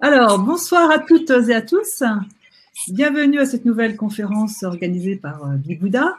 Alors, 0.00 0.38
bonsoir 0.38 0.90
à 0.90 0.98
toutes 0.98 1.30
et 1.30 1.54
à 1.54 1.62
tous. 1.62 2.02
Bienvenue 2.88 3.38
à 3.38 3.46
cette 3.46 3.64
nouvelle 3.64 3.96
conférence 3.96 4.62
organisée 4.62 5.16
par 5.16 5.44
euh, 5.44 5.56
Bouddha. 5.80 6.16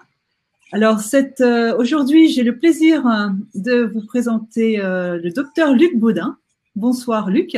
Alors, 0.71 0.99
euh, 1.41 1.75
aujourd'hui, 1.77 2.29
j'ai 2.29 2.43
le 2.43 2.57
plaisir 2.57 3.07
euh, 3.07 3.29
de 3.55 3.91
vous 3.93 4.05
présenter 4.05 4.77
le 4.77 5.29
docteur 5.31 5.73
Luc 5.73 5.97
Baudin. 5.97 6.37
Bonsoir, 6.75 7.29
Luc. 7.29 7.57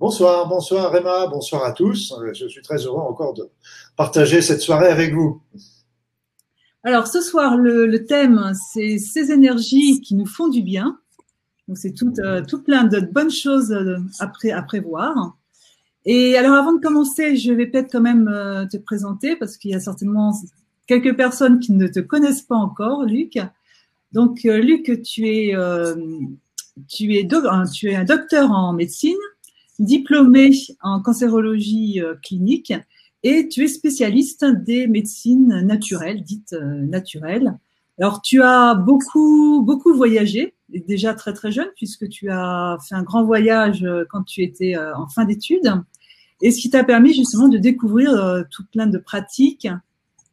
Bonsoir, 0.00 0.48
bonsoir, 0.48 0.92
Réma, 0.92 1.26
bonsoir 1.26 1.64
à 1.64 1.72
tous. 1.72 2.14
Je 2.32 2.46
suis 2.46 2.62
très 2.62 2.78
heureux 2.78 3.02
encore 3.02 3.34
de 3.34 3.50
partager 3.96 4.40
cette 4.42 4.60
soirée 4.60 4.88
avec 4.88 5.12
vous. 5.12 5.42
Alors, 6.88 7.06
ce 7.06 7.20
soir, 7.20 7.58
le, 7.58 8.06
thème, 8.06 8.50
c'est 8.72 8.96
ces 8.96 9.30
énergies 9.30 10.00
qui 10.00 10.14
nous 10.14 10.24
font 10.24 10.48
du 10.48 10.62
bien. 10.62 10.98
Donc, 11.68 11.76
c'est 11.76 11.92
tout, 11.92 12.14
tout 12.48 12.62
plein 12.62 12.84
de 12.84 13.00
bonnes 13.00 13.30
choses 13.30 13.76
à 14.18 14.62
prévoir. 14.62 15.36
Et 16.06 16.38
alors, 16.38 16.54
avant 16.54 16.72
de 16.72 16.80
commencer, 16.80 17.36
je 17.36 17.52
vais 17.52 17.66
peut-être 17.66 17.92
quand 17.92 18.00
même 18.00 18.26
euh, 18.28 18.64
te 18.64 18.78
présenter 18.78 19.36
parce 19.36 19.58
qu'il 19.58 19.72
y 19.72 19.74
a 19.74 19.80
certainement 19.80 20.32
quelques 20.86 21.14
personnes 21.14 21.60
qui 21.60 21.72
ne 21.72 21.88
te 21.88 22.00
connaissent 22.00 22.40
pas 22.40 22.56
encore, 22.56 23.04
Luc. 23.04 23.38
Donc, 24.12 24.46
euh, 24.46 24.56
Luc, 24.56 25.02
tu 25.02 25.28
es, 25.28 25.54
euh, 25.54 25.94
es 27.00 27.28
tu 27.70 27.90
es 27.90 27.96
un 27.96 28.04
docteur 28.04 28.50
en 28.50 28.72
médecine, 28.72 29.18
diplômé 29.78 30.52
en 30.80 31.02
cancérologie 31.02 32.00
clinique 32.22 32.72
et 33.22 33.48
tu 33.48 33.64
es 33.64 33.68
spécialiste 33.68 34.44
des 34.44 34.86
médecines 34.86 35.60
naturelles, 35.62 36.22
dites 36.22 36.52
naturelles. 36.52 37.58
Alors, 37.98 38.22
tu 38.22 38.42
as 38.42 38.74
beaucoup, 38.74 39.62
beaucoup 39.62 39.92
voyagé, 39.94 40.54
déjà 40.68 41.14
très, 41.14 41.32
très 41.32 41.50
jeune, 41.50 41.68
puisque 41.76 42.08
tu 42.08 42.30
as 42.30 42.78
fait 42.88 42.94
un 42.94 43.02
grand 43.02 43.24
voyage 43.24 43.84
quand 44.10 44.22
tu 44.22 44.42
étais 44.42 44.76
en 44.76 45.08
fin 45.08 45.24
d'études 45.24 45.72
et 46.40 46.50
ce 46.50 46.60
qui 46.60 46.70
t'a 46.70 46.84
permis 46.84 47.14
justement 47.14 47.48
de 47.48 47.58
découvrir 47.58 48.12
euh, 48.12 48.42
tout 48.50 48.64
plein 48.70 48.86
de 48.86 48.98
pratiques 48.98 49.68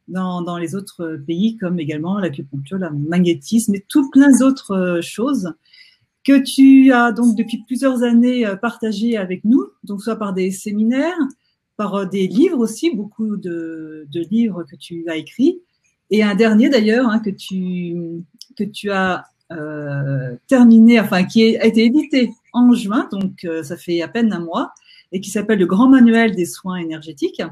dans, 0.08 0.40
dans 0.40 0.56
les 0.56 0.76
autres 0.76 1.20
pays, 1.26 1.56
comme 1.56 1.80
également 1.80 2.18
l'acupuncture, 2.18 2.78
le 2.78 2.90
magnétisme 2.90 3.74
et 3.74 3.84
tout 3.88 4.08
plein 4.10 4.36
d'autres 4.38 4.72
euh, 4.72 5.02
choses 5.02 5.52
que 6.24 6.38
tu 6.38 6.92
as 6.92 7.12
donc 7.12 7.36
depuis 7.36 7.62
plusieurs 7.66 8.02
années 8.02 8.46
euh, 8.46 8.56
partagé 8.56 9.16
avec 9.16 9.44
nous, 9.44 9.64
donc 9.82 10.02
soit 10.02 10.16
par 10.16 10.32
des 10.32 10.50
séminaires, 10.52 11.18
par 11.76 12.08
des 12.08 12.26
livres 12.26 12.58
aussi, 12.58 12.94
beaucoup 12.94 13.36
de, 13.36 14.06
livres 14.30 14.64
que 14.64 14.76
tu 14.76 15.04
as 15.08 15.16
écrits, 15.16 15.60
et 16.10 16.22
un 16.22 16.34
dernier 16.34 16.68
d'ailleurs 16.68 17.08
hein, 17.08 17.18
que 17.18 17.30
tu 17.30 18.22
que 18.56 18.64
tu 18.64 18.90
as 18.90 19.24
euh, 19.52 20.36
terminé, 20.46 20.98
enfin 21.00 21.24
qui 21.24 21.56
a 21.56 21.66
été 21.66 21.84
édité 21.84 22.30
en 22.52 22.72
juin, 22.72 23.08
donc 23.10 23.46
ça 23.62 23.76
fait 23.76 24.00
à 24.02 24.08
peine 24.08 24.32
un 24.32 24.40
mois, 24.40 24.72
et 25.12 25.20
qui 25.20 25.30
s'appelle 25.30 25.58
le 25.58 25.66
Grand 25.66 25.88
Manuel 25.88 26.34
des 26.34 26.46
soins 26.46 26.76
énergétiques. 26.76 27.42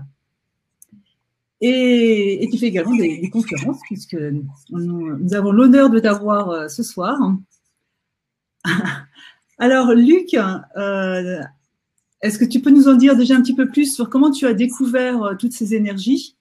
Et, 1.61 2.47
qui 2.51 2.59
fait 2.59 2.67
également 2.67 2.95
des, 2.95 3.31
conférences, 3.31 3.81
puisque 3.85 4.19
nous, 4.71 5.35
avons 5.35 5.51
l'honneur 5.51 5.89
de 5.89 5.99
t'avoir 5.99 6.51
euh, 6.51 6.69
ce 6.69 6.83
soir. 6.83 7.19
Alors, 9.59 9.95
Luc, 9.95 10.35
euh, 10.35 11.41
est-ce 12.25 12.39
que 12.39 12.45
tu 12.47 12.61
peux 12.61 12.71
nous 12.71 12.89
en 12.89 12.95
dire 12.95 13.17
déjà 13.17 13.37
un 13.37 13.43
petit 13.43 13.55
peu 13.55 13.69
plus 13.69 13.95
sur 13.95 14.09
comment 14.09 14.31
tu 14.31 14.47
as 14.47 14.55
découvert 14.55 15.23
euh, 15.23 15.35
toutes 15.39 15.53
ces 15.53 15.75
énergies 15.75 16.37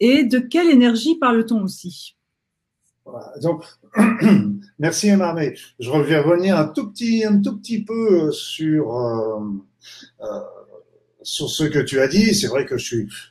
et 0.00 0.24
de 0.24 0.40
quelle 0.40 0.68
énergie 0.68 1.16
parle-t-on 1.16 1.62
aussi? 1.62 2.16
Donc, 3.40 3.64
merci 4.80 5.08
Emma, 5.08 5.32
mais 5.32 5.54
je 5.78 5.90
reviens 5.90 6.22
revenir 6.22 6.58
un 6.58 6.66
tout 6.66 6.90
petit, 6.90 7.24
un 7.24 7.40
tout 7.40 7.56
petit 7.56 7.84
peu 7.84 8.32
sur 8.32 8.96
euh, 8.96 9.38
sur 11.22 11.48
ce 11.48 11.62
que 11.64 11.78
tu 11.78 12.00
as 12.00 12.08
dit, 12.08 12.34
c'est 12.34 12.48
vrai 12.48 12.66
que 12.66 12.74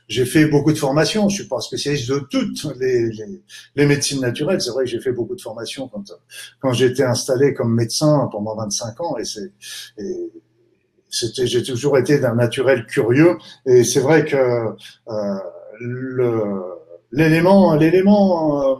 j'ai 0.08 0.24
fait 0.24 0.46
beaucoup 0.46 0.72
de 0.72 0.78
formations. 0.78 1.28
Je 1.28 1.42
suis 1.42 1.48
pas 1.48 1.60
spécialiste 1.60 2.08
de 2.08 2.20
toutes 2.20 2.64
les, 2.80 3.10
les, 3.76 3.86
médecines 3.86 4.20
naturelles. 4.20 4.62
C'est 4.62 4.70
vrai 4.70 4.84
que 4.84 4.90
j'ai 4.90 5.00
fait 5.00 5.12
beaucoup 5.12 5.34
de 5.34 5.42
formations 5.42 5.88
quand 5.88 6.10
quand 6.58 6.72
j'étais 6.72 7.04
installé 7.04 7.52
comme 7.52 7.74
médecin 7.74 8.30
pendant 8.32 8.56
25 8.56 8.98
ans 9.02 9.18
et 9.18 9.24
c'est 9.24 9.52
j'ai 11.12 11.62
toujours 11.62 11.98
été 11.98 12.18
d'un 12.18 12.34
naturel 12.34 12.86
curieux. 12.86 13.38
Et 13.66 13.84
c'est 13.84 14.00
vrai 14.00 14.24
que 14.24 14.36
euh, 15.08 16.60
l'élément 17.12 17.74
l'élément 17.74 18.72
euh, 18.72 18.76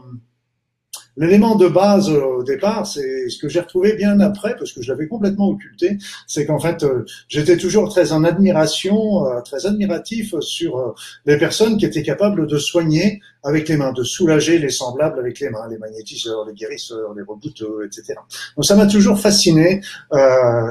L'élément 1.15 1.55
de 1.55 1.67
base 1.67 2.09
euh, 2.09 2.23
au 2.23 2.43
départ, 2.43 2.87
c'est 2.87 3.29
ce 3.29 3.37
que 3.37 3.47
j'ai 3.47 3.59
retrouvé 3.59 3.93
bien 3.93 4.19
après, 4.19 4.55
parce 4.57 4.71
que 4.71 4.81
je 4.81 4.91
l'avais 4.91 5.07
complètement 5.07 5.47
occulté, 5.47 5.97
c'est 6.25 6.45
qu'en 6.47 6.59
fait, 6.59 6.83
euh, 6.83 7.05
j'étais 7.27 7.55
toujours 7.57 7.87
très 7.89 8.11
en 8.13 8.23
admiration, 8.23 9.27
euh, 9.27 9.41
très 9.41 9.67
admiratif 9.67 10.33
sur 10.39 10.95
les 11.25 11.37
personnes 11.37 11.77
qui 11.77 11.85
étaient 11.85 12.01
capables 12.01 12.47
de 12.47 12.57
soigner 12.57 13.21
avec 13.43 13.69
les 13.69 13.77
mains, 13.77 13.93
de 13.93 14.03
soulager 14.03 14.57
les 14.57 14.69
semblables 14.69 15.19
avec 15.19 15.39
les 15.39 15.49
mains, 15.49 15.67
les 15.69 15.77
magnétiseurs, 15.77 16.45
les 16.47 16.53
guérisseurs, 16.53 17.13
les 17.13 17.23
rebouteux, 17.23 17.85
etc. 17.85 18.15
Donc 18.55 18.65
ça 18.65 18.75
m'a 18.75 18.87
toujours 18.87 19.19
fasciné, 19.19 19.81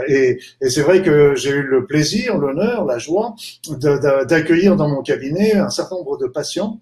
et 0.08 0.38
c'est 0.68 0.80
vrai 0.80 1.02
que 1.02 1.34
j'ai 1.36 1.50
eu 1.50 1.62
le 1.62 1.86
plaisir, 1.86 2.38
l'honneur, 2.38 2.84
la 2.86 2.98
joie 2.98 3.34
d'accueillir 3.68 4.76
dans 4.76 4.88
mon 4.88 5.02
cabinet 5.02 5.54
un 5.54 5.70
certain 5.70 5.96
nombre 5.96 6.16
de 6.16 6.26
patients 6.26 6.80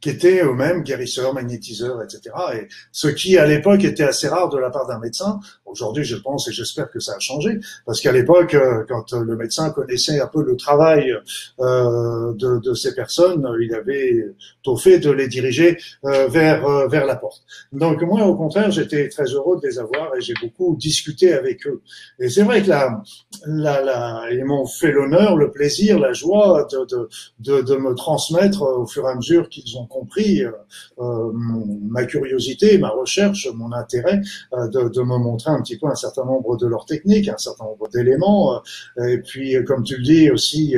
qui 0.00 0.10
étaient 0.10 0.42
eux-mêmes 0.42 0.82
guérisseurs, 0.82 1.34
magnétiseurs, 1.34 2.02
etc. 2.02 2.34
Et 2.54 2.68
ce 2.92 3.08
qui, 3.08 3.38
à 3.38 3.46
l'époque, 3.46 3.84
était 3.84 4.04
assez 4.04 4.28
rare 4.28 4.48
de 4.48 4.58
la 4.58 4.70
part 4.70 4.86
d'un 4.86 4.98
médecin. 4.98 5.40
Aujourd'hui, 5.70 6.04
je 6.04 6.16
pense 6.16 6.48
et 6.48 6.52
j'espère 6.52 6.90
que 6.90 7.00
ça 7.00 7.14
a 7.14 7.18
changé, 7.18 7.58
parce 7.86 8.00
qu'à 8.00 8.12
l'époque, 8.12 8.54
euh, 8.54 8.84
quand 8.88 9.12
le 9.12 9.36
médecin 9.36 9.70
connaissait 9.70 10.20
un 10.20 10.26
peu 10.26 10.42
le 10.42 10.56
travail 10.56 11.14
euh, 11.60 12.32
de, 12.34 12.58
de, 12.58 12.74
ces 12.74 12.94
personnes, 12.94 13.46
il 13.60 13.74
avait 13.74 14.26
tôt 14.62 14.76
fait 14.76 14.98
de 14.98 15.10
les 15.10 15.28
diriger 15.28 15.78
euh, 16.04 16.28
vers 16.28 16.66
euh, 16.66 16.88
vers 16.88 17.06
la 17.06 17.16
porte. 17.16 17.42
Donc 17.72 18.02
moi, 18.02 18.24
au 18.24 18.36
contraire, 18.36 18.70
j'étais 18.70 19.08
très 19.08 19.24
heureux 19.24 19.58
de 19.60 19.66
les 19.66 19.78
avoir 19.78 20.14
et 20.16 20.20
j'ai 20.20 20.34
beaucoup 20.40 20.76
discuté 20.76 21.32
avec 21.32 21.66
eux. 21.66 21.82
Et 22.18 22.28
c'est 22.28 22.42
vrai 22.42 22.62
que 22.62 22.68
là, 22.68 23.02
là, 23.46 23.82
là, 23.82 24.24
ils 24.30 24.44
m'ont 24.44 24.66
fait 24.66 24.92
l'honneur, 24.92 25.36
le 25.36 25.50
plaisir, 25.50 25.98
la 25.98 26.12
joie 26.12 26.66
de, 26.70 26.84
de, 26.86 27.08
de, 27.40 27.62
de 27.62 27.76
me 27.76 27.94
transmettre 27.94 28.62
au 28.62 28.86
fur 28.86 29.06
et 29.06 29.10
à 29.10 29.14
mesure 29.14 29.48
qu'ils 29.48 29.76
ont 29.78 29.86
compris 29.86 30.42
euh, 30.42 30.52
euh, 30.98 31.30
ma 31.34 32.04
curiosité, 32.04 32.78
ma 32.78 32.90
recherche, 32.90 33.48
mon 33.54 33.72
intérêt 33.72 34.20
euh, 34.52 34.68
de, 34.68 34.88
de, 34.88 35.00
me 35.00 35.18
montrer 35.18 35.50
un 35.50 35.59
petit 35.60 35.78
peu 35.78 35.86
un 35.86 35.94
certain 35.94 36.24
nombre 36.24 36.56
de 36.56 36.66
leurs 36.66 36.84
techniques, 36.84 37.28
un 37.28 37.38
certain 37.38 37.64
nombre 37.64 37.88
d'éléments. 37.88 38.60
et 39.06 39.18
puis, 39.18 39.56
comme 39.64 39.82
tu 39.82 39.96
le 39.96 40.02
dis 40.02 40.30
aussi, 40.30 40.76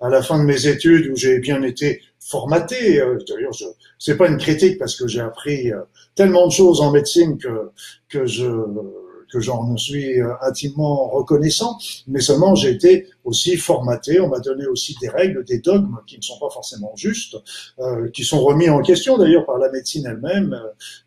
à 0.00 0.08
la 0.08 0.22
fin 0.22 0.38
de 0.38 0.44
mes 0.44 0.66
études 0.66 1.10
où 1.10 1.16
j'ai 1.16 1.38
bien 1.38 1.62
été 1.62 2.00
formaté. 2.20 3.02
D'ailleurs, 3.28 3.52
je 3.52 3.64
c'est 3.98 4.16
pas 4.16 4.28
une 4.28 4.38
critique 4.38 4.78
parce 4.78 4.96
que 4.96 5.06
j'ai 5.06 5.20
appris 5.20 5.70
tellement 6.14 6.46
de 6.46 6.52
choses 6.52 6.80
en 6.80 6.90
médecine 6.90 7.38
que 7.38 7.70
que 8.08 8.26
je 8.26 8.46
que 9.32 9.40
j'en 9.40 9.76
suis 9.76 10.20
euh, 10.20 10.32
intimement 10.42 11.08
reconnaissant, 11.08 11.78
mais 12.06 12.20
seulement 12.20 12.54
j'ai 12.54 12.70
été 12.70 13.06
aussi 13.24 13.56
formaté, 13.56 14.20
on 14.20 14.28
m'a 14.28 14.40
donné 14.40 14.66
aussi 14.66 14.96
des 15.00 15.08
règles, 15.08 15.44
des 15.44 15.58
dogmes 15.58 15.98
qui 16.06 16.16
ne 16.16 16.22
sont 16.22 16.38
pas 16.38 16.50
forcément 16.50 16.92
justes, 16.96 17.36
euh, 17.78 18.08
qui 18.10 18.24
sont 18.24 18.40
remis 18.40 18.68
en 18.68 18.82
question 18.82 19.16
d'ailleurs 19.16 19.46
par 19.46 19.58
la 19.58 19.70
médecine 19.70 20.06
elle-même, 20.06 20.60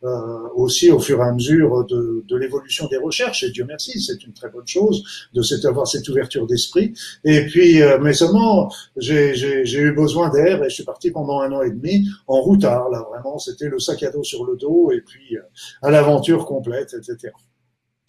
euh, 0.04 0.48
aussi 0.56 0.92
au 0.92 1.00
fur 1.00 1.20
et 1.20 1.28
à 1.28 1.32
mesure 1.32 1.86
de, 1.86 2.24
de 2.28 2.36
l'évolution 2.36 2.88
des 2.88 2.98
recherches, 2.98 3.44
et 3.44 3.52
Dieu 3.52 3.66
merci, 3.68 4.02
c'est 4.02 4.24
une 4.24 4.34
très 4.34 4.50
bonne 4.50 4.68
chose 4.68 5.04
de 5.34 5.42
cette, 5.42 5.66
avoir 5.66 5.88
cette 5.88 6.08
ouverture 6.10 6.48
d'esprit. 6.48 6.94
Et 7.24 7.46
puis, 7.46 7.82
euh, 7.82 8.00
mais 8.02 8.14
seulement, 8.14 8.72
j'ai 8.98 9.80
eu 9.80 9.92
besoin 9.92 10.30
d'air 10.30 10.64
et 10.64 10.70
je 10.70 10.76
suis 10.76 10.84
parti 10.84 11.12
pendant 11.12 11.42
un 11.42 11.52
an 11.52 11.62
et 11.62 11.72
demi 11.72 12.08
en 12.28 12.42
routard, 12.42 12.90
là 12.90 13.06
vraiment, 13.10 13.38
c'était 13.40 13.68
le 13.68 13.80
sac 13.80 14.04
à 14.04 14.12
dos 14.12 14.24
sur 14.24 14.46
le 14.46 14.56
dos 14.56 14.92
et 14.92 15.02
puis 15.02 15.38
euh, 15.38 15.42
à 15.82 15.92
l'aventure 15.92 16.46
complète, 16.46 16.94
etc. 16.94 17.34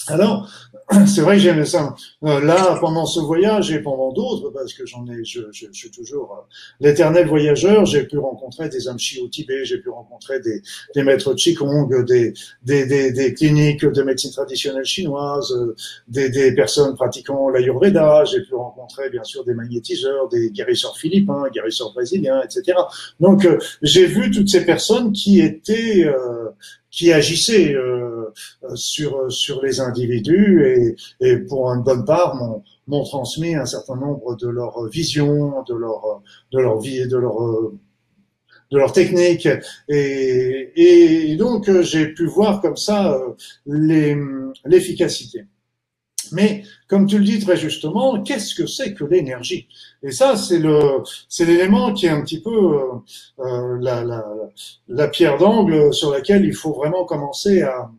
Alors, 0.09 0.49
c'est 1.07 1.21
vrai 1.21 1.35
que 1.35 1.43
j'aimais 1.43 1.65
ça. 1.65 1.97
Euh, 2.25 2.41
là, 2.41 2.79
pendant 2.81 3.07
ce 3.07 3.19
voyage 3.19 3.73
et 3.73 3.81
pendant 3.81 4.13
d'autres, 4.13 4.51
parce 4.51 4.73
que 4.73 4.87
j'en 4.87 5.05
ai, 5.09 5.25
je, 5.25 5.41
je, 5.51 5.67
je, 5.73 5.77
suis 5.77 5.91
toujours 5.91 6.33
euh, 6.33 6.55
l'éternel 6.79 7.27
voyageur. 7.27 7.85
J'ai 7.87 8.05
pu 8.05 8.19
rencontrer 8.19 8.69
des 8.69 8.87
amchis 8.89 9.21
au 9.21 9.27
Tibet, 9.27 9.65
j'ai 9.65 9.79
pu 9.79 9.89
rencontrer 9.89 10.39
des, 10.39 10.63
des 10.95 11.03
maîtres 11.03 11.35
Qigong, 11.35 11.89
des, 12.05 12.35
des, 12.63 12.87
des, 12.87 13.11
des, 13.11 13.35
cliniques 13.35 13.85
de 13.85 14.03
médecine 14.03 14.31
traditionnelle 14.31 14.85
chinoise, 14.85 15.53
euh, 15.53 15.75
des, 16.07 16.29
des 16.31 16.55
personnes 16.55 16.95
pratiquant 16.95 17.49
l'Ayurveda. 17.49 18.25
J'ai 18.25 18.43
pu 18.43 18.55
rencontrer 18.55 19.11
bien 19.11 19.25
sûr 19.25 19.45
des 19.45 19.55
magnétiseurs, 19.55 20.29
des 20.29 20.51
guérisseurs 20.51 20.97
philippins, 20.97 21.49
guérisseurs 21.53 21.93
brésiliens, 21.93 22.43
etc. 22.43 22.79
Donc, 23.19 23.49
j'ai 23.83 24.07
vu 24.07 24.31
toutes 24.31 24.49
ces 24.49 24.65
personnes 24.65 25.13
qui 25.13 25.41
étaient 25.41 26.07
qui 26.97 27.13
agissaient 27.13 27.75
euh, 27.75 28.33
sur 28.75 29.31
sur 29.31 29.63
les 29.63 29.81
individus 29.81 30.65
et, 30.67 30.97
et 31.27 31.37
pour 31.37 31.71
une 31.73 31.83
bonne 31.83 32.05
part 32.05 32.35
m'ont 32.87 33.05
transmis 33.05 33.55
un 33.55 33.67
certain 33.67 33.97
nombre 33.97 34.37
de 34.37 34.49
leurs 34.49 34.89
visions, 34.89 35.63
de 35.69 35.75
leur 35.75 36.23
de 36.53 36.59
leur 36.59 36.81
vie, 36.81 37.07
de 37.07 37.19
leur 37.19 37.37
de 38.73 38.79
leur 38.79 38.93
technique. 38.93 39.49
Et, 39.89 41.31
et 41.31 41.37
donc, 41.37 41.71
j'ai 41.83 42.09
pu 42.09 42.27
voir 42.27 42.61
comme 42.61 42.77
ça 42.77 43.17
l'efficacité. 43.67 45.45
Mais 46.33 46.63
comme 46.89 47.07
tu 47.07 47.19
le 47.19 47.25
dis 47.25 47.41
très 47.41 47.57
justement, 47.57 48.23
qu'est-ce 48.23 48.55
que 48.55 48.67
c'est 48.67 48.95
que 48.95 49.05
l'énergie? 49.05 49.69
Et 50.03 50.11
ça, 50.11 50.37
c'est 50.37 50.59
le, 50.59 51.03
c'est 51.29 51.45
l'élément 51.45 51.93
qui 51.93 52.07
est 52.07 52.11
un 52.11 52.23
petit 52.23 52.41
peu 52.41 52.79
euh, 53.41 53.79
la, 53.81 54.05
la, 54.05 54.25
la 54.89 55.09
pierre 55.09 55.39
d'angle 55.39 55.93
sur 55.93 56.11
laquelle 56.11 56.45
il 56.45 56.55
faut 56.55 56.73
vraiment 56.73 57.05
commencer 57.05 57.63
à, 57.63 57.91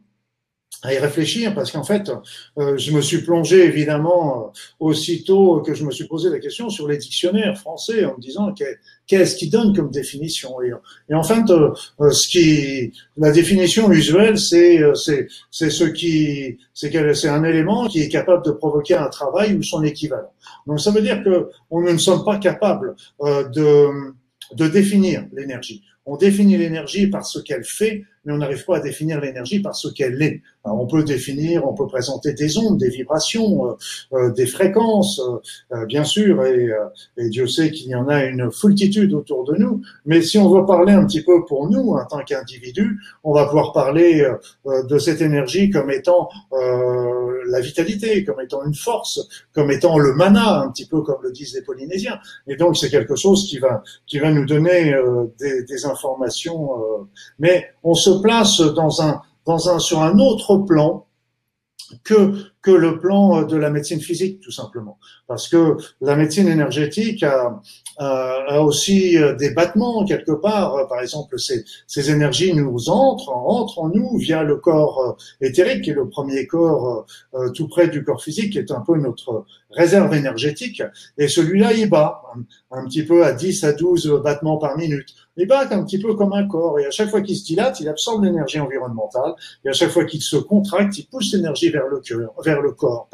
à 0.84 0.94
y 0.94 0.98
réfléchir 0.98 1.56
parce 1.56 1.72
qu'en 1.72 1.84
fait, 1.84 2.12
euh, 2.58 2.78
je 2.78 2.92
me 2.92 3.02
suis 3.02 3.22
plongé 3.24 3.66
évidemment 3.66 4.46
euh, 4.46 4.50
aussitôt 4.80 5.62
que 5.62 5.74
je 5.74 5.84
me 5.84 5.92
suis 5.92 6.06
posé 6.06 6.30
la 6.30 6.40
question 6.40 6.70
sur 6.70 6.88
les 6.88 6.98
dictionnaires 6.98 7.58
français 7.58 8.06
en 8.06 8.16
me 8.16 8.22
disant 8.22 8.54
qu'est-ce 9.08 9.36
qui 9.36 9.50
donne 9.50 9.76
comme 9.76 9.90
définition? 9.90 10.56
Et, 10.62 11.14
en 11.14 11.24
fait, 11.24 11.50
euh, 11.50 11.74
ce 12.12 12.28
qui 12.28 12.94
la 13.18 13.32
définition 13.32 13.92
usuelle, 13.92 14.38
c'est 14.38 14.80
c'est 14.94 15.28
c'est 15.50 15.70
ce 15.70 15.86
qui 15.86 16.58
c'est 16.74 16.92
c'est 17.16 17.30
un 17.30 17.44
élément 17.44 17.88
qui 17.88 18.02
est 18.02 18.10
capable 18.10 18.46
de 18.46 18.52
provoquer 18.52 18.96
un 18.96 19.10
travail 19.10 19.56
ou 19.56 19.64
son 19.64 19.84
équivalent. 19.84 20.32
Donc 20.68 20.80
ça 20.80 20.92
veut 20.92 21.02
dire 21.02 21.24
que 21.24 21.50
on 21.72 21.82
ne 21.82 21.98
sommes 21.98 22.24
pas 22.24 22.38
capables 22.38 22.96
de 23.22 24.14
de 24.54 24.68
définir 24.68 25.26
l'énergie. 25.34 25.84
On 26.06 26.16
définit 26.16 26.58
l'énergie 26.58 27.08
par 27.08 27.26
ce 27.26 27.40
qu'elle 27.40 27.66
fait, 27.66 28.06
mais 28.26 28.34
on 28.34 28.38
n'arrive 28.38 28.66
pas 28.66 28.78
à 28.78 28.80
définir 28.80 29.22
l'énergie 29.22 29.60
par 29.62 29.76
ce 29.76 29.88
qu'elle 29.88 30.22
est. 30.22 30.42
on 30.66 30.86
peut 30.86 31.04
définir, 31.04 31.66
on 31.66 31.74
peut 31.74 31.88
présenter 31.88 32.34
des 32.34 32.58
ondes, 32.58 32.78
des 32.78 32.90
vibrations, 32.90 33.68
euh, 33.68 33.74
euh, 34.14 34.32
des 34.34 34.46
fréquences, 34.46 35.22
euh, 35.72 35.86
bien 35.86 36.04
sûr, 36.04 36.44
et, 36.46 36.70
Dieu 37.18 37.48
sait 37.48 37.72
qu'il 37.72 37.90
y 37.90 37.96
en 37.96 38.08
a 38.08 38.26
une 38.26 38.52
foultitude 38.52 39.14
autour 39.14 39.44
de 39.46 39.56
nous. 39.56 39.82
Mais 40.06 40.22
si 40.22 40.38
on 40.38 40.50
veut 40.50 40.66
parler 40.66 40.94
un 40.94 41.06
petit 41.06 41.22
peu 41.22 41.46
pour 41.46 41.70
nous, 41.70 41.94
en 41.94 42.06
tant 42.06 42.24
qu'individu, 42.24 43.00
on 43.24 43.34
va 43.34 43.46
pouvoir 43.46 43.72
parler 43.72 44.30
de 44.66 44.98
cette 44.98 45.22
énergie 45.22 45.70
comme 45.70 45.90
étant 45.92 46.30
la 46.52 47.60
vitalité, 47.62 48.24
comme 48.24 48.40
étant 48.42 48.66
une 48.66 48.76
force, 48.76 49.46
comme 49.54 49.72
étant 49.72 49.98
le 49.98 50.14
mana, 50.14 50.62
un 50.62 50.70
petit 50.70 50.86
peu 50.86 51.02
comme 51.02 51.22
le 51.24 51.32
disent 51.32 51.54
les 51.56 51.62
Polynésiens. 51.62 52.20
Et 52.48 52.56
donc 52.56 52.78
c'est 52.78 52.90
quelque 52.90 53.16
chose 53.16 53.48
qui 53.50 53.60
va 53.60 53.84
qui 54.06 54.20
va 54.20 54.32
nous 54.32 54.46
donner 54.46 54.96
des, 55.40 55.64
des, 55.64 55.86
informations. 55.86 56.70
mais 57.40 57.68
on 57.84 57.94
se 57.94 58.17
place 58.22 58.60
dans 58.62 59.02
un, 59.02 59.22
dans 59.46 59.70
un, 59.70 59.80
sur 59.80 60.02
un 60.02 60.20
autre 60.20 60.58
plan 60.58 61.06
que, 62.04 62.52
que 62.68 62.72
le 62.72 63.00
plan 63.00 63.44
de 63.44 63.56
la 63.56 63.70
médecine 63.70 64.02
physique, 64.02 64.42
tout 64.42 64.52
simplement. 64.52 65.00
Parce 65.26 65.48
que 65.48 65.78
la 66.02 66.18
médecine 66.18 66.50
énergétique 66.50 67.24
a, 67.24 67.62
aussi 68.62 69.18
des 69.40 69.52
battements 69.52 70.04
quelque 70.06 70.34
part. 70.34 70.88
Par 70.90 71.00
exemple, 71.02 71.40
ces, 71.40 71.64
ces 71.88 72.12
énergies 72.12 72.54
nous 72.54 72.90
entrent, 72.90 73.30
entrent 73.30 73.80
en 73.80 73.90
nous 73.90 74.18
via 74.18 74.44
le 74.44 74.58
corps 74.58 75.18
éthérique, 75.40 75.86
qui 75.86 75.92
est 75.92 76.00
le 76.04 76.10
premier 76.10 76.46
corps 76.46 77.06
euh, 77.34 77.50
tout 77.52 77.70
près 77.70 77.88
du 77.88 78.04
corps 78.04 78.22
physique, 78.22 78.52
qui 78.52 78.60
est 78.60 78.72
un 78.72 78.82
peu 78.82 78.98
notre 78.98 79.46
réserve 79.72 80.14
énergétique. 80.14 80.84
Et 81.18 81.30
celui-là, 81.30 81.72
il 81.74 81.90
bat 81.90 82.22
un, 82.36 82.80
un 82.80 82.86
petit 82.86 83.04
peu 83.04 83.26
à 83.26 83.32
10 83.32 83.64
à 83.64 83.72
12 83.74 84.22
battements 84.24 84.58
par 84.58 84.78
minute 84.78 85.16
il 85.38 85.48
bat 85.48 85.68
un 85.70 85.84
petit 85.84 86.00
peu 86.00 86.16
comme 86.16 86.34
un 86.34 86.48
corps. 86.48 86.80
Et 86.80 86.86
à 86.86 86.92
chaque 86.92 87.10
fois 87.10 87.22
qu'il 87.22 87.38
se 87.38 87.46
dilate, 87.46 87.80
il 87.80 87.88
absorbe 87.88 88.24
l'énergie 88.24 88.60
environnementale. 88.60 89.34
Et 89.64 89.70
à 89.70 89.74
chaque 89.74 89.90
fois 89.90 90.04
qu'il 90.06 90.22
se 90.22 90.36
contracte, 90.36 90.98
il 90.98 91.06
pousse 91.06 91.34
l'énergie 91.34 91.70
vers 91.70 91.88
le 91.88 92.00
cœur, 92.00 92.34
vers 92.44 92.57
le 92.60 92.72
corps. 92.72 93.10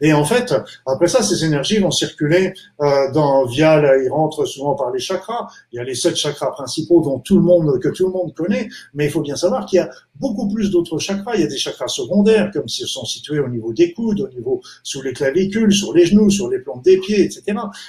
Et 0.00 0.12
en 0.12 0.24
fait, 0.24 0.54
après 0.86 1.08
ça, 1.08 1.22
ces 1.22 1.44
énergies 1.44 1.78
vont 1.78 1.90
circuler 1.90 2.52
euh, 2.80 3.10
dans 3.12 3.46
via, 3.46 3.80
là, 3.80 3.96
ils 4.02 4.08
rentrent 4.08 4.44
souvent 4.46 4.74
par 4.74 4.90
les 4.90 5.00
chakras. 5.00 5.48
Il 5.72 5.76
y 5.76 5.78
a 5.78 5.84
les 5.84 5.94
sept 5.94 6.16
chakras 6.16 6.50
principaux 6.50 7.02
dont 7.02 7.18
tout 7.18 7.36
le 7.36 7.42
monde 7.42 7.78
que 7.80 7.88
tout 7.88 8.06
le 8.06 8.12
monde 8.12 8.34
connaît. 8.34 8.68
Mais 8.94 9.06
il 9.06 9.10
faut 9.10 9.20
bien 9.20 9.36
savoir 9.36 9.66
qu'il 9.66 9.78
y 9.78 9.80
a 9.80 9.90
beaucoup 10.16 10.48
plus 10.48 10.70
d'autres 10.70 10.98
chakras. 10.98 11.36
Il 11.36 11.42
y 11.42 11.44
a 11.44 11.48
des 11.48 11.58
chakras 11.58 11.88
secondaires, 11.88 12.50
comme 12.52 12.68
s'ils 12.68 12.86
sont 12.86 13.04
situés 13.04 13.40
au 13.40 13.48
niveau 13.48 13.72
des 13.72 13.92
coudes, 13.92 14.20
au 14.20 14.28
niveau 14.28 14.60
sous 14.82 15.02
les 15.02 15.12
clavicules, 15.12 15.72
sur 15.72 15.92
les 15.92 16.06
genoux, 16.06 16.30
sur 16.30 16.48
les 16.48 16.58
plantes 16.58 16.84
des 16.84 16.98
pieds, 16.98 17.24
etc. 17.24 17.42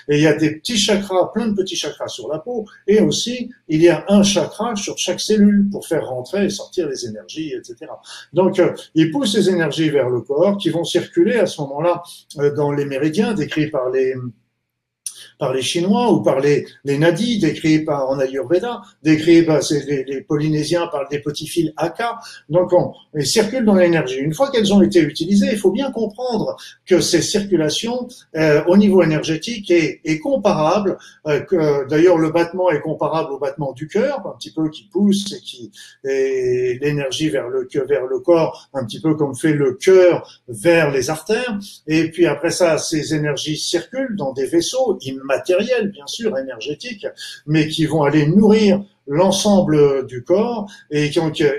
Et 0.07 0.17
il 0.17 0.21
y 0.21 0.27
a 0.27 0.33
des 0.35 0.55
petits 0.55 0.77
chakras, 0.77 1.31
plein 1.33 1.47
de 1.47 1.53
petits 1.53 1.75
chakras 1.75 2.07
sur 2.07 2.27
la 2.27 2.39
peau, 2.39 2.65
et 2.87 3.01
aussi 3.01 3.49
il 3.67 3.81
y 3.81 3.89
a 3.89 4.05
un 4.09 4.23
chakra 4.23 4.75
sur 4.75 4.97
chaque 4.97 5.19
cellule 5.19 5.69
pour 5.71 5.85
faire 5.87 6.07
rentrer 6.07 6.45
et 6.45 6.49
sortir 6.49 6.87
les 6.87 7.05
énergies, 7.05 7.53
etc. 7.53 7.91
Donc, 8.33 8.59
euh, 8.59 8.73
il 8.95 9.11
pousse 9.11 9.33
ces 9.33 9.49
énergies 9.49 9.89
vers 9.89 10.09
le 10.09 10.21
corps 10.21 10.57
qui 10.57 10.68
vont 10.71 10.83
circuler 10.83 11.35
à 11.35 11.45
ce 11.45 11.61
moment-là 11.61 12.03
euh, 12.37 12.53
dans 12.53 12.71
les 12.71 12.85
méridiens 12.85 13.33
décrits 13.33 13.69
par 13.69 13.89
les 13.89 14.13
par 15.39 15.53
les 15.53 15.61
Chinois 15.61 16.11
ou 16.11 16.21
par 16.21 16.39
les, 16.41 16.67
les 16.83 16.97
nadis, 16.97 17.39
décrits 17.39 17.79
par 17.79 18.09
en 18.09 18.19
Ayurveda, 18.19 18.81
décrits 19.01 19.43
par 19.43 19.61
les, 19.71 20.03
les, 20.03 20.21
Polynésiens 20.21 20.87
par 20.87 21.07
des 21.07 21.19
petits 21.19 21.47
fils 21.47 21.71
Aka. 21.77 22.19
Donc, 22.49 22.73
on, 22.73 22.91
ils 23.15 23.25
circulent 23.25 23.65
dans 23.65 23.75
l'énergie. 23.75 24.17
Une 24.17 24.33
fois 24.33 24.51
qu'elles 24.51 24.73
ont 24.73 24.81
été 24.81 24.99
utilisées, 24.99 25.47
il 25.51 25.57
faut 25.57 25.71
bien 25.71 25.91
comprendre 25.91 26.57
que 26.85 26.99
ces 26.99 27.21
circulations 27.21 28.07
euh, 28.35 28.61
au 28.67 28.77
niveau 28.77 29.01
énergétique 29.01 29.71
est, 29.71 30.01
est 30.03 30.19
comparable. 30.19 30.97
Euh, 31.27 31.85
d'ailleurs 31.87 32.17
le 32.17 32.31
battement 32.31 32.69
est 32.69 32.81
comparable 32.81 33.31
au 33.31 33.39
battement 33.39 33.71
du 33.73 33.87
cœur, 33.87 34.25
un 34.27 34.37
petit 34.37 34.51
peu 34.51 34.69
qui 34.69 34.89
pousse 34.91 35.31
et 35.31 35.39
qui 35.39 35.71
et 36.03 36.77
l'énergie 36.81 37.29
vers 37.29 37.47
le 37.47 37.67
vers 37.87 38.05
le 38.05 38.19
corps, 38.19 38.69
un 38.73 38.85
petit 38.85 38.99
peu 38.99 39.15
comme 39.15 39.35
fait 39.35 39.53
le 39.53 39.73
cœur 39.73 40.41
vers 40.47 40.91
les 40.91 41.09
artères. 41.09 41.57
Et 41.87 42.09
puis 42.11 42.25
après 42.25 42.51
ça, 42.51 42.77
ces 42.77 43.13
énergies 43.13 43.57
circulent 43.57 44.15
dans 44.15 44.33
des 44.33 44.45
vaisseaux 44.45 44.97
matériels, 45.29 45.91
bien 45.91 46.07
sûr, 46.07 46.37
énergétiques, 46.37 47.07
mais 47.45 47.67
qui 47.67 47.85
vont 47.85 48.03
aller 48.03 48.27
nourrir 48.27 48.83
l'ensemble 49.09 50.05
du 50.05 50.23
corps 50.23 50.71
et, 50.91 51.11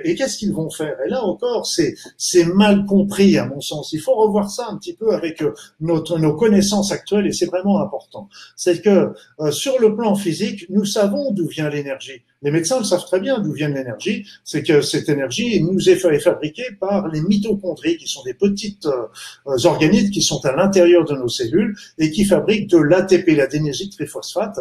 et 0.04 0.14
qu'est-ce 0.14 0.38
qu'ils 0.38 0.52
vont 0.52 0.70
faire? 0.70 0.96
Et 1.04 1.10
là 1.10 1.22
encore, 1.24 1.66
c'est 1.66 1.96
c'est 2.16 2.44
mal 2.44 2.86
compris 2.86 3.36
à 3.38 3.46
mon 3.46 3.60
sens. 3.60 3.92
Il 3.92 4.00
faut 4.00 4.14
revoir 4.14 4.50
ça 4.50 4.68
un 4.70 4.76
petit 4.76 4.94
peu 4.94 5.12
avec 5.12 5.42
euh, 5.42 5.52
notre 5.80 6.18
nos 6.18 6.34
connaissances 6.34 6.92
actuelles 6.92 7.26
et 7.26 7.32
c'est 7.32 7.46
vraiment 7.46 7.80
important. 7.80 8.28
C'est 8.56 8.80
que 8.80 9.12
euh, 9.40 9.50
sur 9.50 9.78
le 9.80 9.96
plan 9.96 10.14
physique, 10.14 10.66
nous 10.70 10.84
savons 10.84 11.32
d'où 11.32 11.48
vient 11.48 11.68
l'énergie. 11.68 12.22
Les 12.42 12.50
médecins 12.50 12.78
le 12.78 12.84
savent 12.84 13.04
très 13.04 13.20
bien 13.20 13.40
d'où 13.40 13.52
vient 13.52 13.68
l'énergie. 13.68 14.24
C'est 14.44 14.62
que 14.62 14.80
cette 14.80 15.08
énergie 15.08 15.62
nous 15.62 15.90
est 15.90 15.96
fabriquée 15.96 16.68
par 16.78 17.08
les 17.08 17.20
mitochondries, 17.20 17.98
qui 17.98 18.06
sont 18.06 18.22
des 18.22 18.34
petites 18.34 18.86
euh, 18.86 19.58
organismes 19.64 20.10
qui 20.10 20.22
sont 20.22 20.42
à 20.46 20.52
l'intérieur 20.54 21.04
de 21.04 21.14
nos 21.14 21.28
cellules 21.28 21.76
et 21.98 22.10
qui 22.10 22.24
fabriquent 22.24 22.70
de 22.70 22.78
l'ATP, 22.78 23.36
l'adénosine 23.36 23.90
triphosphate, 23.90 24.60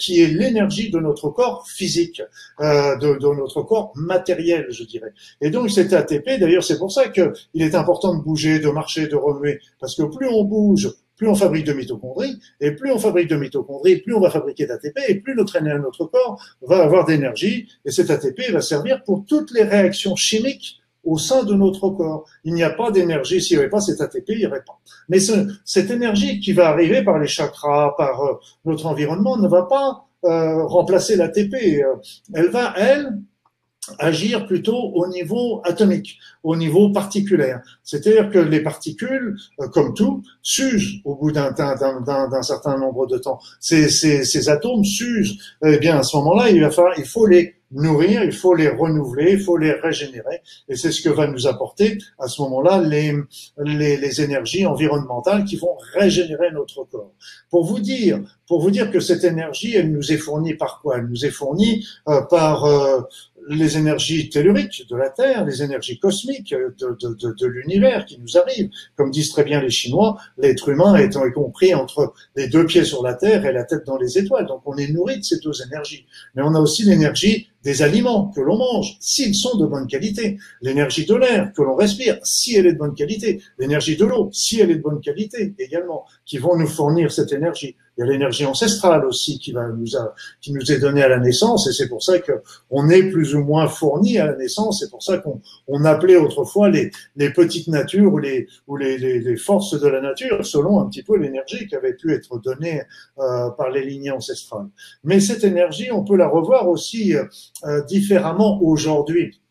qui 0.00 0.20
est 0.20 0.28
l'énergie 0.28 0.90
de 0.90 0.98
notre 0.98 1.28
corps 1.28 1.66
physique, 1.68 2.21
euh, 2.60 2.96
de, 2.96 3.14
de, 3.14 3.34
notre 3.34 3.62
corps 3.62 3.92
matériel, 3.96 4.66
je 4.70 4.84
dirais. 4.84 5.12
Et 5.40 5.50
donc 5.50 5.70
cet 5.70 5.92
ATP, 5.92 6.40
d'ailleurs, 6.40 6.64
c'est 6.64 6.78
pour 6.78 6.92
ça 6.92 7.08
qu'il 7.08 7.32
est 7.54 7.74
important 7.74 8.16
de 8.16 8.22
bouger, 8.22 8.58
de 8.58 8.68
marcher, 8.68 9.06
de 9.06 9.16
remuer, 9.16 9.60
parce 9.80 9.94
que 9.96 10.02
plus 10.02 10.28
on 10.28 10.44
bouge, 10.44 10.90
plus 11.16 11.28
on 11.28 11.34
fabrique 11.34 11.66
de 11.66 11.72
mitochondries, 11.72 12.38
et 12.60 12.72
plus 12.72 12.90
on 12.90 12.98
fabrique 12.98 13.28
de 13.28 13.36
mitochondries, 13.36 13.98
plus 13.98 14.14
on 14.14 14.20
va 14.20 14.30
fabriquer 14.30 14.66
d'ATP, 14.66 14.98
et 15.08 15.14
plus 15.16 15.34
notre, 15.34 15.58
notre 15.60 16.06
corps 16.06 16.42
va 16.62 16.82
avoir 16.82 17.04
d'énergie, 17.04 17.68
et 17.84 17.90
cet 17.90 18.10
ATP 18.10 18.50
va 18.50 18.60
servir 18.60 19.04
pour 19.04 19.24
toutes 19.26 19.52
les 19.52 19.62
réactions 19.62 20.16
chimiques 20.16 20.82
au 21.04 21.18
sein 21.18 21.44
de 21.44 21.54
notre 21.54 21.90
corps. 21.90 22.24
Il 22.44 22.54
n'y 22.54 22.62
a 22.62 22.70
pas 22.70 22.90
d'énergie, 22.90 23.40
s'il 23.40 23.56
n'y 23.56 23.62
avait 23.62 23.70
pas 23.70 23.80
cet 23.80 24.00
ATP, 24.00 24.30
il 24.30 24.38
n'y 24.38 24.46
aurait 24.46 24.64
pas. 24.64 24.78
Mais 25.08 25.20
ce, 25.20 25.32
cette 25.64 25.90
énergie 25.90 26.40
qui 26.40 26.52
va 26.52 26.68
arriver 26.68 27.02
par 27.02 27.18
les 27.18 27.26
chakras, 27.26 27.94
par 27.96 28.22
euh, 28.22 28.34
notre 28.64 28.86
environnement, 28.86 29.36
ne 29.36 29.48
va 29.48 29.62
pas 29.62 30.06
euh, 30.24 30.64
remplacer 30.64 31.16
l'ATP. 31.16 31.54
Euh, 31.54 31.96
elle 32.34 32.48
va, 32.50 32.74
elle, 32.76 33.18
agir 33.98 34.46
plutôt 34.46 34.92
au 34.94 35.08
niveau 35.08 35.60
atomique, 35.64 36.18
au 36.42 36.56
niveau 36.56 36.90
particulaire. 36.90 37.60
C'est-à-dire 37.82 38.30
que 38.30 38.38
les 38.38 38.60
particules, 38.60 39.36
euh, 39.60 39.68
comme 39.68 39.94
tout, 39.94 40.22
s'usent 40.42 41.00
au 41.04 41.16
bout 41.16 41.32
d'un 41.32 41.52
certain 42.42 42.78
nombre 42.78 43.06
de 43.06 43.18
temps. 43.18 43.40
Ces, 43.58 43.88
ces, 43.88 44.24
ces 44.24 44.48
atomes 44.48 44.84
s'usent. 44.84 45.38
Eh 45.64 45.78
bien, 45.78 45.98
à 45.98 46.02
ce 46.02 46.16
moment-là, 46.18 46.50
il 46.50 46.60
va 46.60 46.70
falloir, 46.70 46.94
il 46.98 47.04
faut 47.04 47.26
les 47.26 47.56
nourrir, 47.72 48.22
il 48.22 48.32
faut 48.32 48.54
les 48.54 48.68
renouveler, 48.68 49.32
il 49.32 49.40
faut 49.40 49.56
les 49.56 49.72
régénérer. 49.72 50.42
Et 50.68 50.76
c'est 50.76 50.92
ce 50.92 51.02
que 51.02 51.08
va 51.08 51.26
nous 51.26 51.46
apporter 51.46 51.98
à 52.18 52.28
ce 52.28 52.42
moment-là 52.42 52.80
les, 52.80 53.14
les, 53.64 53.96
les, 53.96 54.20
énergies 54.20 54.66
environnementales 54.66 55.44
qui 55.44 55.56
vont 55.56 55.76
régénérer 55.94 56.50
notre 56.52 56.84
corps. 56.84 57.12
Pour 57.50 57.64
vous 57.64 57.80
dire, 57.80 58.20
pour 58.46 58.60
vous 58.60 58.70
dire 58.70 58.90
que 58.90 59.00
cette 59.00 59.24
énergie, 59.24 59.74
elle 59.74 59.90
nous 59.90 60.12
est 60.12 60.18
fournie 60.18 60.54
par 60.54 60.80
quoi? 60.80 60.98
Elle 60.98 61.06
nous 61.06 61.24
est 61.24 61.30
fournie 61.30 61.86
euh, 62.08 62.20
par 62.22 62.64
euh, 62.64 63.00
les 63.48 63.76
énergies 63.76 64.28
telluriques 64.28 64.86
de 64.88 64.96
la 64.96 65.10
Terre, 65.10 65.44
les 65.44 65.62
énergies 65.62 65.98
cosmiques 65.98 66.54
de, 66.54 66.74
de, 66.78 67.14
de, 67.14 67.32
de 67.32 67.46
l'univers 67.46 68.04
qui 68.04 68.18
nous 68.18 68.36
arrivent. 68.36 68.70
Comme 68.96 69.10
disent 69.10 69.30
très 69.30 69.44
bien 69.44 69.60
les 69.60 69.70
Chinois, 69.70 70.18
l'être 70.38 70.68
humain 70.68 70.96
étant 70.96 71.28
compris 71.30 71.74
entre 71.74 72.12
les 72.36 72.48
deux 72.48 72.66
pieds 72.66 72.84
sur 72.84 73.02
la 73.02 73.14
Terre 73.14 73.44
et 73.46 73.52
la 73.52 73.64
tête 73.64 73.84
dans 73.86 73.98
les 73.98 74.18
étoiles. 74.18 74.46
Donc 74.46 74.62
on 74.66 74.76
est 74.76 74.88
nourri 74.88 75.18
de 75.18 75.24
ces 75.24 75.38
deux 75.38 75.62
énergies. 75.62 76.06
Mais 76.34 76.42
on 76.42 76.54
a 76.54 76.60
aussi 76.60 76.84
l'énergie 76.84 77.48
des 77.64 77.82
aliments 77.82 78.28
que 78.28 78.40
l'on 78.40 78.56
mange, 78.56 78.96
s'ils 79.00 79.34
sont 79.34 79.56
de 79.56 79.66
bonne 79.66 79.86
qualité, 79.86 80.38
l'énergie 80.60 81.06
de 81.06 81.14
l'air 81.14 81.52
que 81.52 81.62
l'on 81.62 81.76
respire, 81.76 82.18
si 82.22 82.56
elle 82.56 82.66
est 82.66 82.72
de 82.72 82.78
bonne 82.78 82.94
qualité, 82.94 83.40
l'énergie 83.58 83.96
de 83.96 84.04
l'eau, 84.04 84.30
si 84.32 84.60
elle 84.60 84.70
est 84.70 84.76
de 84.76 84.82
bonne 84.82 85.00
qualité 85.00 85.54
également, 85.58 86.04
qui 86.24 86.38
vont 86.38 86.56
nous 86.56 86.66
fournir 86.66 87.12
cette 87.12 87.32
énergie. 87.32 87.76
Il 87.98 88.00
y 88.00 88.04
a 88.04 88.10
l'énergie 88.10 88.46
ancestrale 88.46 89.04
aussi 89.04 89.38
qui 89.38 89.52
va 89.52 89.68
nous 89.68 89.96
a, 89.96 90.14
qui 90.40 90.52
nous 90.52 90.72
est 90.72 90.78
donnée 90.78 91.02
à 91.02 91.08
la 91.08 91.18
naissance 91.18 91.68
et 91.68 91.72
c'est 91.72 91.88
pour 91.88 92.02
ça 92.02 92.18
que 92.20 92.32
on 92.70 92.88
est 92.88 93.10
plus 93.10 93.34
ou 93.34 93.44
moins 93.44 93.68
fourni 93.68 94.16
à 94.16 94.26
la 94.26 94.36
naissance. 94.36 94.80
C'est 94.80 94.90
pour 94.90 95.02
ça 95.02 95.18
qu'on 95.18 95.42
on 95.68 95.84
appelait 95.84 96.16
autrefois 96.16 96.70
les, 96.70 96.90
les 97.16 97.30
petites 97.30 97.68
natures 97.68 98.10
ou 98.14 98.18
les 98.18 98.48
ou 98.66 98.78
les, 98.78 98.96
les, 98.96 99.20
les 99.20 99.36
forces 99.36 99.78
de 99.78 99.86
la 99.86 100.00
nature 100.00 100.44
selon 100.46 100.80
un 100.80 100.86
petit 100.88 101.02
peu 101.02 101.18
l'énergie 101.18 101.66
qui 101.66 101.76
avait 101.76 101.92
pu 101.92 102.14
être 102.14 102.38
donnée 102.38 102.80
euh, 103.18 103.50
par 103.50 103.70
les 103.70 103.84
lignées 103.84 104.10
ancestrales. 104.10 104.68
Mais 105.04 105.20
cette 105.20 105.44
énergie, 105.44 105.92
on 105.92 106.02
peut 106.02 106.16
la 106.16 106.28
revoir 106.28 106.70
aussi 106.70 107.14
euh, 107.14 107.24
différemment 107.86 108.60
aujourd'hui. 108.62 109.42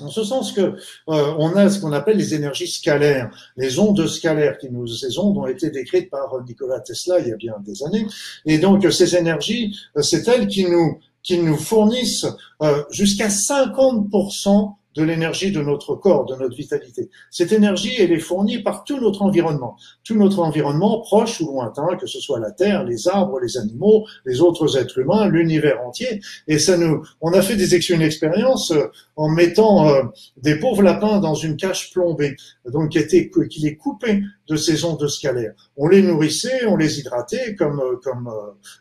En 0.00 0.08
ce 0.08 0.24
sens 0.24 0.52
que 0.52 0.60
euh, 0.60 0.74
on 1.06 1.54
a 1.54 1.68
ce 1.68 1.80
qu'on 1.80 1.92
appelle 1.92 2.16
les 2.16 2.34
énergies 2.34 2.68
scalaires, 2.68 3.30
les 3.56 3.78
ondes 3.78 4.06
scalaires, 4.06 4.58
qui 4.58 4.70
nous, 4.70 4.86
ces 4.86 5.18
ondes 5.18 5.36
ont 5.38 5.46
été 5.46 5.70
décrites 5.70 6.10
par 6.10 6.32
Nikola 6.46 6.80
Tesla 6.80 7.20
il 7.20 7.28
y 7.28 7.32
a 7.32 7.36
bien 7.36 7.54
des 7.64 7.82
années. 7.84 8.06
Et 8.46 8.58
donc 8.58 8.90
ces 8.90 9.16
énergies, 9.16 9.76
euh, 9.96 10.02
c'est 10.02 10.26
elles 10.28 10.46
qui 10.46 10.64
nous 10.64 10.98
qui 11.22 11.38
nous 11.38 11.56
fournissent 11.56 12.26
euh, 12.62 12.82
jusqu'à 12.90 13.28
50% 13.28 14.74
de 14.94 15.02
l'énergie 15.02 15.52
de 15.52 15.60
notre 15.60 15.94
corps, 15.96 16.24
de 16.26 16.36
notre 16.36 16.56
vitalité. 16.56 17.10
Cette 17.30 17.52
énergie, 17.52 17.94
elle 17.98 18.12
est 18.12 18.18
fournie 18.18 18.60
par 18.60 18.84
tout 18.84 19.00
notre 19.00 19.22
environnement, 19.22 19.76
tout 20.04 20.16
notre 20.16 20.40
environnement 20.40 21.00
proche 21.00 21.40
ou 21.40 21.46
lointain, 21.46 21.96
que 22.00 22.06
ce 22.06 22.20
soit 22.20 22.40
la 22.40 22.52
terre, 22.52 22.84
les 22.84 23.08
arbres, 23.08 23.40
les 23.40 23.56
animaux, 23.58 24.06
les 24.24 24.40
autres 24.40 24.78
êtres 24.78 24.98
humains, 24.98 25.28
l'univers 25.28 25.80
entier. 25.86 26.20
Et 26.48 26.58
ça 26.58 26.76
nous, 26.76 27.02
on 27.20 27.32
a 27.32 27.42
fait 27.42 27.56
des 27.56 27.72
une 27.90 28.02
expérience 28.02 28.70
euh, 28.70 28.86
en 29.16 29.28
mettant 29.28 29.88
euh, 29.88 30.02
des 30.36 30.56
pauvres 30.56 30.82
lapins 30.82 31.18
dans 31.20 31.34
une 31.34 31.56
cage 31.56 31.90
plombée, 31.92 32.36
donc 32.70 32.90
qui 32.90 32.98
était 32.98 33.30
qui 33.50 33.60
les 33.60 33.76
coupait 33.76 34.22
de 34.48 34.56
ces 34.56 34.84
ondes 34.84 35.06
scalaires. 35.08 35.54
On 35.76 35.88
les 35.88 36.02
nourrissait, 36.02 36.66
on 36.66 36.76
les 36.76 36.98
hydratait 36.98 37.54
comme 37.54 37.80
euh, 37.80 37.96
comme 38.02 38.30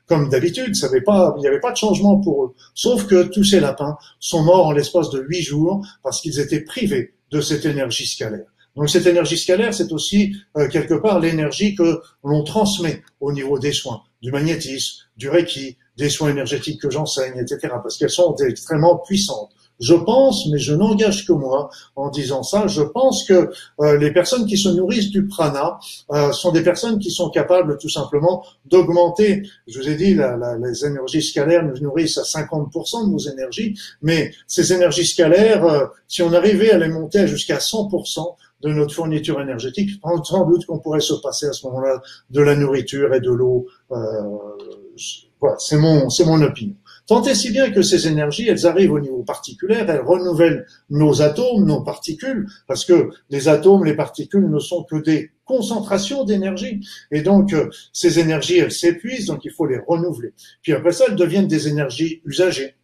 comme 0.08 0.30
d'habitude. 0.30 0.76
Ça 0.76 0.88
avait 0.88 1.02
pas, 1.02 1.34
il 1.38 1.42
n'y 1.42 1.48
avait 1.48 1.60
pas 1.60 1.72
de 1.72 1.78
changement 1.78 2.20
pour 2.20 2.46
eux. 2.46 2.54
Sauf 2.74 3.08
que 3.08 3.24
tous 3.24 3.44
ces 3.44 3.60
lapins 3.60 3.98
sont 4.20 4.44
morts 4.44 4.68
en 4.68 4.72
l'espace 4.72 5.10
de 5.10 5.22
huit 5.22 5.42
jours 5.42 5.86
parce 6.04 6.22
qu'ils 6.22 6.40
étaient 6.40 6.62
privés 6.62 7.14
de 7.32 7.42
cette 7.42 7.66
énergie 7.66 8.08
scalaire. 8.08 8.46
Donc 8.76 8.90
cette 8.90 9.06
énergie 9.06 9.38
scalaire, 9.38 9.74
c'est 9.74 9.92
aussi 9.92 10.36
euh, 10.58 10.68
quelque 10.70 10.94
part 10.94 11.20
l'énergie 11.20 11.76
que 11.76 12.02
l'on 12.24 12.44
transmet 12.44 13.04
au 13.20 13.32
niveau 13.32 13.60
des 13.60 13.74
soins, 13.74 14.02
du 14.22 14.32
magnétisme, 14.32 15.04
du 15.18 15.30
reiki, 15.30 15.78
des 15.98 16.10
soins 16.10 16.30
énergétiques 16.30 16.82
que 16.82 16.90
j'enseigne, 16.90 17.38
etc. 17.38 17.74
Parce 17.84 17.98
qu'elles 17.98 18.10
sont 18.10 18.36
extrêmement 18.36 18.98
puissantes. 18.98 19.52
Je 19.82 19.96
pense, 19.96 20.48
mais 20.48 20.60
je 20.60 20.74
n'engage 20.74 21.26
que 21.26 21.34
moi 21.34 21.70
en 21.96 22.10
disant 22.10 22.44
ça, 22.44 22.68
je 22.68 22.82
pense 22.82 23.26
que 23.26 23.50
euh, 23.82 23.98
les 23.98 24.12
personnes 24.12 24.46
qui 24.46 24.58
se 24.58 24.70
nourrissent 24.70 25.10
du 25.10 25.28
prana 25.28 25.80
euh, 26.12 26.32
sont 26.32 26.52
des 26.52 26.62
personnes 26.62 27.00
qui 27.00 27.10
sont 27.10 27.30
capables 27.30 27.78
tout 27.78 27.90
simplement 27.90 28.46
d'augmenter, 28.66 29.44
je 29.68 29.80
vous 29.80 29.90
ai 29.90 29.96
dit, 29.96 30.14
la, 30.14 30.38
la, 30.38 30.58
les 30.58 30.86
énergies 30.86 31.24
scalaires 31.24 31.64
nous 31.64 31.80
nourrissent 31.80 32.20
à 32.20 32.24
50% 32.24 33.08
de 33.08 33.12
nos 33.12 33.18
énergies, 33.18 33.78
mais 34.02 34.32
ces 34.48 34.72
énergies 34.72 35.06
scalaires, 35.08 35.66
euh, 35.66 35.86
si 36.08 36.22
on 36.22 36.32
arrivait 36.32 36.72
à 36.72 36.78
les 36.78 36.90
monter 36.90 37.28
jusqu'à 37.28 37.58
100%, 37.58 38.36
de 38.62 38.70
notre 38.70 38.94
fourniture 38.94 39.42
énergétique, 39.42 39.90
sans 40.24 40.46
doute 40.46 40.68
qu'on 40.68 40.78
pourrait 40.78 41.00
se 41.00 41.16
passer 41.16 41.48
à 41.48 41.52
ce 41.52 41.66
moment-là 41.66 42.00
de 42.30 42.42
la 42.42 42.56
nourriture 42.56 43.12
et 43.16 43.20
de 43.20 43.32
l'eau. 43.32 43.66
voilà, 43.90 45.58
c'est 45.58 45.78
mon, 45.78 46.12
c'est 46.12 46.26
mon 46.26 46.40
opinion. 46.44 46.76
Tant 47.12 47.22
et 47.24 47.36
si 47.36 47.52
bien 47.52 47.72
que 47.72 47.82
ces 47.82 48.08
énergies, 48.08 48.48
elles 48.48 48.66
arrivent 48.66 48.94
au 48.94 49.00
niveau 49.02 49.22
particulier, 49.24 49.84
elles 49.86 50.00
renouvellent 50.00 50.66
nos 50.90 51.22
atomes, 51.22 51.66
nos 51.66 51.84
particules, 51.84 52.48
parce 52.70 52.86
que 52.86 53.10
les 53.30 53.50
atomes, 53.50 53.84
les 53.84 53.98
particules 53.98 54.50
ne 54.50 54.60
sont 54.60 54.86
que 54.86 54.96
des 54.96 55.32
concentrations 55.44 56.24
d'énergie. 56.24 56.80
Et 57.12 57.22
donc, 57.22 57.52
euh, 57.52 57.70
ces 57.92 58.20
énergies, 58.20 58.60
elles 58.60 58.72
s'épuisent, 58.72 59.26
donc 59.26 59.44
il 59.44 59.52
faut 59.52 59.66
les 59.66 59.80
renouveler. 59.86 60.32
Puis 60.62 60.72
après 60.72 60.94
ça, 60.94 61.04
elles 61.10 61.18
deviennent 61.18 61.50
des 61.50 61.68
énergies 61.68 62.22
usagées. 62.24 62.76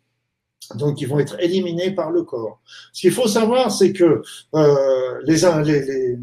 Donc, 0.76 1.02
ils 1.02 1.08
vont 1.08 1.20
être 1.20 1.38
éliminés 1.40 1.92
par 1.92 2.12
le 2.12 2.24
corps. 2.24 2.60
Ce 2.92 3.02
qu'il 3.02 3.12
faut 3.12 3.28
savoir, 3.28 3.72
c'est 3.72 3.94
que 3.94 4.22
euh, 4.56 5.22
les, 5.24 5.38
les, 5.64 6.18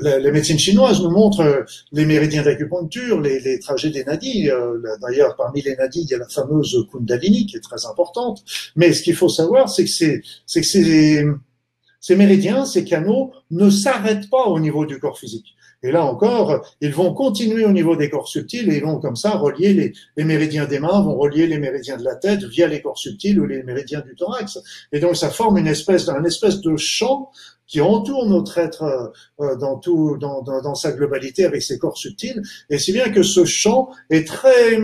les, 0.00 0.20
les, 0.20 0.30
médecines 0.32 0.58
chinoises 0.58 1.02
nous 1.02 1.10
montrent 1.10 1.40
euh, 1.40 1.62
les 1.92 2.06
méridiens 2.06 2.42
d'acupuncture, 2.42 3.20
les, 3.20 3.58
trajets 3.58 3.90
des 3.90 4.04
nadis. 4.04 4.50
Euh, 4.50 4.78
d'ailleurs, 5.02 5.36
parmi 5.36 5.62
les 5.62 5.76
nadis, 5.76 6.02
il 6.02 6.08
y 6.08 6.14
a 6.14 6.18
la 6.18 6.28
fameuse 6.28 6.86
Kundalini 6.90 7.46
qui 7.46 7.56
est 7.56 7.60
très 7.60 7.86
importante. 7.86 8.42
Mais 8.76 8.92
ce 8.92 9.02
qu'il 9.02 9.14
faut 9.14 9.28
savoir, 9.28 9.68
c'est 9.68 9.84
que, 9.84 10.22
ces 10.46 12.16
méridiens, 12.16 12.64
ces 12.64 12.84
canaux 12.84 13.32
ne 13.50 13.70
s'arrêtent 13.70 14.30
pas 14.30 14.44
au 14.46 14.58
niveau 14.58 14.86
du 14.86 14.98
corps 14.98 15.18
physique. 15.18 15.54
Et 15.84 15.92
là 15.92 16.02
encore, 16.02 16.66
ils 16.80 16.94
vont 16.94 17.12
continuer 17.12 17.66
au 17.66 17.70
niveau 17.70 17.94
des 17.94 18.08
corps 18.08 18.26
subtils 18.26 18.70
et 18.70 18.78
ils 18.78 18.82
vont 18.82 18.98
comme 19.00 19.16
ça 19.16 19.32
relier 19.32 19.74
les, 19.74 19.92
les, 20.16 20.24
méridiens 20.24 20.64
des 20.64 20.80
mains, 20.80 21.02
vont 21.02 21.18
relier 21.18 21.46
les 21.46 21.58
méridiens 21.58 21.98
de 21.98 22.04
la 22.04 22.16
tête 22.16 22.42
via 22.44 22.66
les 22.66 22.80
corps 22.80 22.98
subtils 22.98 23.38
ou 23.38 23.44
les 23.44 23.62
méridiens 23.62 24.00
du 24.00 24.14
thorax. 24.14 24.58
Et 24.92 25.00
donc 25.00 25.14
ça 25.14 25.28
forme 25.28 25.58
une 25.58 25.66
espèce, 25.66 26.08
un 26.08 26.24
espèce 26.24 26.62
de 26.62 26.74
champ 26.78 27.30
qui 27.66 27.82
entoure 27.82 28.26
notre 28.26 28.56
être 28.56 29.12
euh, 29.40 29.56
dans 29.56 29.78
tout, 29.78 30.16
dans, 30.16 30.40
dans, 30.40 30.62
dans 30.62 30.74
sa 30.74 30.90
globalité 30.90 31.44
avec 31.44 31.62
ses 31.62 31.78
corps 31.78 31.98
subtils. 31.98 32.40
Et 32.70 32.78
si 32.78 32.92
bien 32.92 33.10
que 33.10 33.22
ce 33.22 33.44
champ 33.44 33.90
est 34.08 34.26
très 34.26 34.78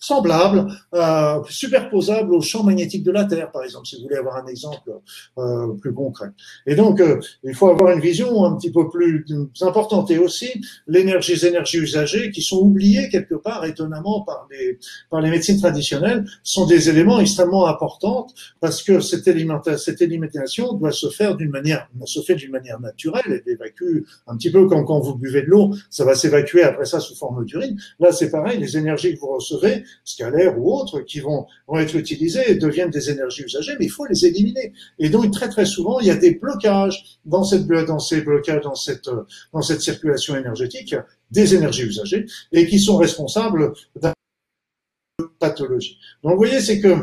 semblable, 0.00 0.66
euh, 0.94 1.42
superposable 1.48 2.34
au 2.34 2.40
champ 2.40 2.62
magnétique 2.62 3.02
de 3.02 3.12
la 3.12 3.24
Terre, 3.24 3.50
par 3.50 3.64
exemple, 3.64 3.86
si 3.86 3.96
vous 3.96 4.02
voulez 4.02 4.16
avoir 4.16 4.36
un 4.36 4.46
exemple 4.46 4.90
euh, 5.38 5.74
plus 5.80 5.92
concret. 5.92 6.28
Et 6.66 6.74
donc, 6.74 7.00
euh, 7.00 7.20
il 7.44 7.54
faut 7.54 7.68
avoir 7.68 7.92
une 7.92 8.00
vision 8.00 8.44
un 8.44 8.56
petit 8.56 8.70
peu 8.70 8.88
plus 8.88 9.24
importante. 9.60 10.10
Et 10.10 10.18
aussi, 10.18 10.60
l'énergie, 10.86 11.32
les 11.32 11.46
énergies 11.46 11.78
usagées 11.78 12.30
qui 12.30 12.42
sont 12.42 12.58
oubliées 12.58 13.08
quelque 13.08 13.34
part, 13.34 13.64
étonnamment, 13.64 14.22
par 14.22 14.46
les, 14.50 14.78
par 15.10 15.20
les 15.20 15.30
médecines 15.30 15.58
traditionnelles, 15.58 16.24
sont 16.42 16.66
des 16.66 16.88
éléments 16.88 17.20
extrêmement 17.20 17.66
importants 17.66 18.26
parce 18.60 18.82
que 18.82 19.00
cette, 19.00 19.26
élimination 19.26 20.74
doit 20.74 20.92
se 20.92 21.08
faire 21.08 21.36
d'une 21.36 21.50
manière, 21.50 21.88
se 22.04 22.20
fait 22.20 22.34
d'une 22.34 22.52
manière 22.52 22.80
naturelle, 22.80 23.22
elle 23.26 23.52
évacue 23.52 24.02
un 24.26 24.36
petit 24.36 24.50
peu 24.50 24.66
comme 24.66 24.84
quand 24.84 25.00
vous 25.00 25.14
buvez 25.14 25.42
de 25.42 25.46
l'eau, 25.46 25.74
ça 25.90 26.04
va 26.04 26.14
s'évacuer 26.14 26.62
après 26.62 26.84
ça 26.84 27.00
sous 27.00 27.16
forme 27.16 27.44
d'urine. 27.44 27.78
Là, 27.98 28.12
c'est 28.12 28.30
pareil, 28.30 28.58
les 28.58 28.76
énergies 28.76 29.14
que 29.14 29.20
vous 29.20 29.34
recevez, 29.34 29.84
scalaires 30.04 30.58
ou 30.58 30.72
autres 30.72 31.00
qui 31.00 31.20
vont, 31.20 31.46
vont 31.66 31.78
être 31.78 31.94
utilisées 31.96 32.50
et 32.50 32.54
deviennent 32.54 32.90
des 32.90 33.10
énergies 33.10 33.42
usagées, 33.42 33.72
mais 33.78 33.86
il 33.86 33.90
faut 33.90 34.06
les 34.06 34.26
éliminer. 34.26 34.72
Et 34.98 35.08
donc 35.08 35.32
très 35.32 35.48
très 35.48 35.66
souvent, 35.66 36.00
il 36.00 36.06
y 36.06 36.10
a 36.10 36.16
des 36.16 36.32
blocages 36.32 37.18
dans 37.24 37.44
cette 37.44 37.66
dans 37.66 37.98
ces 37.98 38.20
blocages 38.20 38.62
dans 38.62 38.74
cette 38.74 39.10
dans 39.52 39.62
cette 39.62 39.80
circulation 39.80 40.36
énergétique 40.36 40.94
des 41.30 41.54
énergies 41.54 41.84
usagées 41.84 42.26
et 42.52 42.66
qui 42.66 42.78
sont 42.78 42.96
responsables 42.96 43.72
d'une 44.00 45.28
pathologie. 45.38 45.98
Donc 46.22 46.32
vous 46.32 46.38
voyez, 46.38 46.60
c'est 46.60 46.80
que 46.80 46.94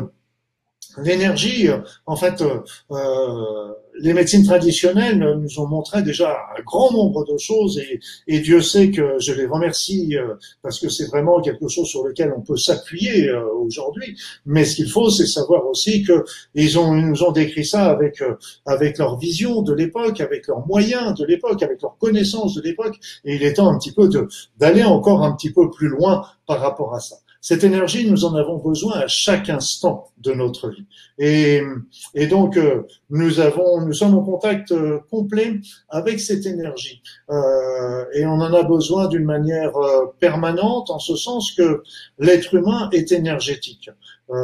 l'énergie, 0.98 1.68
en 2.06 2.16
fait, 2.16 2.42
euh, 2.42 3.74
les 3.98 4.12
médecines 4.12 4.44
traditionnelles 4.44 5.38
nous 5.40 5.60
ont 5.60 5.66
montré 5.66 6.02
déjà 6.02 6.36
un 6.58 6.62
grand 6.62 6.92
nombre 6.92 7.24
de 7.24 7.38
choses 7.38 7.80
et, 8.26 8.40
Dieu 8.40 8.60
sait 8.60 8.90
que 8.90 9.16
je 9.20 9.32
les 9.32 9.46
remercie 9.46 10.16
euh, 10.16 10.34
parce 10.62 10.78
que 10.78 10.88
c'est 10.88 11.06
vraiment 11.06 11.40
quelque 11.40 11.68
chose 11.68 11.86
sur 11.86 12.04
lequel 12.04 12.34
on 12.36 12.42
peut 12.42 12.56
s'appuyer 12.56 13.28
euh, 13.28 13.42
aujourd'hui. 13.54 14.18
Mais 14.44 14.64
ce 14.64 14.76
qu'il 14.76 14.90
faut, 14.90 15.08
c'est 15.08 15.26
savoir 15.26 15.66
aussi 15.66 16.02
que 16.02 16.24
ils 16.54 16.74
nous 16.74 17.22
ont 17.22 17.32
décrit 17.32 17.64
ça 17.64 17.86
avec 17.86 18.20
euh, 18.20 18.34
avec 18.66 18.98
leur 18.98 19.18
vision 19.18 19.62
de 19.62 19.72
l'époque, 19.72 20.20
avec 20.20 20.46
leurs 20.48 20.66
moyens 20.66 21.14
de 21.14 21.24
l'époque, 21.24 21.62
avec 21.62 21.80
leurs 21.80 21.96
connaissances 21.96 22.54
de 22.54 22.62
l'époque. 22.62 22.96
Et 23.24 23.36
il 23.36 23.42
est 23.42 23.54
temps 23.54 23.68
un 23.68 23.78
petit 23.78 23.92
peu 23.92 24.10
d'aller 24.58 24.84
encore 24.84 25.22
un 25.22 25.32
petit 25.32 25.52
peu 25.52 25.70
plus 25.70 25.88
loin 25.88 26.26
par 26.46 26.60
rapport 26.60 26.94
à 26.94 27.00
ça. 27.00 27.16
Cette 27.46 27.62
énergie, 27.62 28.08
nous 28.10 28.24
en 28.24 28.34
avons 28.36 28.56
besoin 28.56 29.00
à 29.00 29.06
chaque 29.06 29.50
instant 29.50 30.08
de 30.16 30.32
notre 30.32 30.70
vie. 30.70 30.86
Et, 31.18 31.60
et 32.14 32.26
donc, 32.26 32.56
euh, 32.56 32.84
nous 33.10 33.38
avons, 33.38 33.82
nous 33.82 33.92
sommes 33.92 34.14
en 34.14 34.22
contact 34.22 34.72
euh, 34.72 35.00
complet 35.10 35.60
avec 35.90 36.20
cette 36.20 36.46
énergie. 36.46 37.02
Euh, 37.28 38.06
et 38.14 38.24
on 38.24 38.40
en 38.40 38.54
a 38.54 38.62
besoin 38.62 39.08
d'une 39.08 39.26
manière 39.26 39.76
euh, 39.76 40.06
permanente, 40.20 40.88
en 40.88 40.98
ce 40.98 41.16
sens 41.16 41.52
que 41.52 41.82
l'être 42.18 42.54
humain 42.54 42.88
est 42.92 43.12
énergétique. 43.12 43.90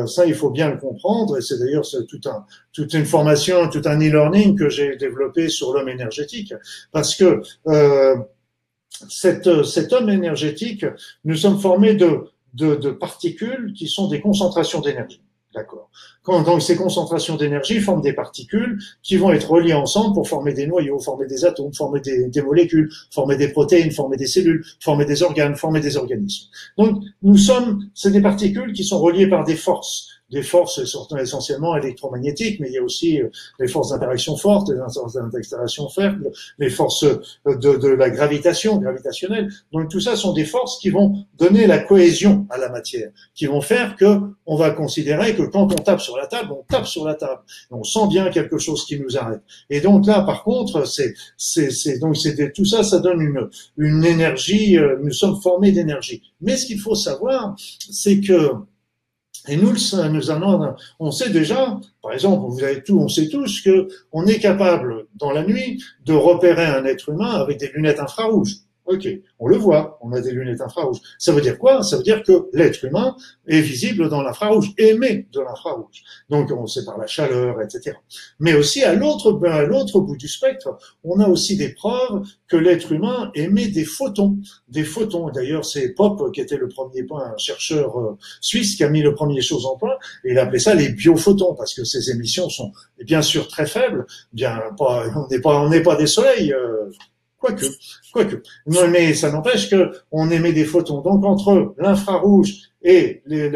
ça, 0.07 0.27
il 0.27 0.35
faut 0.35 0.51
bien 0.51 0.69
le 0.69 0.77
comprendre. 0.77 1.39
Et 1.39 1.41
c'est 1.41 1.59
d'ailleurs 1.59 1.87
tout 2.07 2.21
un, 2.27 2.45
toute 2.75 2.93
une 2.93 3.07
formation, 3.07 3.71
tout 3.71 3.83
un 3.87 3.99
e-learning 3.99 4.59
que 4.59 4.69
j'ai 4.69 4.97
développé 4.97 5.49
sur 5.49 5.73
l'homme 5.73 5.89
énergétique, 5.89 6.53
parce 6.93 7.15
que 7.15 7.41
cet, 9.09 9.65
cet 9.65 9.95
homme 9.95 10.11
énergétique, 10.11 10.85
nous 11.25 11.37
sommes 11.37 11.59
formés 11.59 11.95
de 11.95 12.27
de, 12.55 12.75
de, 12.75 12.91
particules 12.91 13.73
qui 13.77 13.89
sont 13.89 14.09
des 14.09 14.21
concentrations 14.21 14.81
d'énergie. 14.81 15.23
D'accord. 15.55 15.91
Donc 16.27 16.63
ces 16.63 16.77
concentrations 16.77 17.37
d'énergie 17.37 17.81
forment 17.81 18.03
des 18.03 18.13
particules 18.13 18.79
qui 19.03 19.17
vont 19.17 19.33
être 19.33 19.51
reliées 19.51 19.75
ensemble 19.75 20.15
pour 20.15 20.29
former 20.29 20.53
des 20.53 20.67
noyaux, 20.69 21.01
former 21.01 21.27
des 21.27 21.45
atomes, 21.45 21.75
former 21.75 22.01
des, 22.01 22.29
des, 22.29 22.43
molécules, 22.43 22.89
former 23.11 23.37
des 23.37 23.49
protéines, 23.49 23.91
former 23.91 24.17
des 24.17 24.27
cellules, 24.27 24.65
former 24.79 25.07
des 25.07 25.25
organes, 25.25 25.57
former 25.57 25.81
des 25.81 25.97
organismes. 25.97 26.47
Donc 26.79 27.03
nous 27.23 27.37
sommes, 27.37 27.91
c'est 27.95 28.13
des 28.13 28.21
particules 28.21 28.73
qui 28.73 28.85
sont 28.85 29.01
reliées 29.01 29.27
par 29.27 29.43
des 29.43 29.57
forces 29.57 30.20
des 30.31 30.43
forces 30.43 30.79
essentiellement 30.79 31.77
électromagnétiques, 31.77 32.61
mais 32.61 32.69
il 32.69 32.75
y 32.75 32.79
a 32.79 32.83
aussi 32.83 33.21
euh, 33.21 33.29
les 33.59 33.69
forces 33.69 33.91
d'interaction 33.91 34.37
fortes, 34.37 34.71
les 34.71 34.77
forces 34.77 35.15
d'interaction 35.15 35.89
faibles, 35.89 36.31
les 36.59 36.71
forces 36.71 37.05
euh, 37.05 37.21
de, 37.47 37.77
de, 37.77 37.89
la 37.89 38.11
gravitation, 38.11 38.79
gravitationnelle. 38.79 39.49
Donc 39.73 39.91
tout 39.91 40.01
ça 40.01 40.17
sont 40.17 40.33
des 40.33 40.45
forces 40.45 40.79
qui 40.79 40.91
vont 40.91 41.15
donner 41.39 41.67
la 41.67 41.79
cohésion 41.79 42.47
à 42.51 42.59
la 42.59 42.69
matière, 42.69 43.11
qui 43.35 43.47
vont 43.47 43.61
faire 43.61 43.97
que 43.97 44.21
on 44.47 44.57
va 44.57 44.71
considérer 44.71 45.35
que 45.35 45.43
quand 45.43 45.73
on 45.73 45.77
tape 45.77 46.01
sur 46.01 46.17
la 46.17 46.27
table, 46.27 46.53
on 46.53 46.65
tape 46.69 46.87
sur 46.87 47.05
la 47.05 47.15
table, 47.15 47.41
on 47.71 47.85
sent 47.85 48.09
bien 48.09 48.31
quelque 48.31 48.59
chose 48.59 48.85
qui 48.85 48.99
nous 48.99 49.17
arrête. 49.17 49.43
Et 49.69 49.81
donc 49.81 50.07
là, 50.07 50.23
par 50.23 50.45
contre, 50.45 50.87
c'est 50.87 51.15
c'est 51.37 51.99
donc 51.99 52.17
c'est 52.17 52.53
tout 52.53 52.65
ça, 52.65 52.83
ça 52.83 52.99
donne 52.99 53.21
une 53.21 53.49
une 53.77 54.05
énergie. 54.05 54.79
Euh, 54.79 54.99
nous 55.03 55.13
sommes 55.13 55.41
formés 55.41 55.73
d'énergie. 55.73 56.23
Mais 56.41 56.57
ce 56.57 56.67
qu'il 56.67 56.81
faut 56.81 56.95
savoir, 56.95 57.55
c'est 57.91 58.21
que 58.21 58.53
et 59.49 59.57
nous, 59.57 59.73
nous 59.73 60.31
allons, 60.31 60.75
on 60.99 61.11
sait 61.11 61.31
déjà, 61.31 61.81
par 62.03 62.13
exemple, 62.13 62.51
vous 62.51 62.63
avez 62.63 62.83
tout, 62.83 62.99
on 62.99 63.09
sait 63.09 63.29
tous 63.29 63.63
que 63.63 63.89
on 64.13 64.27
est 64.27 64.39
capable 64.39 65.07
dans 65.17 65.33
la 65.33 65.45
nuit 65.45 65.83
de 66.05 66.13
repérer 66.13 66.67
un 66.67 66.85
être 66.85 67.09
humain 67.09 67.33
avec 67.33 67.59
des 67.59 67.69
lunettes 67.69 68.01
infrarouges. 68.01 68.57
Ok, 68.91 69.07
on 69.39 69.47
le 69.47 69.57
voit, 69.57 69.99
on 70.01 70.13
a 70.13 70.21
des 70.21 70.33
lunettes 70.33 70.61
infrarouges. 70.61 70.99
Ça 71.17 71.31
veut 71.31 71.41
dire 71.41 71.57
quoi? 71.59 71.85
Ça 71.85 71.97
veut 71.97 72.03
dire 72.03 72.25
que 72.25 72.49
l'être 72.53 72.85
humain 72.85 73.15
est 73.47 73.61
visible 73.61 74.09
dans 74.09 74.21
l'infrarouge, 74.21 74.73
émet 74.79 75.29
de 75.33 75.39
l'infrarouge. 75.39 76.03
Donc 76.29 76.51
on 76.51 76.67
sait 76.67 76.85
par 76.85 76.99
la 76.99 77.07
chaleur, 77.07 77.63
etc. 77.63 77.97
Mais 78.41 78.55
aussi 78.55 78.83
à 78.83 78.95
l'autre 78.95 79.41
à 79.47 79.63
l'autre 79.63 80.01
bout 80.01 80.17
du 80.17 80.27
spectre, 80.27 80.77
on 81.05 81.21
a 81.21 81.29
aussi 81.29 81.57
des 81.57 81.69
preuves 81.69 82.27
que 82.49 82.57
l'être 82.57 82.91
humain 82.91 83.31
émet 83.37 83.69
des 83.69 83.85
photons, 83.85 84.39
des 84.67 84.83
photons. 84.83 85.31
D'ailleurs, 85.31 85.65
c'est 85.65 85.91
Pop 85.91 86.33
qui 86.33 86.41
était 86.41 86.57
le 86.57 86.67
premier 86.67 87.07
un 87.13 87.37
chercheur 87.37 87.97
euh, 87.97 88.19
suisse 88.41 88.75
qui 88.75 88.83
a 88.83 88.89
mis 88.89 89.03
le 89.03 89.15
premier 89.15 89.41
chose 89.41 89.67
en 89.67 89.77
point, 89.77 89.95
et 90.25 90.33
il 90.33 90.39
appelait 90.39 90.59
ça 90.59 90.75
les 90.75 90.89
biophotons 90.89 91.55
parce 91.55 91.75
que 91.75 91.85
ces 91.85 92.11
émissions 92.11 92.49
sont 92.49 92.73
bien 93.05 93.23
sûr 93.23 93.47
très 93.47 93.67
faibles. 93.67 94.05
Bien, 94.33 94.61
on 94.81 95.29
n'est 95.31 95.41
pas 95.41 95.61
on 95.61 95.69
n'est 95.69 95.83
pas 95.83 95.95
des 95.95 96.09
soleils. 96.09 96.53
Euh, 96.53 96.91
Quoique, 97.41 97.65
quoique. 98.13 98.43
Mais 98.67 99.15
ça 99.15 99.33
n'empêche 99.33 99.71
que 99.71 99.93
on 100.13 100.31
émet 100.31 100.53
des 100.53 100.67
photons. 100.67 101.01
Donc 101.01 101.25
entre 101.25 101.75
l'infrarouge 101.79 102.71
et 102.83 103.23
le, 103.25 103.49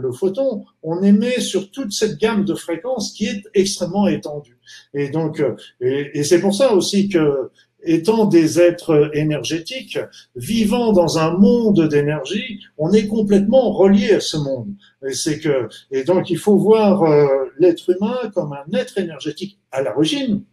le, 0.00 0.12
photon, 0.12 0.64
on 0.82 1.02
émet 1.02 1.40
sur 1.40 1.70
toute 1.70 1.92
cette 1.92 2.18
gamme 2.18 2.44
de 2.44 2.54
fréquences 2.54 3.12
qui 3.12 3.26
est 3.26 3.42
extrêmement 3.54 4.06
étendue. 4.06 4.58
Et 4.94 5.08
donc, 5.08 5.40
euh, 5.40 5.56
et, 5.80 6.22
c'est 6.24 6.40
pour 6.40 6.54
ça 6.54 6.72
aussi 6.72 7.08
que 7.08 7.50
étant 7.84 8.26
des 8.26 8.60
êtres 8.60 9.10
énergétiques, 9.14 9.98
vivant 10.36 10.92
dans 10.92 11.18
un 11.18 11.36
monde 11.36 11.88
d'énergie, 11.88 12.60
on 12.78 12.92
est 12.92 13.08
complètement 13.08 13.72
relié 13.72 14.12
à 14.12 14.20
ce 14.20 14.36
monde. 14.36 14.68
Et 15.04 15.14
c'est 15.14 15.40
que, 15.40 15.68
et 15.90 16.04
donc 16.04 16.30
il 16.30 16.38
faut 16.38 16.56
voir 16.56 17.02
euh, 17.02 17.26
l'être 17.58 17.90
humain 17.90 18.30
comme 18.34 18.52
un 18.52 18.78
être 18.78 18.98
énergétique 18.98 19.58
à 19.72 19.82
l'origine, 19.82 20.44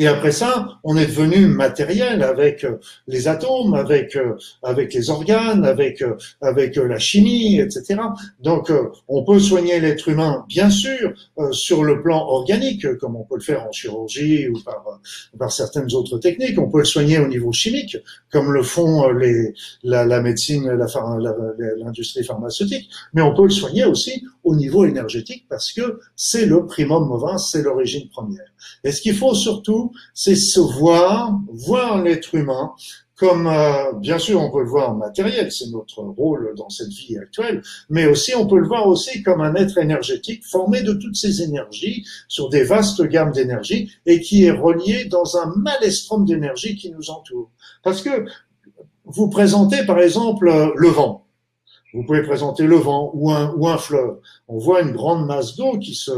et 0.00 0.06
après 0.06 0.30
ça, 0.30 0.78
on 0.84 0.96
est 0.96 1.06
devenu 1.06 1.48
matériel 1.48 2.22
avec 2.22 2.62
euh, 2.62 2.76
les 3.08 3.26
atomes, 3.26 3.74
avec 3.74 4.14
euh, 4.14 4.36
avec 4.62 4.94
les 4.94 5.10
organes, 5.10 5.64
avec 5.64 6.02
euh, 6.02 6.14
avec 6.40 6.76
la 6.76 7.00
chimie, 7.00 7.58
etc. 7.58 7.96
Donc, 8.38 8.72
on 9.08 9.24
peut 9.24 9.40
soigner 9.40 9.80
l'être 9.80 10.08
humain, 10.08 10.44
bien 10.48 10.70
sûr, 10.70 11.12
sur 11.50 11.82
le 11.82 12.00
plan 12.00 12.24
organique, 12.28 12.96
comme 12.98 13.16
on 13.16 13.24
peut 13.24 13.34
le 13.34 13.42
faire 13.42 13.66
en 13.66 13.72
chirurgie 13.72 14.48
ou 14.48 14.60
par 14.62 15.00
par 15.36 15.50
certaines 15.50 15.92
autres 15.92 16.18
techniques. 16.18 16.60
On 16.60 16.70
peut 16.70 16.78
le 16.78 16.84
soigner 16.84 17.18
au 17.18 17.26
niveau 17.26 17.50
chimique, 17.50 17.96
comme 18.30 18.52
le 18.52 18.62
font 18.62 19.08
les 19.10 19.52
la, 19.82 20.04
la 20.04 20.20
médecine, 20.20 20.70
l'industrie 21.78 22.22
pharmaceutique. 22.22 22.88
Mais 23.14 23.22
on 23.22 23.34
peut 23.34 23.44
le 23.44 23.50
soigner 23.50 23.84
aussi 23.84 24.22
au 24.44 24.54
niveau 24.54 24.84
énergétique 24.84 25.46
parce 25.48 25.72
que 25.72 25.98
c'est 26.14 26.46
le 26.46 26.66
primum 26.66 27.08
movens, 27.08 27.50
c'est 27.50 27.62
l'origine 27.62 28.08
première. 28.08 28.46
Et 28.84 28.92
ce 28.92 29.00
qu'il 29.00 29.14
faut 29.14 29.34
surtout, 29.34 29.87
c'est 30.14 30.36
se 30.36 30.60
voir, 30.60 31.38
voir 31.52 32.02
l'être 32.02 32.34
humain 32.34 32.72
comme, 33.18 33.48
euh, 33.48 33.92
bien 33.94 34.18
sûr, 34.18 34.40
on 34.40 34.50
peut 34.50 34.62
le 34.62 34.68
voir 34.68 34.92
en 34.92 34.94
matériel, 34.94 35.50
c'est 35.50 35.68
notre 35.70 36.02
rôle 36.02 36.54
dans 36.56 36.68
cette 36.68 36.92
vie 36.92 37.18
actuelle, 37.18 37.62
mais 37.90 38.06
aussi 38.06 38.34
on 38.36 38.46
peut 38.46 38.58
le 38.58 38.66
voir 38.66 38.86
aussi 38.86 39.22
comme 39.24 39.40
un 39.40 39.56
être 39.56 39.78
énergétique 39.78 40.44
formé 40.46 40.82
de 40.82 40.92
toutes 40.92 41.16
ces 41.16 41.42
énergies 41.42 42.04
sur 42.28 42.48
des 42.48 42.62
vastes 42.62 43.02
gammes 43.02 43.32
d'énergie 43.32 43.90
et 44.06 44.20
qui 44.20 44.44
est 44.44 44.52
relié 44.52 45.06
dans 45.06 45.36
un 45.36 45.52
malestrum 45.56 46.24
d'énergie 46.24 46.76
qui 46.76 46.92
nous 46.92 47.10
entoure. 47.10 47.50
Parce 47.82 48.02
que 48.02 48.24
vous 49.04 49.28
présentez 49.28 49.84
par 49.84 49.98
exemple 49.98 50.72
le 50.76 50.88
vent. 50.88 51.27
Vous 51.94 52.04
pouvez 52.04 52.22
présenter 52.22 52.64
le 52.64 52.76
vent 52.76 53.10
ou 53.14 53.30
un, 53.30 53.54
ou 53.56 53.66
un 53.66 53.78
fleuve. 53.78 54.18
On 54.46 54.58
voit 54.58 54.82
une 54.82 54.92
grande 54.92 55.26
masse 55.26 55.56
d'eau 55.56 55.78
qui 55.78 55.94
se, 55.94 56.10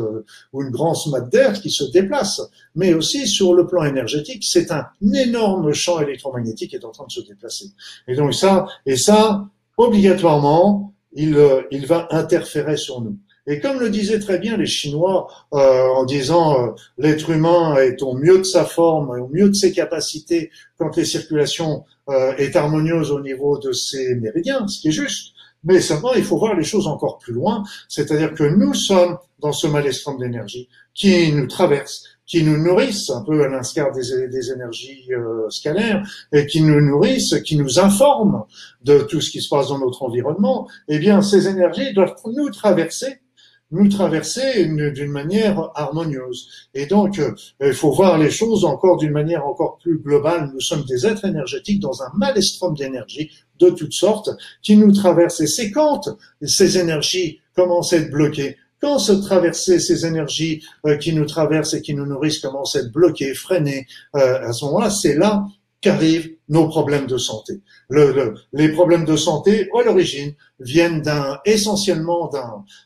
ou 0.52 0.62
une 0.62 0.70
grande 0.70 0.96
masse 1.10 1.28
d'air 1.30 1.52
qui 1.52 1.70
se 1.70 1.84
déplace. 1.84 2.40
Mais 2.74 2.92
aussi 2.92 3.28
sur 3.28 3.54
le 3.54 3.66
plan 3.66 3.84
énergétique, 3.84 4.42
c'est 4.44 4.72
un 4.72 4.86
énorme 5.14 5.72
champ 5.72 6.00
électromagnétique 6.00 6.70
qui 6.70 6.76
est 6.76 6.84
en 6.84 6.90
train 6.90 7.06
de 7.06 7.12
se 7.12 7.20
déplacer. 7.20 7.66
Et 8.08 8.16
donc 8.16 8.34
ça, 8.34 8.66
et 8.84 8.96
ça, 8.96 9.46
obligatoirement, 9.76 10.92
il, 11.12 11.36
euh, 11.36 11.62
il 11.70 11.86
va 11.86 12.08
interférer 12.10 12.76
sur 12.76 13.00
nous. 13.00 13.16
Et 13.46 13.58
comme 13.58 13.80
le 13.80 13.90
disaient 13.90 14.20
très 14.20 14.38
bien 14.38 14.56
les 14.56 14.66
Chinois 14.66 15.26
euh, 15.54 15.86
en 15.96 16.04
disant 16.04 16.62
euh, 16.62 16.70
l'être 16.98 17.30
humain 17.30 17.76
est 17.76 18.02
au 18.02 18.14
mieux 18.14 18.38
de 18.38 18.44
sa 18.44 18.64
forme, 18.64 19.10
au 19.10 19.28
mieux 19.28 19.48
de 19.48 19.54
ses 19.54 19.72
capacités 19.72 20.50
quand 20.78 20.96
les 20.96 21.04
circulations 21.04 21.84
euh, 22.08 22.32
est 22.36 22.54
harmonieuse 22.54 23.10
au 23.10 23.20
niveau 23.20 23.58
de 23.58 23.72
ses 23.72 24.14
méridiens, 24.14 24.68
ce 24.68 24.80
qui 24.80 24.88
est 24.88 24.92
juste. 24.92 25.32
Mais 25.64 25.80
seulement, 25.80 26.14
il 26.14 26.24
faut 26.24 26.38
voir 26.38 26.54
les 26.54 26.64
choses 26.64 26.86
encore 26.86 27.18
plus 27.18 27.32
loin, 27.32 27.64
c'est-à-dire 27.88 28.34
que 28.34 28.44
nous 28.44 28.74
sommes 28.74 29.18
dans 29.40 29.52
ce 29.52 29.66
maelstrom 29.66 30.18
d'énergie 30.18 30.68
qui 30.94 31.32
nous 31.32 31.46
traverse, 31.46 32.04
qui 32.26 32.42
nous 32.42 32.56
nourrissent, 32.56 33.10
un 33.10 33.22
peu 33.22 33.44
à 33.44 33.48
l'instar 33.48 33.92
des, 33.92 34.50
énergies 34.52 35.04
euh, 35.12 35.48
scalaires, 35.50 36.02
et 36.32 36.46
qui 36.46 36.62
nous 36.62 36.80
nourrissent, 36.80 37.40
qui 37.42 37.56
nous 37.56 37.78
informent 37.78 38.44
de 38.84 39.00
tout 39.00 39.20
ce 39.20 39.30
qui 39.30 39.40
se 39.40 39.48
passe 39.48 39.68
dans 39.68 39.78
notre 39.78 40.02
environnement, 40.02 40.68
eh 40.88 40.98
bien, 40.98 41.22
ces 41.22 41.48
énergies 41.48 41.92
doivent 41.92 42.16
nous 42.26 42.50
traverser 42.50 43.20
nous 43.72 43.88
traverser 43.88 44.66
d'une 44.66 45.12
manière 45.12 45.70
harmonieuse. 45.74 46.68
Et 46.74 46.86
donc, 46.86 47.18
euh, 47.18 47.32
il 47.60 47.72
faut 47.72 47.92
voir 47.92 48.18
les 48.18 48.30
choses 48.30 48.64
encore 48.64 48.96
d'une 48.96 49.12
manière 49.12 49.46
encore 49.46 49.78
plus 49.78 49.98
globale. 49.98 50.50
Nous 50.52 50.60
sommes 50.60 50.84
des 50.84 51.06
êtres 51.06 51.24
énergétiques 51.24 51.80
dans 51.80 52.02
un 52.02 52.10
maelstrom 52.16 52.74
d'énergie 52.74 53.30
de 53.60 53.70
toutes 53.70 53.92
sortes 53.92 54.30
qui 54.62 54.76
nous 54.76 54.92
traversent. 54.92 55.40
Et 55.40 55.46
c'est 55.46 55.70
quand 55.70 56.08
ces 56.42 56.78
énergies 56.78 57.40
commencent 57.54 57.92
à 57.92 57.98
être 57.98 58.10
bloquées, 58.10 58.56
quand 58.80 58.98
se 58.98 59.12
traverser 59.12 59.78
ces 59.78 60.06
énergies 60.06 60.62
euh, 60.86 60.96
qui 60.96 61.12
nous 61.12 61.26
traversent 61.26 61.74
et 61.74 61.82
qui 61.82 61.94
nous 61.94 62.06
nourrissent 62.06 62.38
commencent 62.38 62.76
à 62.76 62.80
être 62.80 62.92
bloquées, 62.92 63.34
freinées, 63.34 63.86
euh, 64.16 64.48
à 64.48 64.52
ce 64.52 64.64
moment-là, 64.64 64.90
c'est 64.90 65.14
là 65.14 65.44
qu'arrivent 65.80 66.30
nos 66.50 66.68
problèmes 66.68 67.06
de 67.06 67.16
santé. 67.16 67.60
Le, 67.88 68.34
les 68.52 68.70
problèmes 68.70 69.04
de 69.04 69.16
santé, 69.16 69.70
à 69.72 69.82
l'origine, 69.82 70.34
viennent 70.58 71.00
d'un, 71.00 71.38
essentiellement 71.44 72.28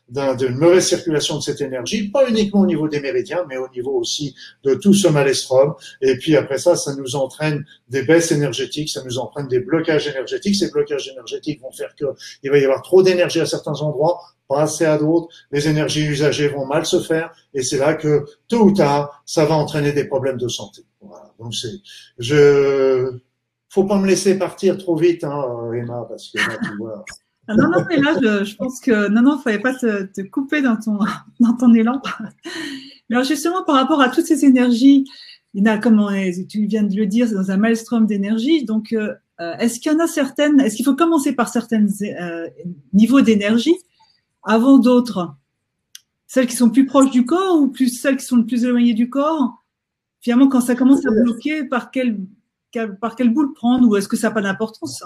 d'un, 0.07 0.35
d'une 0.35 0.55
mauvaise 0.55 0.87
circulation 0.87 1.37
de 1.37 1.41
cette 1.41 1.61
énergie, 1.61 2.09
pas 2.09 2.29
uniquement 2.29 2.61
au 2.61 2.65
niveau 2.65 2.87
des 2.87 2.99
méridiens, 3.01 3.43
mais 3.49 3.57
au 3.57 3.67
niveau 3.69 3.91
aussi 3.99 4.35
de 4.63 4.75
tout 4.75 4.93
ce 4.93 5.07
malestrum. 5.07 5.73
Et 6.01 6.15
puis 6.17 6.37
après 6.37 6.59
ça, 6.59 6.75
ça 6.75 6.95
nous 6.95 7.15
entraîne 7.15 7.65
des 7.89 8.03
baisses 8.03 8.31
énergétiques, 8.31 8.89
ça 8.89 9.03
nous 9.03 9.17
entraîne 9.17 9.47
des 9.47 9.59
blocages 9.59 10.07
énergétiques. 10.07 10.55
Ces 10.55 10.71
blocages 10.71 11.09
énergétiques 11.09 11.59
vont 11.61 11.71
faire 11.71 11.93
que 11.95 12.05
il 12.43 12.51
va 12.51 12.59
y 12.59 12.63
avoir 12.63 12.83
trop 12.83 13.01
d'énergie 13.01 13.41
à 13.41 13.47
certains 13.47 13.81
endroits, 13.81 14.21
pas 14.47 14.61
assez 14.61 14.85
à 14.85 14.97
d'autres. 14.99 15.27
Les 15.51 15.67
énergies 15.67 16.05
usagées 16.05 16.49
vont 16.49 16.67
mal 16.67 16.85
se 16.85 16.99
faire, 16.99 17.31
et 17.55 17.63
c'est 17.63 17.79
là 17.79 17.95
que 17.95 18.25
tôt 18.47 18.65
ou 18.65 18.71
tard, 18.71 19.23
ça 19.25 19.43
va 19.45 19.55
entraîner 19.55 19.91
des 19.91 20.05
problèmes 20.05 20.37
de 20.37 20.47
santé. 20.47 20.83
Voilà. 21.01 21.33
Donc 21.39 21.53
c'est, 21.53 21.73
je, 22.19 23.19
faut 23.75 23.83
pas 23.83 23.99
me 23.99 24.07
laisser 24.07 24.39
partir 24.39 24.77
trop 24.77 24.95
vite, 24.95 25.25
hein, 25.25 25.43
Emma, 25.73 26.05
parce 26.07 26.31
que 26.31 26.37
là, 26.37 26.57
tu 26.63 26.77
vois. 26.77 27.03
Ah 27.49 27.55
non, 27.55 27.69
non, 27.69 27.85
mais 27.89 27.97
là, 27.97 28.13
je, 28.43 28.55
pense 28.55 28.79
que 28.79 29.09
non, 29.09 29.21
non, 29.21 29.37
fallait 29.37 29.59
pas 29.59 29.75
te, 29.75 30.03
te, 30.03 30.21
couper 30.21 30.61
dans 30.61 30.77
ton, 30.77 30.97
dans 31.41 31.53
ton 31.57 31.73
élan. 31.73 32.01
Mais 33.09 33.17
alors 33.17 33.25
justement, 33.25 33.63
par 33.65 33.75
rapport 33.75 34.01
à 34.01 34.07
toutes 34.07 34.25
ces 34.25 34.45
énergies, 34.45 35.05
il 35.53 35.65
y 35.65 35.67
a, 35.67 35.77
comme 35.77 36.09
tu 36.49 36.65
viens 36.67 36.83
de 36.83 36.95
le 36.95 37.05
dire, 37.05 37.27
c'est 37.27 37.35
dans 37.35 37.51
un 37.51 37.57
maelstrom 37.57 38.05
d'énergie. 38.05 38.63
Donc, 38.63 38.93
euh, 38.93 39.13
est-ce 39.59 39.81
qu'il 39.81 39.91
y 39.91 39.95
en 39.95 39.99
a 39.99 40.07
certaines 40.07 40.61
Est-ce 40.61 40.77
qu'il 40.77 40.85
faut 40.85 40.95
commencer 40.95 41.33
par 41.33 41.49
certains 41.49 41.85
euh, 42.01 42.47
niveaux 42.93 43.21
d'énergie 43.21 43.75
avant 44.43 44.79
d'autres? 44.79 45.35
Celles 46.27 46.47
qui 46.47 46.55
sont 46.55 46.69
plus 46.69 46.85
proches 46.85 47.11
du 47.11 47.25
corps 47.25 47.59
ou 47.59 47.67
plus 47.67 47.89
celles 47.89 48.15
qui 48.15 48.25
sont 48.25 48.37
le 48.37 48.45
plus 48.45 48.63
éloignées 48.63 48.93
du 48.93 49.09
corps? 49.09 49.65
Finalement, 50.21 50.47
quand 50.47 50.61
ça 50.61 50.75
commence 50.75 51.05
à 51.05 51.11
bloquer, 51.11 51.65
par 51.65 51.91
quelle, 51.91 52.17
par 52.99 53.15
quelle 53.15 53.33
boule 53.33 53.53
prendre 53.53 53.87
ou 53.87 53.95
est-ce 53.95 54.07
que 54.07 54.17
ça 54.17 54.29
n'a 54.29 54.33
pas 54.33 54.41
d'importance? 54.41 55.03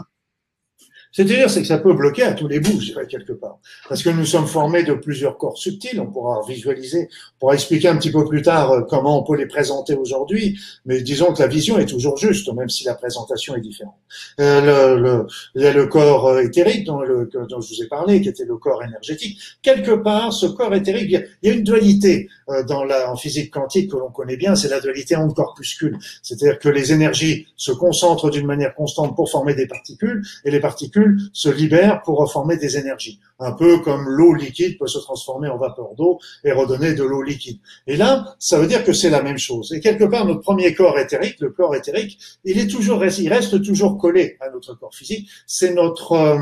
C'est-à-dire, 1.11 1.49
c'est 1.49 1.61
que 1.61 1.67
ça 1.67 1.79
peut 1.79 1.93
bloquer 1.93 2.23
à 2.23 2.33
tous 2.33 2.47
les 2.47 2.59
bouts, 2.59 2.79
je 2.79 2.91
dirais, 2.91 3.07
quelque 3.07 3.33
part. 3.33 3.57
Parce 3.87 4.03
que 4.03 4.09
nous 4.09 4.25
sommes 4.25 4.45
formés 4.45 4.83
de 4.83 4.93
plusieurs 4.93 5.37
corps 5.37 5.57
subtils, 5.57 5.99
on 5.99 6.05
pourra 6.05 6.41
visualiser, 6.47 7.09
on 7.37 7.39
pourra 7.39 7.53
expliquer 7.55 7.87
un 7.87 7.97
petit 7.97 8.11
peu 8.11 8.25
plus 8.25 8.43
tard 8.43 8.71
euh, 8.71 8.81
comment 8.81 9.19
on 9.19 9.23
peut 9.23 9.35
les 9.35 9.47
présenter 9.47 9.95
aujourd'hui, 9.95 10.59
mais 10.85 11.01
disons 11.01 11.33
que 11.33 11.41
la 11.41 11.47
vision 11.47 11.79
est 11.79 11.87
toujours 11.87 12.17
juste, 12.17 12.53
même 12.53 12.69
si 12.69 12.83
la 12.83 12.93
présentation 12.93 13.55
est 13.55 13.61
différente. 13.61 13.95
Euh, 14.39 15.23
il 15.55 15.63
y 15.63 15.65
a 15.65 15.73
le 15.73 15.87
corps 15.87 16.27
euh, 16.27 16.41
éthérique 16.41 16.85
dont, 16.85 17.01
le, 17.01 17.27
dont, 17.33 17.59
je 17.59 17.75
vous 17.75 17.83
ai 17.83 17.87
parlé, 17.87 18.21
qui 18.21 18.29
était 18.29 18.45
le 18.45 18.57
corps 18.57 18.83
énergétique. 18.83 19.39
Quelque 19.63 19.91
part, 19.91 20.31
ce 20.31 20.45
corps 20.45 20.75
éthérique, 20.75 21.09
il 21.09 21.47
y 21.47 21.49
a, 21.49 21.53
une 21.53 21.63
dualité 21.63 22.29
dans 22.67 22.83
la, 22.83 23.11
en 23.11 23.15
physique 23.15 23.51
quantique 23.51 23.91
que 23.91 23.97
l'on 23.97 24.11
connaît 24.11 24.37
bien, 24.37 24.55
c'est 24.55 24.69
la 24.69 24.79
dualité 24.79 25.15
en 25.15 25.29
corpuscule. 25.29 25.97
C'est-à-dire 26.21 26.59
que 26.59 26.69
les 26.69 26.93
énergies 26.93 27.47
se 27.55 27.71
concentrent 27.71 28.29
d'une 28.29 28.45
manière 28.45 28.75
constante 28.75 29.15
pour 29.15 29.29
former 29.29 29.55
des 29.55 29.67
particules, 29.67 30.23
et 30.45 30.51
les 30.51 30.59
particules 30.59 30.98
se 31.33 31.49
libèrent 31.49 32.01
pour 32.01 32.17
reformer 32.19 32.57
des 32.57 32.77
énergies. 32.77 33.19
Un 33.39 33.53
peu 33.53 33.79
comme 33.79 34.07
l'eau 34.07 34.33
liquide 34.33 34.77
peut 34.77 34.87
se 34.87 34.99
transformer 34.99 35.47
en 35.47 35.57
vapeur 35.57 35.95
d'eau 35.95 36.19
et 36.43 36.51
redonner 36.51 36.93
de 36.93 37.03
l'eau 37.03 37.21
liquide. 37.21 37.59
Et 37.87 37.97
là, 37.97 38.35
ça 38.39 38.59
veut 38.59 38.67
dire 38.67 38.83
que 38.83 38.93
c'est 38.93 39.09
la 39.09 39.21
même 39.21 39.37
chose. 39.37 39.71
Et 39.73 39.79
quelque 39.79 40.03
part, 40.03 40.25
notre 40.25 40.41
premier 40.41 40.73
corps 40.73 40.99
éthérique, 40.99 41.39
le 41.39 41.51
corps 41.51 41.75
éthérique, 41.75 42.19
il 42.43 42.59
est 42.59 42.67
toujours, 42.67 43.03
il 43.05 43.29
reste 43.29 43.61
toujours 43.61 43.97
collé 43.97 44.37
à 44.39 44.49
notre 44.49 44.73
corps 44.73 44.93
physique. 44.93 45.29
C'est 45.47 45.73
notre, 45.73 46.13
euh, 46.13 46.39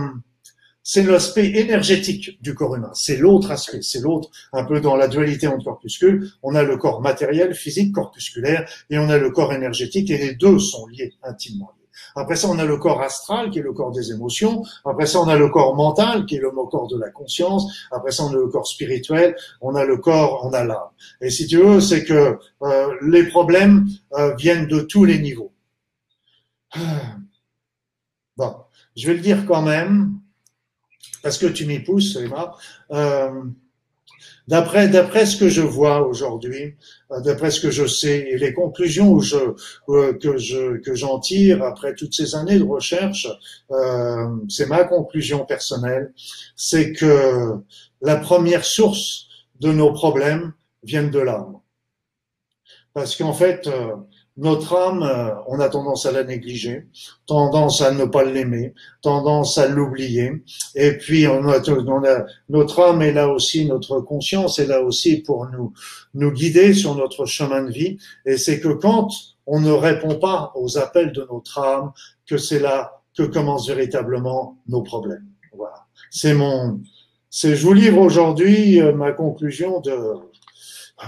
c'est 0.89 1.03
l'aspect 1.03 1.49
énergétique 1.49 2.41
du 2.41 2.55
corps 2.55 2.75
humain. 2.75 2.91
C'est 2.93 3.17
l'autre 3.17 3.51
aspect. 3.51 3.81
C'est 3.81 3.99
l'autre, 3.99 4.29
un 4.53 4.63
peu 4.63 4.79
dans 4.79 4.95
la 4.95 5.09
dualité 5.09 5.45
entre 5.45 5.65
corpuscules. 5.65 6.31
On 6.43 6.55
a 6.55 6.63
le 6.63 6.77
corps 6.77 7.01
matériel, 7.01 7.53
physique, 7.53 7.91
corpusculaire, 7.91 8.69
et 8.89 8.97
on 8.97 9.09
a 9.09 9.17
le 9.17 9.29
corps 9.29 9.51
énergétique, 9.53 10.09
et 10.09 10.17
les 10.17 10.35
deux 10.35 10.59
sont 10.59 10.87
liés 10.87 11.13
intimement. 11.23 11.71
Après 12.17 12.35
ça, 12.35 12.47
on 12.49 12.57
a 12.59 12.65
le 12.65 12.77
corps 12.77 13.01
astral, 13.01 13.49
qui 13.49 13.59
est 13.59 13.61
le 13.61 13.73
corps 13.73 13.91
des 13.91 14.11
émotions. 14.11 14.63
Après 14.85 15.05
ça, 15.05 15.21
on 15.21 15.27
a 15.27 15.37
le 15.37 15.49
corps 15.49 15.75
mental, 15.75 16.25
qui 16.25 16.35
est 16.35 16.39
le 16.39 16.49
corps 16.51 16.87
de 16.87 16.99
la 16.99 17.09
conscience. 17.09 17.87
Après 17.91 18.11
ça, 18.11 18.23
on 18.23 18.29
a 18.29 18.33
le 18.33 18.47
corps 18.47 18.67
spirituel. 18.67 19.35
On 19.61 19.75
a 19.75 19.85
le 19.85 19.97
corps, 19.97 20.41
on 20.43 20.51
a 20.53 20.63
l'âme. 20.63 20.89
Et 21.21 21.29
si 21.29 21.47
tu 21.47 21.57
veux, 21.57 21.79
c'est 21.79 22.03
que 22.03 22.39
euh, 22.63 22.95
les 23.01 23.27
problèmes 23.27 23.87
euh, 24.13 24.33
viennent 24.35 24.67
de 24.67 24.81
tous 24.81 25.05
les 25.05 25.19
niveaux. 25.19 25.51
Bon, 28.35 28.55
je 28.95 29.07
vais 29.07 29.15
le 29.15 29.21
dire 29.21 29.47
quand 29.47 29.63
même, 29.63 30.19
parce 31.23 31.39
que 31.39 31.47
tu 31.47 31.65
m'y 31.65 31.79
pousses, 31.79 32.15
Emma. 32.17 32.53
Euh, 32.91 33.31
D'après, 34.47 34.87
d'après 34.87 35.25
ce 35.25 35.35
que 35.35 35.49
je 35.49 35.61
vois 35.61 36.07
aujourd'hui, 36.07 36.75
euh, 37.11 37.19
d'après 37.19 37.51
ce 37.51 37.59
que 37.59 37.69
je 37.69 37.85
sais 37.85 38.19
et 38.29 38.37
les 38.37 38.53
conclusions 38.53 39.19
je, 39.19 39.37
euh, 39.89 40.13
que 40.13 40.37
je, 40.37 40.77
que 40.77 40.95
j'en 40.95 41.19
tire 41.19 41.63
après 41.63 41.93
toutes 41.95 42.13
ces 42.13 42.33
années 42.33 42.57
de 42.57 42.63
recherche, 42.63 43.27
euh, 43.71 44.27
c'est 44.47 44.67
ma 44.67 44.85
conclusion 44.85 45.45
personnelle, 45.45 46.13
c'est 46.55 46.93
que 46.93 47.55
la 48.01 48.15
première 48.15 48.63
source 48.63 49.27
de 49.59 49.71
nos 49.71 49.91
problèmes 49.91 50.53
vient 50.83 51.03
de 51.03 51.19
l'âme. 51.19 51.59
Parce 52.93 53.15
qu'en 53.15 53.33
fait, 53.33 53.67
euh, 53.67 53.95
notre 54.37 54.75
âme, 54.75 55.03
euh, 55.03 55.33
on 55.47 55.59
a 55.59 55.67
tendance 55.67 56.05
à 56.05 56.11
la 56.11 56.23
négliger, 56.23 56.87
tendance 57.25 57.81
à 57.81 57.91
ne 57.91 58.05
pas 58.05 58.23
l'aimer, 58.23 58.73
tendance 59.01 59.57
à 59.57 59.67
l'oublier. 59.67 60.31
Et 60.75 60.91
puis, 60.91 61.27
on 61.27 61.47
a, 61.47 61.59
on 61.67 62.03
a, 62.03 62.25
notre 62.49 62.79
âme 62.81 63.01
est 63.01 63.13
là 63.13 63.27
aussi, 63.29 63.65
notre 63.65 63.99
conscience 63.99 64.59
est 64.59 64.67
là 64.67 64.81
aussi 64.81 65.17
pour 65.17 65.47
nous, 65.47 65.73
nous 66.13 66.31
guider 66.31 66.73
sur 66.73 66.95
notre 66.95 67.25
chemin 67.25 67.63
de 67.63 67.71
vie. 67.71 67.97
Et 68.25 68.37
c'est 68.37 68.59
que 68.59 68.69
quand 68.69 69.09
on 69.47 69.59
ne 69.59 69.71
répond 69.71 70.15
pas 70.15 70.51
aux 70.55 70.77
appels 70.77 71.11
de 71.11 71.27
notre 71.31 71.59
âme, 71.59 71.91
que 72.27 72.37
c'est 72.37 72.59
là 72.59 73.01
que 73.17 73.23
commencent 73.23 73.67
véritablement 73.67 74.57
nos 74.67 74.83
problèmes. 74.83 75.25
Voilà. 75.55 75.87
C'est 76.11 76.35
mon, 76.35 76.79
c'est, 77.29 77.55
je 77.55 77.65
vous 77.65 77.73
livre 77.73 77.99
aujourd'hui 77.99 78.79
euh, 78.81 78.93
ma 78.93 79.11
conclusion 79.11 79.79
de, 79.79 79.97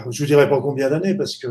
je 0.10 0.22
vous 0.22 0.26
dirai 0.26 0.50
pas 0.50 0.62
combien 0.62 0.90
d'années 0.90 1.16
parce 1.16 1.38
que 1.38 1.48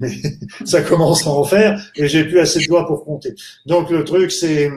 ça 0.64 0.82
commence 0.82 1.26
à 1.26 1.30
en 1.30 1.44
faire 1.44 1.80
et 1.96 2.08
j'ai 2.08 2.24
plus 2.24 2.40
assez 2.40 2.60
de 2.60 2.66
doigts 2.66 2.86
pour 2.86 3.04
compter. 3.04 3.34
Donc 3.66 3.90
le 3.90 4.04
truc, 4.04 4.30
c'est 4.32 4.70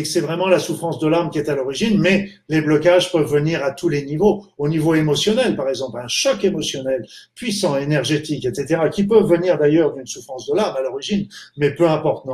que 0.00 0.08
c'est 0.08 0.20
vraiment 0.20 0.48
la 0.48 0.58
souffrance 0.58 0.98
de 0.98 1.08
l'âme 1.08 1.30
qui 1.30 1.38
est 1.38 1.48
à 1.48 1.54
l'origine, 1.54 2.00
mais 2.00 2.30
les 2.48 2.60
blocages 2.60 3.12
peuvent 3.12 3.30
venir 3.30 3.62
à 3.62 3.72
tous 3.72 3.88
les 3.88 4.04
niveaux. 4.04 4.46
Au 4.56 4.68
niveau 4.68 4.94
émotionnel, 4.94 5.56
par 5.56 5.68
exemple, 5.68 5.98
un 5.98 6.08
choc 6.08 6.44
émotionnel 6.44 7.06
puissant, 7.34 7.76
énergétique, 7.76 8.44
etc., 8.44 8.82
qui 8.92 9.04
peuvent 9.04 9.28
venir 9.28 9.58
d'ailleurs 9.58 9.92
d'une 9.92 10.06
souffrance 10.06 10.46
de 10.46 10.54
l'âme 10.56 10.74
à 10.76 10.82
l'origine, 10.82 11.26
mais 11.56 11.74
peu 11.74 11.88
importe, 11.88 12.26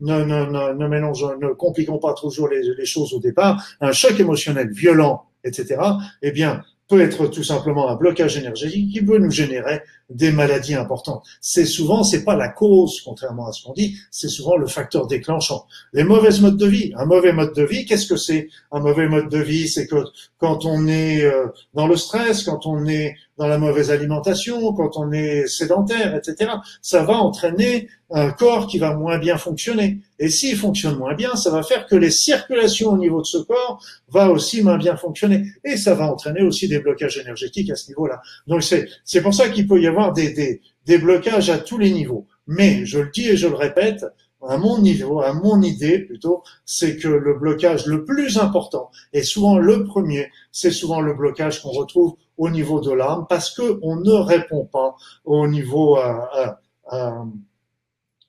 ne, 0.00 0.24
ne, 0.24 0.74
ne, 0.74 1.52
compliquons 1.54 1.98
pas 1.98 2.14
toujours 2.14 2.48
les, 2.48 2.62
les 2.62 2.86
choses 2.86 3.12
au 3.12 3.20
départ. 3.20 3.62
Un 3.80 3.92
choc 3.92 4.18
émotionnel 4.18 4.70
violent, 4.70 5.24
etc., 5.44 5.76
eh 6.22 6.32
bien, 6.32 6.62
peut 6.88 7.00
être 7.00 7.26
tout 7.26 7.42
simplement 7.42 7.88
un 7.88 7.96
blocage 7.96 8.36
énergétique 8.36 8.92
qui 8.92 9.02
peut 9.02 9.18
nous 9.18 9.30
générer 9.30 9.82
des 10.10 10.30
maladies 10.30 10.74
importantes. 10.74 11.24
C'est 11.40 11.64
souvent, 11.64 12.04
c'est 12.04 12.24
pas 12.24 12.36
la 12.36 12.48
cause, 12.48 13.00
contrairement 13.04 13.48
à 13.48 13.52
ce 13.52 13.64
qu'on 13.64 13.72
dit, 13.72 13.96
c'est 14.10 14.28
souvent 14.28 14.56
le 14.56 14.66
facteur 14.66 15.06
déclenchant. 15.06 15.66
Les 15.92 16.04
mauvaises 16.04 16.40
modes 16.40 16.56
de 16.56 16.66
vie. 16.66 16.92
Un 16.96 17.06
mauvais 17.06 17.32
mode 17.32 17.54
de 17.54 17.64
vie, 17.64 17.84
qu'est-ce 17.84 18.06
que 18.06 18.16
c'est? 18.16 18.48
Un 18.70 18.80
mauvais 18.80 19.08
mode 19.08 19.28
de 19.28 19.38
vie, 19.38 19.68
c'est 19.68 19.86
que 19.86 20.04
quand 20.38 20.64
on 20.64 20.86
est 20.86 21.24
euh, 21.24 21.46
dans 21.74 21.86
le 21.86 21.96
stress, 21.96 22.44
quand 22.44 22.66
on 22.66 22.86
est 22.86 23.16
dans 23.38 23.48
la 23.48 23.58
mauvaise 23.58 23.90
alimentation, 23.90 24.72
quand 24.72 24.96
on 24.96 25.12
est 25.12 25.46
sédentaire, 25.46 26.14
etc., 26.14 26.52
ça 26.80 27.02
va 27.02 27.14
entraîner 27.14 27.88
un 28.10 28.30
corps 28.30 28.66
qui 28.66 28.78
va 28.78 28.94
moins 28.94 29.18
bien 29.18 29.36
fonctionner. 29.36 29.98
Et 30.18 30.28
s'il 30.28 30.56
fonctionne 30.56 30.96
moins 30.96 31.14
bien, 31.14 31.34
ça 31.34 31.50
va 31.50 31.62
faire 31.62 31.86
que 31.86 31.96
les 31.96 32.10
circulations 32.10 32.90
au 32.90 32.96
niveau 32.96 33.20
de 33.20 33.26
ce 33.26 33.38
corps 33.38 33.84
va 34.08 34.30
aussi 34.30 34.62
moins 34.62 34.78
bien 34.78 34.96
fonctionner. 34.96 35.44
Et 35.64 35.76
ça 35.76 35.94
va 35.94 36.10
entraîner 36.10 36.42
aussi 36.42 36.68
des 36.68 36.78
blocages 36.78 37.18
énergétiques 37.18 37.70
à 37.70 37.76
ce 37.76 37.88
niveau-là. 37.88 38.20
Donc 38.46 38.62
c'est, 38.62 39.20
pour 39.22 39.34
ça 39.34 39.48
qu'il 39.48 39.66
peut 39.66 39.80
y 39.80 39.86
des, 40.12 40.98
blocages 40.98 41.50
à 41.50 41.58
tous 41.58 41.78
les 41.78 41.90
niveaux. 41.90 42.26
Mais, 42.46 42.84
je 42.86 43.00
le 43.00 43.10
dis 43.10 43.28
et 43.28 43.36
je 43.36 43.48
le 43.48 43.54
répète, 43.54 44.04
à 44.48 44.58
mon 44.58 44.78
niveau, 44.78 45.20
à 45.20 45.32
mon 45.32 45.60
idée 45.62 45.98
plutôt, 45.98 46.42
c'est 46.64 46.96
que 46.96 47.08
le 47.08 47.34
blocage 47.34 47.86
le 47.86 48.04
plus 48.04 48.38
important, 48.38 48.90
et 49.12 49.22
souvent 49.22 49.58
le 49.58 49.84
premier, 49.84 50.30
c'est 50.52 50.70
souvent 50.70 51.00
le 51.00 51.14
blocage 51.14 51.62
qu'on 51.62 51.70
retrouve 51.70 52.14
au 52.36 52.50
niveau 52.50 52.80
de 52.80 52.92
l'âme, 52.92 53.26
parce 53.28 53.54
que 53.54 53.78
on 53.82 53.96
ne 53.96 54.12
répond 54.12 54.66
pas 54.66 54.94
au 55.24 55.48
niveau 55.48 55.96
à, 55.96 56.58
à, 56.86 57.24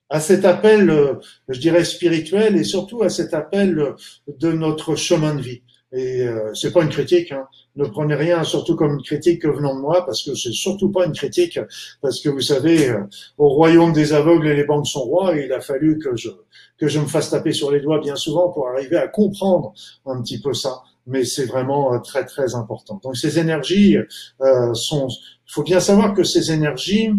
à, 0.09 0.19
cet 0.19 0.45
appel, 0.45 1.19
je 1.49 1.59
dirais 1.59 1.83
spirituel, 1.83 2.55
et 2.55 2.63
surtout 2.63 3.03
à 3.03 3.09
cet 3.09 3.33
appel 3.33 3.95
de 4.27 4.51
notre 4.51 4.95
chemin 4.95 5.35
de 5.35 5.41
vie. 5.41 5.61
Et 5.93 6.27
euh, 6.27 6.53
c'est 6.53 6.73
pas 6.73 6.83
une 6.83 6.89
critique, 6.89 7.31
hein. 7.31 7.47
ne 7.77 7.85
prenez 7.85 8.15
rien 8.15 8.43
surtout 8.43 8.75
comme 8.75 8.95
une 8.95 9.03
critique 9.03 9.45
venant 9.45 9.73
de 9.73 9.79
moi, 9.79 10.05
parce 10.05 10.21
que 10.21 10.35
c'est 10.35 10.51
surtout 10.51 10.91
pas 10.91 11.05
une 11.05 11.13
critique, 11.13 11.59
parce 12.01 12.19
que 12.19 12.27
vous 12.27 12.41
savez, 12.41 12.89
euh, 12.89 13.03
au 13.37 13.47
royaume 13.47 13.93
des 13.93 14.11
aveugles 14.11 14.47
et 14.47 14.55
les 14.55 14.65
banques 14.65 14.87
sont 14.87 15.03
rois, 15.03 15.37
il 15.37 15.51
a 15.53 15.61
fallu 15.61 15.97
que 15.97 16.15
je 16.17 16.29
que 16.77 16.87
je 16.87 16.99
me 16.99 17.05
fasse 17.05 17.31
taper 17.31 17.53
sur 17.53 17.71
les 17.71 17.79
doigts 17.79 17.99
bien 17.99 18.15
souvent 18.15 18.49
pour 18.49 18.67
arriver 18.67 18.97
à 18.97 19.07
comprendre 19.07 19.73
un 20.05 20.21
petit 20.21 20.39
peu 20.39 20.53
ça. 20.53 20.83
Mais 21.05 21.23
c'est 21.23 21.45
vraiment 21.45 21.93
euh, 21.93 21.99
très 21.99 22.25
très 22.25 22.55
important. 22.55 22.99
Donc 23.03 23.15
ces 23.15 23.39
énergies 23.39 23.97
euh, 24.41 24.73
sont, 24.73 25.07
il 25.07 25.51
faut 25.51 25.63
bien 25.63 25.79
savoir 25.79 26.13
que 26.13 26.23
ces 26.23 26.51
énergies 26.51 27.11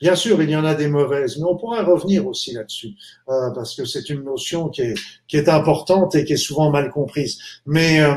Bien 0.00 0.14
sûr, 0.14 0.40
il 0.42 0.50
y 0.50 0.56
en 0.56 0.64
a 0.64 0.74
des 0.74 0.88
mauvaises, 0.88 1.38
mais 1.38 1.44
on 1.44 1.56
pourrait 1.56 1.82
revenir 1.82 2.26
aussi 2.26 2.52
là-dessus, 2.52 2.94
euh, 3.28 3.50
parce 3.50 3.74
que 3.74 3.84
c'est 3.84 4.08
une 4.10 4.22
notion 4.22 4.68
qui 4.68 4.82
est, 4.82 4.94
qui 5.26 5.36
est 5.36 5.48
importante 5.48 6.14
et 6.14 6.24
qui 6.24 6.34
est 6.34 6.36
souvent 6.36 6.70
mal 6.70 6.90
comprise. 6.90 7.38
Mais 7.66 8.00
euh, 8.00 8.14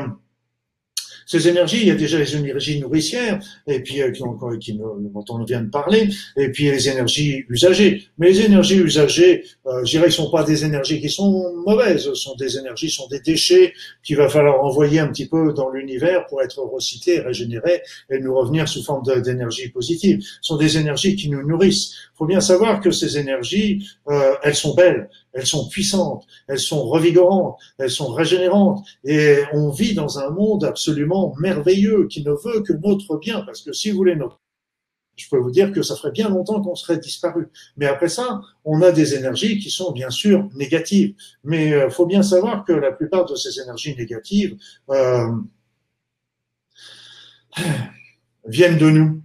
ces 1.26 1.48
énergies, 1.48 1.78
il 1.82 1.88
y 1.88 1.90
a 1.90 1.94
déjà 1.94 2.18
les 2.18 2.36
énergies 2.36 2.80
nourricières, 2.80 3.40
et 3.66 3.80
puis 3.80 4.00
euh, 4.02 4.10
qui, 4.10 4.22
dont 4.74 5.24
on 5.28 5.44
vient 5.44 5.62
de 5.62 5.70
parler, 5.70 6.08
et 6.36 6.48
puis 6.48 6.70
les 6.70 6.88
énergies 6.88 7.44
usagées. 7.48 8.08
Mais 8.18 8.28
les 8.30 8.42
énergies 8.42 8.78
usagées, 8.78 9.44
euh, 9.66 9.84
je 9.84 9.90
dirais, 9.90 10.10
sont 10.10 10.30
pas 10.30 10.44
des 10.44 10.64
énergies 10.64 11.00
qui 11.00 11.10
sont 11.10 11.52
mauvaises, 11.66 12.04
ce 12.04 12.14
sont 12.14 12.34
des 12.36 12.58
énergies, 12.58 12.90
sont 12.90 13.08
des 13.08 13.20
déchets 13.20 13.72
qu'il 14.02 14.16
va 14.16 14.28
falloir 14.28 14.62
envoyer 14.64 15.00
un 15.00 15.08
petit 15.08 15.26
peu 15.26 15.52
dans 15.52 15.70
l'univers 15.70 16.26
pour 16.26 16.42
être 16.42 16.60
recyclés, 16.60 17.20
régénérés, 17.20 17.82
et 18.10 18.18
nous 18.18 18.34
revenir 18.34 18.68
sous 18.68 18.82
forme 18.82 19.02
d'énergie 19.22 19.68
positive. 19.68 20.20
Ce 20.20 20.48
sont 20.48 20.56
des 20.56 20.76
énergies 20.78 21.16
qui 21.16 21.28
nous 21.28 21.46
nourrissent. 21.46 21.94
Faut 22.22 22.28
bien 22.28 22.40
savoir 22.40 22.80
que 22.80 22.92
ces 22.92 23.18
énergies, 23.18 23.84
euh, 24.08 24.36
elles 24.44 24.54
sont 24.54 24.76
belles, 24.76 25.10
elles 25.32 25.44
sont 25.44 25.68
puissantes, 25.68 26.24
elles 26.46 26.60
sont 26.60 26.84
revigorantes, 26.84 27.58
elles 27.78 27.90
sont 27.90 28.12
régénérantes, 28.12 28.86
et 29.04 29.38
on 29.52 29.70
vit 29.70 29.92
dans 29.92 30.20
un 30.20 30.30
monde 30.30 30.62
absolument 30.62 31.34
merveilleux 31.40 32.06
qui 32.06 32.22
ne 32.22 32.30
veut 32.30 32.62
que 32.62 32.74
notre 32.74 33.16
bien, 33.16 33.40
parce 33.40 33.62
que 33.62 33.72
si 33.72 33.90
vous 33.90 33.96
voulez 33.96 34.14
notre 34.14 34.38
je 35.16 35.28
peux 35.28 35.36
vous 35.36 35.50
dire 35.50 35.72
que 35.72 35.82
ça 35.82 35.96
ferait 35.96 36.12
bien 36.12 36.28
longtemps 36.28 36.62
qu'on 36.62 36.76
serait 36.76 36.98
disparu. 36.98 37.48
Mais 37.76 37.86
après 37.86 38.08
ça, 38.08 38.40
on 38.64 38.82
a 38.82 38.92
des 38.92 39.14
énergies 39.16 39.58
qui 39.58 39.70
sont 39.70 39.90
bien 39.90 40.10
sûr 40.10 40.48
négatives. 40.54 41.16
Mais 41.42 41.70
il 41.70 41.74
euh, 41.74 41.90
faut 41.90 42.06
bien 42.06 42.22
savoir 42.22 42.64
que 42.64 42.72
la 42.72 42.92
plupart 42.92 43.26
de 43.26 43.34
ces 43.34 43.60
énergies 43.60 43.96
négatives 43.96 44.56
euh, 44.90 45.26
viennent 48.46 48.78
de 48.78 48.90
nous. 48.90 49.22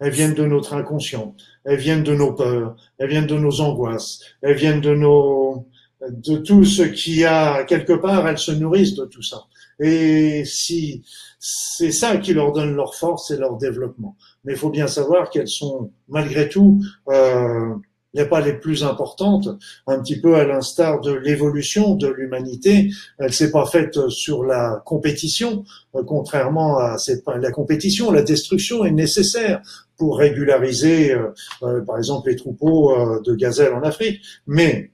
Elles 0.00 0.12
viennent 0.12 0.34
de 0.34 0.44
notre 0.44 0.74
inconscient 0.74 1.34
elles 1.64 1.78
viennent 1.78 2.02
de 2.02 2.14
nos 2.14 2.32
peurs, 2.32 2.76
elles 2.98 3.08
viennent 3.08 3.26
de 3.26 3.36
nos 3.36 3.60
angoisses, 3.60 4.20
elles 4.42 4.56
viennent 4.56 4.80
de 4.80 4.94
nos, 4.94 5.66
de 6.08 6.36
tout 6.36 6.64
ce 6.64 6.82
qui 6.82 7.24
a 7.24 7.64
quelque 7.64 7.94
part, 7.94 8.26
elles 8.28 8.38
se 8.38 8.52
nourrissent 8.52 8.94
de 8.94 9.06
tout 9.06 9.22
ça. 9.22 9.44
Et 9.80 10.44
si 10.44 11.02
c'est 11.38 11.92
ça 11.92 12.16
qui 12.16 12.32
leur 12.32 12.52
donne 12.52 12.74
leur 12.74 12.94
force 12.94 13.30
et 13.30 13.36
leur 13.36 13.56
développement. 13.58 14.16
Mais 14.44 14.52
il 14.52 14.58
faut 14.58 14.70
bien 14.70 14.86
savoir 14.86 15.28
qu'elles 15.28 15.48
sont 15.48 15.90
malgré 16.08 16.48
tout 16.48 16.80
euh, 17.10 17.74
n'est 18.14 18.26
pas 18.26 18.40
les 18.40 18.54
plus 18.54 18.84
importantes, 18.84 19.48
un 19.86 20.00
petit 20.00 20.20
peu 20.20 20.36
à 20.36 20.44
l'instar 20.44 21.00
de 21.00 21.12
l'évolution 21.12 21.94
de 21.94 22.08
l'humanité. 22.08 22.90
Elle 23.18 23.32
s'est 23.32 23.50
pas 23.50 23.66
faite 23.66 24.08
sur 24.08 24.44
la 24.44 24.82
compétition, 24.84 25.64
euh, 25.94 26.02
contrairement 26.06 26.78
à 26.78 26.98
cette, 26.98 27.24
la 27.26 27.50
compétition, 27.50 28.10
la 28.10 28.22
destruction 28.22 28.84
est 28.84 28.92
nécessaire 28.92 29.60
pour 29.96 30.18
régulariser, 30.18 31.12
euh, 31.12 31.28
euh, 31.62 31.80
par 31.82 31.98
exemple, 31.98 32.30
les 32.30 32.36
troupeaux 32.36 33.20
de 33.20 33.34
gazelles 33.34 33.74
en 33.74 33.82
Afrique. 33.82 34.20
Mais 34.46 34.92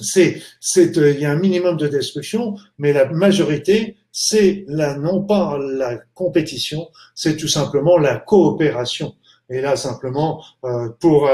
c'est, 0.00 0.40
c'est, 0.60 0.96
il 0.96 1.20
y 1.20 1.24
a 1.26 1.30
un 1.30 1.38
minimum 1.38 1.76
de 1.76 1.88
destruction, 1.88 2.56
mais 2.78 2.92
la 2.92 3.06
majorité, 3.06 3.96
c'est 4.12 4.64
la, 4.66 4.96
non 4.96 5.22
pas 5.22 5.58
la 5.58 5.98
compétition, 6.14 6.88
c'est 7.14 7.36
tout 7.36 7.48
simplement 7.48 7.98
la 7.98 8.16
coopération. 8.16 9.14
Et 9.50 9.60
là, 9.60 9.76
simplement, 9.76 10.42
pour 11.00 11.28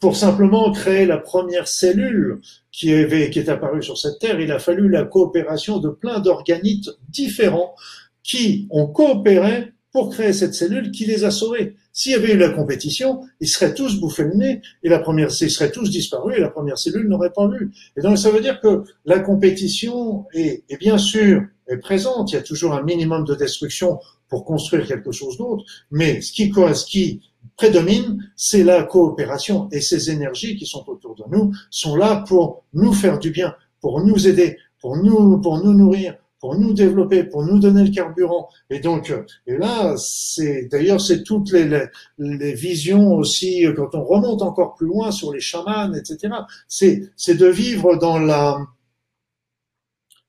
pour 0.00 0.16
simplement 0.16 0.72
créer 0.72 1.04
la 1.04 1.18
première 1.18 1.68
cellule 1.68 2.40
qui 2.72 2.90
est, 2.90 3.48
apparue 3.48 3.82
sur 3.82 3.98
cette 3.98 4.18
terre, 4.18 4.40
il 4.40 4.50
a 4.50 4.58
fallu 4.58 4.88
la 4.88 5.04
coopération 5.04 5.78
de 5.78 5.90
plein 5.90 6.20
d'organites 6.20 6.88
différents 7.10 7.74
qui 8.22 8.66
ont 8.70 8.86
coopéré 8.86 9.72
pour 9.92 10.10
créer 10.10 10.32
cette 10.32 10.54
cellule 10.54 10.90
qui 10.90 11.04
les 11.04 11.24
a 11.24 11.30
sauvés. 11.30 11.74
S'il 11.92 12.12
y 12.12 12.14
avait 12.14 12.32
eu 12.32 12.38
la 12.38 12.50
compétition, 12.50 13.20
ils 13.40 13.48
seraient 13.48 13.74
tous 13.74 14.00
bouffés 14.00 14.22
le 14.22 14.34
nez 14.34 14.62
et 14.82 14.88
la 14.88 15.00
première, 15.00 15.28
ils 15.28 15.50
seraient 15.50 15.72
tous 15.72 15.90
disparus 15.90 16.36
et 16.36 16.40
la 16.40 16.48
première 16.48 16.78
cellule 16.78 17.08
n'aurait 17.08 17.32
pas 17.32 17.48
vu. 17.48 17.70
Et 17.96 18.00
donc 18.00 18.16
ça 18.16 18.30
veut 18.30 18.40
dire 18.40 18.60
que 18.60 18.84
la 19.04 19.18
compétition 19.18 20.26
est, 20.32 20.64
est 20.70 20.78
bien 20.78 20.96
sûr 20.96 21.42
est 21.70 21.78
présente. 21.78 22.32
Il 22.32 22.34
y 22.34 22.38
a 22.38 22.42
toujours 22.42 22.74
un 22.74 22.82
minimum 22.82 23.24
de 23.24 23.34
destruction 23.34 23.98
pour 24.28 24.44
construire 24.44 24.86
quelque 24.86 25.12
chose 25.12 25.36
d'autre. 25.36 25.64
Mais 25.90 26.20
ce 26.20 26.32
qui, 26.32 26.52
ce 26.52 26.86
qui 26.86 27.20
prédomine, 27.56 28.32
c'est 28.36 28.64
la 28.64 28.82
coopération. 28.84 29.68
Et 29.70 29.80
ces 29.80 30.10
énergies 30.10 30.56
qui 30.56 30.66
sont 30.66 30.88
autour 30.88 31.14
de 31.14 31.24
nous 31.30 31.52
sont 31.70 31.96
là 31.96 32.24
pour 32.26 32.64
nous 32.72 32.92
faire 32.92 33.18
du 33.18 33.30
bien, 33.30 33.54
pour 33.80 34.04
nous 34.04 34.26
aider, 34.26 34.56
pour 34.80 34.96
nous, 34.96 35.40
pour 35.40 35.62
nous 35.62 35.74
nourrir, 35.74 36.16
pour 36.40 36.56
nous 36.58 36.72
développer, 36.72 37.24
pour 37.24 37.44
nous 37.44 37.58
donner 37.58 37.84
le 37.84 37.90
carburant. 37.90 38.48
Et 38.70 38.80
donc, 38.80 39.12
et 39.46 39.58
là, 39.58 39.94
c'est 39.98 40.68
d'ailleurs 40.70 41.00
c'est 41.00 41.22
toutes 41.22 41.52
les, 41.52 41.86
les, 42.18 42.54
visions 42.54 43.14
aussi 43.14 43.66
quand 43.76 43.94
on 43.94 44.04
remonte 44.04 44.40
encore 44.42 44.74
plus 44.74 44.86
loin 44.86 45.10
sur 45.10 45.32
les 45.32 45.40
chamans, 45.40 45.92
etc. 45.92 46.34
C'est 46.66 47.10
c'est 47.16 47.34
de 47.34 47.46
vivre 47.46 47.96
dans 47.96 48.18
la 48.18 48.58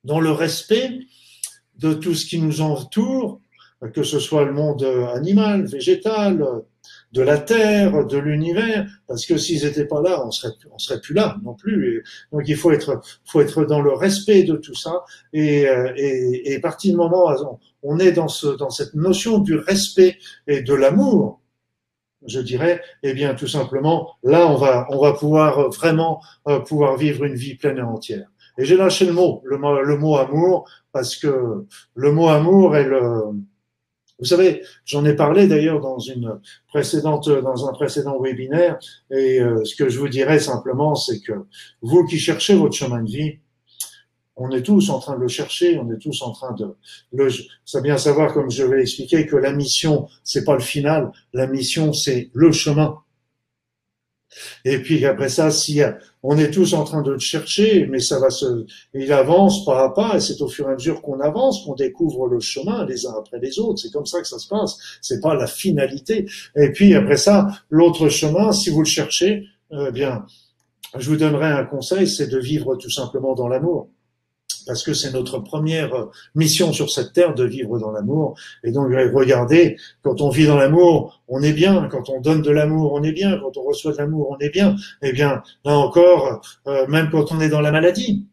dans 0.03 0.19
le 0.19 0.31
respect 0.31 0.99
de 1.77 1.93
tout 1.93 2.13
ce 2.13 2.25
qui 2.25 2.39
nous 2.39 2.61
entoure, 2.61 3.39
que 3.93 4.03
ce 4.03 4.19
soit 4.19 4.45
le 4.45 4.53
monde 4.53 4.83
animal, 5.15 5.65
végétal, 5.65 6.45
de 7.11 7.21
la 7.21 7.37
Terre, 7.37 8.05
de 8.05 8.17
l'univers, 8.17 8.87
parce 9.07 9.25
que 9.25 9.37
s'ils 9.37 9.63
n'étaient 9.63 9.85
pas 9.85 10.01
là, 10.01 10.25
on 10.25 10.31
serait, 10.31 10.53
on 10.71 10.77
serait 10.77 11.01
plus 11.01 11.13
là 11.13 11.37
non 11.43 11.53
plus. 11.53 12.03
donc 12.31 12.43
il 12.47 12.55
faut 12.55 12.71
être, 12.71 13.01
faut 13.25 13.41
être 13.41 13.65
dans 13.65 13.81
le 13.81 13.93
respect 13.93 14.43
de 14.43 14.55
tout 14.55 14.75
ça. 14.75 15.03
Et, 15.33 15.67
euh, 15.67 15.91
et, 15.95 16.51
et 16.51 16.55
à 16.55 16.59
partir 16.59 16.91
du 16.91 16.97
moment 16.97 17.31
où 17.31 17.59
on 17.83 17.99
est 17.99 18.11
dans, 18.11 18.27
ce, 18.27 18.47
dans 18.47 18.69
cette 18.69 18.93
notion 18.93 19.39
du 19.39 19.55
respect 19.55 20.17
et 20.47 20.61
de 20.61 20.73
l'amour, 20.73 21.41
je 22.27 22.39
dirais, 22.39 22.81
eh 23.03 23.13
bien 23.13 23.33
tout 23.33 23.47
simplement, 23.47 24.11
là 24.23 24.47
on 24.47 24.55
va, 24.55 24.87
on 24.89 25.01
va 25.01 25.13
pouvoir 25.13 25.69
vraiment 25.69 26.21
euh, 26.47 26.59
pouvoir 26.59 26.95
vivre 26.95 27.23
une 27.25 27.35
vie 27.35 27.55
pleine 27.55 27.79
et 27.79 27.81
entière. 27.81 28.27
Et 28.57 28.65
j'ai 28.65 28.77
lâché 28.77 29.05
le 29.05 29.13
mot, 29.13 29.41
le, 29.43 29.57
le 29.57 29.97
mot 29.97 30.17
amour, 30.17 30.69
parce 30.91 31.15
que 31.15 31.65
le 31.95 32.11
mot 32.11 32.27
amour 32.27 32.75
est 32.75 32.83
le, 32.83 33.23
vous 34.21 34.27
savez, 34.27 34.61
j'en 34.85 35.03
ai 35.03 35.15
parlé 35.15 35.47
d'ailleurs 35.47 35.81
dans 35.81 35.97
une 35.97 36.39
précédente, 36.67 37.27
dans 37.27 37.67
un 37.67 37.73
précédent 37.73 38.21
webinaire, 38.21 38.77
et 39.09 39.41
euh, 39.41 39.65
ce 39.65 39.75
que 39.75 39.89
je 39.89 39.99
vous 39.99 40.09
dirais 40.09 40.39
simplement, 40.39 40.93
c'est 40.93 41.19
que 41.21 41.33
vous 41.81 42.05
qui 42.05 42.19
cherchez 42.19 42.53
votre 42.53 42.75
chemin 42.75 43.01
de 43.01 43.09
vie, 43.09 43.39
on 44.35 44.51
est 44.51 44.61
tous 44.61 44.89
en 44.91 44.99
train 44.99 45.15
de 45.15 45.21
le 45.21 45.27
chercher, 45.27 45.79
on 45.79 45.91
est 45.91 45.97
tous 45.97 46.21
en 46.21 46.31
train 46.31 46.53
de 46.53 46.75
le. 47.11 47.29
Ça 47.65 47.81
bien 47.81 47.97
savoir, 47.97 48.33
comme 48.33 48.49
je 48.49 48.63
vais 48.63 48.81
expliquer, 48.81 49.25
que 49.25 49.35
la 49.35 49.53
mission, 49.53 50.07
c'est 50.23 50.43
pas 50.43 50.53
le 50.53 50.61
final, 50.61 51.11
la 51.33 51.47
mission, 51.47 51.91
c'est 51.91 52.29
le 52.33 52.51
chemin. 52.51 52.97
Et 54.65 54.79
puis 54.79 55.05
après 55.05 55.29
ça, 55.29 55.51
si 55.51 55.81
on 56.23 56.37
est 56.37 56.51
tous 56.51 56.73
en 56.73 56.83
train 56.83 57.01
de 57.01 57.11
le 57.11 57.19
chercher, 57.19 57.87
mais 57.87 57.99
ça 57.99 58.19
va 58.19 58.29
se, 58.29 58.65
il 58.93 59.11
avance 59.11 59.65
pas 59.65 59.83
à 59.83 59.89
pas, 59.89 60.15
et 60.15 60.19
c'est 60.19 60.41
au 60.41 60.47
fur 60.47 60.67
et 60.69 60.71
à 60.71 60.75
mesure 60.75 61.01
qu'on 61.01 61.19
avance 61.19 61.63
qu'on 61.65 61.75
découvre 61.75 62.27
le 62.27 62.39
chemin 62.39 62.85
les 62.85 63.05
uns 63.05 63.15
après 63.17 63.39
les 63.39 63.59
autres. 63.59 63.79
C'est 63.79 63.91
comme 63.91 64.05
ça 64.05 64.21
que 64.21 64.27
ça 64.27 64.39
se 64.39 64.47
passe. 64.47 64.77
C'est 65.01 65.21
pas 65.21 65.35
la 65.35 65.47
finalité. 65.47 66.25
Et 66.55 66.71
puis 66.71 66.93
après 66.95 67.17
ça, 67.17 67.47
l'autre 67.69 68.09
chemin, 68.09 68.51
si 68.51 68.69
vous 68.69 68.79
le 68.79 68.85
cherchez, 68.85 69.47
eh 69.71 69.91
bien, 69.91 70.25
je 70.97 71.09
vous 71.09 71.17
donnerai 71.17 71.47
un 71.47 71.65
conseil, 71.65 72.07
c'est 72.07 72.27
de 72.27 72.39
vivre 72.39 72.75
tout 72.75 72.89
simplement 72.89 73.33
dans 73.33 73.47
l'amour 73.47 73.89
parce 74.71 74.83
que 74.83 74.93
c'est 74.93 75.11
notre 75.11 75.39
première 75.39 75.93
euh, 75.93 76.11
mission 76.33 76.71
sur 76.71 76.89
cette 76.89 77.11
terre 77.11 77.33
de 77.35 77.43
vivre 77.43 77.77
dans 77.77 77.91
l'amour. 77.91 78.35
Et 78.63 78.71
donc, 78.71 78.87
regardez, 79.13 79.75
quand 80.01 80.21
on 80.21 80.29
vit 80.29 80.47
dans 80.47 80.55
l'amour, 80.55 81.21
on 81.27 81.41
est 81.43 81.51
bien. 81.51 81.89
Quand 81.91 82.07
on 82.07 82.21
donne 82.21 82.41
de 82.41 82.51
l'amour, 82.51 82.93
on 82.93 83.03
est 83.03 83.11
bien. 83.11 83.37
Quand 83.37 83.57
on 83.57 83.63
reçoit 83.63 83.91
de 83.91 83.97
l'amour, 83.97 84.29
on 84.29 84.37
est 84.37 84.49
bien. 84.49 84.77
Eh 85.01 85.11
bien, 85.11 85.43
là 85.65 85.77
encore, 85.77 86.39
euh, 86.67 86.87
même 86.87 87.09
quand 87.09 87.33
on 87.33 87.41
est 87.41 87.49
dans 87.49 87.59
la 87.59 87.73
maladie, 87.73 88.25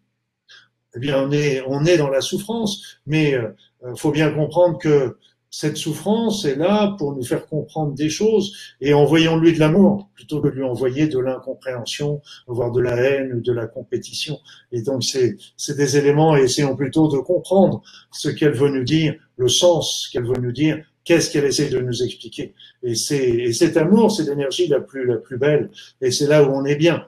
eh 0.94 1.00
bien, 1.00 1.28
on 1.28 1.32
est, 1.32 1.96
dans 1.96 2.08
la 2.08 2.20
souffrance. 2.20 3.00
Mais 3.04 3.30
il 3.30 3.88
euh, 3.88 3.96
faut 3.96 4.12
bien 4.12 4.30
comprendre 4.30 4.78
que 4.78 5.16
cette 5.50 5.76
souffrance 5.76 6.44
est 6.44 6.56
là 6.56 6.94
pour 6.98 7.14
nous 7.14 7.24
faire 7.24 7.46
comprendre 7.46 7.94
des 7.94 8.10
choses 8.10 8.54
et 8.80 8.92
envoyons-lui 8.92 9.52
de 9.54 9.60
l'amour 9.60 10.08
plutôt 10.14 10.40
que 10.40 10.48
de 10.48 10.54
lui 10.54 10.64
envoyer 10.64 11.08
de 11.08 11.18
l'incompréhension, 11.18 12.20
voire 12.46 12.70
de 12.70 12.80
la 12.80 12.96
haine 12.96 13.32
ou 13.34 13.40
de 13.40 13.52
la 13.52 13.66
compétition. 13.66 14.38
Et 14.72 14.82
donc 14.82 15.04
c'est 15.04 15.36
c'est 15.56 15.76
des 15.76 15.96
éléments 15.96 16.36
et 16.36 16.42
essayons 16.42 16.76
plutôt 16.76 17.08
de 17.08 17.18
comprendre 17.18 17.82
ce 18.12 18.28
qu'elle 18.28 18.54
veut 18.54 18.70
nous 18.70 18.84
dire, 18.84 19.14
le 19.36 19.48
sens 19.48 20.08
qu'elle 20.12 20.26
veut 20.26 20.40
nous 20.40 20.52
dire, 20.52 20.82
qu'est-ce 21.04 21.30
qu'elle 21.30 21.44
essaie 21.44 21.70
de 21.70 21.80
nous 21.80 22.02
expliquer. 22.02 22.54
Et 22.82 22.94
c'est 22.94 23.28
et 23.28 23.52
cet 23.52 23.76
amour, 23.76 24.10
c'est 24.12 24.24
l'énergie 24.24 24.68
la 24.68 24.80
plus 24.80 25.06
la 25.06 25.16
plus 25.16 25.38
belle 25.38 25.70
et 26.00 26.10
c'est 26.10 26.26
là 26.26 26.42
où 26.42 26.52
on 26.52 26.64
est 26.64 26.76
bien 26.76 27.06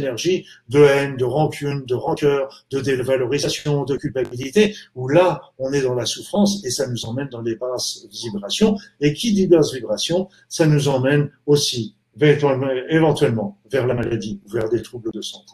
énergie 0.00 0.46
de 0.68 0.80
haine, 0.80 1.16
de 1.16 1.24
rancune, 1.24 1.84
de 1.86 1.94
rancœur, 1.94 2.64
de 2.70 2.80
dévalorisation, 2.80 3.84
de 3.84 3.96
culpabilité, 3.96 4.74
où 4.94 5.08
là, 5.08 5.40
on 5.58 5.72
est 5.72 5.82
dans 5.82 5.94
la 5.94 6.06
souffrance 6.06 6.64
et 6.64 6.70
ça 6.70 6.86
nous 6.86 7.04
emmène 7.04 7.28
dans 7.28 7.42
des 7.42 7.56
basses 7.56 8.06
vibrations. 8.10 8.76
Et 9.00 9.12
qui 9.12 9.32
dit 9.32 9.46
basses 9.46 9.72
vibrations, 9.72 10.28
ça 10.48 10.66
nous 10.66 10.88
emmène 10.88 11.30
aussi 11.46 11.94
éventuellement 12.18 13.58
vers 13.70 13.86
la 13.86 13.94
maladie, 13.94 14.40
vers 14.52 14.68
des 14.68 14.82
troubles 14.82 15.10
de 15.12 15.22
santé. 15.22 15.52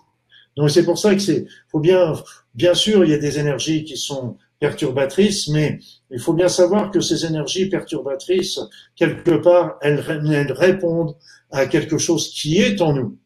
Donc 0.57 0.71
c'est 0.71 0.85
pour 0.85 0.99
ça 0.99 1.15
que 1.15 1.21
c'est, 1.21 1.47
faut 1.69 1.81
bien, 1.81 2.15
bien 2.55 2.75
sûr, 2.75 3.05
il 3.05 3.11
y 3.11 3.15
a 3.15 3.19
des 3.19 3.39
énergies 3.39 3.85
qui 3.85 3.97
sont 3.97 4.37
perturbatrices, 4.59 5.49
mais 5.49 5.79
il 6.11 6.19
faut 6.19 6.33
bien 6.33 6.49
savoir 6.49 6.91
que 6.91 7.01
ces 7.01 7.27
énergies 7.27 7.69
perturbatrices, 7.69 8.61
quelque 8.95 9.37
part, 9.37 9.77
elles 9.83 10.01
répondent 10.01 11.15
à 11.51 11.67
quelque 11.67 11.99
chose 11.99 12.31
qui 12.31 12.59
est 12.59 12.81
en 12.81 12.95
nous. 12.95 13.19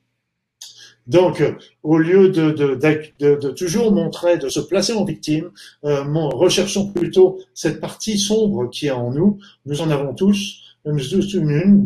Donc, 1.10 1.42
au 1.82 1.98
lieu 1.98 2.28
de, 2.28 3.50
toujours 3.50 3.90
montrer, 3.90 4.38
de 4.38 4.48
se 4.48 4.60
placer 4.60 4.92
en 4.92 5.04
victime, 5.04 5.50
euh, 5.84 6.04
recherchons 6.04 6.92
plutôt 6.92 7.40
cette 7.52 7.80
partie 7.80 8.16
sombre 8.16 8.70
qui 8.70 8.86
est 8.86 8.92
en 8.92 9.10
nous. 9.10 9.40
Nous 9.66 9.80
en 9.80 9.90
avons 9.90 10.14
tous, 10.14 10.76
nous 10.84 11.00
tous 11.00 11.34
une, 11.34 11.84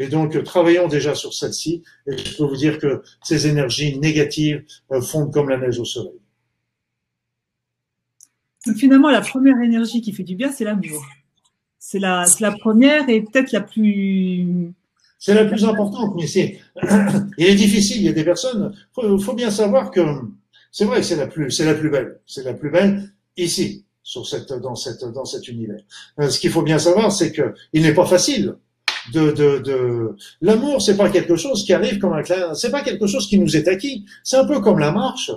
et 0.00 0.08
donc 0.08 0.42
travaillons 0.42 0.88
déjà 0.88 1.14
sur 1.14 1.32
celle-ci. 1.32 1.84
Et 2.08 2.18
je 2.18 2.36
peux 2.36 2.42
vous 2.42 2.56
dire 2.56 2.78
que 2.80 3.04
ces 3.22 3.46
énergies 3.46 3.96
négatives 4.00 4.64
euh, 4.90 5.00
fondent 5.00 5.32
comme 5.32 5.48
la 5.48 5.58
neige 5.58 5.78
au 5.78 5.84
soleil. 5.84 6.18
Donc 8.66 8.76
finalement, 8.76 9.10
la 9.10 9.20
première 9.20 9.60
énergie 9.60 10.00
qui 10.00 10.12
fait 10.12 10.24
du 10.24 10.34
bien, 10.34 10.50
c'est 10.50 10.64
l'amour. 10.64 11.06
C'est 11.78 12.00
la 12.00 12.26
première 12.58 13.08
et 13.08 13.20
peut-être 13.22 13.52
la 13.52 13.60
plus 13.60 14.74
c'est 15.24 15.34
la 15.34 15.44
plus 15.44 15.64
importante, 15.64 16.16
mais 16.16 16.26
c'est, 16.26 16.58
il 17.38 17.46
est 17.46 17.54
difficile. 17.54 17.98
Il 17.98 18.02
y 18.02 18.08
a 18.08 18.12
des 18.12 18.24
personnes, 18.24 18.74
faut, 18.92 19.16
faut 19.20 19.34
bien 19.34 19.52
savoir 19.52 19.92
que 19.92 20.00
c'est 20.72 20.84
vrai 20.84 20.96
que 20.96 21.06
c'est 21.06 21.14
la 21.14 21.28
plus, 21.28 21.48
c'est 21.52 21.64
la 21.64 21.74
plus 21.74 21.90
belle. 21.90 22.18
C'est 22.26 22.42
la 22.42 22.54
plus 22.54 22.72
belle 22.72 23.08
ici, 23.36 23.84
sur 24.02 24.26
cette, 24.26 24.52
dans 24.52 24.74
cette, 24.74 25.04
dans 25.04 25.24
cet 25.24 25.46
univers. 25.46 25.80
Euh, 26.18 26.28
ce 26.28 26.40
qu'il 26.40 26.50
faut 26.50 26.62
bien 26.62 26.80
savoir, 26.80 27.12
c'est 27.12 27.30
que 27.30 27.54
il 27.72 27.82
n'est 27.82 27.94
pas 27.94 28.04
facile 28.04 28.56
de, 29.14 29.30
de, 29.30 29.58
de... 29.58 30.16
l'amour, 30.40 30.82
c'est 30.82 30.96
pas 30.96 31.08
quelque 31.08 31.36
chose 31.36 31.64
qui 31.64 31.72
arrive 31.72 32.00
comme 32.00 32.14
un 32.14 32.22
clin, 32.22 32.54
c'est 32.54 32.72
pas 32.72 32.82
quelque 32.82 33.06
chose 33.06 33.28
qui 33.28 33.38
nous 33.38 33.56
est 33.56 33.68
acquis. 33.68 34.04
C'est 34.24 34.38
un 34.38 34.44
peu 34.44 34.60
comme 34.60 34.80
la 34.80 34.90
marche 34.90 35.30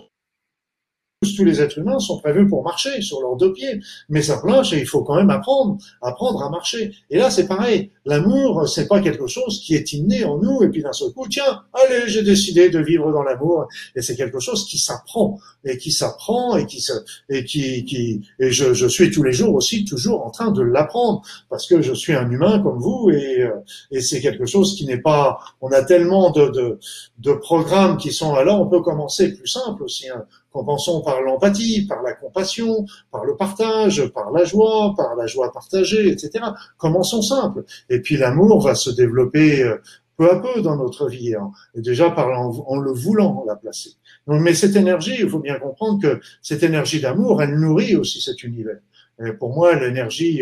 tous 1.34 1.44
les 1.44 1.62
êtres 1.62 1.80
humains 1.80 2.00
sont 2.00 2.20
prévus 2.20 2.48
pour 2.48 2.64
marcher 2.64 3.02
sur 3.02 3.22
leurs 3.22 3.36
deux 3.36 3.54
pieds. 3.54 3.80
Mais 4.10 4.22
ça 4.22 4.38
planche 4.38 4.74
et 4.74 4.80
il 4.80 4.86
faut 4.86 5.04
quand 5.04 5.16
même 5.16 5.30
apprendre, 5.30 5.78
apprendre 6.02 6.44
à 6.44 6.50
marcher. 6.50 6.94
Et 7.10 7.18
là, 7.18 7.32
c'est 7.32 7.48
pareil. 7.48 7.92
L'amour, 8.06 8.68
c'est 8.70 8.88
pas 8.88 9.02
quelque 9.02 9.28
chose 9.28 9.62
qui 9.62 9.76
est 9.76 9.94
inné 9.94 10.24
en 10.24 10.38
nous 10.38 10.64
et 10.64 10.70
puis 10.70 10.82
d'un 10.82 10.94
seul 10.94 11.12
coup, 11.12 11.28
tiens, 11.28 11.64
allez, 11.74 12.08
j'ai 12.08 12.24
décidé 12.24 12.70
de 12.70 12.80
vivre 12.80 13.12
dans 13.12 13.24
l'amour 13.24 13.68
et 13.96 14.02
c'est 14.02 14.16
quelque 14.16 14.40
chose 14.40 14.66
qui 14.68 14.78
s'apprend 14.78 15.40
et 15.64 15.78
qui 15.78 15.92
s'apprend 15.92 16.56
et 16.56 16.66
qui 16.66 16.82
se, 16.82 16.94
et 17.30 17.44
qui, 17.44 17.84
qui 17.86 18.22
et 18.40 18.52
je, 18.52 18.74
je 18.74 18.88
suis 18.88 19.12
tous 19.12 19.24
les 19.24 19.34
jours 19.34 19.56
aussi 19.56 19.86
toujours 19.86 20.26
en 20.26 20.30
train 20.30 20.52
de 20.52 20.62
l'apprendre 20.62 21.24
parce 21.50 21.68
que 21.68 21.82
je 21.82 21.94
suis 21.94 22.14
un 22.14 22.30
humain 22.30 22.60
comme 22.60 22.80
vous 22.80 23.10
et, 23.12 23.42
euh, 23.42 23.52
et 23.92 24.02
c'est 24.02 24.22
quelque 24.22 24.46
chose 24.46 24.76
qui 24.76 24.86
n'est 24.86 25.02
pas, 25.02 25.40
on 25.62 25.72
a 25.72 25.84
tellement 25.84 26.30
de, 26.32 26.50
de, 26.50 26.80
de 27.20 27.34
programmes 27.34 27.98
qui 27.98 28.14
sont 28.14 28.36
là, 28.36 28.56
on 28.56 28.68
peut 28.68 28.82
commencer 28.82 29.34
plus 29.34 29.48
simple 29.48 29.84
aussi. 29.84 30.10
Hein. 30.10 30.26
Commençons 30.56 31.02
par 31.02 31.22
l'empathie, 31.22 31.86
par 31.86 32.02
la 32.02 32.14
compassion, 32.14 32.86
par 33.12 33.26
le 33.26 33.36
partage, 33.36 34.06
par 34.14 34.32
la 34.32 34.46
joie, 34.46 34.94
par 34.96 35.14
la 35.16 35.28
joie 35.28 35.52
partagée, 35.52 36.08
etc. 36.10 36.46
Commençons 36.78 37.22
simple. 37.22 37.66
Puis 38.00 38.18
l'amour 38.18 38.62
va 38.62 38.76
se 38.76 38.90
développer 38.90 39.64
euh, 39.64 39.78
peu 40.18 40.32
à 40.32 40.38
peu 40.38 40.62
dans 40.62 40.78
notre 40.78 41.10
vie, 41.10 41.34
et 41.76 41.82
déjà 41.82 42.10
par 42.10 42.30
en, 42.40 42.80
le 42.80 42.92
voulant 42.94 43.44
la 43.46 43.56
placer. 43.56 43.92
Donc, 44.28 44.42
mais 44.42 44.54
cette 44.54 44.76
énergie, 44.78 45.16
il 45.20 45.30
faut 45.30 45.40
bien 45.40 45.60
comprendre 45.60 46.02
que 46.02 46.22
cette 46.42 46.64
énergie 46.64 47.02
d'amour, 47.02 47.44
elle 47.44 47.60
nourrit 47.60 47.98
aussi 47.98 48.22
cet 48.22 48.44
univers. 48.44 48.80
Et 49.26 49.34
pour 49.34 49.54
moi, 49.54 49.76
l'énergie 49.76 50.42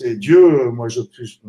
c'est 0.00 0.16
Dieu, 0.16 0.70
moi 0.70 0.88
je, 0.88 1.00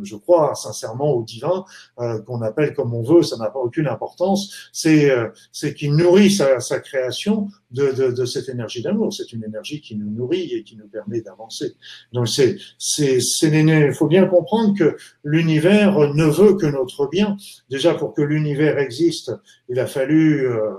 je 0.01 0.15
crois 0.15 0.55
sincèrement 0.55 1.13
au 1.13 1.23
divin, 1.23 1.63
euh, 1.99 2.21
qu'on 2.21 2.41
appelle 2.41 2.73
comme 2.73 2.93
on 2.93 3.01
veut, 3.01 3.23
ça 3.23 3.37
n'a 3.37 3.49
pas 3.49 3.59
aucune 3.59 3.87
importance, 3.87 4.69
c'est 4.73 5.09
euh, 5.09 5.29
qu'il 5.77 5.95
nourrit 5.95 6.31
sa, 6.31 6.59
sa 6.59 6.79
création 6.79 7.47
de, 7.71 7.91
de, 7.91 8.11
de, 8.11 8.25
cette 8.25 8.49
énergie 8.49 8.81
d'amour. 8.81 9.13
C'est 9.13 9.31
une 9.31 9.43
énergie 9.43 9.79
qui 9.79 9.95
nous 9.95 10.09
nourrit 10.09 10.53
et 10.53 10.63
qui 10.63 10.75
nous 10.75 10.87
permet 10.87 11.21
d'avancer. 11.21 11.73
Donc 12.11 12.27
c'est 12.27 12.57
c'est 12.77 13.19
il 13.41 13.93
faut 13.93 14.07
bien 14.07 14.25
comprendre 14.25 14.77
que 14.77 14.97
l'univers 15.23 16.13
ne 16.13 16.25
veut 16.25 16.55
que 16.55 16.65
notre 16.65 17.07
bien. 17.07 17.37
Déjà 17.69 17.93
pour 17.93 18.13
que 18.13 18.21
l'univers 18.21 18.77
existe, 18.79 19.31
il 19.69 19.79
a 19.79 19.87
fallu 19.87 20.45
euh, 20.47 20.71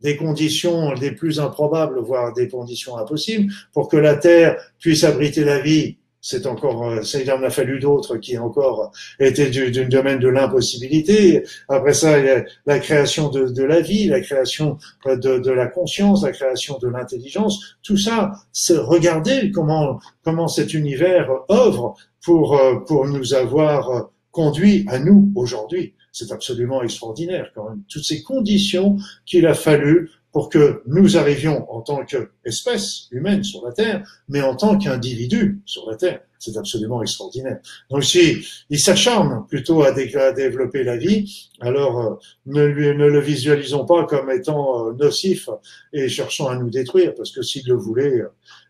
des 0.00 0.16
conditions 0.16 0.92
les 0.92 1.12
plus 1.12 1.40
improbables, 1.40 2.00
voire 2.00 2.32
des 2.34 2.48
conditions 2.48 2.96
impossibles, 2.96 3.52
pour 3.72 3.88
que 3.88 3.96
la 3.96 4.16
Terre 4.16 4.56
puisse 4.78 5.04
abriter 5.04 5.44
la 5.44 5.60
vie 5.60 5.98
c'est 6.28 6.46
encore, 6.46 6.88
euh, 6.88 7.02
il 7.14 7.30
en 7.30 7.40
a 7.44 7.50
fallu 7.50 7.78
d'autres 7.78 8.16
qui 8.16 8.36
encore 8.36 8.90
étaient 9.20 9.48
du, 9.48 9.70
domaine 9.86 10.18
de 10.18 10.26
l'impossibilité. 10.26 11.44
Après 11.68 11.92
ça, 11.92 12.18
il 12.18 12.24
y 12.24 12.30
a 12.30 12.44
la 12.66 12.80
création 12.80 13.28
de, 13.28 13.62
la 13.62 13.80
vie, 13.80 14.08
la 14.08 14.20
création 14.20 14.76
euh, 15.06 15.16
de, 15.16 15.38
de, 15.38 15.52
la 15.52 15.68
conscience, 15.68 16.24
la 16.24 16.32
création 16.32 16.78
de 16.78 16.88
l'intelligence. 16.88 17.76
Tout 17.84 17.96
ça, 17.96 18.32
c'est 18.50 18.76
regarder 18.76 19.52
comment 19.52 20.00
comment 20.24 20.48
cet 20.48 20.74
univers 20.74 21.30
œuvre 21.48 21.94
pour 22.24 22.58
euh, 22.58 22.80
pour 22.80 23.06
nous 23.06 23.34
avoir 23.34 24.10
conduit 24.32 24.84
à 24.88 24.98
nous 24.98 25.30
aujourd'hui. 25.36 25.94
C'est 26.10 26.32
absolument 26.32 26.82
extraordinaire 26.82 27.52
quand 27.54 27.68
même. 27.68 27.82
Toutes 27.88 28.04
ces 28.04 28.24
conditions 28.24 28.96
qu'il 29.26 29.46
a 29.46 29.54
fallu 29.54 30.10
pour 30.36 30.50
que 30.50 30.82
nous 30.84 31.16
arrivions 31.16 31.66
en 31.72 31.80
tant 31.80 32.04
qu'espèce 32.04 33.08
humaine 33.10 33.42
sur 33.42 33.64
la 33.64 33.72
Terre, 33.72 34.06
mais 34.28 34.42
en 34.42 34.54
tant 34.54 34.76
qu'individu 34.76 35.62
sur 35.64 35.88
la 35.88 35.96
Terre. 35.96 36.20
C'est 36.38 36.58
absolument 36.58 37.00
extraordinaire. 37.00 37.60
Donc 37.88 38.04
si 38.04 38.46
il 38.68 38.78
s'acharne 38.78 39.46
plutôt 39.46 39.82
à, 39.82 39.92
développer 39.92 40.84
la 40.84 40.98
vie, 40.98 41.48
alors 41.58 42.00
euh, 42.00 42.14
ne, 42.44 42.66
le 42.66 43.18
visualisons 43.18 43.86
pas 43.86 44.04
comme 44.04 44.30
étant 44.30 44.88
euh, 44.88 44.92
nocif 44.92 45.48
et 45.94 46.06
cherchant 46.10 46.48
à 46.48 46.56
nous 46.58 46.68
détruire, 46.68 47.14
parce 47.14 47.30
que 47.30 47.40
s'il 47.40 47.66
le 47.66 47.74
voulait, 47.76 48.22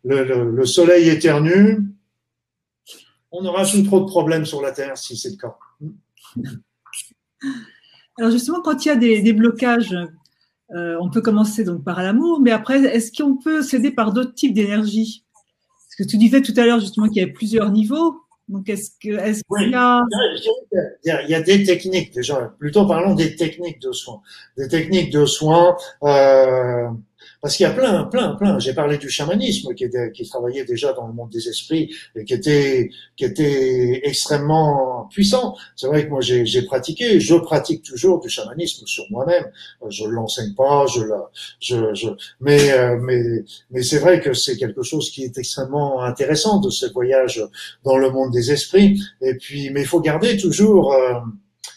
le, 0.04 0.48
le, 0.48 0.66
soleil 0.66 1.08
éternue, 1.08 1.80
on 3.32 3.44
aura 3.44 3.64
plus 3.64 3.82
trop 3.82 3.98
de 3.98 4.06
problèmes 4.06 4.46
sur 4.46 4.62
la 4.62 4.70
Terre 4.70 4.96
si 4.96 5.16
c'est 5.16 5.30
le 5.30 5.36
cas. 5.36 5.56
Alors 8.18 8.30
justement, 8.30 8.62
quand 8.62 8.84
il 8.84 8.88
y 8.88 8.92
a 8.92 8.94
des 8.94 9.32
blocages 9.32 9.96
euh, 10.74 10.96
on 11.00 11.10
peut 11.10 11.20
commencer 11.20 11.64
donc 11.64 11.84
par 11.84 12.02
l'amour, 12.02 12.40
mais 12.40 12.50
après, 12.50 12.80
est-ce 12.80 13.12
qu'on 13.12 13.36
peut 13.36 13.62
s'aider 13.62 13.90
par 13.90 14.12
d'autres 14.12 14.34
types 14.34 14.54
d'énergie? 14.54 15.24
Parce 15.86 15.96
que 15.96 16.10
tu 16.10 16.16
disais 16.18 16.42
tout 16.42 16.54
à 16.56 16.66
l'heure 16.66 16.80
justement 16.80 17.06
qu'il 17.06 17.18
y 17.18 17.20
avait 17.20 17.32
plusieurs 17.32 17.70
niveaux. 17.70 18.20
Donc, 18.48 18.68
est-ce 18.68 18.90
que, 19.02 19.08
est-ce 19.08 19.42
qu'il 19.42 19.70
y 19.70 19.74
a... 19.74 20.02
Il 21.04 21.28
y 21.30 21.34
a 21.34 21.42
des 21.42 21.64
techniques 21.64 22.14
déjà. 22.14 22.54
Plutôt 22.58 22.86
parlons 22.86 23.14
des 23.14 23.34
techniques 23.34 23.80
de 23.80 23.90
soins. 23.90 24.20
Des 24.56 24.68
techniques 24.68 25.10
de 25.10 25.26
soins. 25.26 25.76
Euh, 26.04 26.88
parce 27.40 27.56
qu'il 27.56 27.64
y 27.64 27.68
a 27.68 27.72
plein, 27.72 28.04
plein, 28.04 28.34
plein. 28.34 28.58
J'ai 28.58 28.74
parlé 28.74 28.98
du 28.98 29.08
chamanisme 29.08 29.74
qui, 29.74 29.84
était, 29.84 30.10
qui 30.12 30.28
travaillait 30.28 30.64
déjà 30.64 30.92
dans 30.92 31.06
le 31.06 31.12
monde 31.12 31.30
des 31.30 31.48
esprits 31.48 31.94
et 32.14 32.24
qui 32.24 32.34
était, 32.34 32.90
qui 33.16 33.24
était 33.24 34.00
extrêmement 34.04 35.08
puissant. 35.10 35.56
C'est 35.76 35.86
vrai 35.86 36.04
que 36.04 36.10
moi 36.10 36.20
j'ai 36.20 36.62
pratiqué, 36.62 37.20
je 37.20 37.34
pratique 37.34 37.82
toujours 37.82 38.20
du 38.20 38.28
chamanisme 38.28 38.86
sur 38.86 39.04
moi-même. 39.10 39.44
Je 39.88 40.04
ne 40.04 40.10
l'enseigne 40.10 40.54
pas, 40.54 40.86
je 40.86 41.02
la, 41.02 41.30
je, 41.60 41.94
je, 41.94 42.08
mais, 42.40 42.72
euh, 42.72 42.98
mais, 43.00 43.22
mais 43.70 43.82
c'est 43.82 43.98
vrai 43.98 44.20
que 44.20 44.32
c'est 44.32 44.56
quelque 44.56 44.82
chose 44.82 45.10
qui 45.10 45.24
est 45.24 45.38
extrêmement 45.38 46.02
intéressant 46.02 46.60
de 46.60 46.70
ce 46.70 46.86
voyage 46.92 47.42
dans 47.84 47.96
le 47.96 48.10
monde 48.10 48.32
des 48.32 48.50
esprits. 48.50 49.00
Et 49.20 49.34
puis, 49.34 49.70
mais 49.70 49.82
il 49.82 49.86
faut 49.86 50.00
garder 50.00 50.36
toujours 50.36 50.92
euh, 50.92 51.14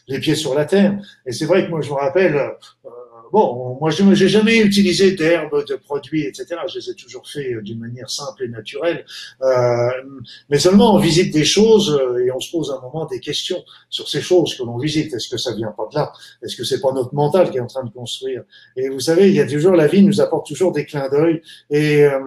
les 0.08 0.20
pieds 0.20 0.36
sur 0.36 0.56
la 0.56 0.66
terre. 0.66 1.00
Et 1.26 1.32
c'est 1.32 1.46
vrai 1.46 1.66
que 1.66 1.70
moi 1.70 1.82
je 1.82 1.90
me 1.90 1.96
rappelle. 1.96 2.40
Bon, 3.32 3.78
moi, 3.80 3.90
je 3.92 4.04
n'ai 4.04 4.16
jamais 4.16 4.58
utilisé 4.58 5.12
d'herbes, 5.12 5.66
de 5.68 5.76
produits, 5.76 6.24
etc. 6.24 6.48
Je 6.68 6.80
les 6.80 6.90
ai 6.90 6.96
toujours 6.96 7.28
fait 7.28 7.54
euh, 7.54 7.62
d'une 7.62 7.80
manière 7.80 8.10
simple 8.10 8.44
et 8.44 8.48
naturelle. 8.48 9.06
Euh, 9.42 9.90
mais 10.50 10.60
seulement 10.60 10.96
on 10.96 11.00
visite 11.00 11.34
des 11.34 11.46
choses 11.46 11.90
euh, 11.92 12.26
et 12.26 12.32
on 12.32 12.40
se 12.40 12.52
pose 12.52 12.72
un 12.72 12.82
moment 12.82 13.06
des 13.06 13.20
questions 13.20 13.64
sur 13.90 14.08
ces 14.08 14.22
choses 14.22 14.56
que 14.56 14.64
l'on 14.64 14.78
visite. 14.78 15.14
Est-ce 15.14 15.30
que 15.30 15.38
ça 15.38 15.54
vient 15.54 15.74
pas 15.78 15.88
de 15.92 15.96
là? 15.96 16.12
Est-ce 16.42 16.56
que 16.56 16.64
c'est 16.64 16.82
pas 16.82 16.92
notre 16.92 17.14
mental 17.14 17.52
qui 17.52 17.58
est 17.58 17.62
en 17.62 17.68
train 17.68 17.84
de 17.84 17.92
construire? 17.92 18.44
Et 18.76 18.90
vous 18.90 19.00
savez, 19.00 19.30
il 19.30 19.36
y 19.36 19.42
a 19.42 19.48
toujours 19.48 19.74
la 19.74 19.88
vie 19.88 20.02
nous 20.02 20.22
apporte 20.22 20.48
toujours 20.48 20.72
des 20.72 20.86
clins 20.86 21.10
d'œil 21.10 21.42
et 21.70 22.04
euh, 22.04 22.20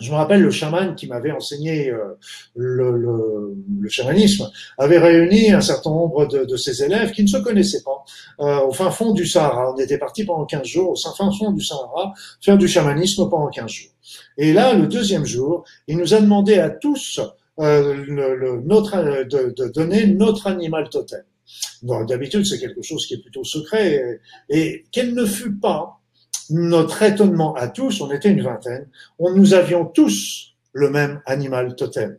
je 0.00 0.10
me 0.10 0.16
rappelle 0.16 0.42
le 0.42 0.50
chaman 0.50 0.94
qui 0.96 1.06
m'avait 1.06 1.30
enseigné 1.30 1.90
euh, 1.90 2.18
le, 2.56 2.96
le, 2.96 3.54
le, 3.80 3.88
chamanisme 3.88 4.50
avait 4.78 4.98
réuni 4.98 5.52
un 5.52 5.60
certain 5.60 5.90
nombre 5.90 6.26
de, 6.26 6.44
de, 6.44 6.56
ses 6.56 6.82
élèves 6.82 7.12
qui 7.12 7.22
ne 7.22 7.28
se 7.28 7.36
connaissaient 7.36 7.82
pas 7.82 8.04
euh, 8.40 8.66
au 8.66 8.72
fin 8.72 8.90
fond 8.90 9.12
du 9.12 9.26
Sahara. 9.26 9.72
On 9.72 9.78
était 9.78 9.98
parti 9.98 10.24
pendant 10.24 10.44
15 10.44 10.66
jours 10.66 10.90
au 10.90 10.96
fin 10.96 11.30
fond 11.30 11.52
du 11.52 11.64
Sahara 11.64 12.12
faire 12.40 12.58
du 12.58 12.66
chamanisme 12.66 13.28
pendant 13.28 13.48
15 13.48 13.70
jours. 13.70 13.92
Et 14.36 14.52
là, 14.52 14.74
le 14.74 14.86
deuxième 14.86 15.24
jour, 15.24 15.64
il 15.86 15.96
nous 15.96 16.12
a 16.12 16.20
demandé 16.20 16.58
à 16.58 16.70
tous 16.70 17.20
euh, 17.60 17.94
le, 17.94 18.62
notre, 18.64 18.96
de, 19.24 19.54
de, 19.56 19.68
donner 19.68 20.06
notre 20.06 20.48
animal 20.48 20.88
totem. 20.90 21.22
D'habitude, 21.82 22.44
c'est 22.46 22.58
quelque 22.58 22.82
chose 22.82 23.06
qui 23.06 23.14
est 23.14 23.22
plutôt 23.22 23.44
secret 23.44 24.20
et, 24.48 24.58
et 24.58 24.84
quel 24.90 25.14
ne 25.14 25.24
fut 25.24 25.54
pas 25.54 26.00
notre 26.50 27.02
étonnement 27.02 27.54
à 27.54 27.68
tous, 27.68 28.00
on 28.00 28.10
était 28.10 28.30
une 28.30 28.42
vingtaine, 28.42 28.88
on, 29.18 29.32
nous 29.32 29.54
avions 29.54 29.84
tous 29.84 30.54
le 30.72 30.90
même 30.90 31.20
animal 31.26 31.76
totem. 31.76 32.18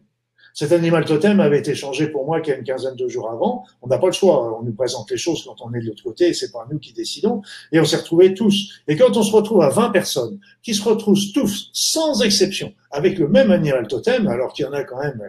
Cet 0.55 0.71
animal 0.71 1.03
totem 1.03 1.41
avait 1.41 1.59
été 1.59 1.75
changé 1.75 2.07
pour 2.07 2.25
moi 2.25 2.39
qu'il 2.39 2.53
y 2.53 2.55
a 2.55 2.59
une 2.59 2.63
quinzaine 2.63 2.95
de 2.95 3.09
jours 3.09 3.29
avant. 3.29 3.65
On 3.81 3.87
n'a 3.87 3.97
pas 3.97 4.05
le 4.05 4.13
choix. 4.13 4.57
On 4.57 4.63
nous 4.63 4.71
présente 4.71 5.11
les 5.11 5.17
choses 5.17 5.43
quand 5.43 5.57
on 5.59 5.73
est 5.73 5.81
de 5.81 5.87
l'autre 5.87 6.01
côté. 6.01 6.33
C'est 6.33 6.49
pas 6.49 6.65
nous 6.71 6.79
qui 6.79 6.93
décidons. 6.93 7.41
Et 7.73 7.79
on 7.81 7.83
s'est 7.83 7.97
retrouvés 7.97 8.33
tous. 8.33 8.71
Et 8.87 8.95
quand 8.95 9.17
on 9.17 9.21
se 9.21 9.35
retrouve 9.35 9.61
à 9.63 9.67
20 9.67 9.89
personnes 9.89 10.39
qui 10.63 10.73
se 10.73 10.81
retrouvent 10.87 11.19
tous, 11.33 11.69
sans 11.73 12.21
exception, 12.21 12.73
avec 12.89 13.19
le 13.19 13.27
même 13.27 13.51
animal 13.51 13.85
totem, 13.87 14.27
alors 14.27 14.53
qu'il 14.53 14.65
y 14.65 14.67
en 14.69 14.71
a 14.71 14.85
quand 14.85 14.99
même 14.99 15.21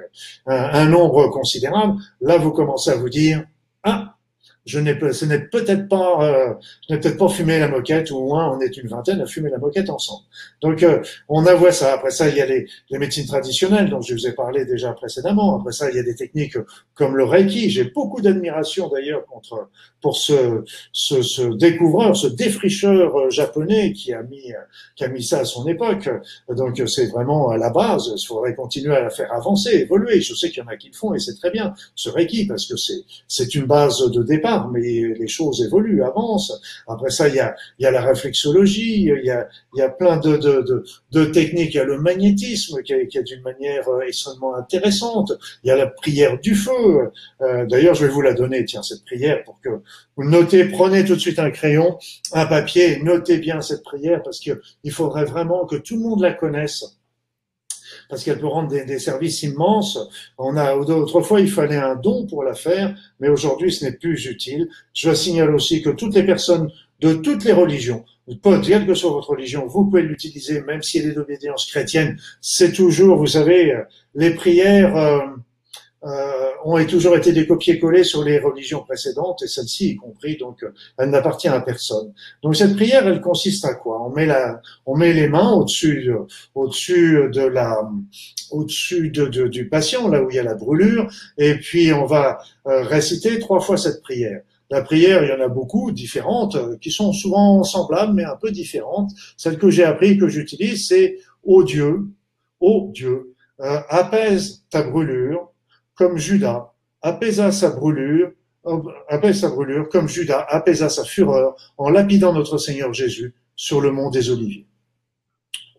un, 0.47 0.55
un 0.55 0.87
nombre 0.87 1.27
considérable, 1.31 2.01
là, 2.21 2.39
vous 2.39 2.53
commencez 2.53 2.91
à 2.91 2.97
vous 2.97 3.09
dire, 3.09 3.45
ah, 3.83 4.16
je 4.67 4.81
n'ai 4.81 4.99
ce 5.13 5.25
n'est 5.25 5.39
peut-être 5.39 5.89
pas 5.89 6.25
euh, 6.25 6.55
n'ai 6.91 6.99
peut-être 6.99 7.17
pas 7.17 7.29
fumé 7.29 7.59
la 7.59 7.69
moquette 7.69 8.11
ou 8.11 8.17
au 8.17 8.27
moins 8.27 8.57
on 8.57 8.61
est 8.61 8.77
une 8.77 8.89
vingtaine 8.89 9.21
à 9.21 9.27
fumer 9.27 9.49
la 9.49 9.59
moquette 9.59 9.89
ensemble. 9.89 10.25
Donc 10.61 10.83
euh, 10.83 11.01
on 11.29 11.47
avoue 11.47 11.71
ça. 11.71 11.95
Après 11.95 12.11
ça 12.11 12.29
il 12.29 12.37
y 12.37 12.41
a 12.41 12.47
les, 12.47 12.67
les, 12.91 12.99
médecines 12.99 13.27
traditionnelles 13.27 13.89
dont 13.89 14.01
je 14.01 14.15
vous 14.15 14.27
ai 14.27 14.33
parlé 14.33 14.65
déjà 14.65 14.93
précédemment. 14.93 15.61
Après 15.61 15.73
ça 15.73 15.89
il 15.91 15.97
y 15.97 16.01
a 16.01 16.03
des 16.03 16.17
techniques 16.17 16.59
comme 16.95 17.17
le 17.17 17.25
reiki. 17.25 17.71
J'ai 17.71 17.85
beaucoup 17.85 18.21
d'admiration 18.21 18.89
d'ailleurs 18.89 19.25
contre 19.27 19.69
pour 20.03 20.17
ce, 20.17 20.65
ce, 20.93 21.23
ce 21.23 21.43
découvreur, 21.43 22.17
ce 22.17 22.27
défricheur 22.27 23.17
euh, 23.17 23.31
japonais 23.31 23.93
qui 23.93 24.13
a 24.13 24.23
mis 24.25 24.53
qui 24.97 25.05
a 25.05 25.09
mis 25.09 25.23
ça 25.23 25.41
à 25.41 25.45
son 25.45 25.69
époque. 25.69 26.09
Donc 26.49 26.83
c'est 26.87 27.07
vraiment 27.07 27.51
à 27.51 27.57
la 27.57 27.71
base. 27.71 28.13
Il 28.17 28.27
faudrait 28.27 28.57
continuer 28.57 28.97
à 28.97 29.03
la 29.03 29.11
faire 29.11 29.33
avancer, 29.33 29.71
évoluer. 29.71 30.21
Je 30.21 30.35
sais 30.35 30.51
qu'il 30.51 30.65
y 30.65 30.67
en 30.67 30.69
a 30.69 30.77
qui 30.77 30.89
le 30.89 30.97
font 30.97 31.15
et 31.15 31.21
c'est 31.21 31.37
très 31.37 31.53
bien 31.53 31.73
ce 31.95 32.11
reiki 32.11 32.47
parce 32.47 32.67
que 32.67 32.77
c'est 32.77 33.05
c'est 33.29 33.55
une 33.55 33.67
base 33.67 34.11
de 34.11 34.25
départ 34.25 34.56
mais 34.73 35.15
les 35.19 35.29
choses 35.29 35.63
évoluent, 35.65 36.03
avancent. 36.03 36.61
Après 36.87 37.11
ça, 37.11 37.29
il 37.29 37.35
y 37.35 37.41
a, 37.41 37.91
la 37.91 38.01
réflexologie, 38.01 39.05
il 39.05 39.25
y 39.25 39.83
a, 39.83 39.89
plein 39.89 40.17
de, 40.19 41.27
techniques. 41.33 41.75
Il 41.75 41.77
y 41.77 41.81
a 41.81 41.85
le 41.85 41.99
magnétisme 41.99 42.83
qui 42.83 42.93
est, 42.93 43.23
d'une 43.23 43.43
manière 43.43 43.89
euh, 43.89 44.01
extrêmement 44.07 44.55
intéressante. 44.55 45.33
Il 45.63 45.69
y 45.69 45.71
a 45.71 45.77
la 45.77 45.87
prière 45.87 46.39
du 46.39 46.55
feu. 46.55 47.11
Euh, 47.41 47.67
D'ailleurs, 47.67 47.95
je 47.95 48.07
vais 48.07 48.13
vous 48.13 48.23
la 48.23 48.35
donner, 48.35 48.65
tiens, 48.65 48.83
cette 48.83 49.05
prière, 49.05 49.43
pour 49.45 49.61
que 49.61 49.71
vous 50.17 50.29
notez, 50.29 50.67
prenez 50.67 51.05
tout 51.05 51.15
de 51.15 51.21
suite 51.21 51.39
un 51.39 51.51
crayon, 51.51 51.99
un 52.33 52.47
papier, 52.47 53.03
notez 53.03 53.39
bien 53.39 53.61
cette 53.61 53.83
prière, 53.83 54.23
parce 54.23 54.41
que 54.41 54.61
il 54.85 54.93
faudrait 54.93 55.25
vraiment 55.25 55.67
que 55.67 55.77
tout 55.77 55.97
le 55.97 56.03
monde 56.03 56.21
la 56.21 56.33
connaisse 56.33 56.97
parce 58.09 58.25
qu'elle 58.25 58.39
peut 58.39 58.47
rendre 58.47 58.69
des, 58.69 58.99
services 58.99 59.43
immenses. 59.43 59.99
On 60.39 60.57
a 60.57 60.75
autrefois 60.75 61.41
il 61.41 61.51
fallait 61.51 61.77
un 61.77 61.97
don 61.97 62.27
pour 62.27 62.43
la 62.43 62.55
faire, 62.55 62.97
mais 63.21 63.29
aujourd'hui 63.29 63.73
ce 63.73 63.85
n'est 63.85 63.93
plus 63.93 64.27
utile. 64.27 64.69
Je 64.95 65.13
signale 65.15 65.55
aussi 65.55 65.83
que 65.83 65.91
toutes 65.91 66.15
les 66.15 66.25
personnes 66.25 66.71
de 67.01 67.15
toutes 67.15 67.45
les 67.45 67.53
religions, 67.53 68.05
quelle 68.43 68.87
que 68.87 68.95
soit 68.95 69.11
votre 69.11 69.31
religion, 69.31 69.67
vous 69.67 69.85
pouvez 69.85 70.03
l'utiliser, 70.03 70.63
même 70.63 70.83
si 70.83 70.99
elle 70.99 71.11
est 71.11 71.13
d'obédience 71.13 71.67
chrétienne. 71.67 72.19
C'est 72.41 72.73
toujours, 72.73 73.19
vous 73.19 73.27
savez, 73.27 73.75
les 74.15 74.31
prières. 74.31 74.97
Euh, 74.97 75.21
euh, 76.05 76.36
ont 76.75 76.85
toujours 76.87 77.17
été 77.17 77.33
des 77.33 77.47
copier-coller 77.47 78.05
sur 78.05 78.25
les 78.25 78.39
religions 78.39 78.83
précédentes 78.83 79.43
et 79.43 79.47
celle-ci 79.47 79.91
y 79.91 79.97
compris, 79.97 80.37
donc 80.37 80.63
euh, 80.63 80.73
elle 80.99 81.11
n'appartient 81.11 81.49
à 81.49 81.61
personne. 81.61 82.13
Donc 82.43 82.57
cette 82.57 82.75
prière, 82.77 83.07
elle 83.07 83.21
consiste 83.21 83.65
à 83.65 83.75
quoi? 83.75 84.03
On 84.07 84.11
met 84.11 84.27
la, 84.27 84.61
on 84.85 84.97
met 84.97 85.13
les 85.13 85.29
mains 85.29 85.53
au-dessus, 85.53 86.11
au-dessus 86.55 87.29
de 87.33 87.43
la, 87.43 87.89
au-dessus 88.51 89.11
de, 89.11 89.27
de, 89.27 89.49
du 89.49 89.69
patient, 89.69 90.09
là 90.09 90.23
où 90.23 90.31
il 90.31 90.37
y 90.37 90.39
a 90.39 90.43
la 90.43 90.55
brûlure, 90.55 91.09
et 91.39 91.55
puis 91.55 91.93
on 91.93 92.07
va 92.07 92.39
euh, 92.67 92.83
réciter 92.83 93.39
trois 93.39 93.61
fois 93.61 93.77
cette 93.77 94.03
prière. 94.03 94.41
La 94.71 94.83
prière, 94.83 95.23
il 95.23 95.29
y 95.29 95.33
en 95.33 95.45
a 95.45 95.49
beaucoup 95.49 95.93
différentes, 95.93 96.57
euh, 96.57 96.77
qui 96.81 96.91
sont 96.91 97.13
souvent 97.13 97.63
semblables, 97.63 98.15
mais 98.15 98.25
un 98.25 98.37
peu 98.37 98.51
différentes. 98.51 99.11
Celle 99.37 99.59
que 99.59 99.71
j'ai 99.71 99.85
appris, 99.85 100.19
que 100.19 100.29
j'utilise, 100.29 100.89
c'est 100.89 101.19
Ô 101.45 101.63
Dieu, 101.63 102.07
ô 102.59 102.91
Dieu, 102.93 103.35
apaise 103.59 104.65
ta 104.69 104.83
brûlure, 104.83 105.46
comme 105.97 106.19
Judas 106.19 106.73
apaisa 107.03 107.51
sa 107.51 107.71
brûlure, 107.71 108.33
apaisa 109.09 109.49
sa 109.49 109.55
brûlure, 109.55 109.89
comme 109.89 110.09
Judas 110.09 110.47
apaisa 110.49 110.89
sa 110.89 111.05
fureur 111.05 111.57
en 111.79 111.91
lapidant 111.91 112.33
notre 112.33 112.59
Seigneur 112.59 112.93
Jésus 112.93 113.35
sur 113.57 113.81
le 113.81 113.91
mont 113.91 114.11
des 114.11 114.31
Oliviers. 114.31 114.67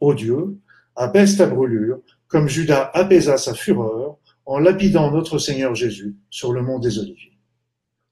Ô 0.01 0.13
Dieu, 0.13 0.57
apaise 0.95 1.37
ta 1.37 1.45
brûlure, 1.45 1.99
comme 2.27 2.47
Judas 2.47 2.91
apaisa 2.93 3.37
sa 3.37 3.53
fureur 3.53 4.17
en 4.45 4.59
lapidant 4.59 5.11
notre 5.11 5.37
Seigneur 5.37 5.75
Jésus 5.75 6.15
sur 6.29 6.53
le 6.53 6.61
mont 6.61 6.79
des 6.79 6.99
Oliviers. 6.99 7.36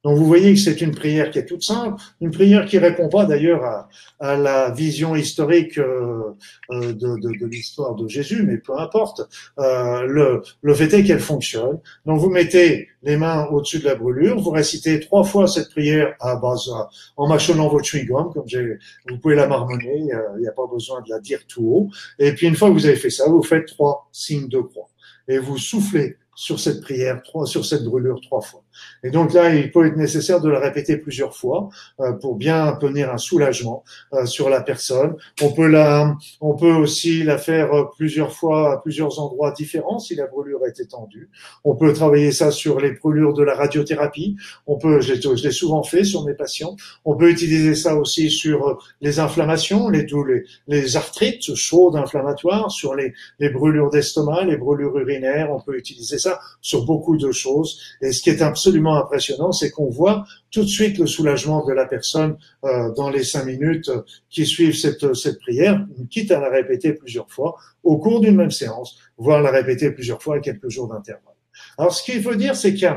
Donc 0.05 0.19
vous 0.19 0.25
voyez 0.25 0.53
que 0.53 0.59
c'est 0.59 0.81
une 0.81 0.93
prière 0.93 1.31
qui 1.31 1.39
est 1.39 1.47
toute 1.47 1.63
simple, 1.63 1.99
une 2.21 2.29
prière 2.29 2.67
qui 2.67 2.77
répond 2.77 3.09
pas 3.09 3.25
d'ailleurs 3.25 3.63
à, 3.63 3.89
à, 4.19 4.37
la 4.37 4.69
vision 4.69 5.15
historique 5.15 5.79
euh, 5.79 6.35
euh, 6.69 6.93
de, 6.93 7.19
de, 7.19 7.39
de 7.39 7.45
l'histoire 7.47 7.95
de 7.95 8.07
Jésus, 8.07 8.43
mais 8.43 8.57
peu 8.59 8.77
importe. 8.77 9.21
Euh, 9.57 10.03
le, 10.03 10.43
le 10.61 10.73
fait 10.75 10.93
est 10.93 11.03
qu'elle 11.03 11.19
fonctionne. 11.19 11.79
Donc 12.05 12.19
vous 12.19 12.29
mettez 12.29 12.89
les 13.01 13.17
mains 13.17 13.47
au-dessus 13.47 13.79
de 13.79 13.85
la 13.85 13.95
brûlure, 13.95 14.39
vous 14.39 14.51
récitez 14.51 14.99
trois 14.99 15.23
fois 15.23 15.47
cette 15.47 15.71
prière 15.71 16.13
à 16.19 16.35
base 16.35 16.69
en 17.17 17.27
mâchonnant 17.27 17.67
votre 17.67 17.85
chewing-gum, 17.85 18.31
comme 18.31 18.47
j'ai, 18.47 18.77
vous 19.09 19.17
pouvez 19.17 19.33
la 19.33 19.47
marmonner, 19.47 20.01
il 20.35 20.39
n'y 20.39 20.47
a 20.47 20.51
pas 20.51 20.67
besoin 20.71 21.01
de 21.01 21.09
la 21.09 21.19
dire 21.19 21.39
tout 21.47 21.65
haut. 21.65 21.89
Et 22.19 22.33
puis 22.33 22.45
une 22.45 22.55
fois 22.55 22.67
que 22.69 22.73
vous 22.75 22.85
avez 22.85 22.95
fait 22.95 23.09
ça, 23.09 23.27
vous 23.27 23.41
faites 23.41 23.65
trois 23.65 24.07
signes 24.11 24.49
de 24.49 24.59
croix 24.59 24.87
et 25.27 25.39
vous 25.39 25.57
soufflez 25.57 26.17
sur 26.35 26.59
cette 26.59 26.81
prière, 26.81 27.23
trois, 27.23 27.47
sur 27.47 27.65
cette 27.65 27.83
brûlure 27.83 28.21
trois 28.21 28.41
fois. 28.41 28.64
Et 29.03 29.09
donc 29.09 29.33
là, 29.33 29.53
il 29.53 29.71
peut 29.71 29.85
être 29.85 29.97
nécessaire 29.97 30.41
de 30.41 30.49
la 30.49 30.59
répéter 30.59 30.97
plusieurs 30.97 31.35
fois 31.35 31.69
euh, 31.99 32.13
pour 32.13 32.35
bien 32.35 32.67
obtenir 32.67 33.11
un 33.11 33.17
soulagement 33.17 33.83
euh, 34.13 34.25
sur 34.25 34.49
la 34.49 34.61
personne. 34.61 35.15
On 35.41 35.51
peut 35.51 35.67
la, 35.67 36.15
on 36.41 36.55
peut 36.55 36.73
aussi 36.73 37.23
la 37.23 37.37
faire 37.37 37.73
euh, 37.73 37.83
plusieurs 37.95 38.33
fois 38.33 38.73
à 38.73 38.77
plusieurs 38.77 39.19
endroits 39.19 39.51
différents 39.51 39.99
si 39.99 40.15
la 40.15 40.27
brûlure 40.27 40.65
est 40.65 40.79
étendue. 40.79 41.29
On 41.63 41.75
peut 41.75 41.93
travailler 41.93 42.31
ça 42.31 42.51
sur 42.51 42.79
les 42.79 42.91
brûlures 42.91 43.33
de 43.33 43.43
la 43.43 43.55
radiothérapie. 43.55 44.35
On 44.67 44.77
peut, 44.77 45.01
je 45.01 45.13
l'ai 45.13 45.51
souvent 45.51 45.83
fait 45.83 46.03
sur 46.03 46.25
mes 46.25 46.33
patients. 46.33 46.75
On 47.05 47.15
peut 47.15 47.29
utiliser 47.29 47.75
ça 47.75 47.95
aussi 47.95 48.29
sur 48.29 48.79
les 49.01 49.19
inflammations, 49.19 49.89
les, 49.89 50.05
les, 50.05 50.43
les 50.67 50.97
arthrites 50.97 51.55
chaudes 51.55 51.95
inflammatoires, 51.95 52.71
sur 52.71 52.95
les, 52.95 53.13
brûlures 53.49 53.89
d'estomac, 53.89 54.45
les 54.45 54.57
brûlures 54.57 54.97
urinaires. 54.97 55.51
On 55.51 55.59
peut 55.59 55.77
utiliser 55.77 56.17
ça 56.17 56.39
sur 56.61 56.85
beaucoup 56.85 57.17
de 57.17 57.31
choses. 57.31 57.79
Et 58.01 58.11
ce 58.11 58.21
qui 58.21 58.29
est 58.29 58.41
absolument 58.41 58.64
absolument 58.65 58.97
impressionnant, 58.97 59.51
c'est 59.51 59.69
qu'on 59.69 59.89
voit 59.89 60.25
tout 60.49 60.61
de 60.61 60.67
suite 60.67 60.97
le 60.97 61.05
soulagement 61.05 61.63
de 61.67 61.71
la 61.71 61.85
personne 61.85 62.35
euh, 62.63 62.91
dans 62.95 63.11
les 63.11 63.23
cinq 63.23 63.45
minutes 63.45 63.91
qui 64.31 64.47
suivent 64.47 64.75
cette, 64.75 65.13
cette 65.13 65.39
prière, 65.39 65.85
quitte 66.09 66.31
à 66.31 66.39
la 66.39 66.49
répéter 66.49 66.93
plusieurs 66.93 67.29
fois 67.29 67.55
au 67.83 67.99
cours 67.99 68.21
d'une 68.21 68.35
même 68.35 68.49
séance, 68.49 68.97
voire 69.17 69.43
la 69.43 69.51
répéter 69.51 69.91
plusieurs 69.91 70.19
fois 70.19 70.37
à 70.37 70.39
quelques 70.39 70.69
jours 70.69 70.87
d'intervalle. 70.87 71.35
Alors, 71.77 71.93
ce 71.93 72.03
qu'il 72.03 72.23
faut 72.23 72.33
dire, 72.33 72.55
c'est 72.55 72.73
qu'il 72.73 72.91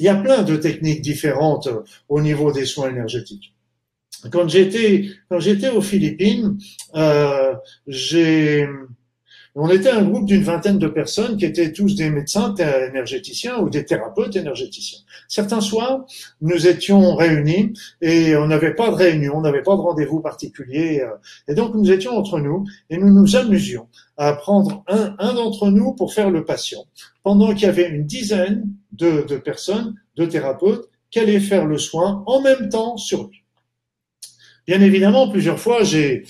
y, 0.00 0.08
a, 0.08 0.14
plein 0.16 0.42
de 0.42 0.56
techniques 0.56 1.00
différentes 1.00 1.68
euh, 1.68 1.80
au 2.10 2.20
niveau 2.20 2.52
des 2.52 2.66
soins 2.66 2.90
énergétiques. 2.90 3.54
Quand 4.30 4.46
j'étais 4.46 5.06
quand 5.30 5.40
j'étais 5.40 5.68
aux 5.68 5.80
Philippines, 5.80 6.58
euh, 6.96 7.54
j'ai 7.86 8.66
on 9.60 9.70
était 9.70 9.90
un 9.90 10.04
groupe 10.04 10.24
d'une 10.24 10.42
vingtaine 10.42 10.78
de 10.78 10.86
personnes 10.86 11.36
qui 11.36 11.44
étaient 11.44 11.72
tous 11.72 11.96
des 11.96 12.10
médecins 12.10 12.54
énergéticiens 12.54 13.58
ou 13.58 13.68
des 13.68 13.84
thérapeutes 13.84 14.36
énergéticiens. 14.36 15.00
Certains 15.26 15.60
soirs, 15.60 16.04
nous 16.40 16.66
étions 16.66 17.16
réunis 17.16 17.72
et 18.00 18.36
on 18.36 18.46
n'avait 18.46 18.74
pas 18.74 18.90
de 18.90 18.94
réunion, 18.94 19.34
on 19.36 19.40
n'avait 19.40 19.62
pas 19.62 19.74
de 19.74 19.80
rendez-vous 19.80 20.20
particulier. 20.20 21.00
Euh, 21.00 21.08
et 21.48 21.54
donc, 21.54 21.74
nous 21.74 21.90
étions 21.90 22.16
entre 22.16 22.38
nous 22.40 22.64
et 22.88 22.98
nous 22.98 23.12
nous 23.12 23.36
amusions 23.36 23.88
à 24.16 24.32
prendre 24.32 24.84
un, 24.86 25.16
un 25.18 25.34
d'entre 25.34 25.70
nous 25.70 25.92
pour 25.92 26.12
faire 26.12 26.30
le 26.30 26.44
patient, 26.44 26.84
pendant 27.22 27.52
qu'il 27.54 27.66
y 27.66 27.70
avait 27.70 27.88
une 27.88 28.04
dizaine 28.04 28.68
de, 28.92 29.24
de 29.26 29.36
personnes, 29.36 29.94
de 30.16 30.24
thérapeutes, 30.24 30.88
qui 31.10 31.20
allaient 31.20 31.40
faire 31.40 31.66
le 31.66 31.78
soin 31.78 32.22
en 32.26 32.40
même 32.42 32.68
temps 32.68 32.96
sur 32.96 33.28
lui. 33.28 33.44
Bien 34.68 34.82
évidemment, 34.82 35.30
plusieurs 35.30 35.58
fois, 35.58 35.82
j'ai, 35.82 36.24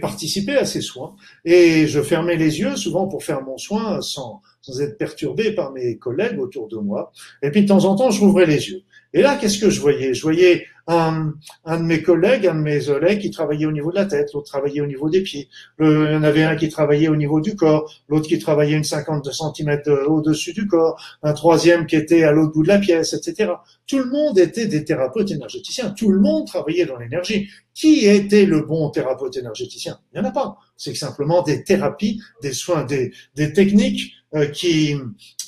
participé 0.00 0.54
à 0.54 0.64
ces 0.64 0.80
soins 0.80 1.16
et 1.44 1.88
je 1.88 2.00
fermais 2.00 2.36
les 2.36 2.60
yeux 2.60 2.76
souvent 2.76 3.08
pour 3.08 3.24
faire 3.24 3.42
mon 3.42 3.58
soin 3.58 4.00
sans, 4.00 4.42
sans 4.62 4.80
être 4.80 4.96
perturbé 4.96 5.50
par 5.50 5.72
mes 5.72 5.98
collègues 5.98 6.38
autour 6.38 6.68
de 6.68 6.76
moi. 6.76 7.10
Et 7.42 7.50
puis 7.50 7.62
de 7.62 7.66
temps 7.66 7.84
en 7.84 7.96
temps, 7.96 8.12
je 8.12 8.20
rouvrais 8.20 8.46
les 8.46 8.68
yeux. 8.68 8.84
Et 9.14 9.22
là, 9.22 9.36
qu'est-ce 9.36 9.58
que 9.58 9.70
je 9.70 9.80
voyais? 9.80 10.12
Je 10.12 10.22
voyais 10.22 10.66
un, 10.88 11.32
un, 11.64 11.78
de 11.78 11.84
mes 11.84 12.02
collègues, 12.02 12.48
un 12.48 12.56
de 12.56 12.60
mes 12.60 12.84
collègues 12.84 13.20
qui 13.20 13.30
travaillait 13.30 13.64
au 13.64 13.72
niveau 13.72 13.90
de 13.90 13.96
la 13.96 14.06
tête, 14.06 14.32
l'autre 14.34 14.48
travaillait 14.48 14.80
au 14.80 14.86
niveau 14.86 15.08
des 15.08 15.22
pieds. 15.22 15.48
il 15.78 15.86
y 15.86 16.16
en 16.16 16.24
avait 16.24 16.42
un 16.42 16.56
qui 16.56 16.68
travaillait 16.68 17.06
au 17.08 17.14
niveau 17.14 17.40
du 17.40 17.54
corps, 17.54 17.90
l'autre 18.08 18.26
qui 18.26 18.40
travaillait 18.40 18.76
une 18.76 18.84
cinquante 18.84 19.32
centimètres 19.32 19.90
au-dessus 20.08 20.52
du 20.52 20.66
corps, 20.66 21.00
un 21.22 21.32
troisième 21.32 21.86
qui 21.86 21.94
était 21.94 22.24
à 22.24 22.32
l'autre 22.32 22.52
bout 22.52 22.64
de 22.64 22.68
la 22.68 22.78
pièce, 22.78 23.14
etc. 23.14 23.52
Tout 23.86 23.98
le 23.98 24.06
monde 24.06 24.36
était 24.38 24.66
des 24.66 24.84
thérapeutes 24.84 25.30
énergéticiens. 25.30 25.90
Tout 25.90 26.10
le 26.10 26.18
monde 26.18 26.46
travaillait 26.46 26.86
dans 26.86 26.96
l'énergie. 26.96 27.48
Qui 27.72 28.06
était 28.06 28.46
le 28.46 28.60
bon 28.62 28.90
thérapeute 28.90 29.36
énergéticien? 29.36 29.98
Il 30.12 30.20
n'y 30.20 30.26
en 30.26 30.28
a 30.28 30.32
pas. 30.32 30.56
C'est 30.76 30.94
simplement 30.94 31.42
des 31.42 31.64
thérapies, 31.64 32.20
des 32.42 32.52
soins, 32.52 32.84
des, 32.84 33.12
des 33.34 33.52
techniques 33.52 34.12
euh, 34.22 34.23
qui, 34.52 34.94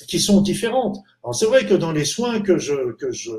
qui 0.07 0.19
sont 0.19 0.41
différentes. 0.41 0.97
Alors 1.23 1.35
c'est 1.35 1.45
vrai 1.45 1.65
que 1.65 1.73
dans 1.73 1.91
les 1.91 2.05
soins 2.05 2.41
que 2.41 2.57
je, 2.57 2.93
que 2.93 3.11
je 3.11 3.31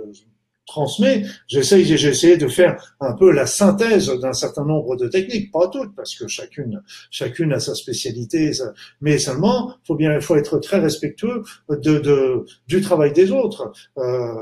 transmet, 0.68 1.24
j'essaye, 1.48 1.84
j'ai 1.84 2.08
essayé 2.08 2.36
de 2.36 2.46
faire 2.46 2.94
un 3.00 3.14
peu 3.14 3.32
la 3.32 3.46
synthèse 3.46 4.08
d'un 4.20 4.32
certain 4.32 4.64
nombre 4.64 4.94
de 4.96 5.08
techniques, 5.08 5.50
pas 5.50 5.68
toutes, 5.68 5.94
parce 5.96 6.14
que 6.14 6.28
chacune, 6.28 6.82
chacune 7.10 7.52
a 7.52 7.58
sa 7.58 7.74
spécialité, 7.74 8.52
mais 9.00 9.18
seulement, 9.18 9.74
faut 9.86 9.96
bien, 9.96 10.14
il 10.14 10.20
faut 10.20 10.36
être 10.36 10.58
très 10.58 10.78
respectueux 10.78 11.42
de, 11.68 11.98
de 11.98 12.44
du 12.66 12.80
travail 12.80 13.12
des 13.12 13.30
autres. 13.32 13.72
Euh, 13.96 14.34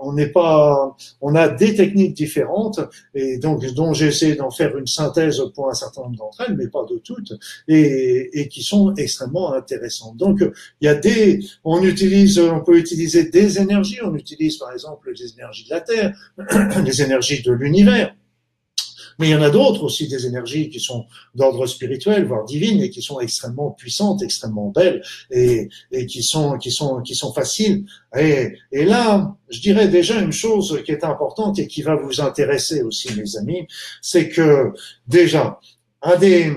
on 0.00 0.12
n'est 0.12 0.28
pas, 0.28 0.96
on 1.20 1.34
a 1.34 1.48
des 1.48 1.74
techniques 1.74 2.14
différentes 2.14 2.80
et 3.14 3.38
donc 3.38 3.64
dont 3.74 3.92
j'ai 3.92 4.06
essayé 4.06 4.34
d'en 4.36 4.50
faire 4.50 4.76
une 4.76 4.86
synthèse 4.86 5.42
pour 5.54 5.68
un 5.68 5.74
certain 5.74 6.02
nombre 6.02 6.16
d'entre 6.16 6.44
elles, 6.46 6.56
mais 6.56 6.68
pas 6.68 6.84
de 6.88 6.98
toutes, 6.98 7.32
et, 7.66 8.40
et 8.40 8.48
qui 8.48 8.62
sont 8.62 8.94
extrêmement 8.94 9.52
intéressantes. 9.52 10.16
Donc 10.16 10.38
il 10.80 10.84
y 10.84 10.88
a 10.88 10.94
des, 10.94 11.40
on 11.64 11.82
utilise, 11.82 12.38
on 12.38 12.60
peut 12.60 12.78
utiliser 12.78 13.28
des 13.28 13.58
énergies, 13.58 13.98
on 14.02 14.14
utilise 14.14 14.56
par 14.56 14.72
exemple 14.72 15.12
les 15.12 15.32
énergies 15.32 15.57
de 15.64 15.70
la 15.70 15.80
Terre, 15.80 16.14
les 16.84 17.02
énergies 17.02 17.42
de 17.42 17.52
l'univers. 17.52 18.14
Mais 19.18 19.28
il 19.28 19.30
y 19.32 19.34
en 19.34 19.42
a 19.42 19.50
d'autres 19.50 19.82
aussi, 19.82 20.06
des 20.06 20.26
énergies 20.26 20.70
qui 20.70 20.78
sont 20.78 21.06
d'ordre 21.34 21.66
spirituel, 21.66 22.24
voire 22.24 22.44
divines, 22.44 22.80
et 22.80 22.88
qui 22.90 23.02
sont 23.02 23.18
extrêmement 23.18 23.72
puissantes, 23.72 24.22
extrêmement 24.22 24.70
belles, 24.70 25.02
et, 25.30 25.68
qui 26.06 26.22
sont 26.22 26.58
faciles. 27.34 27.84
Et, 28.16 28.52
et 28.70 28.84
là, 28.84 29.36
je 29.50 29.60
dirais 29.60 29.88
déjà 29.88 30.20
une 30.20 30.32
chose 30.32 30.82
qui 30.84 30.92
est 30.92 31.02
importante 31.02 31.58
et 31.58 31.66
qui 31.66 31.82
va 31.82 31.96
vous 31.96 32.20
intéresser 32.20 32.82
aussi, 32.82 33.12
mes 33.14 33.36
amis, 33.36 33.66
c'est 34.00 34.28
que 34.28 34.72
déjà 35.08 35.58
un 36.00 36.16
des 36.16 36.52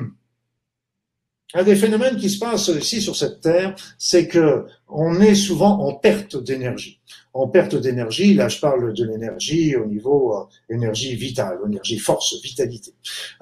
un 1.54 1.64
des 1.64 1.76
phénomènes 1.76 2.18
qui 2.18 2.30
se 2.30 2.40
passe 2.40 2.70
ici 2.70 3.02
sur 3.02 3.16
cette 3.16 3.42
terre, 3.42 3.76
c'est 3.98 4.28
que 4.28 4.66
on 4.88 5.20
est 5.22 5.36
souvent 5.36 5.80
en 5.82 5.94
perte 5.96 6.42
d'énergie. 6.42 7.00
En 7.34 7.48
perte 7.48 7.76
d'énergie, 7.76 8.34
là 8.34 8.50
je 8.50 8.60
parle 8.60 8.94
de 8.94 9.06
l'énergie 9.06 9.76
au 9.76 9.86
niveau 9.86 10.36
euh, 10.36 10.74
énergie 10.74 11.16
vitale, 11.16 11.58
énergie 11.66 11.98
force, 11.98 12.42
vitalité. 12.44 12.94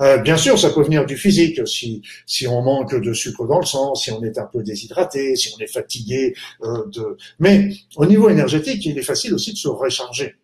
Euh, 0.01 0.17
bien 0.19 0.37
sûr, 0.37 0.59
ça 0.59 0.69
peut 0.69 0.83
venir 0.83 1.05
du 1.05 1.17
physique, 1.17 1.67
si, 1.67 2.01
si 2.25 2.47
on 2.47 2.61
manque 2.61 2.99
de 3.01 3.13
sucre 3.13 3.47
dans 3.47 3.59
le 3.59 3.65
sang, 3.65 3.95
si 3.95 4.11
on 4.11 4.23
est 4.23 4.37
un 4.37 4.45
peu 4.45 4.61
déshydraté, 4.61 5.35
si 5.35 5.51
on 5.55 5.59
est 5.59 5.71
fatigué. 5.71 6.35
Euh, 6.63 6.85
de... 6.93 7.17
Mais 7.39 7.69
au 7.95 8.05
niveau 8.05 8.29
énergétique, 8.29 8.85
il 8.85 8.97
est 8.97 9.03
facile 9.03 9.33
aussi 9.33 9.53
de 9.53 9.57
se 9.57 9.67
recharger. 9.67 10.35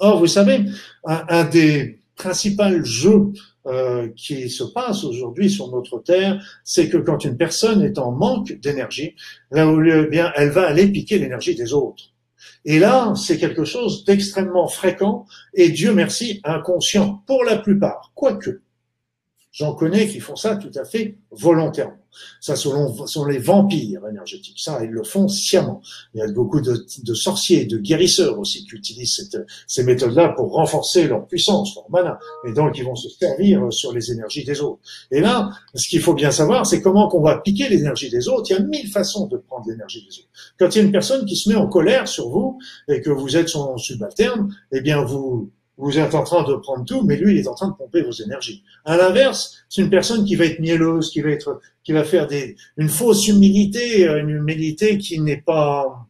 Or, 0.00 0.18
vous 0.18 0.26
savez, 0.26 0.64
un, 1.04 1.24
un 1.28 1.44
des 1.44 2.00
principaux 2.16 2.82
jeux 2.82 3.32
euh, 3.66 4.08
qui 4.16 4.50
se 4.50 4.64
passe 4.64 5.04
aujourd'hui 5.04 5.48
sur 5.48 5.70
notre 5.70 5.98
terre, 5.98 6.42
c'est 6.64 6.88
que 6.88 6.98
quand 6.98 7.24
une 7.24 7.36
personne 7.36 7.82
est 7.82 7.98
en 7.98 8.12
manque 8.12 8.52
d'énergie, 8.60 9.14
là 9.50 9.66
où 9.68 9.82
eh 9.82 10.08
elle 10.36 10.50
va 10.50 10.66
aller 10.66 10.86
piquer 10.88 11.18
l'énergie 11.18 11.54
des 11.54 11.72
autres. 11.72 12.12
Et 12.66 12.78
là, 12.78 13.14
c'est 13.14 13.38
quelque 13.38 13.64
chose 13.64 14.04
d'extrêmement 14.04 14.68
fréquent 14.68 15.26
et 15.54 15.68
Dieu 15.70 15.92
merci 15.92 16.40
inconscient 16.44 17.22
pour 17.26 17.44
la 17.44 17.56
plupart, 17.56 18.12
quoique. 18.14 18.60
J'en 19.54 19.72
connais 19.72 20.08
qui 20.08 20.18
font 20.18 20.34
ça 20.34 20.56
tout 20.56 20.72
à 20.74 20.84
fait 20.84 21.16
volontairement. 21.30 21.94
Ça, 22.40 22.56
ce 22.56 22.68
sont 23.06 23.24
les 23.24 23.38
vampires 23.38 24.04
énergétiques. 24.10 24.58
Ça, 24.58 24.80
ils 24.82 24.90
le 24.90 25.04
font 25.04 25.28
sciemment. 25.28 25.80
Il 26.12 26.18
y 26.18 26.22
a 26.22 26.32
beaucoup 26.32 26.60
de, 26.60 26.84
de 27.04 27.14
sorciers, 27.14 27.64
de 27.64 27.78
guérisseurs 27.78 28.36
aussi 28.40 28.66
qui 28.66 28.74
utilisent 28.74 29.30
ces 29.68 29.84
méthodes-là 29.84 30.30
pour 30.30 30.52
renforcer 30.52 31.06
leur 31.06 31.24
puissance, 31.28 31.72
leur 31.76 31.88
mana. 31.88 32.18
Et 32.48 32.52
donc, 32.52 32.76
ils 32.78 32.84
vont 32.84 32.96
se 32.96 33.08
servir 33.08 33.72
sur 33.72 33.92
les 33.92 34.10
énergies 34.10 34.44
des 34.44 34.60
autres. 34.60 34.80
Et 35.12 35.20
là, 35.20 35.50
ce 35.72 35.88
qu'il 35.88 36.00
faut 36.00 36.14
bien 36.14 36.32
savoir, 36.32 36.66
c'est 36.66 36.82
comment 36.82 37.06
qu'on 37.08 37.22
va 37.22 37.38
piquer 37.38 37.68
l'énergie 37.68 38.10
des 38.10 38.26
autres. 38.26 38.50
Il 38.50 38.54
y 38.54 38.56
a 38.56 38.60
mille 38.60 38.90
façons 38.90 39.28
de 39.28 39.36
prendre 39.36 39.68
l'énergie 39.68 40.04
des 40.04 40.18
autres. 40.18 40.28
Quand 40.58 40.74
il 40.74 40.78
y 40.78 40.80
a 40.80 40.84
une 40.84 40.92
personne 40.92 41.24
qui 41.26 41.36
se 41.36 41.48
met 41.48 41.54
en 41.54 41.68
colère 41.68 42.08
sur 42.08 42.28
vous 42.28 42.58
et 42.88 43.00
que 43.00 43.10
vous 43.10 43.36
êtes 43.36 43.48
son 43.48 43.76
subalterne, 43.76 44.52
eh 44.72 44.80
bien, 44.80 45.04
vous, 45.04 45.52
vous 45.76 45.98
êtes 45.98 46.14
en 46.14 46.22
train 46.22 46.44
de 46.44 46.54
prendre 46.54 46.84
tout, 46.84 47.02
mais 47.02 47.16
lui, 47.16 47.34
il 47.34 47.38
est 47.38 47.48
en 47.48 47.54
train 47.54 47.68
de 47.68 47.74
pomper 47.74 48.02
vos 48.02 48.12
énergies. 48.12 48.62
À 48.84 48.96
l'inverse, 48.96 49.64
c'est 49.68 49.82
une 49.82 49.90
personne 49.90 50.24
qui 50.24 50.36
va 50.36 50.44
être 50.44 50.60
mielleuse, 50.60 51.10
qui 51.10 51.20
va 51.20 51.30
être, 51.30 51.60
qui 51.82 51.92
va 51.92 52.04
faire 52.04 52.26
des, 52.26 52.56
une 52.76 52.88
fausse 52.88 53.26
humilité, 53.28 54.06
une 54.06 54.30
humilité 54.30 54.98
qui 54.98 55.20
n'est 55.20 55.40
pas, 55.40 56.06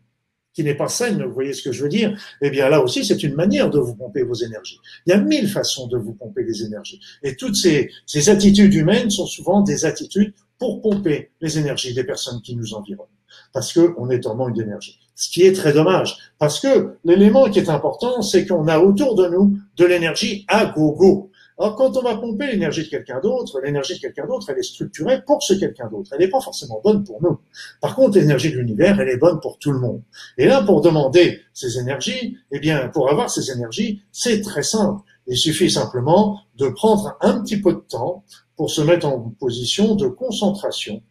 qui 0.52 0.62
n'est 0.64 0.74
pas 0.74 0.88
saine, 0.88 1.22
vous 1.24 1.32
voyez 1.32 1.52
ce 1.52 1.62
que 1.62 1.72
je 1.72 1.82
veux 1.82 1.88
dire 1.88 2.16
Eh 2.42 2.50
bien 2.50 2.68
là 2.68 2.80
aussi, 2.82 3.04
c'est 3.04 3.22
une 3.22 3.34
manière 3.34 3.70
de 3.70 3.78
vous 3.78 3.96
pomper 3.96 4.22
vos 4.22 4.34
énergies. 4.34 4.78
Il 5.06 5.10
y 5.10 5.12
a 5.12 5.18
mille 5.18 5.48
façons 5.48 5.86
de 5.88 5.96
vous 5.96 6.12
pomper 6.12 6.44
les 6.44 6.62
énergies. 6.62 7.00
Et 7.22 7.34
toutes 7.34 7.56
ces, 7.56 7.90
ces 8.06 8.28
attitudes 8.28 8.74
humaines 8.74 9.10
sont 9.10 9.26
souvent 9.26 9.62
des 9.62 9.84
attitudes 9.84 10.34
pour 10.58 10.82
pomper 10.82 11.30
les 11.40 11.58
énergies 11.58 11.94
des 11.94 12.04
personnes 12.04 12.40
qui 12.42 12.54
nous 12.54 12.74
environnent 12.74 13.08
parce 13.52 13.72
qu'on 13.72 14.10
est 14.10 14.26
en 14.26 14.34
manque 14.34 14.54
d'énergie. 14.54 14.98
Ce 15.14 15.30
qui 15.30 15.42
est 15.42 15.52
très 15.52 15.72
dommage, 15.72 16.16
parce 16.38 16.58
que 16.58 16.96
l'élément 17.04 17.48
qui 17.48 17.60
est 17.60 17.70
important, 17.70 18.20
c'est 18.22 18.46
qu'on 18.46 18.66
a 18.66 18.78
autour 18.78 19.14
de 19.14 19.28
nous 19.28 19.56
de 19.76 19.84
l'énergie 19.84 20.44
à 20.48 20.66
gogo. 20.66 21.30
Alors 21.56 21.76
quand 21.76 21.96
on 21.96 22.02
va 22.02 22.16
pomper 22.16 22.48
l'énergie 22.48 22.82
de 22.82 22.88
quelqu'un 22.88 23.20
d'autre, 23.20 23.60
l'énergie 23.60 23.94
de 23.94 24.00
quelqu'un 24.00 24.26
d'autre, 24.26 24.50
elle 24.50 24.58
est 24.58 24.64
structurée 24.64 25.22
pour 25.24 25.40
ce 25.42 25.54
quelqu'un 25.54 25.88
d'autre. 25.88 26.10
Elle 26.12 26.18
n'est 26.18 26.28
pas 26.28 26.40
forcément 26.40 26.80
bonne 26.82 27.04
pour 27.04 27.22
nous. 27.22 27.38
Par 27.80 27.94
contre, 27.94 28.18
l'énergie 28.18 28.50
de 28.50 28.58
l'univers, 28.58 28.98
elle 29.00 29.08
est 29.08 29.18
bonne 29.18 29.38
pour 29.40 29.58
tout 29.58 29.70
le 29.70 29.78
monde. 29.78 30.02
Et 30.36 30.46
là, 30.46 30.62
pour 30.62 30.80
demander 30.80 31.40
ces 31.52 31.78
énergies, 31.78 32.36
eh 32.50 32.58
bien, 32.58 32.88
pour 32.88 33.08
avoir 33.08 33.30
ces 33.30 33.52
énergies, 33.52 34.02
c'est 34.10 34.40
très 34.40 34.64
simple. 34.64 35.00
Il 35.28 35.36
suffit 35.36 35.70
simplement 35.70 36.40
de 36.56 36.68
prendre 36.68 37.16
un 37.20 37.40
petit 37.40 37.60
peu 37.60 37.72
de 37.72 37.84
temps 37.88 38.24
pour 38.56 38.70
se 38.70 38.82
mettre 38.82 39.06
en 39.06 39.32
position 39.38 39.94
de 39.94 40.08
concentration, 40.08 41.02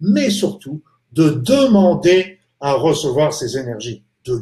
mais 0.00 0.30
surtout 0.30 0.82
de 1.12 1.30
demander 1.30 2.38
à 2.62 2.74
recevoir 2.74 3.34
ces 3.34 3.58
énergies, 3.58 4.04
de 4.24 4.38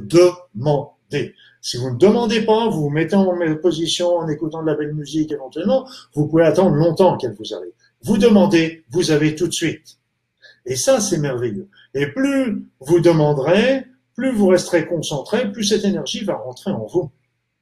demander. 0.54 1.34
Si 1.62 1.76
vous 1.78 1.90
ne 1.90 1.98
demandez 1.98 2.42
pas, 2.42 2.68
vous 2.68 2.82
vous 2.82 2.90
mettez 2.90 3.16
en 3.16 3.34
position 3.60 4.16
en 4.18 4.28
écoutant 4.28 4.62
de 4.62 4.66
la 4.66 4.74
belle 4.74 4.94
musique 4.94 5.32
éventuellement, 5.32 5.88
vous 6.14 6.28
pouvez 6.28 6.44
attendre 6.44 6.76
longtemps 6.76 7.16
qu'elle 7.16 7.34
vous 7.34 7.54
arrive. 7.54 7.72
Vous 8.02 8.18
demandez, 8.18 8.84
vous 8.90 9.10
avez 9.10 9.34
tout 9.34 9.48
de 9.48 9.52
suite. 9.52 9.98
Et 10.66 10.76
ça, 10.76 11.00
c'est 11.00 11.18
merveilleux. 11.18 11.68
Et 11.94 12.06
plus 12.06 12.66
vous 12.80 13.00
demanderez, 13.00 13.86
plus 14.14 14.32
vous 14.32 14.48
resterez 14.48 14.86
concentré, 14.86 15.50
plus 15.50 15.64
cette 15.64 15.84
énergie 15.84 16.24
va 16.24 16.36
rentrer 16.36 16.70
en 16.70 16.86
vous. 16.86 17.10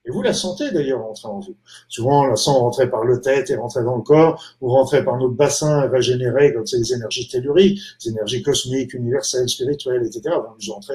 Et 0.09 0.11
vous 0.11 0.22
la 0.22 0.32
sentez 0.32 0.70
d'ailleurs 0.70 1.02
rentrer 1.02 1.28
en 1.28 1.38
vous. 1.38 1.54
Souvent, 1.88 2.22
on 2.22 2.26
la 2.28 2.36
sent 2.36 2.50
rentrer 2.50 2.88
par 2.88 3.04
le 3.04 3.20
tête 3.20 3.50
et 3.50 3.56
rentrer 3.56 3.84
dans 3.84 3.96
le 3.96 4.02
corps, 4.02 4.42
ou 4.62 4.70
rentrer 4.70 5.04
par 5.04 5.18
notre 5.18 5.34
bassin 5.34 5.84
et 5.84 5.88
régénérer 5.88 6.54
comme 6.54 6.66
c'est 6.66 6.78
les 6.78 6.94
énergies 6.94 7.28
telluriques, 7.28 7.78
les 8.02 8.12
énergies 8.12 8.42
cosmiques, 8.42 8.94
universelles, 8.94 9.50
spirituelles, 9.50 10.06
etc. 10.06 10.34
vont 10.36 10.54
nous 10.59 10.72
entrer 10.72 10.94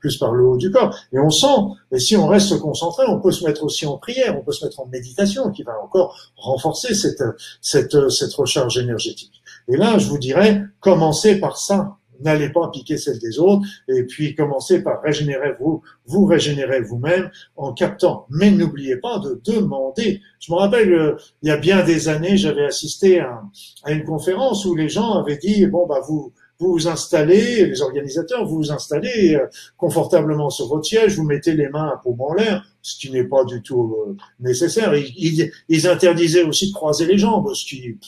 plus 0.00 0.18
par 0.18 0.32
le 0.32 0.44
haut 0.44 0.58
du 0.58 0.70
corps. 0.70 0.94
Et 1.14 1.18
on 1.18 1.30
sent, 1.30 1.46
et 1.92 1.98
si 1.98 2.14
on 2.14 2.26
reste 2.26 2.58
concentré, 2.58 3.04
on 3.08 3.20
peut 3.20 3.32
se 3.32 3.42
mettre 3.46 3.64
aussi 3.64 3.86
en 3.86 3.96
prière, 3.96 4.36
on 4.38 4.44
peut 4.44 4.52
se 4.52 4.66
mettre 4.66 4.80
en 4.80 4.86
méditation, 4.86 5.50
qui 5.50 5.62
va 5.62 5.80
encore 5.82 6.14
renforcer 6.36 6.94
cette, 6.94 7.24
cette, 7.62 8.10
cette 8.10 8.34
recharge 8.34 8.76
énergétique. 8.76 9.32
Et 9.68 9.76
là, 9.78 9.96
je 9.96 10.08
vous 10.08 10.18
dirais, 10.18 10.62
commencez 10.80 11.36
par 11.36 11.56
ça 11.56 11.96
n'allez 12.22 12.50
pas 12.50 12.70
piquer 12.70 12.96
celle 12.96 13.18
des 13.18 13.38
autres, 13.38 13.66
et 13.88 14.04
puis 14.04 14.34
commencez 14.34 14.82
par 14.82 15.02
régénérer 15.02 15.52
vous, 15.60 15.82
vous 16.06 16.24
régénérer 16.24 16.80
vous-même 16.80 17.30
en 17.56 17.72
captant. 17.72 18.26
Mais 18.30 18.50
n'oubliez 18.50 18.96
pas 18.96 19.18
de 19.18 19.40
demander. 19.44 20.20
Je 20.40 20.52
me 20.52 20.58
rappelle, 20.58 20.92
euh, 20.92 21.16
il 21.42 21.48
y 21.48 21.52
a 21.52 21.56
bien 21.56 21.84
des 21.84 22.08
années, 22.08 22.36
j'avais 22.36 22.64
assisté 22.64 23.20
à, 23.20 23.42
une 23.88 24.04
conférence 24.04 24.64
où 24.64 24.74
les 24.74 24.88
gens 24.88 25.12
avaient 25.12 25.38
dit, 25.38 25.66
bon, 25.66 25.86
bah, 25.86 26.00
vous, 26.06 26.32
vous 26.58 26.72
vous 26.72 26.88
installez, 26.88 27.66
les 27.66 27.82
organisateurs, 27.82 28.46
vous 28.46 28.56
vous 28.56 28.72
installez 28.72 29.34
euh, 29.34 29.46
confortablement 29.76 30.50
sur 30.50 30.68
votre 30.68 30.84
siège, 30.84 31.16
vous 31.16 31.24
mettez 31.24 31.54
les 31.54 31.68
mains 31.68 31.90
à 31.94 32.00
paume 32.02 32.20
en 32.20 32.34
l'air, 32.34 32.64
ce 32.82 32.98
qui 32.98 33.10
n'est 33.10 33.24
pas 33.24 33.44
du 33.44 33.62
tout 33.62 33.96
euh, 34.06 34.16
nécessaire. 34.40 34.94
Ils, 34.94 35.50
ils, 35.68 35.88
interdisaient 35.88 36.44
aussi 36.44 36.68
de 36.68 36.74
croiser 36.74 37.06
les 37.06 37.18
jambes, 37.18 37.52
ce 37.54 37.64
qui, 37.64 37.98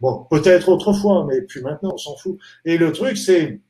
Bon, 0.00 0.26
peut-être 0.30 0.68
autrefois, 0.68 1.26
mais 1.28 1.42
puis 1.42 1.60
maintenant, 1.60 1.92
on 1.94 1.98
s'en 1.98 2.16
fout. 2.16 2.36
Et 2.64 2.76
le 2.76 2.92
truc, 2.92 3.16
c'est, 3.16 3.60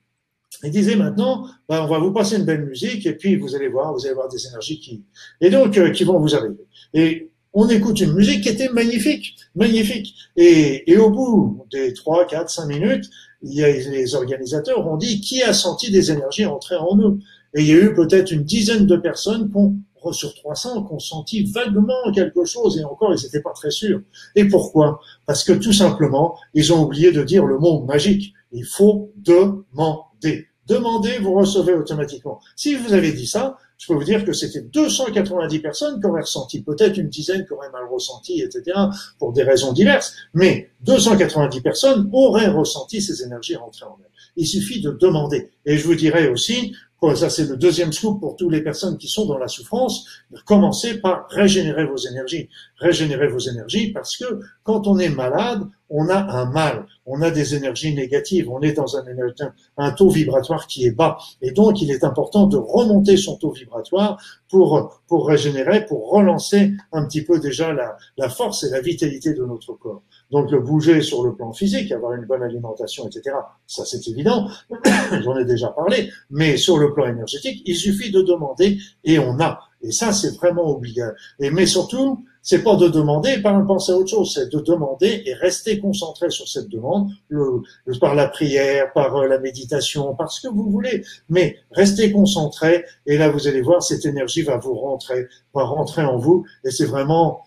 il 0.62 0.70
disait 0.70 0.96
maintenant, 0.96 1.46
ben, 1.68 1.82
on 1.82 1.86
va 1.86 1.98
vous 1.98 2.12
passer 2.12 2.36
une 2.36 2.44
belle 2.44 2.64
musique, 2.64 3.06
et 3.06 3.14
puis 3.14 3.36
vous 3.36 3.54
allez 3.54 3.68
voir, 3.68 3.92
vous 3.92 4.04
allez 4.06 4.14
voir 4.14 4.28
des 4.28 4.46
énergies 4.46 4.80
qui, 4.80 5.04
et 5.40 5.50
donc, 5.50 5.76
euh, 5.78 5.90
qui 5.90 6.04
vont 6.04 6.18
vous 6.18 6.34
arriver. 6.34 6.66
Et 6.92 7.30
on 7.52 7.68
écoute 7.68 8.00
une 8.00 8.12
musique 8.14 8.42
qui 8.42 8.48
était 8.48 8.68
magnifique, 8.68 9.36
magnifique. 9.54 10.14
Et, 10.36 10.90
et 10.90 10.96
au 10.98 11.10
bout 11.10 11.66
des 11.70 11.92
trois, 11.94 12.26
quatre, 12.26 12.50
cinq 12.50 12.66
minutes, 12.66 13.04
il 13.42 13.54
y 13.54 13.62
a, 13.62 13.68
les 13.68 14.14
organisateurs 14.14 14.86
ont 14.86 14.96
dit 14.96 15.20
qui 15.20 15.42
a 15.42 15.52
senti 15.52 15.90
des 15.90 16.10
énergies 16.10 16.46
entrer 16.46 16.76
en 16.76 16.96
nous. 16.96 17.20
Et 17.54 17.60
il 17.60 17.68
y 17.68 17.72
a 17.72 17.76
eu 17.76 17.94
peut-être 17.94 18.32
une 18.32 18.42
dizaine 18.42 18.86
de 18.86 18.96
personnes 18.96 19.50
qui 19.50 19.56
ont 19.56 19.76
sur 20.12 20.34
300 20.34 20.84
qui 20.84 20.92
ont 20.92 20.98
senti 20.98 21.44
vaguement 21.44 22.12
quelque 22.14 22.44
chose 22.44 22.78
et 22.78 22.84
encore 22.84 23.14
ils 23.14 23.22
n'étaient 23.22 23.42
pas 23.42 23.52
très 23.52 23.70
sûrs. 23.70 24.00
Et 24.34 24.46
pourquoi? 24.46 25.00
Parce 25.26 25.44
que 25.44 25.52
tout 25.52 25.72
simplement, 25.72 26.36
ils 26.54 26.72
ont 26.72 26.82
oublié 26.82 27.12
de 27.12 27.22
dire 27.22 27.44
le 27.44 27.58
mot 27.58 27.82
magique. 27.84 28.32
Il 28.52 28.64
faut 28.64 29.12
demander. 29.16 30.46
Demandez, 30.66 31.18
vous 31.18 31.34
recevez 31.34 31.74
automatiquement. 31.74 32.40
Si 32.56 32.74
vous 32.74 32.94
avez 32.94 33.12
dit 33.12 33.26
ça, 33.26 33.58
je 33.76 33.86
peux 33.86 33.94
vous 33.94 34.04
dire 34.04 34.24
que 34.24 34.32
c'était 34.32 34.62
290 34.62 35.58
personnes 35.58 36.00
qui 36.00 36.06
auraient 36.06 36.22
ressenti, 36.22 36.62
peut-être 36.62 36.96
une 36.96 37.08
dizaine 37.08 37.44
qui 37.44 37.52
auraient 37.52 37.70
mal 37.70 37.84
ressenti, 37.90 38.40
etc., 38.40 38.72
pour 39.18 39.32
des 39.32 39.42
raisons 39.42 39.72
diverses, 39.72 40.14
mais 40.32 40.70
290 40.82 41.60
personnes 41.60 42.08
auraient 42.12 42.48
ressenti 42.48 43.02
ces 43.02 43.22
énergies 43.22 43.56
rentrer 43.56 43.84
en 43.84 43.98
elles. 44.00 44.10
Il 44.36 44.46
suffit 44.46 44.80
de 44.80 44.90
demander. 44.90 45.50
Et 45.66 45.76
je 45.76 45.86
vous 45.86 45.94
dirais 45.94 46.28
aussi, 46.28 46.74
ça 47.14 47.28
c'est 47.28 47.48
le 47.48 47.56
deuxième 47.56 47.92
scoop 47.92 48.20
pour 48.20 48.36
toutes 48.36 48.52
les 48.52 48.62
personnes 48.62 48.96
qui 48.98 49.08
sont 49.08 49.26
dans 49.26 49.38
la 49.38 49.48
souffrance, 49.48 50.06
commencez 50.46 51.00
par 51.00 51.26
régénérer 51.28 51.84
vos 51.84 51.96
énergies. 51.96 52.48
Régénérer 52.78 53.28
vos 53.28 53.38
énergies 53.38 53.92
parce 53.92 54.16
que 54.16 54.40
quand 54.62 54.86
on 54.86 54.98
est 54.98 55.08
malade, 55.08 55.62
on 55.96 56.08
a 56.08 56.16
un 56.16 56.46
mal, 56.46 56.86
on 57.06 57.22
a 57.22 57.30
des 57.30 57.54
énergies 57.54 57.94
négatives, 57.94 58.50
on 58.50 58.60
est 58.62 58.72
dans 58.72 58.96
un, 58.96 59.92
taux 59.92 60.10
vibratoire 60.10 60.66
qui 60.66 60.86
est 60.86 60.90
bas. 60.90 61.18
Et 61.40 61.52
donc, 61.52 61.80
il 61.80 61.92
est 61.92 62.02
important 62.02 62.48
de 62.48 62.56
remonter 62.56 63.16
son 63.16 63.36
taux 63.36 63.52
vibratoire 63.52 64.20
pour, 64.50 65.00
pour 65.06 65.28
régénérer, 65.28 65.86
pour 65.86 66.10
relancer 66.10 66.72
un 66.90 67.06
petit 67.06 67.22
peu 67.22 67.38
déjà 67.38 67.72
la, 67.72 67.96
la 68.18 68.28
force 68.28 68.64
et 68.64 68.70
la 68.70 68.80
vitalité 68.80 69.34
de 69.34 69.44
notre 69.44 69.74
corps. 69.74 70.02
Donc 70.32 70.52
bouger 70.52 71.00
sur 71.00 71.22
le 71.22 71.36
plan 71.36 71.52
physique, 71.52 71.92
avoir 71.92 72.14
une 72.14 72.24
bonne 72.24 72.42
alimentation, 72.42 73.06
etc. 73.06 73.36
Ça 73.68 73.84
c'est 73.84 74.08
évident, 74.08 74.48
j'en 75.22 75.36
ai 75.36 75.44
déjà 75.44 75.68
parlé. 75.68 76.10
Mais 76.30 76.56
sur 76.56 76.76
le 76.76 76.92
plan 76.92 77.06
énergétique, 77.06 77.62
il 77.66 77.76
suffit 77.76 78.10
de 78.10 78.20
demander 78.20 78.78
et 79.04 79.20
on 79.20 79.38
a. 79.38 79.60
Et 79.84 79.92
ça 79.92 80.12
c'est 80.12 80.34
vraiment 80.36 80.68
obligatoire. 80.68 81.16
Et 81.38 81.50
mais 81.50 81.66
surtout, 81.66 82.24
c'est 82.42 82.62
pas 82.62 82.76
de 82.76 82.88
demander 82.88 83.40
pas 83.42 83.58
penser 83.66 83.92
à 83.92 83.96
autre 83.96 84.10
chose, 84.10 84.32
c'est 84.34 84.52
de 84.52 84.60
demander 84.60 85.22
et 85.24 85.34
rester 85.34 85.80
concentré 85.80 86.30
sur 86.30 86.46
cette 86.46 86.68
demande, 86.68 87.10
le, 87.28 87.62
par 88.00 88.14
la 88.14 88.28
prière, 88.28 88.92
par 88.92 89.16
euh, 89.16 89.26
la 89.26 89.38
méditation, 89.38 90.14
par 90.14 90.30
ce 90.30 90.46
que 90.46 90.52
vous 90.52 90.70
voulez. 90.70 91.04
Mais 91.28 91.56
restez 91.70 92.12
concentré 92.12 92.84
et 93.06 93.16
là 93.16 93.30
vous 93.30 93.48
allez 93.48 93.62
voir 93.62 93.82
cette 93.82 94.04
énergie 94.04 94.42
va 94.42 94.58
vous 94.58 94.74
rentrer, 94.74 95.26
va 95.54 95.64
rentrer 95.64 96.02
en 96.02 96.18
vous 96.18 96.44
et 96.64 96.70
c'est 96.70 96.86
vraiment 96.86 97.44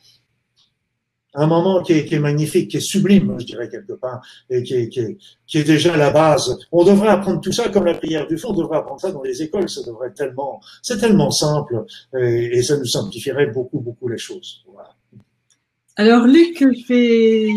un 1.38 1.46
moment 1.46 1.84
qui 1.84 1.94
est, 1.94 2.20
magnifique, 2.20 2.72
qui 2.72 2.78
est 2.78 2.82
sublime, 2.82 3.36
je 3.40 3.46
dirais 3.46 3.70
quelque 3.70 3.94
part, 3.94 4.22
et 4.50 4.64
qui 4.64 4.74
est, 4.74 4.90
qui, 4.90 5.58
est, 5.58 5.64
déjà 5.64 5.96
la 5.96 6.10
base. 6.10 6.58
On 6.72 6.84
devrait 6.84 7.10
apprendre 7.10 7.42
tout 7.42 7.52
ça 7.52 7.70
comme 7.70 7.86
la 7.86 7.94
prière 7.94 8.26
du 8.28 8.40
fond, 8.40 8.50
on 8.50 8.58
devrait 8.58 8.78
apprendre 8.78 9.00
ça 9.00 9.12
dans 9.12 9.22
les 9.22 9.44
écoles, 9.44 9.70
ça 9.70 9.82
devrait 9.86 10.12
tellement, 10.12 10.60
c'est 10.82 10.98
tellement 10.98 11.30
simple, 11.30 11.86
et, 12.20 12.64
ça 12.64 12.78
nous 12.78 12.86
simplifierait 12.86 13.48
beaucoup, 13.48 13.80
beaucoup 13.80 14.08
les 14.08 14.18
choses. 14.18 14.66
Alors 15.96 16.26
Luc, 16.26 16.58
je 16.60 16.88
vais 16.88 17.50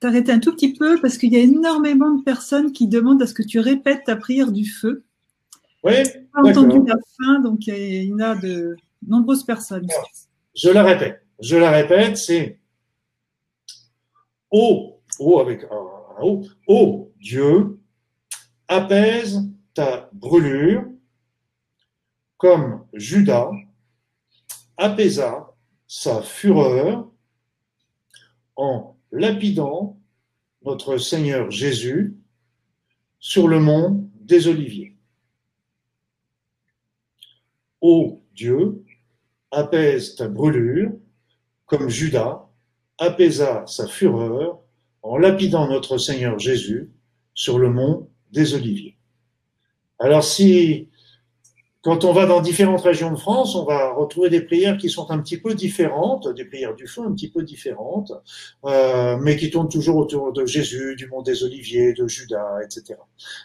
t'arrêter 0.00 0.32
un 0.32 0.38
tout 0.38 0.52
petit 0.52 0.72
peu 0.72 0.98
parce 1.00 1.18
qu'il 1.18 1.32
y 1.32 1.36
a 1.36 1.40
énormément 1.40 2.10
de 2.10 2.22
personnes 2.22 2.72
qui 2.72 2.88
demandent 2.88 3.22
à 3.22 3.26
ce 3.26 3.34
que 3.34 3.42
tu 3.42 3.60
répètes 3.60 4.04
ta 4.06 4.16
prière 4.16 4.50
du 4.50 4.64
feu. 4.64 5.04
Oui. 5.82 5.92
Pas 6.32 6.42
entendu 6.42 6.80
la 6.86 6.96
fin, 7.18 7.40
donc 7.40 7.66
il 7.66 8.04
y 8.04 8.12
en 8.14 8.18
a 8.20 8.34
de 8.34 8.76
nombreuses 9.06 9.44
personnes. 9.44 9.86
Je 10.54 10.70
la 10.70 10.82
répète. 10.82 11.20
Je 11.40 11.56
la 11.56 11.70
répète, 11.70 12.16
c'est 12.16 12.58
ô, 14.54 15.00
ô 15.18 15.40
avec 15.40 15.64
un, 15.64 15.76
un 16.18 16.22
O, 16.22 16.46
ô 16.68 17.12
Dieu, 17.18 17.80
apaise 18.68 19.42
ta 19.74 20.08
brûlure 20.12 20.84
comme 22.36 22.86
Judas 22.92 23.50
apaisa 24.76 25.52
sa 25.88 26.22
fureur 26.22 27.10
en 28.54 28.96
lapidant 29.10 29.98
notre 30.62 30.98
Seigneur 30.98 31.50
Jésus 31.50 32.16
sur 33.18 33.48
le 33.48 33.58
mont 33.58 34.08
des 34.14 34.46
Oliviers. 34.46 34.96
Ô 37.80 38.22
Dieu, 38.34 38.84
apaise 39.50 40.14
ta 40.14 40.28
brûlure, 40.28 40.92
comme 41.66 41.88
Judas 41.88 42.43
apaisa 42.98 43.64
sa 43.66 43.86
fureur 43.86 44.60
en 45.02 45.18
lapidant 45.18 45.68
notre 45.68 45.98
Seigneur 45.98 46.38
Jésus 46.38 46.90
sur 47.34 47.58
le 47.58 47.70
mont 47.70 48.08
des 48.32 48.54
Oliviers. 48.54 48.96
Alors 49.98 50.24
si 50.24 50.88
quand 51.84 52.04
on 52.04 52.14
va 52.14 52.24
dans 52.24 52.40
différentes 52.40 52.80
régions 52.80 53.10
de 53.10 53.16
France, 53.16 53.54
on 53.54 53.66
va 53.66 53.92
retrouver 53.92 54.30
des 54.30 54.40
prières 54.40 54.78
qui 54.78 54.88
sont 54.88 55.10
un 55.10 55.18
petit 55.18 55.36
peu 55.36 55.54
différentes, 55.54 56.26
des 56.34 56.46
prières 56.46 56.74
du 56.74 56.86
feu 56.86 57.02
un 57.06 57.12
petit 57.12 57.28
peu 57.28 57.42
différentes, 57.42 58.10
euh, 58.64 59.18
mais 59.20 59.36
qui 59.36 59.50
tournent 59.50 59.68
toujours 59.68 59.96
autour 59.96 60.32
de 60.32 60.46
Jésus, 60.46 60.96
du 60.96 61.06
mont 61.08 61.20
des 61.20 61.44
Oliviers, 61.44 61.92
de 61.92 62.08
Judas, 62.08 62.56
etc. 62.64 62.98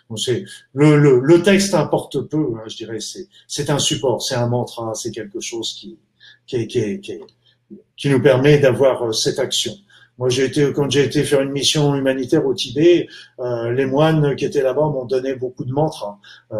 Donc 0.09 0.19
c'est 0.19 0.45
le, 0.73 0.97
le, 0.97 1.19
le, 1.19 1.43
texte 1.43 1.73
importe 1.73 2.21
peu, 2.21 2.53
hein, 2.55 2.63
je 2.67 2.77
dirais. 2.77 3.01
C'est 3.01 3.27
c'est 3.45 3.69
un 3.69 3.79
support, 3.79 4.21
c'est 4.21 4.35
un 4.35 4.47
mantra, 4.47 4.93
c'est 4.93 5.11
quelque 5.11 5.41
chose 5.41 5.73
qui 5.73 5.99
qui, 6.47 6.65
qui, 6.67 7.01
qui, 7.01 7.19
qui 7.97 8.09
nous 8.09 8.21
permet 8.21 8.57
d'avoir 8.57 9.07
euh, 9.07 9.11
cette 9.11 9.39
action. 9.39 9.73
Moi, 10.17 10.29
j'ai 10.29 10.45
été 10.45 10.73
quand 10.73 10.89
j'ai 10.89 11.05
été 11.05 11.23
faire 11.23 11.41
une 11.41 11.51
mission 11.51 11.95
humanitaire 11.95 12.45
au 12.45 12.53
Tibet, 12.53 13.07
euh, 13.39 13.71
les 13.71 13.85
moines 13.85 14.35
qui 14.35 14.45
étaient 14.45 14.61
là-bas 14.61 14.89
m'ont 14.89 15.05
donné 15.05 15.33
beaucoup 15.35 15.63
de 15.63 15.71
mantras. 15.71 16.17
Euh, 16.51 16.57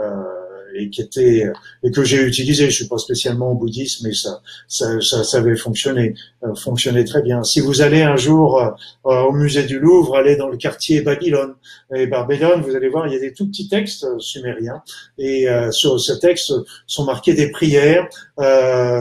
et 0.75 0.89
qui 0.89 1.01
était 1.01 1.51
et 1.83 1.91
que 1.91 2.03
j'ai 2.03 2.21
utilisé. 2.23 2.69
Je 2.69 2.75
suis 2.75 2.87
pas 2.87 2.97
spécialement 2.97 3.51
au 3.51 3.55
bouddhisme, 3.55 4.07
mais 4.07 4.13
ça 4.13 4.41
ça, 4.67 4.99
ça, 5.01 5.23
ça 5.23 5.37
avait 5.37 5.55
fonctionné, 5.55 6.13
euh, 6.43 6.53
fonctionné 6.55 7.03
très 7.05 7.21
bien. 7.21 7.43
Si 7.43 7.59
vous 7.59 7.81
allez 7.81 8.01
un 8.01 8.15
jour 8.15 8.59
euh, 8.59 8.69
au 9.03 9.31
musée 9.31 9.63
du 9.63 9.79
Louvre, 9.79 10.17
allez 10.17 10.35
dans 10.35 10.47
le 10.47 10.57
quartier 10.57 11.01
Babylone 11.01 11.55
et 11.95 12.07
Babylone, 12.07 12.61
vous 12.61 12.75
allez 12.75 12.89
voir, 12.89 13.07
il 13.07 13.13
y 13.13 13.15
a 13.15 13.19
des 13.19 13.33
tout 13.33 13.47
petits 13.47 13.67
textes 13.67 14.03
euh, 14.03 14.19
sumériens 14.19 14.81
et 15.17 15.47
sur 15.71 15.99
ce 15.99 16.13
texte 16.13 16.53
sont 16.87 17.05
marquées 17.05 17.33
des 17.33 17.51
prières 17.51 18.07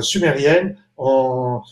sumériennes 0.02 0.76
en, 0.98 1.62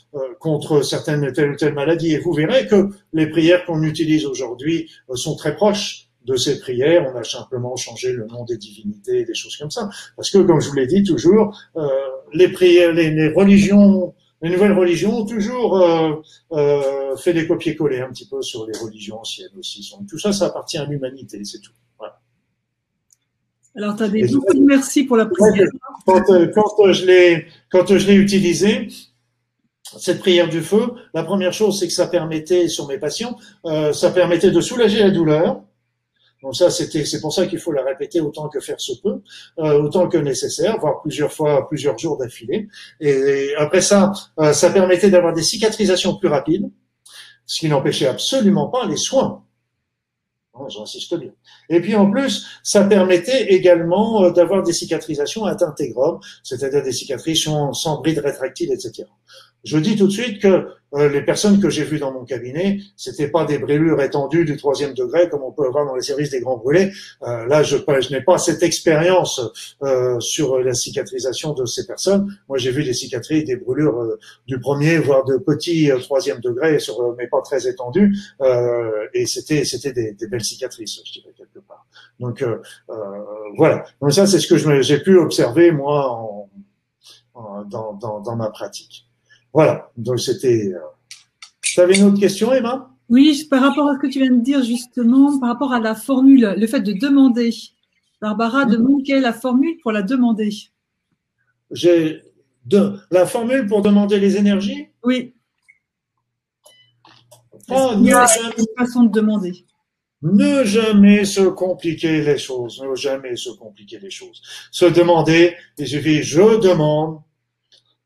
contre 0.40 0.82
certaines 0.82 1.32
telle 1.32 1.50
ou 1.50 1.56
telle 1.56 1.74
maladie. 1.74 2.14
Et 2.14 2.18
vous 2.18 2.32
verrez 2.32 2.66
que 2.66 2.90
les 3.12 3.28
prières 3.28 3.64
qu'on 3.64 3.82
utilise 3.82 4.24
aujourd'hui 4.24 4.90
sont 5.14 5.36
très 5.36 5.54
proches 5.54 6.06
de 6.26 6.36
ces 6.36 6.58
prières, 6.58 7.10
on 7.12 7.16
a 7.16 7.24
simplement 7.24 7.76
changé 7.76 8.12
le 8.12 8.26
nom 8.26 8.44
des 8.44 8.56
divinités, 8.56 9.24
des 9.24 9.34
choses 9.34 9.56
comme 9.56 9.70
ça. 9.70 9.88
Parce 10.16 10.30
que, 10.30 10.38
comme 10.38 10.60
je 10.60 10.68
vous 10.68 10.74
l'ai 10.74 10.86
dit 10.86 11.04
toujours, 11.04 11.56
euh, 11.76 11.88
les 12.32 12.48
prières, 12.48 12.92
les, 12.92 13.28
religions, 13.28 14.12
les 14.42 14.50
nouvelles 14.50 14.72
religions 14.72 15.18
ont 15.18 15.26
toujours 15.26 15.78
euh, 15.78 16.14
euh, 16.52 17.16
fait 17.16 17.32
des 17.32 17.46
copier-coller 17.46 18.00
un 18.00 18.08
petit 18.08 18.28
peu 18.28 18.42
sur 18.42 18.66
les 18.66 18.76
religions 18.76 19.20
anciennes 19.20 19.56
aussi. 19.58 19.88
Donc, 19.96 20.08
tout 20.08 20.18
ça, 20.18 20.32
ça 20.32 20.46
appartient 20.46 20.78
à 20.78 20.84
l'humanité, 20.84 21.40
c'est 21.44 21.60
tout. 21.60 21.72
Voilà. 21.96 22.18
Alors, 23.76 23.94
tu 23.96 24.02
as 24.02 24.08
des 24.08 24.26
beaucoup 24.26 24.54
de 24.54 24.64
merci 24.64 25.04
pour 25.04 25.16
la 25.16 25.26
prière. 25.26 25.68
Quand, 26.04 26.22
quand 26.54 26.92
je 26.92 27.06
l'ai 27.06 27.46
quand 27.70 27.86
je 27.86 28.06
l'ai 28.06 28.14
utilisé, 28.14 28.88
cette 29.98 30.20
prière 30.20 30.48
du 30.48 30.62
feu, 30.62 30.92
la 31.14 31.22
première 31.22 31.52
chose, 31.52 31.78
c'est 31.78 31.86
que 31.86 31.92
ça 31.92 32.06
permettait, 32.06 32.68
sur 32.68 32.86
mes 32.88 32.98
patients, 32.98 33.36
ça 33.92 34.10
permettait 34.10 34.50
de 34.50 34.60
soulager 34.60 35.00
la 35.00 35.10
douleur, 35.10 35.60
donc 36.42 36.54
ça, 36.54 36.70
c'était, 36.70 37.04
c'est 37.04 37.20
pour 37.20 37.32
ça 37.32 37.46
qu'il 37.46 37.58
faut 37.58 37.72
la 37.72 37.82
répéter 37.82 38.20
autant 38.20 38.48
que 38.48 38.60
faire 38.60 38.80
se 38.80 38.92
peut, 39.02 39.20
euh, 39.58 39.82
autant 39.82 40.08
que 40.08 40.18
nécessaire, 40.18 40.78
voire 40.78 41.02
plusieurs 41.02 41.32
fois, 41.32 41.68
plusieurs 41.68 41.98
jours 41.98 42.18
d'affilée. 42.18 42.68
Et, 43.00 43.54
après 43.56 43.80
ça, 43.80 44.12
euh, 44.38 44.52
ça 44.52 44.70
permettait 44.70 45.10
d'avoir 45.10 45.32
des 45.32 45.42
cicatrisations 45.42 46.16
plus 46.16 46.28
rapides, 46.28 46.70
ce 47.46 47.60
qui 47.60 47.68
n'empêchait 47.68 48.06
absolument 48.06 48.68
pas 48.68 48.86
les 48.86 48.96
soins. 48.96 49.42
J'insiste 50.68 51.14
bien. 51.16 51.32
Et 51.68 51.80
puis 51.80 51.94
en 51.96 52.10
plus, 52.10 52.46
ça 52.62 52.84
permettait 52.84 53.52
également 53.52 54.22
euh, 54.22 54.30
d'avoir 54.30 54.62
des 54.62 54.72
cicatrisations 54.72 55.44
intégrum, 55.44 56.18
c'est-à-dire 56.42 56.82
des 56.82 56.92
cicatrices 56.92 57.44
sans 57.72 58.00
bride 58.00 58.20
rétractile, 58.20 58.72
etc. 58.72 59.04
Je 59.64 59.78
dis 59.78 59.96
tout 59.96 60.06
de 60.06 60.12
suite 60.12 60.40
que 60.40 60.68
euh, 60.94 61.08
les 61.08 61.22
personnes 61.22 61.60
que 61.60 61.68
j'ai 61.68 61.84
vues 61.84 61.98
dans 61.98 62.12
mon 62.12 62.24
cabinet, 62.24 62.78
c'était 62.96 63.28
pas 63.28 63.44
des 63.44 63.58
brûlures 63.58 64.00
étendues 64.00 64.44
du 64.44 64.56
troisième 64.56 64.94
degré 64.94 65.28
comme 65.28 65.42
on 65.42 65.52
peut 65.52 65.66
avoir 65.66 65.84
dans 65.84 65.94
les 65.94 66.02
services 66.02 66.30
des 66.30 66.40
grands 66.40 66.56
brûlés. 66.56 66.92
Euh, 67.22 67.46
là, 67.46 67.62
je, 67.62 67.76
je 67.76 68.14
n'ai 68.14 68.22
pas 68.22 68.38
cette 68.38 68.62
expérience 68.62 69.40
euh, 69.82 70.20
sur 70.20 70.58
la 70.58 70.74
cicatrisation 70.74 71.52
de 71.52 71.66
ces 71.66 71.86
personnes. 71.86 72.38
Moi, 72.48 72.58
j'ai 72.58 72.70
vu 72.70 72.84
des 72.84 72.94
cicatrices, 72.94 73.44
des 73.44 73.56
brûlures 73.56 74.00
euh, 74.00 74.18
du 74.46 74.60
premier, 74.60 74.98
voire 74.98 75.24
de 75.24 75.36
petit 75.36 75.90
euh, 75.90 75.98
troisième 75.98 76.40
degré, 76.40 76.78
sur, 76.78 77.14
mais 77.16 77.26
pas 77.26 77.40
très 77.42 77.66
étendues, 77.68 78.16
et 79.12 79.26
c'était 79.26 79.64
c'était 79.64 79.92
des, 79.92 80.12
des, 80.12 80.26
belles 80.28 80.44
cicatrices, 80.44 81.00
je 81.04 81.12
dirais 81.20 81.32
quelque 81.36 81.58
part. 81.58 81.86
Donc 82.20 82.44
voilà. 83.56 83.84
Donc 84.00 84.12
ça, 84.12 84.26
c'est 84.26 84.38
ce 84.38 84.46
que 84.46 84.82
j'ai 84.82 84.98
pu 85.00 85.18
observer 85.18 85.72
moi 85.72 86.10
en, 86.10 86.48
dans, 87.64 87.94
dans, 87.94 88.20
dans 88.20 88.36
ma 88.36 88.50
pratique. 88.50 89.05
Voilà, 89.56 89.90
donc 89.96 90.20
c'était. 90.20 90.70
Euh, 90.74 90.78
tu 91.62 91.80
avais 91.80 91.96
une 91.96 92.04
autre 92.04 92.20
question, 92.20 92.52
Emma? 92.52 92.90
Oui, 93.08 93.46
par 93.48 93.62
rapport 93.62 93.88
à 93.88 93.94
ce 93.94 93.98
que 94.00 94.06
tu 94.06 94.18
viens 94.18 94.30
de 94.30 94.42
dire 94.42 94.62
justement, 94.62 95.38
par 95.38 95.48
rapport 95.48 95.72
à 95.72 95.80
la 95.80 95.94
formule, 95.94 96.54
le 96.58 96.66
fait 96.66 96.80
de 96.80 96.92
demander. 96.92 97.54
Barbara 98.20 98.66
mhm. 98.66 98.72
demande 98.72 99.02
quelle 99.02 99.16
est 99.16 99.22
la 99.22 99.32
formule 99.32 99.78
pour 99.82 99.92
la 99.92 100.02
demander. 100.02 100.50
J'ai 101.70 102.20
de, 102.66 102.98
la 103.10 103.24
formule 103.24 103.66
pour 103.66 103.80
demander 103.80 104.20
les 104.20 104.36
énergies? 104.36 104.88
Oui. 105.02 105.32
Oh, 107.70 107.92
il 107.96 108.08
y 108.08 108.12
a 108.12 108.26
une 108.58 108.64
façon 108.76 109.04
de 109.04 109.10
demander? 109.10 109.64
Ne 110.20 110.64
jamais 110.64 111.24
se 111.24 111.48
compliquer 111.48 112.20
les 112.20 112.36
choses, 112.36 112.82
ne 112.82 112.94
jamais 112.94 113.36
se 113.36 113.48
compliquer 113.48 114.00
les 114.00 114.10
choses. 114.10 114.42
Se 114.70 114.84
demander, 114.84 115.54
il 115.78 115.88
suffit, 115.88 116.22
je 116.22 116.60
demande, 116.60 117.22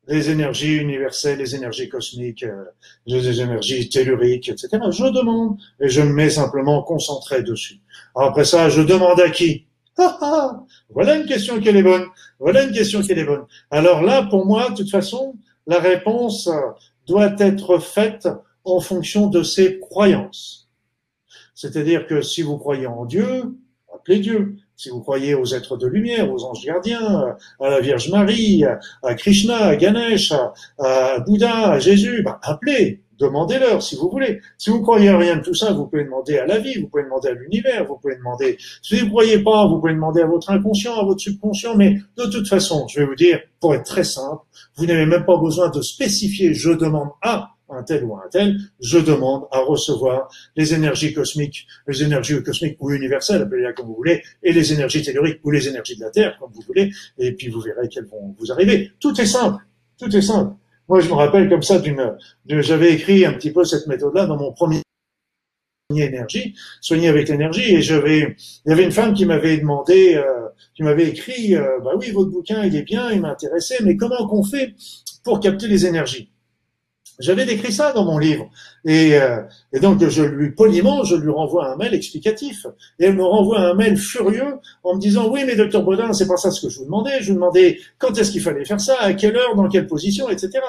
les 0.07 0.29
énergies 0.29 0.77
universelles, 0.77 1.37
les 1.37 1.55
énergies 1.55 1.89
cosmiques, 1.89 2.43
euh, 2.43 2.65
les 3.05 3.39
énergies 3.41 3.87
telluriques, 3.89 4.49
etc. 4.49 4.69
Je 4.89 5.11
demande 5.11 5.57
et 5.79 5.89
je 5.89 6.01
me 6.01 6.11
mets 6.11 6.29
simplement 6.29 6.81
concentré 6.83 7.43
dessus. 7.43 7.79
après 8.15 8.45
ça, 8.45 8.69
je 8.69 8.81
demande 8.81 9.19
à 9.19 9.29
qui? 9.29 9.67
Voilà 10.89 11.15
une 11.15 11.25
question 11.25 11.59
qui 11.59 11.69
est 11.69 11.83
bonne. 11.83 12.05
Voilà 12.39 12.63
une 12.63 12.71
question 12.71 13.01
qui 13.01 13.11
est 13.11 13.23
bonne. 13.23 13.45
Alors 13.69 14.01
là, 14.01 14.23
pour 14.23 14.45
moi, 14.45 14.71
de 14.71 14.75
toute 14.75 14.89
façon, 14.89 15.35
la 15.67 15.79
réponse 15.79 16.49
doit 17.07 17.35
être 17.39 17.79
faite 17.79 18.27
en 18.63 18.79
fonction 18.79 19.27
de 19.27 19.43
ses 19.43 19.79
croyances. 19.79 20.69
C'est-à-dire 21.53 22.07
que 22.07 22.21
si 22.21 22.41
vous 22.41 22.57
croyez 22.57 22.87
en 22.87 23.05
Dieu, 23.05 23.55
appelez 23.93 24.19
Dieu. 24.19 24.57
Si 24.81 24.89
vous 24.89 24.99
croyez 24.99 25.35
aux 25.35 25.45
êtres 25.45 25.77
de 25.77 25.85
lumière, 25.85 26.33
aux 26.33 26.43
anges 26.43 26.65
gardiens, 26.65 27.35
à 27.59 27.69
la 27.69 27.81
Vierge 27.81 28.09
Marie, 28.09 28.63
à 29.03 29.13
Krishna, 29.13 29.65
à 29.65 29.75
Ganesh, 29.75 30.33
à, 30.79 31.19
Bouddha, 31.19 31.73
à 31.73 31.77
Jésus, 31.77 32.23
bah, 32.23 32.39
appelez, 32.41 33.03
demandez-leur 33.19 33.83
si 33.83 33.95
vous 33.95 34.09
voulez. 34.09 34.41
Si 34.57 34.71
vous 34.71 34.81
croyez 34.81 35.09
à 35.09 35.19
rien 35.19 35.35
de 35.35 35.43
tout 35.43 35.53
ça, 35.53 35.71
vous 35.71 35.85
pouvez 35.85 36.05
demander 36.05 36.39
à 36.39 36.47
la 36.47 36.57
vie, 36.57 36.81
vous 36.81 36.87
pouvez 36.87 37.03
demander 37.03 37.27
à 37.29 37.33
l'univers, 37.33 37.85
vous 37.85 37.97
pouvez 37.97 38.15
demander. 38.15 38.57
Si 38.81 38.97
vous 38.97 39.05
ne 39.05 39.09
croyez 39.11 39.43
pas, 39.43 39.67
vous 39.67 39.79
pouvez 39.79 39.93
demander 39.93 40.23
à 40.23 40.25
votre 40.25 40.49
inconscient, 40.49 40.99
à 40.99 41.05
votre 41.05 41.21
subconscient. 41.21 41.75
Mais 41.75 41.99
de 42.17 42.25
toute 42.25 42.47
façon, 42.47 42.87
je 42.87 43.01
vais 43.01 43.05
vous 43.05 43.13
dire, 43.13 43.39
pour 43.59 43.75
être 43.75 43.85
très 43.85 44.03
simple, 44.03 44.41
vous 44.77 44.87
n'avez 44.87 45.05
même 45.05 45.25
pas 45.25 45.37
besoin 45.37 45.69
de 45.69 45.83
spécifier. 45.83 46.55
Je 46.55 46.71
demande 46.71 47.09
à 47.21 47.51
un 47.71 47.83
tel 47.83 48.03
ou 48.03 48.15
un 48.15 48.27
tel, 48.31 48.57
je 48.79 48.99
demande 48.99 49.45
à 49.51 49.59
recevoir 49.59 50.29
les 50.55 50.73
énergies 50.73 51.13
cosmiques, 51.13 51.67
les 51.87 52.03
énergies 52.03 52.41
cosmiques 52.43 52.77
ou 52.79 52.91
universelles, 52.91 53.41
appelez-les 53.41 53.73
comme 53.73 53.87
vous 53.87 53.95
voulez, 53.95 54.21
et 54.43 54.51
les 54.51 54.73
énergies 54.73 55.01
telluriques 55.01 55.39
ou 55.43 55.51
les 55.51 55.67
énergies 55.67 55.95
de 55.95 56.01
la 56.01 56.09
Terre, 56.09 56.37
comme 56.39 56.51
vous 56.53 56.61
voulez, 56.61 56.91
et 57.17 57.31
puis 57.33 57.47
vous 57.47 57.61
verrez 57.61 57.87
qu'elles 57.87 58.05
vont 58.05 58.35
vous 58.37 58.51
arriver. 58.51 58.91
Tout 58.99 59.19
est 59.19 59.25
simple, 59.25 59.63
tout 59.97 60.15
est 60.15 60.21
simple. 60.21 60.55
Moi, 60.87 60.99
je 60.99 61.07
me 61.07 61.13
rappelle 61.13 61.47
comme 61.49 61.63
ça 61.63 61.79
d'une, 61.79 62.17
j'avais 62.45 62.93
écrit 62.93 63.25
un 63.25 63.33
petit 63.33 63.51
peu 63.51 63.63
cette 63.63 63.87
méthode-là 63.87 64.25
dans 64.25 64.37
mon 64.37 64.51
premier 64.51 64.81
énergie, 65.95 66.55
soigner 66.79 67.07
avec 67.07 67.29
l'énergie, 67.29 67.75
et 67.75 67.81
j'avais, 67.81 68.35
il 68.65 68.69
y 68.69 68.71
avait 68.71 68.83
une 68.83 68.91
femme 68.91 69.13
qui 69.13 69.25
m'avait 69.25 69.57
demandé, 69.57 70.15
euh, 70.15 70.47
qui 70.73 70.83
m'avait 70.83 71.07
écrit, 71.07 71.55
euh, 71.55 71.79
bah 71.83 71.91
oui, 71.97 72.11
votre 72.11 72.29
bouquin, 72.29 72.63
il 72.63 72.75
est 72.75 72.83
bien, 72.83 73.11
il 73.11 73.21
m'intéressait, 73.21 73.77
mais 73.83 73.95
comment 73.95 74.27
qu'on 74.27 74.43
fait 74.43 74.73
pour 75.23 75.39
capter 75.39 75.67
les 75.67 75.85
énergies? 75.85 76.31
J'avais 77.21 77.45
décrit 77.45 77.71
ça 77.71 77.93
dans 77.93 78.05
mon 78.05 78.17
livre. 78.17 78.49
Et, 78.85 79.15
euh, 79.15 79.41
et, 79.73 79.79
donc, 79.79 80.05
je 80.05 80.23
lui, 80.23 80.51
poliment, 80.51 81.03
je 81.03 81.15
lui 81.15 81.29
renvoie 81.29 81.71
un 81.71 81.75
mail 81.77 81.93
explicatif. 81.93 82.65
Et 82.99 83.05
elle 83.05 83.15
me 83.15 83.23
renvoie 83.23 83.59
un 83.59 83.73
mail 83.73 83.97
furieux 83.97 84.55
en 84.83 84.95
me 84.95 84.99
disant, 84.99 85.29
oui, 85.29 85.43
mais 85.45 85.55
docteur 85.55 85.83
Baudin, 85.83 86.11
c'est 86.13 86.27
pas 86.27 86.37
ça 86.37 86.51
ce 86.51 86.61
que 86.61 86.69
je 86.69 86.79
vous 86.79 86.85
demandais. 86.85 87.21
Je 87.21 87.29
vous 87.29 87.35
demandais 87.35 87.79
quand 87.97 88.17
est-ce 88.17 88.31
qu'il 88.31 88.41
fallait 88.41 88.65
faire 88.65 88.81
ça, 88.81 88.95
à 88.99 89.13
quelle 89.13 89.37
heure, 89.37 89.55
dans 89.55 89.69
quelle 89.69 89.87
position, 89.87 90.29
etc. 90.29 90.59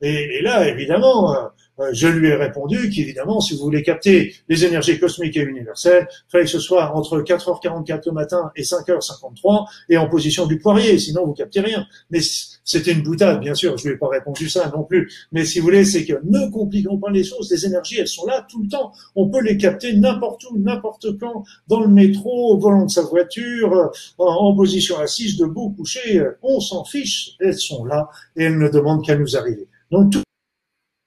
Et, 0.00 0.38
et 0.38 0.42
là, 0.42 0.68
évidemment, 0.68 1.34
euh, 1.34 1.48
je 1.92 2.06
lui 2.06 2.28
ai 2.28 2.34
répondu 2.34 2.90
qu'évidemment, 2.90 3.40
si 3.40 3.54
vous 3.54 3.62
voulez 3.62 3.82
capter 3.82 4.34
les 4.48 4.64
énergies 4.64 4.98
cosmiques 4.98 5.36
et 5.36 5.42
universelles, 5.42 6.06
il 6.10 6.30
fallait 6.30 6.44
que 6.44 6.50
ce 6.50 6.60
soit 6.60 6.94
entre 6.94 7.20
4h44 7.20 8.02
le 8.06 8.12
matin 8.12 8.50
et 8.56 8.62
5h53 8.62 9.66
et 9.88 9.96
en 9.96 10.08
position 10.08 10.46
du 10.46 10.58
poirier, 10.58 10.98
sinon 10.98 11.26
vous 11.26 11.32
captez 11.32 11.60
rien. 11.60 11.86
Mais 12.10 12.20
c'était 12.64 12.92
une 12.92 13.02
boutade, 13.02 13.40
bien 13.40 13.54
sûr, 13.54 13.76
je 13.76 13.88
lui 13.88 13.94
ai 13.94 13.98
pas 13.98 14.08
répondu 14.08 14.48
ça 14.48 14.70
non 14.74 14.84
plus. 14.84 15.10
Mais 15.32 15.44
si 15.44 15.58
vous 15.58 15.64
voulez, 15.64 15.84
c'est 15.84 16.04
que 16.04 16.14
ne 16.24 16.50
compliquons 16.50 16.98
pas 16.98 17.10
les 17.10 17.24
choses, 17.24 17.50
les 17.50 17.66
énergies, 17.66 17.98
elles 17.98 18.08
sont 18.08 18.26
là 18.26 18.46
tout 18.48 18.62
le 18.62 18.68
temps. 18.68 18.92
On 19.16 19.28
peut 19.28 19.42
les 19.42 19.56
capter 19.56 19.94
n'importe 19.96 20.44
où, 20.44 20.58
n'importe 20.58 21.18
quand, 21.18 21.44
dans 21.68 21.80
le 21.80 21.88
métro, 21.88 22.54
au 22.54 22.58
volant 22.58 22.84
de 22.84 22.90
sa 22.90 23.02
voiture, 23.02 23.90
en, 24.18 24.54
position 24.54 24.98
assise, 24.98 25.38
debout, 25.38 25.70
couché, 25.70 26.22
on 26.42 26.60
s'en 26.60 26.84
fiche, 26.84 27.30
elles 27.40 27.58
sont 27.58 27.84
là 27.84 28.08
et 28.36 28.44
elles 28.44 28.58
ne 28.58 28.68
demandent 28.68 29.04
qu'à 29.04 29.16
nous 29.16 29.36
arriver. 29.36 29.66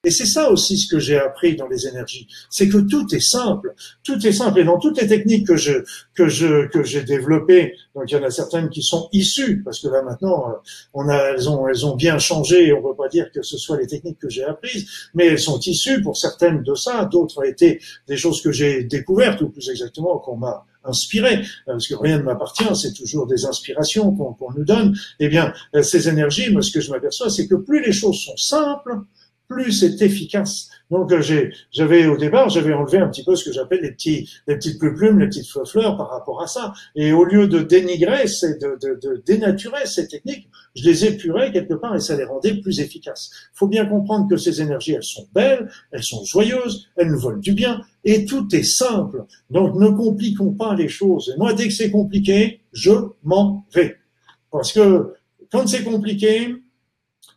Et 0.05 0.11
c'est 0.11 0.25
ça 0.25 0.51
aussi 0.51 0.77
ce 0.77 0.87
que 0.87 0.99
j'ai 0.99 1.17
appris 1.17 1.55
dans 1.55 1.67
les 1.67 1.87
énergies, 1.87 2.27
c'est 2.49 2.69
que 2.69 2.77
tout 2.77 3.13
est 3.13 3.19
simple, 3.19 3.73
tout 4.03 4.25
est 4.25 4.31
simple. 4.31 4.59
Et 4.59 4.63
dans 4.63 4.77
toutes 4.79 5.01
les 5.01 5.07
techniques 5.07 5.47
que 5.47 5.57
je 5.57 5.83
que 6.13 6.29
je 6.29 6.67
que 6.67 6.83
j'ai 6.83 7.03
développées, 7.03 7.73
donc 7.95 8.05
il 8.07 8.13
y 8.13 8.17
en 8.17 8.23
a 8.23 8.29
certaines 8.29 8.69
qui 8.69 8.83
sont 8.83 9.09
issues, 9.11 9.63
parce 9.63 9.79
que 9.79 9.87
là 9.87 10.03
maintenant, 10.03 10.49
euh, 10.49 10.53
on 10.93 11.09
a 11.09 11.17
elles 11.31 11.49
ont 11.49 11.67
elles 11.67 11.85
ont 11.85 11.95
bien 11.95 12.19
changé. 12.19 12.71
On 12.71 12.77
ne 12.77 12.83
peut 12.83 12.95
pas 12.95 13.09
dire 13.09 13.31
que 13.31 13.41
ce 13.41 13.57
soit 13.57 13.77
les 13.77 13.87
techniques 13.87 14.19
que 14.19 14.29
j'ai 14.29 14.43
apprises, 14.43 15.09
mais 15.13 15.25
elles 15.27 15.39
sont 15.39 15.59
issues 15.59 16.01
pour 16.01 16.15
certaines 16.17 16.61
de 16.63 16.75
ça. 16.75 17.05
D'autres 17.05 17.39
ont 17.39 17.43
été 17.43 17.81
des 18.07 18.17
choses 18.17 18.41
que 18.41 18.51
j'ai 18.51 18.83
découvertes, 18.83 19.41
ou 19.41 19.49
plus 19.49 19.69
exactement 19.69 20.19
qu'on 20.19 20.37
m'a 20.37 20.65
inspiré, 20.87 21.41
parce 21.65 21.87
que 21.87 21.95
rien 21.95 22.19
ne 22.19 22.23
m'appartient, 22.23 22.75
c'est 22.75 22.93
toujours 22.93 23.27
des 23.27 23.45
inspirations 23.45 24.11
qu'on 24.11 24.51
nous 24.55 24.63
donne. 24.63 24.95
Eh 25.19 25.27
bien, 25.29 25.53
ces 25.81 26.07
énergies, 26.07 26.51
moi, 26.51 26.61
ce 26.61 26.71
que 26.71 26.81
je 26.81 26.91
m'aperçois, 26.91 27.29
c'est 27.29 27.47
que 27.47 27.55
plus 27.55 27.83
les 27.83 27.91
choses 27.91 28.19
sont 28.19 28.37
simples, 28.37 28.99
plus 29.47 29.71
c'est 29.71 30.01
efficace. 30.01 30.69
Donc 30.91 31.11
euh, 31.11 31.21
j'avais 31.71 32.07
au 32.07 32.17
départ, 32.17 32.49
j'avais 32.49 32.73
enlevé 32.73 32.99
un 32.99 33.07
petit 33.07 33.23
peu 33.23 33.35
ce 33.35 33.43
que 33.43 33.51
j'appelle 33.51 33.81
les 33.81 33.91
petits, 33.91 34.29
petites 34.45 34.79
plumes, 34.79 35.19
les 35.19 35.27
petites 35.27 35.47
fleurs 35.67 35.97
par 35.97 36.09
rapport 36.09 36.41
à 36.41 36.47
ça. 36.47 36.73
Et 36.95 37.11
au 37.11 37.23
lieu 37.23 37.47
de 37.47 37.59
dénigrer, 37.59 38.27
c'est 38.27 38.61
de, 38.61 38.77
de, 38.81 38.99
de, 39.01 39.23
dénaturer 39.25 39.85
ces 39.85 40.07
techniques, 40.07 40.49
je 40.75 40.83
les 40.83 41.05
épurais 41.05 41.51
quelque 41.51 41.73
part 41.73 41.95
et 41.95 41.99
ça 41.99 42.15
les 42.15 42.23
rendait 42.23 42.55
plus 42.55 42.79
efficaces. 42.79 43.31
Il 43.53 43.57
faut 43.57 43.67
bien 43.67 43.85
comprendre 43.85 44.29
que 44.29 44.37
ces 44.37 44.61
énergies, 44.61 44.93
elles 44.93 45.03
sont 45.03 45.27
belles, 45.33 45.69
elles 45.91 46.03
sont 46.03 46.23
joyeuses, 46.23 46.87
elles 46.97 47.11
nous 47.11 47.19
volent 47.19 47.39
du 47.39 47.53
bien 47.53 47.81
et 48.03 48.25
tout 48.25 48.47
est 48.55 48.63
simple. 48.63 49.25
Donc 49.49 49.75
ne 49.75 49.89
compliquons 49.89 50.53
pas 50.53 50.75
les 50.75 50.87
choses. 50.87 51.33
Et 51.35 51.37
moi, 51.37 51.53
dès 51.53 51.67
que 51.67 51.73
c'est 51.73 51.91
compliqué, 51.91 52.61
je 52.71 52.91
m'en 53.23 53.65
vais. 53.73 53.97
Parce 54.51 54.71
que 54.71 55.13
quand 55.51 55.67
c'est 55.67 55.83
compliqué, 55.83 56.55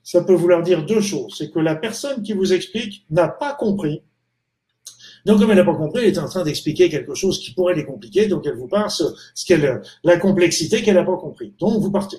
ça 0.08 0.22
peut 0.22 0.32
vouloir 0.32 0.62
dire 0.62 0.86
deux 0.86 1.02
choses. 1.02 1.34
C'est 1.36 1.50
que 1.50 1.58
la 1.58 1.74
personne 1.74 2.22
qui 2.22 2.32
vous 2.32 2.54
explique 2.54 3.04
n'a 3.10 3.28
pas 3.28 3.52
compris. 3.52 4.00
Donc, 5.26 5.38
comme 5.38 5.50
elle 5.50 5.58
n'a 5.58 5.66
pas 5.66 5.74
compris, 5.74 6.02
elle 6.02 6.14
est 6.14 6.18
en 6.18 6.30
train 6.30 6.44
d'expliquer 6.44 6.88
quelque 6.88 7.14
chose 7.14 7.38
qui 7.38 7.52
pourrait 7.52 7.74
les 7.74 7.84
compliquer, 7.84 8.26
donc 8.26 8.46
elle 8.46 8.56
vous 8.56 8.68
passe 8.68 9.02
ce 9.34 9.44
qu'elle, 9.44 9.82
la 10.04 10.16
complexité 10.16 10.80
qu'elle 10.80 10.94
n'a 10.94 11.04
pas 11.04 11.18
compris. 11.18 11.52
Donc, 11.58 11.82
vous 11.82 11.90
partez, 11.90 12.16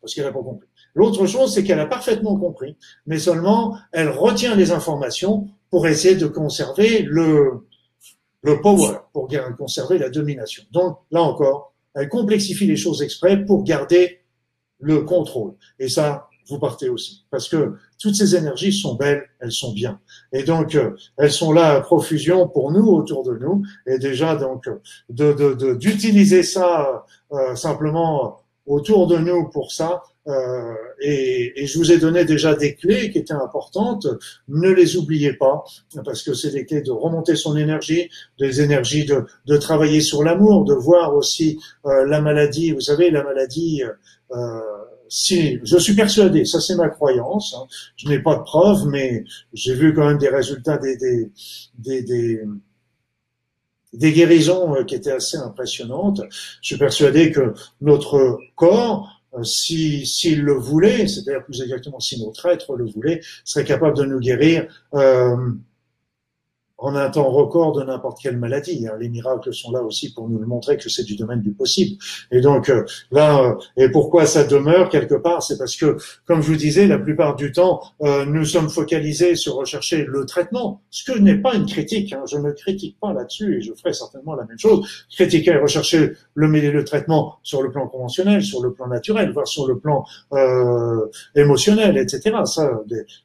parce 0.00 0.14
qu'elle 0.14 0.24
n'a 0.24 0.32
pas 0.32 0.42
compris. 0.42 0.66
L'autre 0.96 1.26
chose, 1.26 1.54
c'est 1.54 1.62
qu'elle 1.62 1.78
a 1.78 1.86
parfaitement 1.86 2.36
compris, 2.36 2.76
mais 3.06 3.20
seulement 3.20 3.78
elle 3.92 4.08
retient 4.08 4.56
les 4.56 4.72
informations 4.72 5.48
pour 5.70 5.86
essayer 5.86 6.16
de 6.16 6.26
conserver 6.26 7.02
le, 7.02 7.68
le 8.42 8.60
power, 8.60 8.96
pour 9.12 9.28
conserver 9.56 9.98
la 9.98 10.10
domination. 10.10 10.64
Donc, 10.72 10.98
là 11.12 11.22
encore, 11.22 11.72
elle 11.94 12.08
complexifie 12.08 12.66
les 12.66 12.76
choses 12.76 13.00
exprès 13.00 13.44
pour 13.44 13.62
garder 13.62 14.22
le 14.80 15.02
contrôle. 15.02 15.54
Et 15.78 15.88
ça, 15.88 16.27
vous 16.48 16.58
partez 16.58 16.88
aussi. 16.88 17.24
Parce 17.30 17.48
que 17.48 17.74
toutes 18.00 18.14
ces 18.14 18.34
énergies 18.34 18.72
sont 18.72 18.94
belles, 18.94 19.24
elles 19.40 19.52
sont 19.52 19.72
bien. 19.72 20.00
Et 20.32 20.44
donc, 20.44 20.74
euh, 20.74 20.96
elles 21.16 21.30
sont 21.30 21.52
là 21.52 21.74
à 21.74 21.80
profusion 21.80 22.48
pour 22.48 22.72
nous, 22.72 22.86
autour 22.86 23.22
de 23.22 23.36
nous. 23.36 23.62
Et 23.86 23.98
déjà, 23.98 24.36
donc, 24.36 24.68
de, 25.10 25.74
d'utiliser 25.74 26.42
ça 26.42 27.04
euh, 27.32 27.54
simplement 27.54 28.40
autour 28.66 29.06
de 29.06 29.18
nous 29.18 29.48
pour 29.50 29.72
ça. 29.72 30.02
Euh, 30.26 30.74
et, 31.00 31.62
et, 31.62 31.66
je 31.66 31.78
vous 31.78 31.90
ai 31.90 31.96
donné 31.96 32.26
déjà 32.26 32.54
des 32.54 32.74
clés 32.74 33.10
qui 33.10 33.18
étaient 33.18 33.32
importantes. 33.32 34.06
Ne 34.48 34.70
les 34.70 34.96
oubliez 34.98 35.32
pas, 35.32 35.64
parce 36.04 36.22
que 36.22 36.34
c'est 36.34 36.50
des 36.50 36.66
clés 36.66 36.82
de 36.82 36.90
remonter 36.90 37.34
son 37.34 37.56
énergie, 37.56 38.10
des 38.38 38.60
énergies 38.60 39.06
de, 39.06 39.24
de 39.46 39.56
travailler 39.56 40.02
sur 40.02 40.22
l'amour, 40.22 40.64
de 40.64 40.74
voir 40.74 41.14
aussi 41.14 41.58
la 41.84 42.20
maladie. 42.20 42.72
Vous 42.72 42.80
savez, 42.80 43.10
la 43.10 43.24
maladie. 43.24 43.82
Euh, 44.32 44.60
si 45.08 45.58
je 45.62 45.78
suis 45.78 45.94
persuadé, 45.94 46.44
ça 46.44 46.60
c'est 46.60 46.76
ma 46.76 46.88
croyance, 46.88 47.54
hein, 47.58 47.66
je 47.96 48.08
n'ai 48.08 48.18
pas 48.20 48.36
de 48.36 48.42
preuves, 48.42 48.86
mais 48.86 49.24
j'ai 49.52 49.74
vu 49.74 49.94
quand 49.94 50.06
même 50.06 50.18
des 50.18 50.28
résultats 50.28 50.78
des, 50.78 50.96
des, 50.96 51.30
des, 51.78 52.42
des, 53.92 54.12
guérisons 54.12 54.74
euh, 54.74 54.84
qui 54.84 54.94
étaient 54.94 55.12
assez 55.12 55.36
impressionnantes. 55.36 56.20
Je 56.62 56.68
suis 56.68 56.78
persuadé 56.78 57.32
que 57.32 57.54
notre 57.80 58.38
corps, 58.54 59.22
euh, 59.34 59.42
si 59.42 60.06
s'il 60.06 60.42
le 60.42 60.54
voulait, 60.54 61.06
c'est-à-dire 61.06 61.44
plus 61.44 61.60
exactement 61.62 62.00
si 62.00 62.22
notre 62.22 62.46
être 62.46 62.76
le 62.76 62.86
voulait, 62.86 63.20
serait 63.44 63.64
capable 63.64 63.96
de 63.96 64.04
nous 64.04 64.20
guérir 64.20 64.66
euh, 64.94 65.36
en 66.78 66.94
un 66.94 67.10
temps 67.10 67.28
record 67.28 67.72
de 67.72 67.82
n'importe 67.82 68.18
quelle 68.22 68.36
maladie. 68.36 68.86
Hein. 68.86 68.96
Les 69.00 69.08
miracles 69.08 69.52
sont 69.52 69.72
là 69.72 69.82
aussi 69.82 70.14
pour 70.14 70.28
nous 70.28 70.38
montrer 70.46 70.76
que 70.76 70.88
c'est 70.88 71.02
du 71.02 71.16
domaine 71.16 71.40
du 71.40 71.50
possible. 71.50 72.00
Et 72.30 72.40
donc 72.40 72.70
euh, 72.70 72.84
là, 73.10 73.42
euh, 73.42 73.54
et 73.76 73.90
pourquoi 73.90 74.26
ça 74.26 74.44
demeure 74.44 74.88
quelque 74.88 75.16
part, 75.16 75.42
c'est 75.42 75.58
parce 75.58 75.76
que, 75.76 75.96
comme 76.24 76.40
je 76.40 76.52
vous 76.52 76.56
disais, 76.56 76.86
la 76.86 76.98
plupart 76.98 77.34
du 77.34 77.50
temps, 77.50 77.80
euh, 78.02 78.24
nous 78.24 78.44
sommes 78.44 78.68
focalisés 78.68 79.34
sur 79.34 79.56
rechercher 79.56 80.04
le 80.06 80.24
traitement, 80.24 80.80
ce 80.90 81.10
que 81.10 81.18
n'est 81.18 81.38
pas 81.38 81.54
une 81.54 81.66
critique. 81.66 82.12
Hein. 82.12 82.22
Je 82.30 82.38
ne 82.38 82.52
critique 82.52 82.96
pas 83.00 83.12
là-dessus 83.12 83.58
et 83.58 83.60
je 83.60 83.72
ferai 83.74 83.92
certainement 83.92 84.36
la 84.36 84.44
même 84.44 84.58
chose. 84.58 85.06
Critiquer 85.10 85.52
et 85.52 85.58
rechercher 85.58 86.12
le, 86.34 86.46
le 86.46 86.84
traitement 86.84 87.38
sur 87.42 87.62
le 87.62 87.72
plan 87.72 87.88
conventionnel, 87.88 88.42
sur 88.42 88.62
le 88.62 88.72
plan 88.72 88.86
naturel, 88.86 89.32
voire 89.32 89.48
sur 89.48 89.66
le 89.66 89.78
plan 89.78 90.04
émotionnel, 91.34 91.98
etc. 91.98 92.36
Ça, 92.44 92.70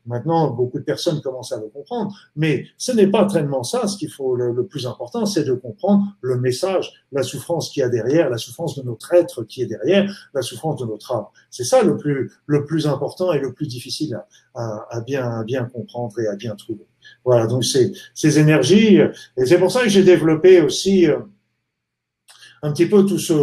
maintenant, 0.05 0.49
beaucoup 0.49 0.79
de 0.79 0.83
personnes 0.83 1.21
commencent 1.21 1.51
à 1.51 1.57
le 1.57 1.67
comprendre, 1.67 2.13
mais 2.35 2.65
ce 2.77 2.91
n'est 2.91 3.07
pas 3.07 3.25
très 3.25 3.42
ça, 3.63 3.87
ce 3.87 3.97
qu'il 3.97 4.09
faut, 4.09 4.35
le, 4.35 4.65
plus 4.65 4.87
important, 4.87 5.25
c'est 5.25 5.43
de 5.43 5.53
comprendre 5.53 6.03
le 6.21 6.39
message, 6.39 7.05
la 7.11 7.23
souffrance 7.23 7.69
qu'il 7.69 7.81
y 7.81 7.83
a 7.83 7.89
derrière, 7.89 8.29
la 8.29 8.37
souffrance 8.37 8.75
de 8.77 8.83
notre 8.83 9.13
être 9.13 9.43
qui 9.43 9.61
est 9.61 9.65
derrière, 9.65 10.29
la 10.33 10.41
souffrance 10.41 10.79
de 10.79 10.85
notre 10.85 11.11
âme. 11.13 11.25
C'est 11.49 11.63
ça 11.63 11.83
le 11.83 11.97
plus, 11.97 12.31
le 12.45 12.65
plus 12.65 12.87
important 12.87 13.33
et 13.33 13.39
le 13.39 13.53
plus 13.53 13.67
difficile 13.67 14.19
à, 14.55 14.85
à, 14.89 15.01
bien, 15.01 15.39
à 15.39 15.43
bien 15.43 15.65
comprendre 15.65 16.19
et 16.19 16.27
à 16.27 16.35
bien 16.35 16.55
trouver. 16.55 16.85
Voilà, 17.25 17.47
donc 17.47 17.63
c'est 17.63 17.91
ces 18.13 18.39
énergies, 18.39 18.99
et 19.37 19.45
c'est 19.45 19.57
pour 19.57 19.71
ça 19.71 19.83
que 19.83 19.89
j'ai 19.89 20.03
développé 20.03 20.61
aussi 20.61 21.07
euh, 21.07 21.19
un 22.64 22.72
petit 22.72 22.86
peu 22.86 23.05
tout 23.05 23.20
ce, 23.20 23.34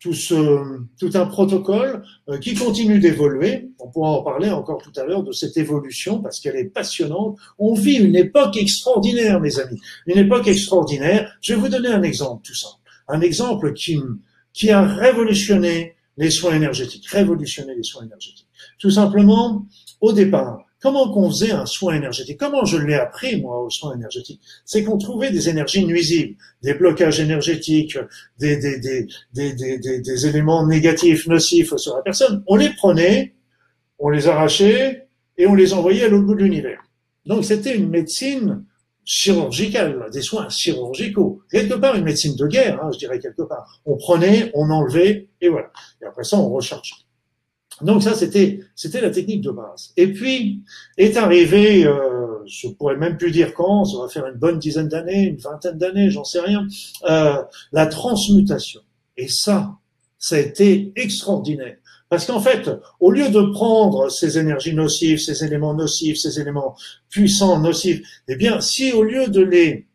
tout 0.00 0.14
ce, 0.14 0.80
tout 0.98 1.10
un 1.14 1.26
protocole 1.26 2.02
euh, 2.30 2.38
qui 2.38 2.54
continue 2.54 2.98
d'évoluer. 2.98 3.68
On 3.78 3.90
pourra 3.90 4.10
en 4.10 4.22
parler 4.22 4.50
encore 4.50 4.82
tout 4.82 4.98
à 4.98 5.04
l'heure 5.04 5.22
de 5.22 5.32
cette 5.32 5.56
évolution 5.58 6.20
parce 6.22 6.40
qu'elle 6.40 6.56
est 6.56 6.64
passionnante. 6.64 7.36
On 7.58 7.74
vit 7.74 7.96
une 7.96 8.16
époque 8.16 8.56
extraordinaire, 8.56 9.38
mes 9.38 9.60
amis. 9.60 9.78
Une 10.06 10.16
époque 10.16 10.48
extraordinaire. 10.48 11.30
Je 11.42 11.52
vais 11.52 11.60
vous 11.60 11.68
donner 11.68 11.88
un 11.88 12.02
exemple 12.02 12.42
tout 12.42 12.54
simple. 12.54 12.80
Un 13.06 13.20
exemple 13.20 13.74
qui, 13.74 14.00
qui 14.54 14.70
a 14.70 14.82
révolutionné 14.82 15.96
les 16.16 16.30
soins 16.30 16.56
énergétiques. 16.56 17.06
Révolutionné 17.08 17.74
les 17.74 17.82
soins 17.82 18.04
énergétiques. 18.04 18.48
Tout 18.78 18.90
simplement, 18.90 19.66
au 20.00 20.12
départ, 20.12 20.64
Comment 20.80 21.12
qu'on 21.12 21.28
faisait 21.28 21.52
un 21.52 21.66
soin 21.66 21.94
énergétique? 21.94 22.38
Comment 22.38 22.64
je 22.64 22.78
l'ai 22.78 22.94
appris, 22.94 23.40
moi, 23.40 23.62
au 23.62 23.68
soin 23.68 23.94
énergétique? 23.94 24.40
C'est 24.64 24.82
qu'on 24.82 24.96
trouvait 24.96 25.30
des 25.30 25.50
énergies 25.50 25.84
nuisibles, 25.84 26.36
des 26.62 26.72
blocages 26.72 27.20
énergétiques, 27.20 27.98
des, 28.38 28.66
éléments 30.26 30.66
négatifs, 30.66 31.26
nocifs 31.26 31.76
sur 31.76 31.96
la 31.96 32.02
personne. 32.02 32.42
On 32.46 32.56
les 32.56 32.70
prenait, 32.70 33.34
on 33.98 34.08
les 34.08 34.26
arrachait 34.26 35.06
et 35.36 35.46
on 35.46 35.54
les 35.54 35.74
envoyait 35.74 36.04
à 36.04 36.08
l'autre 36.08 36.26
bout 36.26 36.34
de 36.34 36.42
l'univers. 36.42 36.80
Donc 37.26 37.44
c'était 37.44 37.76
une 37.76 37.90
médecine 37.90 38.64
chirurgicale, 39.04 40.06
des 40.12 40.22
soins 40.22 40.48
chirurgicaux. 40.48 41.42
Quelque 41.50 41.74
part, 41.74 41.94
une 41.96 42.04
médecine 42.04 42.36
de 42.36 42.46
guerre, 42.46 42.82
hein, 42.82 42.90
je 42.92 42.98
dirais 42.98 43.18
quelque 43.18 43.42
part. 43.42 43.82
On 43.84 43.96
prenait, 43.96 44.50
on 44.54 44.70
enlevait, 44.70 45.28
et 45.42 45.48
voilà. 45.48 45.70
Et 46.00 46.06
après 46.06 46.24
ça, 46.24 46.38
on 46.38 46.48
rechargeait. 46.48 46.94
Donc 47.82 48.02
ça, 48.02 48.14
c'était 48.14 48.60
la 49.00 49.10
technique 49.10 49.40
de 49.42 49.50
base. 49.50 49.92
Et 49.96 50.12
puis 50.12 50.62
est 50.98 51.16
arrivé, 51.16 51.84
euh, 51.86 52.44
je 52.46 52.68
pourrais 52.68 52.96
même 52.96 53.16
plus 53.16 53.30
dire 53.30 53.54
quand, 53.54 53.84
ça 53.84 53.98
va 53.98 54.08
faire 54.08 54.26
une 54.26 54.38
bonne 54.38 54.58
dizaine 54.58 54.88
d'années, 54.88 55.22
une 55.22 55.38
vingtaine 55.38 55.78
d'années, 55.78 56.10
j'en 56.10 56.24
sais 56.24 56.40
rien, 56.40 56.66
euh, 57.08 57.42
la 57.72 57.86
transmutation. 57.86 58.80
Et 59.16 59.28
ça, 59.28 59.76
ça 60.18 60.36
a 60.36 60.38
été 60.38 60.92
extraordinaire. 60.96 61.76
Parce 62.08 62.26
qu'en 62.26 62.40
fait, 62.40 62.68
au 62.98 63.12
lieu 63.12 63.28
de 63.28 63.40
prendre 63.52 64.10
ces 64.10 64.36
énergies 64.36 64.74
nocives, 64.74 65.18
ces 65.18 65.44
éléments 65.44 65.74
nocifs, 65.74 66.18
ces 66.18 66.40
éléments 66.40 66.76
puissants, 67.08 67.60
nocifs, 67.60 68.02
eh 68.26 68.36
bien, 68.36 68.60
si 68.60 68.92
au 68.92 69.04
lieu 69.04 69.28
de 69.28 69.40
les 69.40 69.86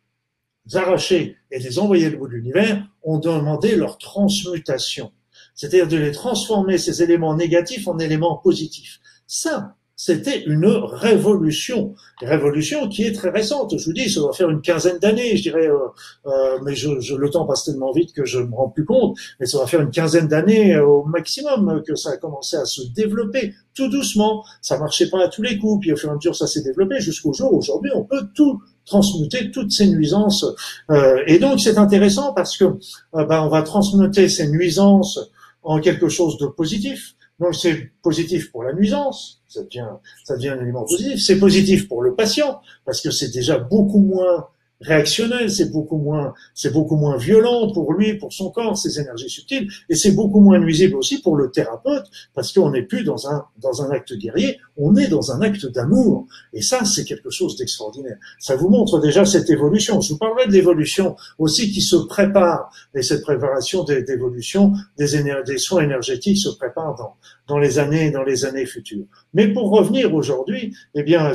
arracher 0.73 1.35
et 1.51 1.59
les 1.59 1.77
envoyer 1.77 2.07
au 2.15 2.19
bout 2.19 2.27
de 2.27 2.33
l'univers, 2.33 2.87
on 3.03 3.19
demandait 3.19 3.75
leur 3.75 3.97
transmutation 3.97 5.11
c'est-à-dire 5.55 5.87
de 5.87 5.97
les 5.97 6.11
transformer, 6.11 6.77
ces 6.77 7.01
éléments 7.01 7.35
négatifs, 7.35 7.87
en 7.87 7.97
éléments 7.97 8.37
positifs. 8.37 8.99
Ça, 9.27 9.75
c'était 9.97 10.43
une 10.43 10.65
révolution, 10.65 11.95
une 12.21 12.27
révolution 12.27 12.89
qui 12.89 13.03
est 13.03 13.13
très 13.13 13.29
récente. 13.29 13.77
Je 13.77 13.85
vous 13.85 13.93
dis, 13.93 14.09
ça 14.09 14.19
doit 14.19 14.33
faire 14.33 14.49
une 14.49 14.61
quinzaine 14.61 14.99
d'années, 14.99 15.37
je 15.37 15.43
dirais, 15.43 15.67
euh, 15.67 15.77
euh, 16.25 16.59
mais 16.63 16.75
je, 16.75 16.99
je, 16.99 17.15
le 17.15 17.29
temps 17.29 17.45
passe 17.45 17.63
tellement 17.63 17.93
vite 17.93 18.11
que 18.11 18.25
je 18.25 18.39
me 18.39 18.53
rends 18.53 18.69
plus 18.69 18.83
compte. 18.83 19.17
Mais 19.39 19.45
ça 19.45 19.57
va 19.57 19.67
faire 19.67 19.79
une 19.79 19.91
quinzaine 19.91 20.27
d'années 20.27 20.77
au 20.77 21.05
maximum 21.05 21.81
que 21.87 21.95
ça 21.95 22.11
a 22.11 22.17
commencé 22.17 22.57
à 22.57 22.65
se 22.65 22.81
développer 22.93 23.53
tout 23.73 23.87
doucement. 23.87 24.43
Ça 24.61 24.77
marchait 24.77 25.09
pas 25.09 25.23
à 25.23 25.27
tous 25.29 25.41
les 25.41 25.57
coups, 25.57 25.79
puis 25.81 25.93
au 25.93 25.95
fur 25.95 26.09
et 26.09 26.11
à 26.11 26.15
mesure 26.15 26.35
ça 26.35 26.47
s'est 26.47 26.61
développé 26.61 26.99
jusqu'au 26.99 27.33
jour 27.33 27.53
aujourd'hui 27.53 27.91
on 27.95 28.03
peut 28.03 28.27
tout 28.33 28.61
transmuter 28.85 29.51
toutes 29.51 29.71
ces 29.71 29.87
nuisances. 29.87 30.45
Euh, 30.91 31.23
et 31.27 31.39
donc 31.39 31.59
c'est 31.59 31.77
intéressant 31.77 32.33
parce 32.33 32.57
que 32.57 32.65
euh, 32.65 33.25
ben, 33.25 33.41
on 33.41 33.49
va 33.49 33.61
transmuter 33.63 34.29
ces 34.29 34.47
nuisances 34.47 35.19
en 35.65 35.79
quelque 35.79 36.07
chose 36.07 36.37
de 36.37 36.47
positif. 36.47 37.15
Donc 37.39 37.53
c'est 37.55 37.91
positif 38.01 38.51
pour 38.51 38.63
la 38.63 38.73
nuisance, 38.73 39.41
ça 39.49 39.63
devient, 39.63 39.89
ça 40.23 40.37
devient 40.37 40.49
un 40.49 40.61
élément 40.61 40.85
positif. 40.85 41.21
C'est 41.21 41.37
positif 41.37 41.89
pour 41.89 42.01
le 42.01 42.15
patient 42.15 42.61
parce 42.85 43.01
que 43.01 43.11
c'est 43.11 43.33
déjà 43.33 43.57
beaucoup 43.57 43.99
moins 43.99 44.47
réactionnel, 44.81 45.49
c'est 45.49 45.71
beaucoup 45.71 45.97
moins, 45.97 46.33
c'est 46.53 46.71
beaucoup 46.71 46.95
moins 46.95 47.17
violent 47.17 47.71
pour 47.73 47.93
lui, 47.93 48.15
pour 48.15 48.31
son 48.31 48.51
corps, 48.51 48.77
ses 48.77 48.99
énergies 48.99 49.29
subtiles, 49.29 49.69
et 49.89 49.95
c'est 49.95 50.11
beaucoup 50.11 50.41
moins 50.41 50.59
nuisible 50.59 50.95
aussi 50.95 51.21
pour 51.21 51.37
le 51.37 51.49
thérapeute, 51.49 52.05
parce 52.33 52.51
qu'on 52.51 52.71
n'est 52.71 52.83
plus 52.83 53.03
dans 53.03 53.29
un, 53.29 53.45
dans 53.61 53.81
un 53.81 53.91
acte 53.91 54.13
guerrier, 54.13 54.59
on 54.77 54.95
est 54.95 55.07
dans 55.07 55.31
un 55.31 55.41
acte 55.41 55.65
d'amour. 55.67 56.27
Et 56.53 56.61
ça, 56.61 56.83
c'est 56.85 57.05
quelque 57.05 57.29
chose 57.29 57.57
d'extraordinaire. 57.57 58.17
Ça 58.39 58.55
vous 58.55 58.69
montre 58.69 58.99
déjà 58.99 59.25
cette 59.25 59.49
évolution. 59.49 60.01
Je 60.01 60.13
vous 60.13 60.19
parlerai 60.19 60.47
de 60.47 60.51
l'évolution 60.51 61.15
aussi 61.37 61.71
qui 61.71 61.81
se 61.81 61.95
prépare, 61.95 62.71
et 62.93 63.01
cette 63.01 63.21
préparation 63.21 63.83
d'évolution 63.83 64.73
des, 64.97 65.07
des 65.45 65.57
soins 65.57 65.83
énergétiques 65.83 66.37
se 66.37 66.49
prépare 66.49 66.95
dans, 66.95 67.15
dans 67.47 67.57
les 67.57 67.79
années, 67.79 68.11
dans 68.11 68.23
les 68.23 68.45
années 68.45 68.65
futures. 68.65 69.05
Mais 69.33 69.47
pour 69.53 69.69
revenir 69.69 70.13
aujourd'hui, 70.13 70.75
eh 70.93 71.03
bien, 71.03 71.33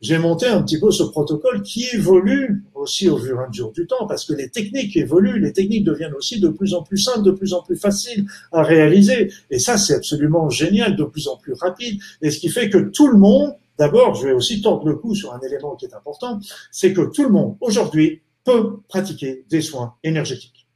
j'ai 0.00 0.18
monté 0.18 0.46
un 0.46 0.62
petit 0.62 0.80
peu 0.80 0.90
ce 0.90 1.04
protocole 1.04 1.62
qui 1.62 1.86
évolue 1.94 2.62
aussi 2.74 3.08
au 3.08 3.16
fur 3.16 3.40
et 3.40 3.44
à 3.44 3.48
mesure 3.48 3.72
du 3.72 3.86
temps, 3.86 4.06
parce 4.06 4.24
que 4.24 4.32
les 4.32 4.48
techniques 4.50 4.96
évoluent, 4.96 5.38
les 5.38 5.52
techniques 5.52 5.84
deviennent 5.84 6.14
aussi 6.14 6.40
de 6.40 6.48
plus 6.48 6.74
en 6.74 6.82
plus 6.82 6.98
simples, 6.98 7.22
de 7.22 7.30
plus 7.30 7.54
en 7.54 7.62
plus 7.62 7.76
faciles 7.76 8.26
à 8.50 8.62
réaliser. 8.62 9.30
Et 9.50 9.58
ça, 9.58 9.78
c'est 9.78 9.94
absolument 9.94 10.50
génial, 10.50 10.96
de 10.96 11.04
plus 11.04 11.28
en 11.28 11.36
plus 11.36 11.52
rapide. 11.54 12.00
Et 12.22 12.30
ce 12.30 12.38
qui 12.38 12.48
fait 12.48 12.68
que 12.68 12.81
tout 12.90 13.08
le 13.08 13.18
monde, 13.18 13.54
d'abord, 13.78 14.14
je 14.14 14.26
vais 14.26 14.32
aussi 14.32 14.60
tordre 14.60 14.86
le 14.86 14.96
coup 14.96 15.14
sur 15.14 15.32
un 15.32 15.40
élément 15.40 15.76
qui 15.76 15.86
est 15.86 15.94
important, 15.94 16.38
c'est 16.70 16.92
que 16.92 17.02
tout 17.02 17.22
le 17.22 17.30
monde, 17.30 17.56
aujourd'hui, 17.60 18.22
peut 18.44 18.80
pratiquer 18.88 19.44
des 19.48 19.60
soins 19.60 19.94
énergétiques. 20.02 20.66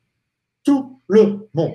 Tout 0.63 1.01
le 1.09 1.49
monde 1.55 1.75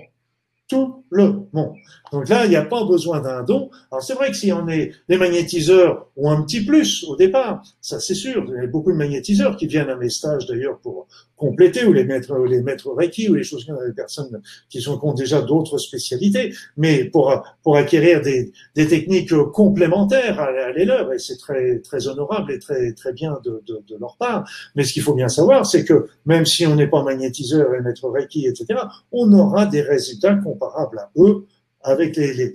tout 0.71 1.00
le 1.11 1.41
monde. 1.51 1.75
Donc 2.11 2.29
là, 2.29 2.45
il 2.45 2.49
n'y 2.49 2.55
a 2.55 2.65
pas 2.65 2.85
besoin 2.85 3.19
d'un 3.19 3.43
don. 3.43 3.69
Alors 3.91 4.01
c'est 4.01 4.13
vrai 4.13 4.31
que 4.31 4.37
si 4.37 4.51
on 4.51 4.67
est, 4.69 4.93
les 5.09 5.17
magnétiseurs 5.17 6.07
ont 6.15 6.31
un 6.31 6.41
petit 6.41 6.61
plus 6.65 7.03
au 7.03 7.15
départ, 7.17 7.61
ça 7.81 7.99
c'est 7.99 8.15
sûr. 8.15 8.45
Il 8.47 8.55
y 8.55 8.65
a 8.65 8.67
beaucoup 8.67 8.91
de 8.91 8.97
magnétiseurs 8.97 9.57
qui 9.57 9.67
viennent 9.67 9.89
à 9.89 9.97
mes 9.97 10.09
stages 10.09 10.45
d'ailleurs 10.45 10.79
pour 10.79 11.07
compléter 11.35 11.85
ou 11.85 11.91
les 11.91 12.05
mettre, 12.05 12.37
les 12.45 12.61
maîtres 12.61 12.93
Reiki 12.93 13.27
ou 13.29 13.33
les 13.33 13.43
choses 13.43 13.65
comme 13.65 13.79
des 13.85 13.93
personnes 13.93 14.41
qui 14.69 14.79
sont 14.79 14.97
qui 14.99 15.05
ont 15.05 15.13
déjà 15.13 15.41
d'autres 15.41 15.77
spécialités, 15.79 16.53
mais 16.77 17.03
pour 17.03 17.43
pour 17.63 17.75
acquérir 17.75 18.21
des, 18.21 18.53
des 18.75 18.87
techniques 18.87 19.35
complémentaires 19.51 20.39
à, 20.39 20.71
les 20.71 20.85
leurs 20.85 21.11
et 21.11 21.19
c'est 21.19 21.37
très 21.37 21.79
très 21.79 22.07
honorable 22.07 22.51
et 22.53 22.59
très 22.59 22.93
très 22.93 23.11
bien 23.11 23.37
de, 23.43 23.61
de, 23.67 23.83
de 23.87 23.97
leur 23.99 24.15
part. 24.17 24.47
Mais 24.75 24.83
ce 24.83 24.93
qu'il 24.93 25.01
faut 25.01 25.15
bien 25.15 25.29
savoir, 25.29 25.65
c'est 25.65 25.83
que 25.83 26.07
même 26.25 26.45
si 26.45 26.65
on 26.67 26.75
n'est 26.75 26.87
pas 26.87 27.03
magnétiseur 27.03 27.73
et 27.73 27.81
maître 27.81 28.07
Reiki, 28.09 28.47
etc., 28.47 28.79
on 29.11 29.33
aura 29.33 29.65
des 29.65 29.81
résultats 29.81 30.35
comparables 30.35 31.00
eux 31.17 31.47
avec 31.83 32.15
les, 32.15 32.53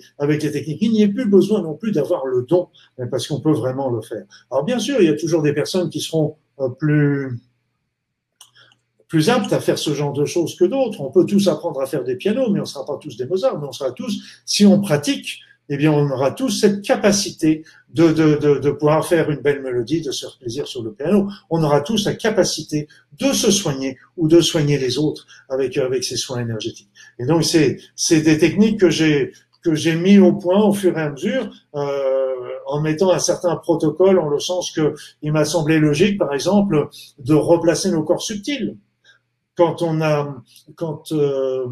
techniques. 0.53 0.79
Il 0.81 0.93
n'y 0.93 1.03
a 1.03 1.09
plus 1.09 1.27
besoin 1.29 1.63
non 1.63 1.75
plus 1.75 1.93
d'avoir 1.93 2.27
le 2.27 2.43
don, 2.43 2.69
parce 3.11 3.27
qu'on 3.27 3.41
peut 3.41 3.53
vraiment 3.53 3.91
le 3.91 4.01
faire. 4.01 4.25
Alors 4.51 4.65
bien 4.65 4.79
sûr, 4.79 5.01
il 5.01 5.07
y 5.07 5.09
a 5.09 5.17
toujours 5.17 5.43
des 5.43 5.53
personnes 5.53 5.91
qui 5.91 6.01
seront 6.01 6.37
euh, 6.61 6.69
plus 6.69 7.41
plus 9.09 9.31
aptes 9.31 9.53
à 9.53 9.61
faire 9.61 9.79
ce 9.79 9.95
genre 9.95 10.13
de 10.13 10.25
choses 10.25 10.57
que 10.57 10.65
d'autres. 10.65 11.01
On 11.01 11.11
peut 11.11 11.25
tous 11.25 11.47
apprendre 11.49 11.81
à 11.81 11.87
faire 11.87 12.03
des 12.03 12.17
pianos, 12.17 12.51
mais 12.51 12.59
on 12.59 12.63
ne 12.63 12.69
sera 12.69 12.85
pas 12.85 12.97
tous 12.97 13.17
des 13.17 13.27
Mozart, 13.27 13.59
mais 13.61 13.67
on 13.67 13.73
sera 13.73 13.93
tous, 13.93 14.21
si 14.45 14.67
on 14.67 14.81
pratique, 14.81 15.41
eh 15.69 15.77
bien, 15.77 15.93
on 15.93 16.09
aura 16.11 16.31
tous 16.31 16.51
cette 16.51 16.83
capacité 16.83 17.65
de, 17.93 18.13
de, 18.13 18.37
de, 18.37 18.59
de, 18.59 18.71
pouvoir 18.71 19.07
faire 19.07 19.31
une 19.31 19.41
belle 19.41 19.63
mélodie, 19.63 20.01
de 20.01 20.11
se 20.13 20.27
faire 20.27 20.37
plaisir 20.39 20.67
sur 20.67 20.83
le 20.83 20.93
piano. 20.93 21.29
On 21.51 21.63
aura 21.63 21.81
tous 21.81 22.05
la 22.05 22.15
capacité 22.15 22.89
de 23.19 23.33
se 23.33 23.51
soigner 23.51 23.97
ou 24.17 24.29
de 24.29 24.41
soigner 24.41 24.79
les 24.79 24.99
autres 24.99 25.27
avec, 25.49 25.77
avec 25.77 26.05
ces 26.05 26.17
soins 26.17 26.41
énergétiques. 26.41 26.91
Et 27.19 27.27
donc, 27.27 27.45
c'est, 27.45 27.79
c'est 27.97 28.21
des 28.21 28.39
techniques 28.39 28.79
que 28.79 28.91
j'ai, 28.91 29.33
que 29.63 29.75
j'ai 29.75 29.97
mis 29.97 30.19
au 30.19 30.33
point 30.33 30.63
au 30.63 30.73
fur 30.73 30.97
et 30.97 31.03
à 31.03 31.11
mesure, 31.11 31.51
euh, 31.75 32.35
en 32.67 32.81
mettant 32.81 33.11
un 33.11 33.19
certain 33.19 33.57
protocole, 33.57 34.19
en 34.19 34.29
le 34.29 34.39
sens 34.39 34.71
que 34.71 34.95
il 35.23 35.33
m'a 35.33 35.45
semblé 35.45 35.79
logique, 35.79 36.19
par 36.19 36.33
exemple, 36.35 36.89
de 37.19 37.35
replacer 37.35 37.91
nos 37.91 38.03
corps 38.03 38.23
subtils 38.23 38.77
quand 39.57 39.83
on 39.83 40.01
a, 40.03 40.37
quand, 40.77 41.13
euh, 41.13 41.67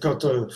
quand 0.00 0.24
euh, 0.24 0.46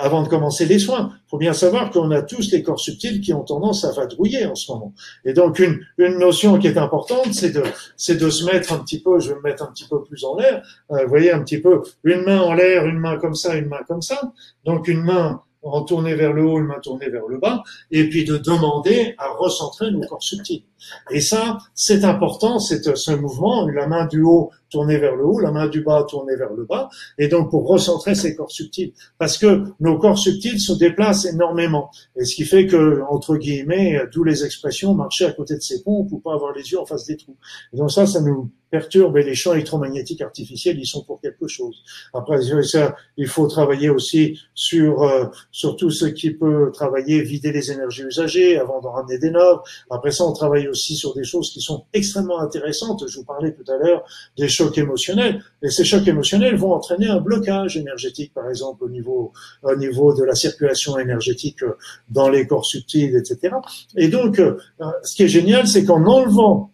avant 0.00 0.22
de 0.22 0.28
commencer 0.28 0.66
les 0.66 0.78
soins, 0.78 1.12
faut 1.30 1.38
bien 1.38 1.52
savoir 1.52 1.90
qu'on 1.90 2.10
a 2.10 2.22
tous 2.22 2.50
les 2.52 2.62
corps 2.62 2.80
subtils 2.80 3.20
qui 3.20 3.32
ont 3.32 3.42
tendance 3.42 3.84
à 3.84 3.92
vadrouiller 3.92 4.46
en 4.46 4.54
ce 4.54 4.70
moment. 4.72 4.92
Et 5.24 5.32
donc 5.32 5.58
une, 5.58 5.80
une 5.98 6.18
notion 6.18 6.58
qui 6.58 6.66
est 6.66 6.78
importante, 6.78 7.32
c'est 7.32 7.50
de 7.50 7.62
c'est 7.96 8.16
de 8.16 8.30
se 8.30 8.44
mettre 8.44 8.72
un 8.72 8.78
petit 8.78 9.00
peu, 9.00 9.18
je 9.20 9.30
vais 9.30 9.36
me 9.36 9.42
mettre 9.42 9.62
un 9.62 9.72
petit 9.72 9.86
peu 9.88 10.02
plus 10.02 10.24
en 10.24 10.36
l'air. 10.36 10.62
Euh, 10.90 11.02
vous 11.04 11.08
voyez 11.08 11.32
un 11.32 11.42
petit 11.42 11.58
peu 11.58 11.82
une 12.04 12.22
main 12.22 12.40
en 12.40 12.52
l'air, 12.52 12.86
une 12.86 12.98
main 12.98 13.16
comme 13.18 13.34
ça, 13.34 13.56
une 13.56 13.68
main 13.68 13.82
comme 13.86 14.02
ça. 14.02 14.32
Donc 14.64 14.88
une 14.88 15.02
main 15.02 15.42
en 15.64 15.82
tournée 15.82 16.14
vers 16.14 16.32
le 16.32 16.44
haut, 16.44 16.58
une 16.58 16.66
main 16.66 16.78
tournée 16.82 17.08
vers 17.08 17.26
le 17.26 17.38
bas, 17.38 17.62
et 17.90 18.08
puis 18.08 18.24
de 18.24 18.36
demander 18.36 19.14
à 19.18 19.28
recentrer 19.28 19.90
nos 19.90 20.02
corps 20.02 20.22
subtils. 20.22 20.64
Et 21.10 21.20
ça, 21.20 21.58
c'est 21.74 22.04
important, 22.04 22.58
c'est 22.58 22.96
ce 22.96 23.12
mouvement, 23.12 23.66
la 23.68 23.86
main 23.86 24.06
du 24.06 24.20
haut 24.22 24.50
tournée 24.74 24.98
vers 24.98 25.14
le 25.14 25.24
haut, 25.24 25.38
la 25.38 25.52
main 25.52 25.68
du 25.68 25.82
bas 25.82 26.04
tournée 26.08 26.36
vers 26.36 26.52
le 26.52 26.64
bas, 26.64 26.88
et 27.16 27.28
donc 27.28 27.50
pour 27.50 27.66
recentrer 27.66 28.14
ces 28.14 28.34
corps 28.34 28.50
subtils. 28.50 28.92
Parce 29.18 29.38
que 29.38 29.50
nos 29.78 29.98
corps 29.98 30.18
subtils 30.18 30.60
se 30.60 30.72
déplacent 30.72 31.26
énormément. 31.26 31.90
Et 32.16 32.24
ce 32.24 32.34
qui 32.34 32.44
fait 32.44 32.66
que, 32.66 33.02
entre 33.08 33.36
guillemets, 33.36 34.00
d'où 34.12 34.24
les 34.24 34.44
expressions, 34.44 34.94
marcher 34.94 35.26
à 35.26 35.32
côté 35.32 35.54
de 35.54 35.60
ses 35.60 35.82
pompes 35.82 36.10
ou 36.10 36.18
pas 36.18 36.34
avoir 36.34 36.52
les 36.52 36.64
yeux 36.70 36.80
en 36.80 36.86
face 36.86 37.06
des 37.06 37.16
trous. 37.16 37.36
Et 37.72 37.76
donc 37.76 37.90
ça, 37.90 38.04
ça 38.06 38.20
nous 38.20 38.50
perturbe 38.74 39.16
et 39.18 39.22
les 39.22 39.36
champs 39.36 39.52
électromagnétiques 39.52 40.20
artificiels, 40.20 40.76
ils 40.80 40.86
sont 40.94 41.04
pour 41.04 41.20
quelque 41.20 41.46
chose. 41.46 41.76
Après, 42.12 42.38
ça, 42.64 42.96
il 43.16 43.28
faut 43.28 43.46
travailler 43.46 43.88
aussi 43.88 44.40
sur, 44.54 45.04
euh, 45.04 45.26
sur 45.52 45.76
tout 45.76 45.92
ce 45.92 46.06
qui 46.06 46.30
peut 46.32 46.72
travailler, 46.72 47.22
vider 47.22 47.52
les 47.52 47.70
énergies 47.70 48.02
usagées 48.02 48.58
avant 48.58 48.80
d'en 48.80 48.90
ramener 48.90 49.18
des 49.18 49.30
nobles. 49.30 49.62
Après 49.90 50.10
ça, 50.10 50.24
on 50.24 50.32
travaille 50.32 50.66
aussi 50.66 50.96
sur 50.96 51.14
des 51.14 51.22
choses 51.22 51.50
qui 51.50 51.60
sont 51.60 51.84
extrêmement 51.92 52.40
intéressantes. 52.40 53.04
Je 53.06 53.16
vous 53.18 53.24
parlais 53.24 53.52
tout 53.52 53.70
à 53.70 53.76
l'heure 53.76 54.02
des 54.36 54.48
chocs 54.64 54.78
émotionnels. 54.78 55.42
Et 55.62 55.70
ces 55.70 55.84
chocs 55.84 56.06
émotionnels 56.06 56.56
vont 56.56 56.72
entraîner 56.72 57.08
un 57.08 57.20
blocage 57.20 57.76
énergétique, 57.76 58.32
par 58.34 58.48
exemple, 58.48 58.84
au 58.84 58.88
niveau, 58.88 59.32
au 59.62 59.76
niveau 59.76 60.14
de 60.14 60.24
la 60.24 60.34
circulation 60.34 60.98
énergétique 60.98 61.60
dans 62.08 62.28
les 62.28 62.46
corps 62.46 62.66
subtils, 62.66 63.16
etc. 63.16 63.54
Et 63.96 64.08
donc, 64.08 64.38
euh, 64.38 64.56
ce 65.02 65.14
qui 65.14 65.22
est 65.24 65.28
génial, 65.28 65.66
c'est 65.66 65.84
qu'en 65.84 66.04
enlevant 66.04 66.72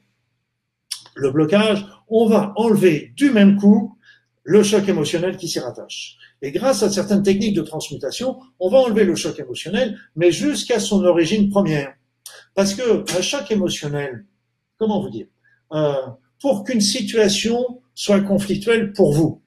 le 1.17 1.31
blocage, 1.31 1.87
on 2.09 2.27
va 2.27 2.53
enlever 2.57 3.13
du 3.17 3.31
même 3.31 3.57
coup 3.57 3.97
le 4.43 4.63
choc 4.63 4.89
émotionnel 4.89 5.37
qui 5.37 5.49
s'y 5.49 5.61
rattache. 5.61 6.17
Et 6.43 6.53
grâce 6.53 6.83
à 6.83 6.91
certaines 6.91 7.23
techniques 7.23 7.55
de 7.55 7.63
transmutation, 7.63 8.39
on 8.59 8.71
va 8.71 8.79
enlever 8.79 9.05
le 9.05 9.15
choc 9.15 9.39
émotionnel, 9.39 9.99
mais 10.17 10.33
jusqu'à 10.33 10.81
son 10.81 11.05
origine 11.05 11.51
première. 11.51 11.93
Parce 12.55 12.75
que 12.75 13.05
un 13.17 13.21
choc 13.21 13.51
émotionnel, 13.51 14.25
comment 14.79 15.03
vous 15.03 15.11
dire, 15.11 15.27
euh, 15.73 15.93
pour 16.41 16.65
qu'une 16.65 16.81
situation 16.81 17.81
soit 17.95 18.21
conflictuelle 18.21 18.93
pour 18.93 19.13
vous, 19.13 19.43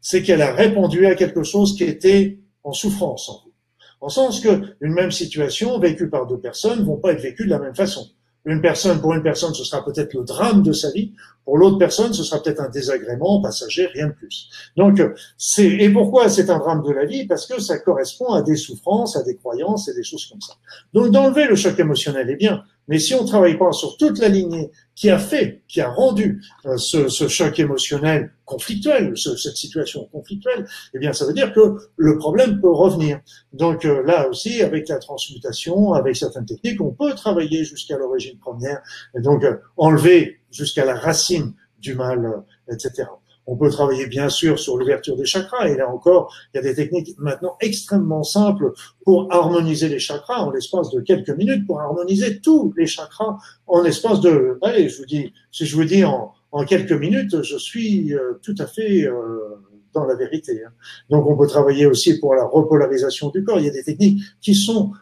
c'est 0.00 0.22
qu'elle 0.22 0.42
a 0.42 0.52
répondu 0.52 1.06
à 1.06 1.14
quelque 1.14 1.42
chose 1.42 1.76
qui 1.76 1.84
était 1.84 2.38
en 2.64 2.72
souffrance 2.72 3.28
en 3.28 3.42
vous. 3.44 3.52
En 4.00 4.08
sens 4.08 4.40
que 4.40 4.74
une 4.80 4.92
même 4.92 5.12
situation 5.12 5.78
vécue 5.78 6.10
par 6.10 6.26
deux 6.26 6.40
personnes 6.40 6.84
vont 6.84 6.96
pas 6.96 7.12
être 7.12 7.22
vécues 7.22 7.44
de 7.44 7.50
la 7.50 7.60
même 7.60 7.74
façon. 7.74 8.08
Une 8.44 8.60
personne, 8.60 9.00
pour 9.00 9.14
une 9.14 9.22
personne, 9.22 9.54
ce 9.54 9.62
sera 9.62 9.84
peut-être 9.84 10.14
le 10.14 10.24
drame 10.24 10.64
de 10.64 10.72
sa 10.72 10.90
vie. 10.90 11.12
Pour 11.44 11.58
l'autre 11.58 11.78
personne, 11.78 12.12
ce 12.12 12.24
sera 12.24 12.42
peut-être 12.42 12.60
un 12.60 12.68
désagrément 12.68 13.40
passager, 13.40 13.86
rien 13.86 14.08
de 14.08 14.12
plus. 14.12 14.48
Donc, 14.76 15.00
c'est 15.38 15.68
et 15.68 15.88
pourquoi 15.90 16.28
c'est 16.28 16.50
un 16.50 16.58
drame 16.58 16.82
de 16.82 16.90
la 16.90 17.04
vie? 17.04 17.24
Parce 17.24 17.46
que 17.46 17.60
ça 17.60 17.78
correspond 17.78 18.32
à 18.32 18.42
des 18.42 18.56
souffrances, 18.56 19.16
à 19.16 19.22
des 19.22 19.36
croyances 19.36 19.88
et 19.88 19.94
des 19.94 20.02
choses 20.02 20.26
comme 20.26 20.40
ça. 20.40 20.54
Donc, 20.92 21.12
d'enlever 21.12 21.46
le 21.46 21.54
choc 21.54 21.78
émotionnel 21.78 22.30
est 22.30 22.36
bien, 22.36 22.64
mais 22.88 22.98
si 22.98 23.14
on 23.14 23.24
travaille 23.24 23.56
pas 23.56 23.72
sur 23.72 23.96
toute 23.96 24.18
la 24.18 24.28
lignée 24.28 24.70
qui 24.94 25.08
a 25.10 25.18
fait, 25.18 25.62
qui 25.68 25.80
a 25.80 25.88
rendu 25.88 26.42
euh, 26.66 26.76
ce, 26.76 27.08
ce, 27.08 27.28
choc 27.28 27.58
émotionnel 27.58 28.32
conflictuel, 28.44 29.14
cette 29.16 29.56
situation 29.56 30.04
conflictuelle, 30.12 30.66
eh 30.92 30.98
bien, 30.98 31.12
ça 31.12 31.26
veut 31.26 31.32
dire 31.32 31.52
que 31.52 31.76
le 31.96 32.18
problème 32.18 32.60
peut 32.60 32.70
revenir. 32.70 33.20
Donc 33.52 33.84
euh, 33.84 34.02
là 34.04 34.28
aussi, 34.28 34.62
avec 34.62 34.88
la 34.88 34.98
transmutation, 34.98 35.94
avec 35.94 36.16
certaines 36.16 36.46
techniques, 36.46 36.80
on 36.80 36.90
peut 36.90 37.14
travailler 37.14 37.64
jusqu'à 37.64 37.96
l'origine 37.96 38.38
première, 38.38 38.82
et 39.16 39.20
donc 39.20 39.44
euh, 39.44 39.56
enlever 39.76 40.40
jusqu'à 40.50 40.84
la 40.84 40.94
racine 40.94 41.54
du 41.78 41.94
mal, 41.94 42.44
etc. 42.70 43.04
On 43.46 43.56
peut 43.56 43.70
travailler 43.70 44.06
bien 44.06 44.28
sûr 44.28 44.58
sur 44.58 44.76
l'ouverture 44.76 45.16
des 45.16 45.24
chakras. 45.24 45.68
Et 45.68 45.76
là 45.76 45.88
encore, 45.88 46.32
il 46.52 46.58
y 46.58 46.60
a 46.60 46.62
des 46.62 46.74
techniques 46.74 47.14
maintenant 47.18 47.56
extrêmement 47.60 48.22
simples 48.22 48.72
pour 49.04 49.32
harmoniser 49.32 49.88
les 49.88 49.98
chakras 49.98 50.42
en 50.42 50.50
l'espace 50.50 50.90
de 50.90 51.00
quelques 51.00 51.30
minutes, 51.30 51.66
pour 51.66 51.80
harmoniser 51.80 52.40
tous 52.40 52.72
les 52.76 52.86
chakras 52.86 53.38
en 53.66 53.82
l'espace 53.82 54.20
de, 54.20 54.58
allez, 54.62 54.88
je 54.88 54.98
vous 54.98 55.06
dis, 55.06 55.32
si 55.50 55.66
je 55.66 55.74
vous 55.74 55.84
dis 55.84 56.04
en, 56.04 56.32
en 56.52 56.64
quelques 56.64 56.92
minutes, 56.92 57.42
je 57.42 57.56
suis 57.56 58.14
euh, 58.14 58.34
tout 58.42 58.54
à 58.58 58.66
fait 58.66 59.06
euh, 59.06 59.58
dans 59.92 60.04
la 60.04 60.14
vérité. 60.14 60.62
Hein. 60.64 60.70
Donc 61.10 61.26
on 61.26 61.36
peut 61.36 61.46
travailler 61.46 61.86
aussi 61.86 62.20
pour 62.20 62.34
la 62.34 62.44
repolarisation 62.44 63.30
du 63.30 63.44
corps. 63.44 63.58
Il 63.58 63.66
y 63.66 63.68
a 63.68 63.72
des 63.72 63.84
techniques 63.84 64.22
qui 64.40 64.54
sont 64.54 64.92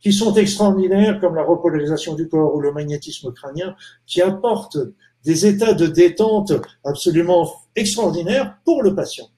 qui 0.00 0.14
sont 0.14 0.34
extraordinaires 0.34 1.20
comme 1.20 1.34
la 1.34 1.44
repolarisation 1.44 2.14
du 2.14 2.26
corps 2.26 2.54
ou 2.54 2.60
le 2.60 2.72
magnétisme 2.72 3.32
crânien 3.32 3.76
qui 4.06 4.22
apportent 4.22 4.78
des 5.24 5.46
états 5.46 5.74
de 5.74 5.86
détente 5.86 6.52
absolument 6.84 7.52
extraordinaires 7.76 8.58
pour 8.64 8.82
le 8.82 8.94
patient. 8.94 9.28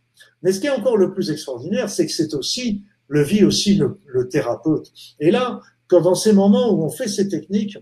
Mais 0.43 0.53
ce 0.53 0.61
qui 0.61 0.66
est 0.66 0.70
encore 0.70 0.97
le 0.97 1.12
plus 1.12 1.30
extraordinaire, 1.30 1.89
c'est 1.89 2.07
que 2.07 2.12
c'est 2.12 2.35
aussi 2.35 2.83
le 3.09 3.22
vit 3.22 3.45
aussi 3.45 3.74
le, 3.74 4.01
le, 4.07 4.28
thérapeute. 4.28 4.91
Et 5.20 5.30
là, 5.30 5.61
quand 5.87 6.01
dans 6.01 6.14
ces 6.14 6.33
moments 6.33 6.72
où 6.72 6.83
on 6.83 6.91
fait 6.91 7.09
ces 7.09 7.28
techniques, 7.28 7.76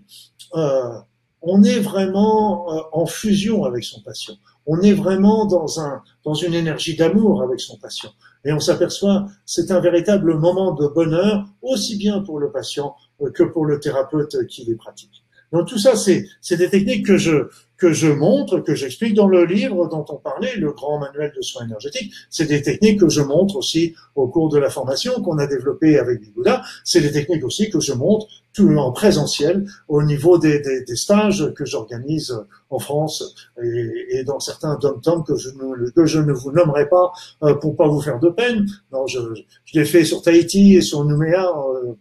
euh, 0.55 0.99
on 1.43 1.63
est 1.63 1.79
vraiment 1.79 2.73
euh, 2.73 2.81
en 2.93 3.07
fusion 3.07 3.65
avec 3.65 3.85
son 3.85 4.01
patient. 4.03 4.35
On 4.67 4.81
est 4.81 4.93
vraiment 4.93 5.47
dans 5.47 5.81
un 5.81 6.03
dans 6.25 6.35
une 6.35 6.55
énergie 6.55 6.97
d'amour 6.97 7.43
avec 7.43 7.61
son 7.61 7.79
patient. 7.79 8.11
Et 8.45 8.53
on 8.53 8.61
s'aperçoit, 8.61 9.27
c'est 9.47 9.71
un 9.71 9.81
véritable 9.81 10.37
moment 10.39 10.73
de 10.73 10.87
bonheur, 10.89 11.47
aussi 11.63 11.97
bien 11.97 12.21
pour 12.21 12.39
le 12.39 12.51
patient 12.51 12.95
euh, 13.23 13.31
que 13.31 13.43
pour 13.43 13.65
le 13.65 13.81
thérapeute 13.81 14.47
qui 14.49 14.65
les 14.65 14.75
pratique. 14.75 15.25
Donc 15.53 15.69
tout 15.69 15.79
ça, 15.79 15.95
c'est 15.97 16.57
des 16.57 16.71
techniques 16.71 17.07
que 17.07 17.17
je 17.17 17.49
que 17.81 17.93
je 17.93 18.09
montre, 18.09 18.61
que 18.61 18.75
j'explique 18.75 19.15
dans 19.15 19.27
le 19.27 19.45
livre 19.45 19.89
dont 19.89 20.05
on 20.11 20.17
parlait, 20.17 20.55
le 20.57 20.73
grand 20.73 20.99
manuel 20.99 21.33
de 21.35 21.43
soins 21.43 21.65
énergétiques. 21.65 22.13
C'est 22.29 22.47
des 22.47 22.63
techniques 22.63 23.01
que 23.01 23.09
je 23.09 23.23
montre 23.23 23.57
aussi 23.57 23.95
au 24.15 24.29
cours 24.29 24.51
de 24.51 24.59
la 24.59 24.71
formation 24.71 25.21
qu'on 25.23 25.39
a 25.39 25.47
développée 25.47 25.99
avec 25.99 26.21
Bigouda. 26.21 26.63
C'est 26.85 27.01
des 27.01 27.11
techniques 27.11 27.45
aussi 27.45 27.71
que 27.71 27.81
je 27.81 27.95
montre 27.95 28.27
tout 28.53 28.77
en 28.77 28.93
présentiel 28.93 29.65
au 29.89 30.03
niveau 30.03 30.37
des, 30.39 30.61
des, 30.61 30.85
des 30.85 30.97
stages 30.97 31.53
que 31.55 31.65
j'organise 31.65 32.37
en 32.69 32.79
France 32.79 33.35
et, 33.63 34.19
et, 34.19 34.25
dans 34.25 34.41
certains 34.41 34.77
dom 34.77 35.25
que 35.25 35.37
je 35.37 35.51
ne 35.51 35.91
que 35.91 36.05
je 36.05 36.19
ne 36.19 36.33
vous 36.33 36.53
nommerai 36.53 36.89
pas 36.89 37.13
euh, 37.43 37.55
pour 37.55 37.77
pas 37.77 37.89
vous 37.89 38.01
faire 38.01 38.19
de 38.19 38.29
peine. 38.29 38.67
Non, 38.93 39.07
je, 39.07 39.21
je 39.65 39.79
l'ai 39.79 39.85
fait 39.85 40.05
sur 40.05 40.23
Tahiti 40.23 40.77
et 40.77 40.81
sur 40.81 41.05
Nouméa, 41.05 41.49
euh, 41.49 41.95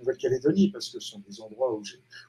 Nouvelle-Calédonie, 0.00 0.70
parce 0.70 0.88
que 0.88 1.00
ce 1.00 1.10
sont 1.10 1.22
des 1.28 1.40
endroits 1.40 1.76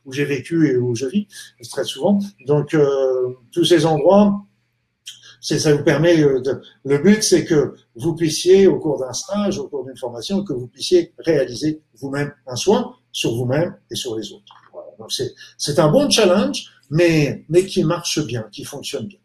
où 0.05 0.11
j'ai 0.11 0.25
vécu 0.25 0.71
et 0.71 0.77
où 0.77 0.95
je 0.95 1.05
vis 1.05 1.27
très 1.69 1.83
souvent. 1.83 2.19
Donc 2.45 2.72
euh, 2.77 3.37
tous 3.51 3.65
ces 3.65 3.85
endroits, 3.85 4.45
ça 5.41 5.75
vous 5.75 5.83
permet 5.83 6.17
de, 6.17 6.61
le 6.85 6.97
but 6.99 7.21
c'est 7.21 7.43
que 7.43 7.75
vous 7.95 8.15
puissiez 8.15 8.67
au 8.67 8.79
cours 8.79 8.99
d'un 8.99 9.11
stage, 9.13 9.59
au 9.59 9.67
cours 9.67 9.85
d'une 9.85 9.97
formation, 9.97 10.43
que 10.43 10.53
vous 10.53 10.67
puissiez 10.67 11.13
réaliser 11.19 11.81
vous-même 11.95 12.33
un 12.47 12.55
soin 12.55 12.95
sur 13.11 13.35
vous-même 13.35 13.75
et 13.91 13.95
sur 13.95 14.15
les 14.15 14.31
autres. 14.31 14.53
Voilà. 14.71 14.87
Donc 14.97 15.11
c'est 15.57 15.79
un 15.79 15.89
bon 15.89 16.09
challenge, 16.09 16.65
mais 16.89 17.45
mais 17.49 17.65
qui 17.65 17.83
marche 17.83 18.25
bien, 18.25 18.43
qui 18.51 18.63
fonctionne 18.63 19.07
bien, 19.07 19.19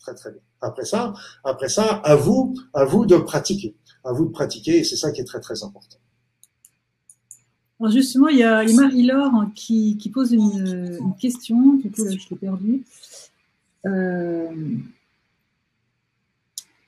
très 0.00 0.14
très 0.14 0.32
bien. 0.32 0.42
Après 0.60 0.84
ça, 0.84 1.14
après 1.44 1.68
ça, 1.68 1.84
à 1.84 2.16
vous 2.16 2.54
à 2.74 2.84
vous 2.84 3.06
de 3.06 3.16
pratiquer, 3.16 3.76
à 4.04 4.12
vous 4.12 4.26
de 4.26 4.32
pratiquer, 4.32 4.78
et 4.78 4.84
c'est 4.84 4.96
ça 4.96 5.12
qui 5.12 5.20
est 5.20 5.24
très 5.24 5.40
très 5.40 5.62
important. 5.62 5.98
Alors 7.82 7.90
justement, 7.90 8.28
il 8.28 8.38
y 8.38 8.44
a, 8.44 8.62
Marie-Laure 8.62 9.46
qui, 9.56 9.96
qui, 9.98 10.08
pose 10.08 10.32
une, 10.32 10.98
une 11.00 11.16
question, 11.16 11.74
du 11.74 11.90
coup 11.90 12.04
là 12.04 12.12
je 12.12 12.28
l'ai 12.30 12.36
perdue. 12.36 12.84
Euh, 13.86 14.46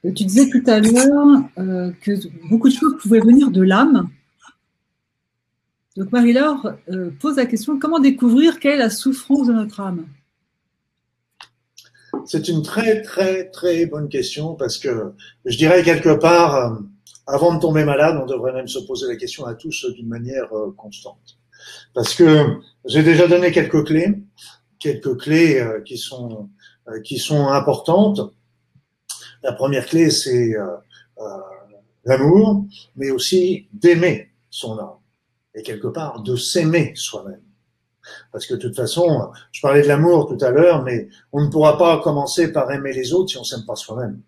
tu 0.04 0.24
disais 0.24 0.48
tout 0.48 0.62
à 0.68 0.78
l'heure 0.78 1.48
euh, 1.58 1.90
que 2.00 2.12
beaucoup 2.48 2.68
de 2.68 2.74
choses 2.74 2.96
pouvaient 3.02 3.18
venir 3.18 3.50
de 3.50 3.62
l'âme. 3.62 4.08
Donc 5.96 6.12
Marie-Laure 6.12 6.74
euh, 6.90 7.10
pose 7.18 7.38
la 7.38 7.46
question 7.46 7.76
comment 7.80 7.98
découvrir 7.98 8.60
quelle 8.60 8.74
est 8.74 8.76
la 8.76 8.90
souffrance 8.90 9.48
de 9.48 9.52
notre 9.52 9.80
âme? 9.80 10.06
C'est 12.24 12.46
une 12.46 12.62
très 12.62 13.02
très 13.02 13.50
très 13.50 13.86
bonne 13.86 14.08
question 14.08 14.54
parce 14.54 14.78
que 14.78 15.12
je 15.44 15.56
dirais 15.56 15.82
quelque 15.82 16.16
part, 16.16 16.54
euh, 16.54 16.76
avant 17.26 17.54
de 17.54 17.60
tomber 17.60 17.84
malade, 17.84 18.18
on 18.22 18.26
devrait 18.26 18.52
même 18.52 18.68
se 18.68 18.78
poser 18.80 19.06
la 19.06 19.16
question 19.16 19.46
à 19.46 19.54
tous 19.54 19.86
d'une 19.94 20.08
manière 20.08 20.52
euh, 20.52 20.74
constante. 20.76 21.38
Parce 21.94 22.14
que 22.14 22.58
j'ai 22.84 23.02
déjà 23.02 23.26
donné 23.26 23.50
quelques 23.50 23.86
clés, 23.86 24.22
quelques 24.78 25.18
clés 25.18 25.58
euh, 25.58 25.80
qui 25.80 25.96
sont 25.96 26.50
euh, 26.88 27.00
qui 27.00 27.18
sont 27.18 27.48
importantes 27.48 28.20
la 29.42 29.52
première 29.52 29.84
clé, 29.84 30.10
c'est 30.10 30.54
l'amour, 32.06 32.64
mais 32.96 33.10
aussi 33.10 33.68
d'aimer 33.74 34.30
son 34.48 34.78
âme. 34.78 34.96
Et 35.54 35.62
quelque 35.62 35.88
part, 35.88 36.22
de 36.22 36.34
s'aimer 36.34 36.94
soi-même. 36.96 37.42
Parce 38.32 38.46
que 38.46 38.54
de 38.54 38.60
toute 38.60 38.74
façon, 38.74 39.30
je 39.52 39.60
parlais 39.60 39.82
de 39.82 39.88
l'amour 39.88 40.28
tout 40.28 40.42
à 40.42 40.50
l'heure, 40.50 40.82
mais 40.82 41.08
on 41.30 41.44
ne 41.44 41.50
pourra 41.50 41.76
pas 41.76 42.00
commencer 42.00 42.52
par 42.52 42.72
aimer 42.72 42.94
les 42.94 43.12
autres 43.12 43.32
si 43.32 43.36
on 43.36 43.44
s'aime 43.44 43.66
pas 43.66 43.76
soi-même. 43.76 44.22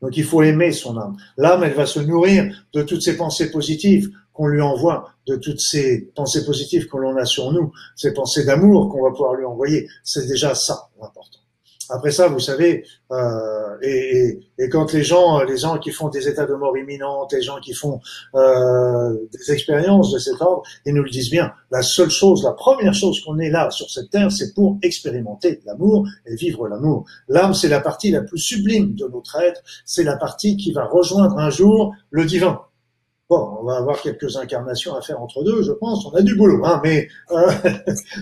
Donc 0.00 0.16
il 0.16 0.24
faut 0.24 0.42
aimer 0.42 0.72
son 0.72 0.96
âme. 0.98 1.16
L'âme, 1.36 1.64
elle 1.64 1.74
va 1.74 1.86
se 1.86 2.00
nourrir 2.00 2.52
de 2.72 2.82
toutes 2.82 3.02
ces 3.02 3.16
pensées 3.16 3.50
positives 3.50 4.10
qu'on 4.32 4.46
lui 4.46 4.62
envoie, 4.62 5.10
de 5.26 5.36
toutes 5.36 5.60
ces 5.60 6.10
pensées 6.14 6.44
positives 6.44 6.88
que 6.88 6.96
l'on 6.96 7.16
a 7.16 7.24
sur 7.24 7.52
nous, 7.52 7.72
ces 7.96 8.12
pensées 8.12 8.44
d'amour 8.44 8.90
qu'on 8.90 9.02
va 9.02 9.10
pouvoir 9.10 9.34
lui 9.34 9.44
envoyer. 9.44 9.88
C'est 10.04 10.26
déjà 10.26 10.54
ça 10.54 10.88
l'important. 11.00 11.41
Après 11.92 12.10
ça, 12.10 12.28
vous 12.28 12.40
savez, 12.40 12.84
euh, 13.10 13.76
et, 13.82 14.40
quand 14.70 14.92
les 14.92 15.02
gens, 15.02 15.42
les 15.42 15.58
gens 15.58 15.78
qui 15.78 15.90
font 15.90 16.08
des 16.08 16.26
états 16.26 16.46
de 16.46 16.54
mort 16.54 16.76
imminente, 16.76 17.32
les 17.32 17.42
gens 17.42 17.60
qui 17.60 17.74
font 17.74 18.00
euh, 18.34 19.14
des 19.30 19.52
expériences 19.52 20.10
de 20.12 20.18
cet 20.18 20.40
ordre, 20.40 20.62
ils 20.86 20.94
nous 20.94 21.02
le 21.02 21.10
disent 21.10 21.30
bien. 21.30 21.52
La 21.70 21.82
seule 21.82 22.08
chose, 22.08 22.44
la 22.44 22.52
première 22.52 22.94
chose 22.94 23.20
qu'on 23.22 23.38
est 23.38 23.50
là 23.50 23.70
sur 23.70 23.90
cette 23.90 24.10
terre, 24.10 24.32
c'est 24.32 24.54
pour 24.54 24.78
expérimenter 24.82 25.60
l'amour 25.66 26.06
et 26.26 26.34
vivre 26.34 26.66
l'amour. 26.66 27.04
L'âme, 27.28 27.52
c'est 27.52 27.68
la 27.68 27.80
partie 27.80 28.10
la 28.10 28.22
plus 28.22 28.38
sublime 28.38 28.94
de 28.94 29.06
notre 29.08 29.36
être. 29.40 29.62
C'est 29.84 30.04
la 30.04 30.16
partie 30.16 30.56
qui 30.56 30.72
va 30.72 30.86
rejoindre 30.86 31.38
un 31.38 31.50
jour 31.50 31.94
le 32.10 32.24
divin. 32.24 32.62
On 33.34 33.64
va 33.64 33.76
avoir 33.76 34.00
quelques 34.00 34.36
incarnations 34.36 34.94
à 34.94 35.02
faire 35.02 35.20
entre 35.20 35.42
deux, 35.42 35.62
je 35.62 35.72
pense. 35.72 36.06
On 36.06 36.14
a 36.14 36.22
du 36.22 36.34
boulot, 36.34 36.64
hein, 36.64 36.80
mais 36.84 37.08
euh, 37.30 37.50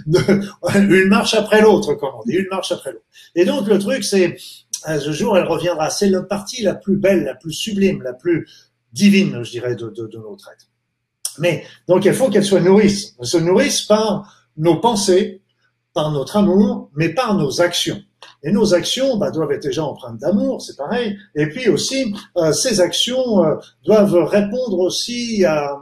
une 0.75 1.09
marche 1.09 1.35
après 1.35 1.61
l'autre, 1.61 1.95
comme 1.95 2.11
on 2.19 2.23
dit, 2.25 2.35
une 2.35 2.49
marche 2.51 2.73
après 2.73 2.93
l'autre. 2.93 3.05
Et 3.35 3.45
donc 3.45 3.67
le 3.67 3.79
truc, 3.79 4.05
c'est 4.05 4.37
ce 4.85 5.13
jour, 5.13 5.37
elle 5.37 5.47
reviendra. 5.47 5.91
C'est 5.91 6.09
la 6.09 6.23
partie 6.23 6.63
la 6.63 6.75
plus 6.75 6.97
belle, 6.97 7.25
la 7.25 7.35
plus 7.35 7.53
sublime, 7.53 8.03
la 8.03 8.13
plus 8.13 8.49
divine, 8.93 9.43
je 9.43 9.51
dirais, 9.51 9.75
de, 9.75 9.89
de, 9.89 10.19
notre 10.19 10.51
être. 10.51 10.67
Mais 11.39 11.65
donc 11.89 12.05
il 12.05 12.15
faut 12.15 12.29
qu'elle 12.29 12.45
soit 12.45 12.61
nourrisse. 12.61 13.15
Elle 13.21 13.27
se 13.27 13.39
nourrisse 13.39 13.83
par 13.83 14.49
nos 14.57 14.81
pensées, 14.81 15.43
par 15.93 16.11
notre 16.11 16.37
amour, 16.37 16.91
mais 16.95 17.11
par 17.11 17.35
nos 17.35 17.61
actions. 17.61 18.03
Et 18.43 18.53
nos 18.53 18.75
actions 18.75 19.17
bah, 19.17 19.31
doivent 19.31 19.53
être 19.53 19.63
déjà 19.63 19.85
empreintes 19.85 20.19
d'amour, 20.19 20.63
c'est 20.63 20.77
pareil. 20.77 21.17
Et 21.35 21.47
puis 21.49 21.69
aussi, 21.69 22.15
euh, 22.37 22.53
ces 22.53 22.81
actions 22.81 23.45
euh, 23.45 23.57
doivent 23.85 24.25
répondre 24.25 24.79
aussi 24.79 25.45
à, 25.45 25.79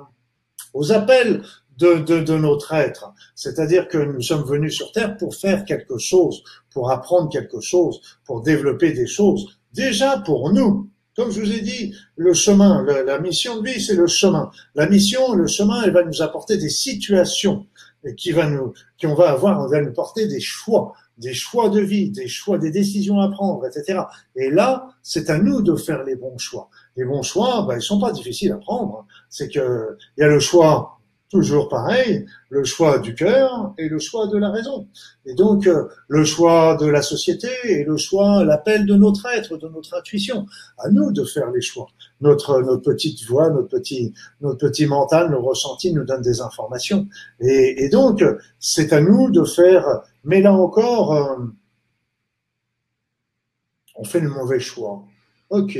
aux 0.74 0.92
appels 0.92 1.42
de, 1.78 1.94
de, 1.94 2.20
de, 2.20 2.36
notre 2.36 2.72
être. 2.74 3.12
C'est-à-dire 3.36 3.86
que 3.88 3.98
nous 3.98 4.22
sommes 4.22 4.44
venus 4.44 4.74
sur 4.74 4.90
Terre 4.90 5.16
pour 5.16 5.34
faire 5.34 5.64
quelque 5.64 5.98
chose, 5.98 6.42
pour 6.70 6.90
apprendre 6.90 7.30
quelque 7.30 7.60
chose, 7.60 8.00
pour 8.24 8.42
développer 8.42 8.92
des 8.92 9.06
choses. 9.06 9.46
Déjà 9.72 10.18
pour 10.18 10.52
nous. 10.52 10.90
Comme 11.14 11.32
je 11.32 11.40
vous 11.40 11.52
ai 11.52 11.60
dit, 11.60 11.94
le 12.14 12.32
chemin, 12.32 12.84
la, 12.84 13.18
mission 13.18 13.60
de 13.60 13.68
vie, 13.68 13.80
c'est 13.80 13.96
le 13.96 14.06
chemin. 14.06 14.52
La 14.76 14.88
mission, 14.88 15.34
le 15.34 15.48
chemin, 15.48 15.82
elle 15.82 15.90
va 15.92 16.04
nous 16.04 16.22
apporter 16.22 16.58
des 16.58 16.68
situations 16.68 17.66
et 18.04 18.14
qui 18.14 18.30
va 18.30 18.48
nous, 18.48 18.72
qui 18.96 19.08
on 19.08 19.16
va 19.16 19.30
avoir, 19.30 19.60
on 19.60 19.68
va 19.68 19.80
nous 19.80 19.92
porter 19.92 20.28
des 20.28 20.38
choix 20.38 20.92
des 21.18 21.34
choix 21.34 21.68
de 21.68 21.80
vie, 21.80 22.10
des 22.10 22.28
choix, 22.28 22.58
des 22.58 22.70
décisions 22.70 23.20
à 23.20 23.30
prendre, 23.30 23.66
etc. 23.66 24.00
Et 24.36 24.50
là, 24.50 24.88
c'est 25.02 25.30
à 25.30 25.38
nous 25.38 25.62
de 25.62 25.74
faire 25.76 26.04
les 26.04 26.16
bons 26.16 26.38
choix. 26.38 26.68
Les 26.96 27.04
bons 27.04 27.22
choix, 27.22 27.64
ben, 27.66 27.76
ils 27.76 27.82
sont 27.82 28.00
pas 28.00 28.12
difficiles 28.12 28.52
à 28.52 28.58
prendre. 28.58 29.06
C'est 29.28 29.48
que 29.48 29.96
il 30.16 30.20
y 30.20 30.24
a 30.24 30.28
le 30.28 30.40
choix 30.40 30.97
toujours 31.30 31.68
pareil, 31.68 32.24
le 32.48 32.64
choix 32.64 32.98
du 32.98 33.14
cœur 33.14 33.74
et 33.78 33.88
le 33.88 33.98
choix 33.98 34.26
de 34.28 34.38
la 34.38 34.50
raison. 34.50 34.88
Et 35.26 35.34
donc, 35.34 35.66
euh, 35.66 35.88
le 36.08 36.24
choix 36.24 36.76
de 36.76 36.86
la 36.86 37.02
société 37.02 37.48
et 37.64 37.84
le 37.84 37.96
choix, 37.96 38.44
l'appel 38.44 38.86
de 38.86 38.94
notre 38.94 39.26
être, 39.26 39.56
de 39.58 39.68
notre 39.68 39.94
intuition. 39.94 40.46
À 40.78 40.88
nous 40.90 41.12
de 41.12 41.24
faire 41.24 41.50
les 41.50 41.60
choix. 41.60 41.86
Notre, 42.20 42.62
notre 42.62 42.82
petite 42.82 43.24
voix, 43.26 43.50
notre 43.50 43.68
petit, 43.68 44.14
notre 44.40 44.58
petit 44.58 44.86
mental, 44.86 45.30
nos 45.30 45.42
ressentis 45.42 45.92
nous 45.92 46.04
donnent 46.04 46.22
des 46.22 46.40
informations. 46.40 47.06
Et, 47.40 47.84
et 47.84 47.88
donc, 47.88 48.24
c'est 48.58 48.92
à 48.92 49.00
nous 49.00 49.30
de 49.30 49.44
faire, 49.44 50.02
mais 50.24 50.40
là 50.40 50.52
encore, 50.54 51.14
euh, 51.14 51.36
on 53.96 54.04
fait 54.04 54.20
le 54.20 54.30
mauvais 54.30 54.60
choix. 54.60 55.04
Ok, 55.50 55.78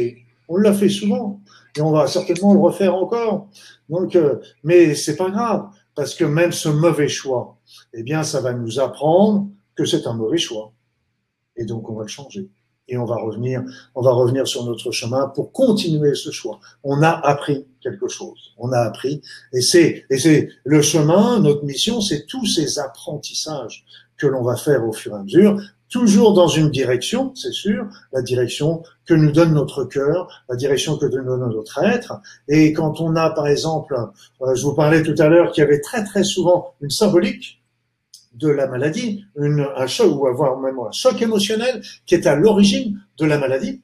on 0.49 0.57
l'a 0.57 0.73
fait 0.73 0.89
souvent 0.89 1.41
et 1.79 1.83
on 1.83 1.91
va 1.91 2.07
certainement 2.07 2.53
le 2.53 2.61
refaire 2.61 2.95
encore. 2.95 3.49
Donc, 3.89 4.17
euh, 4.17 4.41
mais 4.65 4.95
c'est 4.95 5.17
pas 5.17 5.31
grave 5.31 5.69
parce 5.95 6.15
que 6.15 6.25
même 6.25 6.53
ce 6.53 6.69
mauvais 6.69 7.09
choix, 7.09 7.57
eh 7.95 8.03
bien, 8.03 8.23
ça 8.23 8.41
va 8.41 8.53
nous 8.53 8.81
apprendre 8.81 9.49
que 9.75 9.85
c'est 9.85 10.07
un 10.07 10.15
mauvais 10.15 10.39
choix 10.39 10.73
et 11.59 11.65
donc 11.65 11.89
on 11.91 11.95
va 11.95 12.03
le 12.03 12.09
changer. 12.09 12.49
et 12.91 12.97
on 12.97 13.05
va 13.05 13.17
revenir, 13.17 13.63
on 13.95 14.01
va 14.01 14.13
revenir 14.13 14.47
sur 14.49 14.65
notre 14.65 14.91
chemin 14.93 15.29
pour 15.29 15.53
continuer 15.53 16.15
ce 16.15 16.31
choix. 16.31 16.59
On 16.83 17.03
a 17.03 17.11
appris 17.11 17.67
quelque 17.83 18.09
chose. 18.09 18.55
On 18.57 18.73
a 18.73 18.79
appris, 18.79 19.21
et 19.53 19.61
c'est, 19.61 20.07
et 20.09 20.19
c'est 20.19 20.49
le 20.65 20.81
chemin. 20.81 21.39
Notre 21.41 21.65
mission, 21.65 22.01
c'est 22.01 22.25
tous 22.27 22.47
ces 22.47 22.79
apprentissages 22.79 23.85
que 24.17 24.27
l'on 24.27 24.43
va 24.43 24.57
faire 24.57 24.89
au 24.89 24.93
fur 24.93 25.13
et 25.13 25.17
à 25.17 25.23
mesure, 25.23 25.61
toujours 25.89 26.35
dans 26.35 26.49
une 26.49 26.71
direction, 26.71 27.33
c'est 27.35 27.53
sûr, 27.53 27.87
la 28.13 28.23
direction 28.23 28.83
que 29.07 29.15
nous 29.15 29.33
donne 29.33 29.55
notre 29.55 29.85
cœur, 29.85 30.45
la 30.49 30.57
direction 30.57 30.97
que 30.97 31.07
nous 31.07 31.25
donne 31.25 31.51
notre 31.51 31.83
être. 31.83 32.21
Et 32.49 32.73
quand 32.73 33.01
on 33.01 33.17
a, 33.17 33.31
par 33.31 33.47
exemple, 33.47 33.97
euh, 34.43 34.55
je 34.55 34.63
vous 34.63 34.75
parlais 34.75 35.03
tout 35.03 35.15
à 35.19 35.29
l'heure 35.29 35.53
qu'il 35.53 35.63
y 35.63 35.67
avait 35.67 35.81
très 35.81 36.05
très 36.05 36.25
souvent 36.25 36.75
une 36.81 36.91
symbolique 36.91 37.63
de 38.35 38.49
la 38.49 38.69
maladie, 38.69 39.25
un 39.37 39.87
choc 39.87 40.21
ou 40.21 40.27
avoir 40.27 40.59
même 40.59 40.79
un 40.79 40.93
choc 40.93 41.21
émotionnel 41.21 41.83
qui 42.07 42.15
est 42.15 42.27
à 42.27 42.37
l'origine 42.37 43.01
de 43.19 43.25
la 43.25 43.39
maladie, 43.39 43.83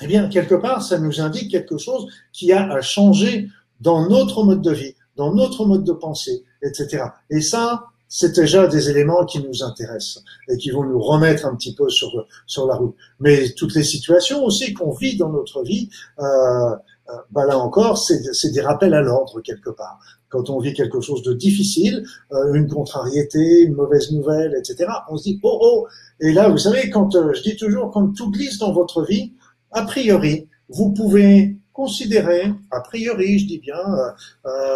eh 0.00 0.06
bien, 0.06 0.28
quelque 0.28 0.54
part, 0.54 0.82
ça 0.82 0.98
nous 0.98 1.20
indique 1.20 1.50
quelque 1.50 1.78
chose 1.78 2.06
qui 2.32 2.52
a 2.52 2.72
à 2.72 2.80
changer 2.80 3.48
dans 3.80 4.08
notre 4.08 4.42
mode 4.42 4.62
de 4.62 4.72
vie, 4.72 4.94
dans 5.16 5.32
notre 5.34 5.66
mode 5.66 5.84
de 5.84 5.92
pensée, 5.92 6.44
etc. 6.62 7.04
Et 7.30 7.40
ça, 7.40 7.86
c'est 8.08 8.34
déjà 8.34 8.66
des 8.66 8.90
éléments 8.90 9.24
qui 9.24 9.42
nous 9.42 9.62
intéressent 9.62 10.22
et 10.48 10.56
qui 10.56 10.70
vont 10.70 10.84
nous 10.84 11.00
remettre 11.00 11.46
un 11.46 11.54
petit 11.56 11.74
peu 11.74 11.88
sur, 11.88 12.26
sur 12.46 12.66
la 12.66 12.76
route. 12.76 12.94
Mais 13.20 13.50
toutes 13.50 13.74
les 13.74 13.82
situations 13.82 14.44
aussi 14.44 14.72
qu'on 14.72 14.92
vit 14.92 15.16
dans 15.16 15.30
notre 15.30 15.62
vie, 15.62 15.88
euh, 16.20 16.74
euh, 17.10 17.12
bah 17.30 17.44
là 17.44 17.58
encore, 17.58 17.98
c'est 17.98 18.50
des 18.50 18.60
rappels 18.60 18.94
à 18.94 19.02
l'ordre 19.02 19.40
quelque 19.42 19.70
part. 19.70 19.98
Quand 20.28 20.48
on 20.48 20.58
vit 20.58 20.72
quelque 20.72 21.00
chose 21.00 21.22
de 21.22 21.34
difficile, 21.34 22.04
euh, 22.32 22.54
une 22.54 22.66
contrariété, 22.66 23.60
une 23.60 23.74
mauvaise 23.74 24.10
nouvelle, 24.10 24.54
etc., 24.58 24.86
on 25.10 25.16
se 25.16 25.24
dit 25.24 25.40
oh 25.42 25.58
oh. 25.62 25.86
Et 26.20 26.32
là, 26.32 26.48
vous 26.48 26.58
savez, 26.58 26.88
quand 26.90 27.14
euh, 27.14 27.32
je 27.34 27.42
dis 27.42 27.56
toujours, 27.56 27.90
quand 27.90 28.08
tout 28.14 28.30
glisse 28.30 28.58
dans 28.58 28.72
votre 28.72 29.04
vie, 29.04 29.34
a 29.72 29.82
priori, 29.82 30.48
vous 30.70 30.92
pouvez 30.92 31.58
considérer, 31.72 32.52
a 32.70 32.80
priori, 32.80 33.38
je 33.38 33.46
dis 33.46 33.58
bien, 33.58 33.74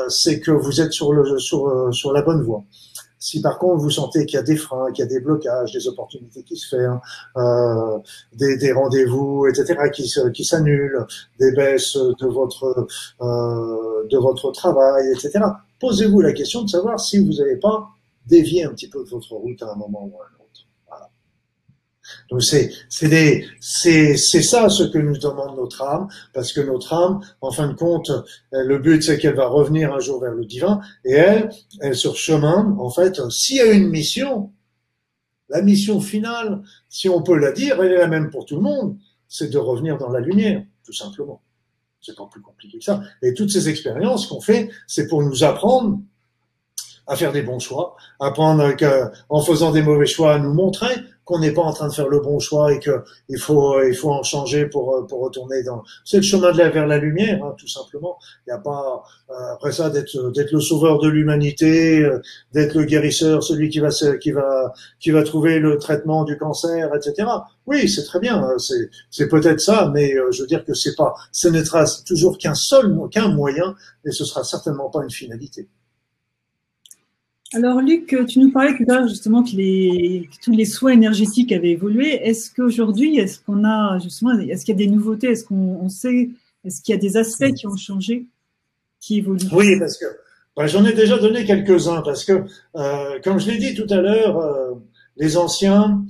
c'est 0.09 0.41
que 0.41 0.51
vous 0.51 0.81
êtes 0.81 0.93
sur 0.93 1.13
le 1.13 1.39
sur 1.39 1.95
sur 1.95 2.13
la 2.13 2.23
bonne 2.23 2.43
voie. 2.43 2.65
Si 3.19 3.41
par 3.41 3.59
contre 3.59 3.83
vous 3.83 3.91
sentez 3.91 4.27
qu'il 4.27 4.37
y 4.37 4.41
a 4.41 4.43
des 4.43 4.57
freins, 4.57 4.93
qu'il 4.93 5.05
y 5.05 5.07
a 5.07 5.11
des 5.11 5.21
blocages, 5.21 5.73
des 5.73 5.89
opportunités 5.89 6.43
qui 6.43 6.57
se 6.57 6.77
ferment, 6.77 7.01
euh, 7.37 7.99
des, 8.35 8.73
rendez-vous, 8.73 9.47
etc., 9.47 9.91
qui, 9.93 10.13
qui 10.33 10.45
s'annulent, 10.45 11.07
des 11.39 11.53
baisses 11.53 11.97
de 11.97 12.27
votre 12.27 12.87
euh, 13.21 14.07
de 14.11 14.19
votre 14.19 14.53
travail, 14.53 15.11
etc. 15.13 15.41
Posez-vous 15.81 16.21
la 16.21 16.33
question 16.33 16.63
de 16.63 16.69
savoir 16.69 16.99
si 17.01 17.19
vous 17.19 17.33
n'avez 17.35 17.57
pas 17.57 17.89
dévié 18.27 18.65
un 18.65 18.71
petit 18.71 18.89
peu 18.89 19.05
de 19.05 19.09
votre 19.09 19.33
route 19.33 19.63
à 19.63 19.73
un 19.73 19.77
moment 19.77 20.05
ou 20.05 20.21
à 20.21 20.25
un 20.25 20.35
autre. 20.35 20.38
Donc 22.31 22.43
c'est 22.43 22.71
c'est 22.91 24.43
ça 24.43 24.69
ce 24.69 24.83
que 24.85 24.99
nous 24.99 25.17
demande 25.17 25.57
notre 25.57 25.83
âme 25.83 26.09
parce 26.35 26.53
que 26.53 26.61
notre 26.61 26.93
âme 26.93 27.21
en 27.41 27.51
fin 27.51 27.69
de 27.69 27.75
compte 27.75 28.11
le 28.53 28.79
but 28.79 29.03
c'est 29.03 29.19
qu'elle 29.19 29.35
va 29.35 29.47
revenir 29.47 29.95
un 29.95 29.99
jour 29.99 30.21
vers 30.21 30.33
le 30.33 30.45
divin 30.45 30.81
et 31.07 31.13
elle 31.13 31.51
elle 31.81 31.97
sur 31.97 32.17
chemin 32.17 32.77
en 32.79 32.91
fait 32.91 33.19
s'il 33.31 33.57
y 33.57 33.61
a 33.61 33.73
une 33.73 33.89
mission 33.89 34.53
la 35.49 35.63
mission 35.63 36.03
finale 36.03 36.63
si 36.91 37.09
on 37.09 37.23
peut 37.23 37.39
la 37.39 37.53
dire 37.53 37.83
elle 37.83 37.93
est 37.93 37.99
la 37.99 38.09
même 38.09 38.29
pour 38.29 38.45
tout 38.45 38.57
le 38.57 38.63
monde 38.63 38.99
c'est 39.27 39.49
de 39.51 39.59
revenir 39.59 39.97
dans 39.97 40.11
la 40.11 40.21
lumière 40.21 40.63
tout 40.89 40.95
simplement. 40.95 41.43
C'est 42.01 42.17
pas 42.17 42.27
plus 42.31 42.41
compliqué 42.41 42.79
que 42.79 42.85
ça. 42.85 43.03
Et 43.21 43.35
toutes 43.35 43.51
ces 43.51 43.69
expériences 43.69 44.27
qu'on 44.27 44.41
fait 44.41 44.71
c'est 44.87 45.07
pour 45.07 45.23
nous 45.23 45.45
apprendre 45.45 46.01
à 47.07 47.17
faire 47.17 47.33
des 47.33 47.43
bons 47.43 47.59
choix, 47.59 47.97
apprendre 48.21 48.75
qu'en 48.77 49.41
faisant 49.41 49.73
des 49.73 49.83
mauvais 49.83 50.07
choix, 50.07 50.35
à 50.35 50.39
nous 50.39 50.53
montrer 50.53 50.95
qu'on 51.29 51.41
n'est 51.41 51.53
pas 51.53 51.61
en 51.61 51.75
train 51.75 51.89
de 51.89 51.93
faire 51.93 52.09
le 52.09 52.21
bon 52.21 52.39
choix 52.39 52.73
et 52.73 52.81
que 52.81 53.05
il 53.29 53.39
faut 53.39 53.83
il 53.83 53.95
faut 53.95 54.11
en 54.11 54.23
changer 54.23 54.65
pour 54.65 54.97
euh, 54.97 55.07
pour 55.07 55.21
retourner 55.21 55.63
dans 55.63 55.83
c'est 56.03 56.17
le 56.17 56.23
chemin 56.23 56.53
de 56.53 56.57
la 56.57 56.71
vers 56.71 56.87
la 56.87 56.97
lumière 56.97 57.45
hein, 57.45 57.55
tout 57.59 57.69
simplement. 57.69 58.17
Il 58.47 58.51
n'y 58.51 58.57
a 58.57 58.59
pas 58.59 59.03
euh, 59.29 59.35
après 59.53 59.73
ça 59.73 59.91
d'être 59.91 60.31
d'être 60.31 60.53
le 60.53 60.61
sauveur 60.61 60.99
de 60.99 61.07
l'humanité 61.07 62.03
euh, 62.03 62.23
d'être 62.55 62.75
le 62.75 62.85
guérisseur 62.85 63.43
celui 63.43 63.69
qui 63.69 63.79
va 63.79 63.91
qui 64.23 64.31
va 64.31 64.73
qui 65.01 65.11
va 65.11 65.23
trouver 65.23 65.59
le 65.59 65.77
traitement 65.77 66.25
du 66.25 66.39
cancer 66.39 66.95
etc 66.95 67.29
oui 67.67 67.91
c'est 67.91 68.05
très 68.05 68.21
bien 68.21 68.43
hein, 68.43 68.55
c'est 68.57 68.89
c'est 69.11 69.29
peut-être 69.29 69.61
ça 69.61 69.91
mais 69.93 70.15
je 70.31 70.41
veux 70.41 70.49
dire 70.49 70.65
que 70.65 70.73
c'est 70.73 70.97
pas 70.97 71.13
ce 71.31 71.49
n'être 71.49 71.77
toujours 72.07 72.39
qu'un 72.39 72.55
seul 72.55 72.97
qu'un 73.11 73.29
moyen 73.29 73.75
et 74.07 74.13
ce 74.13 74.25
sera 74.25 74.45
certainement 74.45 74.89
pas 74.89 75.03
une 75.03 75.11
finalité 75.11 75.69
alors 77.55 77.81
Luc, 77.81 78.15
tu 78.29 78.39
nous 78.41 78.51
parlais 78.51 78.77
tout 78.77 78.85
à 78.91 78.99
l'heure 78.99 79.09
justement 79.09 79.43
que, 79.43 79.51
tous 80.43 80.53
les 80.53 80.65
soins 80.65 80.93
énergétiques 80.93 81.51
avaient 81.53 81.71
évolué. 81.71 82.27
Est-ce 82.27 82.53
qu'aujourd'hui, 82.55 83.19
est-ce 83.19 83.41
qu'on 83.41 83.65
a 83.65 83.99
justement, 83.99 84.39
est-ce 84.39 84.65
qu'il 84.65 84.79
y 84.79 84.83
a 84.83 84.87
des 84.87 84.91
nouveautés? 84.91 85.29
Est-ce 85.29 85.45
qu'on 85.45 85.89
sait, 85.89 86.31
est-ce 86.65 86.83
qu'il 86.83 86.95
y 86.95 86.99
a 86.99 87.01
des 87.01 87.17
aspects 87.17 87.53
qui 87.55 87.67
ont 87.67 87.77
changé, 87.77 88.27
qui 89.01 89.19
évoluent? 89.19 89.49
Oui, 89.53 89.79
parce 89.79 89.97
que 89.97 90.05
bah, 90.57 90.67
j'en 90.67 90.85
ai 90.85 90.93
déjà 90.93 91.19
donné 91.19 91.45
quelques-uns 91.45 92.03
parce 92.03 92.25
que, 92.25 92.45
euh, 92.77 93.19
comme 93.25 93.39
je 93.39 93.51
l'ai 93.51 93.59
dit 93.59 93.75
tout 93.75 93.87
à 93.89 94.01
l'heure, 94.01 94.39
euh, 94.39 94.75
les 95.17 95.37
anciens 95.37 96.05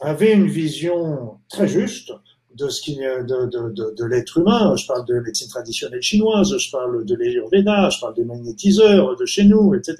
avaient 0.00 0.34
une 0.34 0.46
vision 0.46 1.38
très 1.48 1.66
juste 1.66 2.12
de 2.54 2.68
ce 2.68 2.80
qui 2.80 2.96
de, 2.96 3.46
de, 3.46 3.70
de, 3.70 3.94
de 3.96 4.04
l'être 4.04 4.38
humain. 4.38 4.74
Je 4.76 4.86
parle 4.86 5.06
de 5.06 5.14
médecine 5.20 5.48
traditionnelle 5.48 6.02
chinoise, 6.02 6.56
je 6.56 6.70
parle 6.70 7.04
de 7.04 7.14
l'Ayurveda, 7.14 7.88
je 7.90 8.00
parle 8.00 8.14
des 8.14 8.24
magnétiseurs 8.24 9.16
de 9.16 9.24
chez 9.24 9.44
nous, 9.44 9.74
etc. 9.74 9.96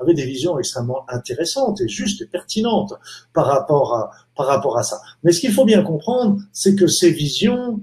Avaient 0.00 0.14
des 0.14 0.26
visions 0.26 0.58
extrêmement 0.58 1.04
intéressantes 1.08 1.80
et 1.80 1.88
justes 1.88 2.22
et 2.22 2.26
pertinentes 2.26 2.94
par 3.32 3.46
rapport 3.46 3.94
à 3.94 4.10
par 4.36 4.46
rapport 4.46 4.78
à 4.78 4.82
ça. 4.82 5.00
Mais 5.22 5.32
ce 5.32 5.40
qu'il 5.40 5.52
faut 5.52 5.64
bien 5.64 5.82
comprendre, 5.82 6.40
c'est 6.52 6.74
que 6.74 6.86
ces 6.86 7.10
visions 7.10 7.80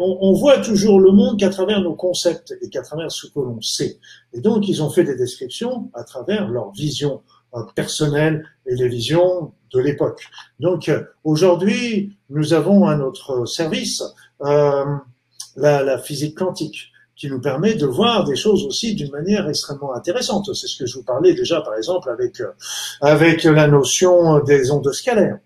on, 0.00 0.18
on, 0.20 0.32
voit 0.32 0.58
toujours 0.58 1.00
le 1.00 1.12
monde 1.12 1.38
qu'à 1.38 1.48
travers 1.48 1.80
nos 1.80 1.94
concepts 1.94 2.54
et 2.60 2.68
qu'à 2.68 2.82
travers 2.82 3.10
ce 3.10 3.26
que 3.26 3.38
l'on 3.38 3.60
sait. 3.62 3.98
Et 4.32 4.40
donc, 4.40 4.68
ils 4.68 4.82
ont 4.82 4.90
fait 4.90 5.04
des 5.04 5.16
descriptions 5.16 5.90
à 5.94 6.02
travers 6.04 6.48
leur 6.48 6.72
vision 6.72 7.22
euh, 7.54 7.62
personnelle 7.74 8.44
et 8.66 8.74
les 8.74 8.88
visions 8.88 9.52
de 9.72 9.80
l'époque. 9.80 10.22
Donc 10.60 10.90
aujourd'hui, 11.24 12.16
nous 12.30 12.52
avons 12.54 12.86
à 12.86 12.96
notre 12.96 13.46
service 13.46 14.02
euh, 14.42 14.84
la, 15.56 15.82
la, 15.82 15.98
physique 15.98 16.36
quantique 16.36 16.92
qui 17.16 17.28
nous 17.28 17.40
permet 17.40 17.74
de 17.74 17.86
voir 17.86 18.24
des 18.24 18.36
choses 18.36 18.64
aussi 18.64 18.94
d'une 18.94 19.10
manière 19.10 19.48
extrêmement 19.48 19.94
intéressante. 19.94 20.52
C'est 20.54 20.66
ce 20.66 20.76
que 20.76 20.86
je 20.86 20.96
vous 20.96 21.04
parlais 21.04 21.34
déjà, 21.34 21.60
par 21.60 21.76
exemple, 21.76 22.10
avec 22.10 22.40
euh, 22.40 22.50
avec 23.00 23.44
la 23.44 23.68
notion 23.68 24.40
des 24.40 24.70
ondes 24.70 24.92
scalaires. 24.92 25.38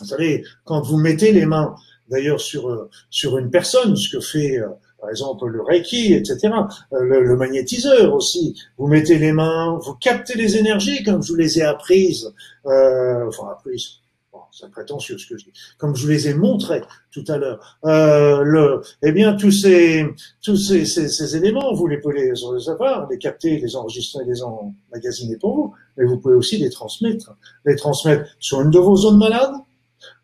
Vous 0.00 0.06
savez, 0.06 0.44
quand 0.64 0.80
vous 0.82 0.96
mettez 0.96 1.32
les 1.32 1.46
mains, 1.46 1.74
d'ailleurs 2.08 2.40
sur 2.40 2.68
euh, 2.68 2.90
sur 3.10 3.38
une 3.38 3.50
personne, 3.50 3.96
ce 3.96 4.08
que 4.08 4.20
fait 4.20 4.58
euh, 4.58 4.68
par 5.04 5.10
exemple 5.10 5.46
le 5.48 5.60
Reiki, 5.60 6.14
etc., 6.14 6.48
le, 6.90 7.22
le, 7.22 7.36
magnétiseur 7.36 8.14
aussi. 8.14 8.58
Vous 8.78 8.86
mettez 8.86 9.18
les 9.18 9.32
mains, 9.32 9.78
vous 9.82 9.94
captez 9.96 10.34
les 10.34 10.56
énergies 10.56 11.04
comme 11.04 11.22
je 11.22 11.28
vous 11.28 11.38
les 11.38 11.58
ai 11.58 11.62
apprises, 11.62 12.32
euh, 12.64 13.28
enfin 13.28 13.48
apprises, 13.52 13.98
bon, 14.32 14.38
c'est 14.50 14.70
prétentieux 14.70 15.18
ce 15.18 15.26
que 15.26 15.36
je 15.36 15.44
dis, 15.44 15.52
comme 15.76 15.94
je 15.94 16.04
vous 16.04 16.08
les 16.08 16.28
ai 16.28 16.32
montrés 16.32 16.80
tout 17.12 17.24
à 17.28 17.36
l'heure. 17.36 17.78
Euh, 17.84 18.40
le, 18.44 18.80
eh 19.02 19.12
bien, 19.12 19.34
tous 19.34 19.50
ces 19.50 20.06
tous 20.40 20.56
ces, 20.56 20.86
ces, 20.86 21.08
ces, 21.08 21.36
éléments, 21.36 21.74
vous 21.74 21.86
les 21.86 21.98
pouvez 21.98 22.32
les 22.32 22.68
avoir, 22.70 23.06
les 23.10 23.18
capter, 23.18 23.58
les 23.58 23.76
enregistrer, 23.76 24.24
les 24.24 24.42
emmagasiner 24.42 25.36
pour 25.36 25.54
vous, 25.54 25.74
mais 25.98 26.06
vous 26.06 26.16
pouvez 26.16 26.34
aussi 26.34 26.56
les 26.56 26.70
transmettre, 26.70 27.36
les 27.66 27.76
transmettre 27.76 28.24
sur 28.38 28.62
une 28.62 28.70
de 28.70 28.78
vos 28.78 28.96
zones 28.96 29.18
malades. 29.18 29.52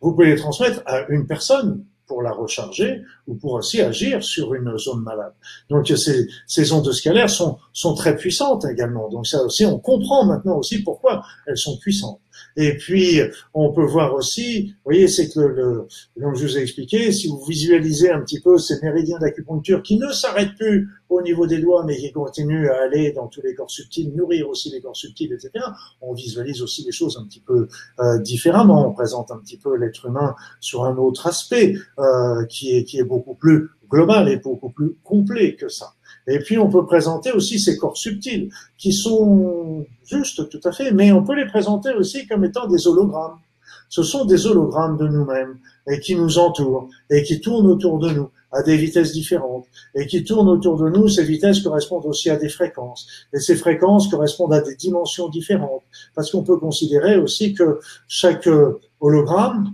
Vous 0.00 0.12
pouvez 0.12 0.28
les 0.28 0.36
transmettre 0.36 0.80
à 0.86 1.06
une 1.10 1.26
personne 1.26 1.84
pour 2.10 2.22
la 2.22 2.32
recharger 2.32 3.02
ou 3.28 3.36
pour 3.36 3.52
aussi 3.52 3.80
agir 3.80 4.20
sur 4.24 4.52
une 4.52 4.76
zone 4.76 5.04
malade. 5.04 5.32
Donc 5.68 5.86
ces, 5.86 6.26
ces 6.44 6.72
ondes 6.72 6.90
scalaires 6.90 7.30
sont, 7.30 7.56
sont 7.72 7.94
très 7.94 8.16
puissantes 8.16 8.64
également. 8.64 9.08
Donc 9.08 9.28
ça 9.28 9.40
aussi, 9.44 9.64
on 9.64 9.78
comprend 9.78 10.24
maintenant 10.24 10.56
aussi 10.58 10.82
pourquoi 10.82 11.22
elles 11.46 11.56
sont 11.56 11.78
puissantes. 11.78 12.18
Et 12.62 12.76
puis, 12.76 13.20
on 13.54 13.72
peut 13.72 13.86
voir 13.86 14.12
aussi, 14.14 14.66
vous 14.66 14.80
voyez, 14.84 15.08
c'est 15.08 15.30
que 15.30 15.40
le, 15.40 15.86
comme 16.20 16.34
je 16.34 16.46
vous 16.46 16.58
ai 16.58 16.60
expliqué, 16.60 17.10
si 17.10 17.26
vous 17.26 17.42
visualisez 17.42 18.10
un 18.10 18.20
petit 18.20 18.38
peu 18.38 18.58
ces 18.58 18.78
méridiens 18.82 19.18
d'acupuncture 19.18 19.82
qui 19.82 19.96
ne 19.96 20.10
s'arrêtent 20.12 20.54
plus 20.58 20.90
au 21.08 21.22
niveau 21.22 21.46
des 21.46 21.58
doigts, 21.58 21.86
mais 21.86 21.96
qui 21.96 22.12
continuent 22.12 22.68
à 22.68 22.82
aller 22.82 23.12
dans 23.12 23.28
tous 23.28 23.40
les 23.40 23.54
corps 23.54 23.70
subtils, 23.70 24.14
nourrir 24.14 24.46
aussi 24.46 24.70
les 24.70 24.82
corps 24.82 24.94
subtils, 24.94 25.32
etc., 25.32 25.64
on 26.02 26.12
visualise 26.12 26.60
aussi 26.60 26.84
les 26.84 26.92
choses 26.92 27.16
un 27.18 27.24
petit 27.24 27.40
peu 27.40 27.66
euh, 27.98 28.18
différemment. 28.18 28.86
On 28.86 28.92
présente 28.92 29.30
un 29.30 29.38
petit 29.38 29.56
peu 29.56 29.74
l'être 29.78 30.04
humain 30.04 30.34
sur 30.60 30.84
un 30.84 30.98
autre 30.98 31.28
aspect 31.28 31.76
euh, 31.98 32.44
qui, 32.44 32.76
est, 32.76 32.84
qui 32.84 32.98
est 32.98 33.04
beaucoup 33.04 33.36
plus 33.36 33.70
global 33.88 34.28
et 34.28 34.36
beaucoup 34.36 34.70
plus 34.70 34.96
complet 35.02 35.56
que 35.56 35.70
ça. 35.70 35.94
Et 36.30 36.38
puis 36.38 36.58
on 36.58 36.70
peut 36.70 36.86
présenter 36.86 37.32
aussi 37.32 37.58
ces 37.58 37.76
corps 37.76 37.96
subtils 37.96 38.50
qui 38.78 38.92
sont 38.92 39.84
justes 40.06 40.48
tout 40.48 40.60
à 40.64 40.70
fait, 40.70 40.92
mais 40.92 41.10
on 41.10 41.24
peut 41.24 41.34
les 41.34 41.46
présenter 41.46 41.92
aussi 41.92 42.26
comme 42.28 42.44
étant 42.44 42.68
des 42.68 42.86
hologrammes. 42.86 43.38
Ce 43.88 44.04
sont 44.04 44.24
des 44.24 44.46
hologrammes 44.46 44.96
de 44.96 45.08
nous-mêmes 45.08 45.58
et 45.88 45.98
qui 45.98 46.14
nous 46.14 46.38
entourent 46.38 46.88
et 47.10 47.24
qui 47.24 47.40
tournent 47.40 47.66
autour 47.66 47.98
de 47.98 48.10
nous 48.10 48.30
à 48.52 48.62
des 48.62 48.76
vitesses 48.76 49.12
différentes 49.12 49.66
et 49.96 50.06
qui 50.06 50.22
tournent 50.22 50.48
autour 50.48 50.76
de 50.76 50.88
nous. 50.88 51.08
Ces 51.08 51.24
vitesses 51.24 51.60
correspondent 51.60 52.06
aussi 52.06 52.30
à 52.30 52.36
des 52.36 52.48
fréquences 52.48 53.08
et 53.32 53.40
ces 53.40 53.56
fréquences 53.56 54.06
correspondent 54.06 54.54
à 54.54 54.60
des 54.60 54.76
dimensions 54.76 55.28
différentes 55.28 55.82
parce 56.14 56.30
qu'on 56.30 56.44
peut 56.44 56.58
considérer 56.58 57.16
aussi 57.16 57.54
que 57.54 57.80
chaque 58.06 58.48
hologramme 59.00 59.72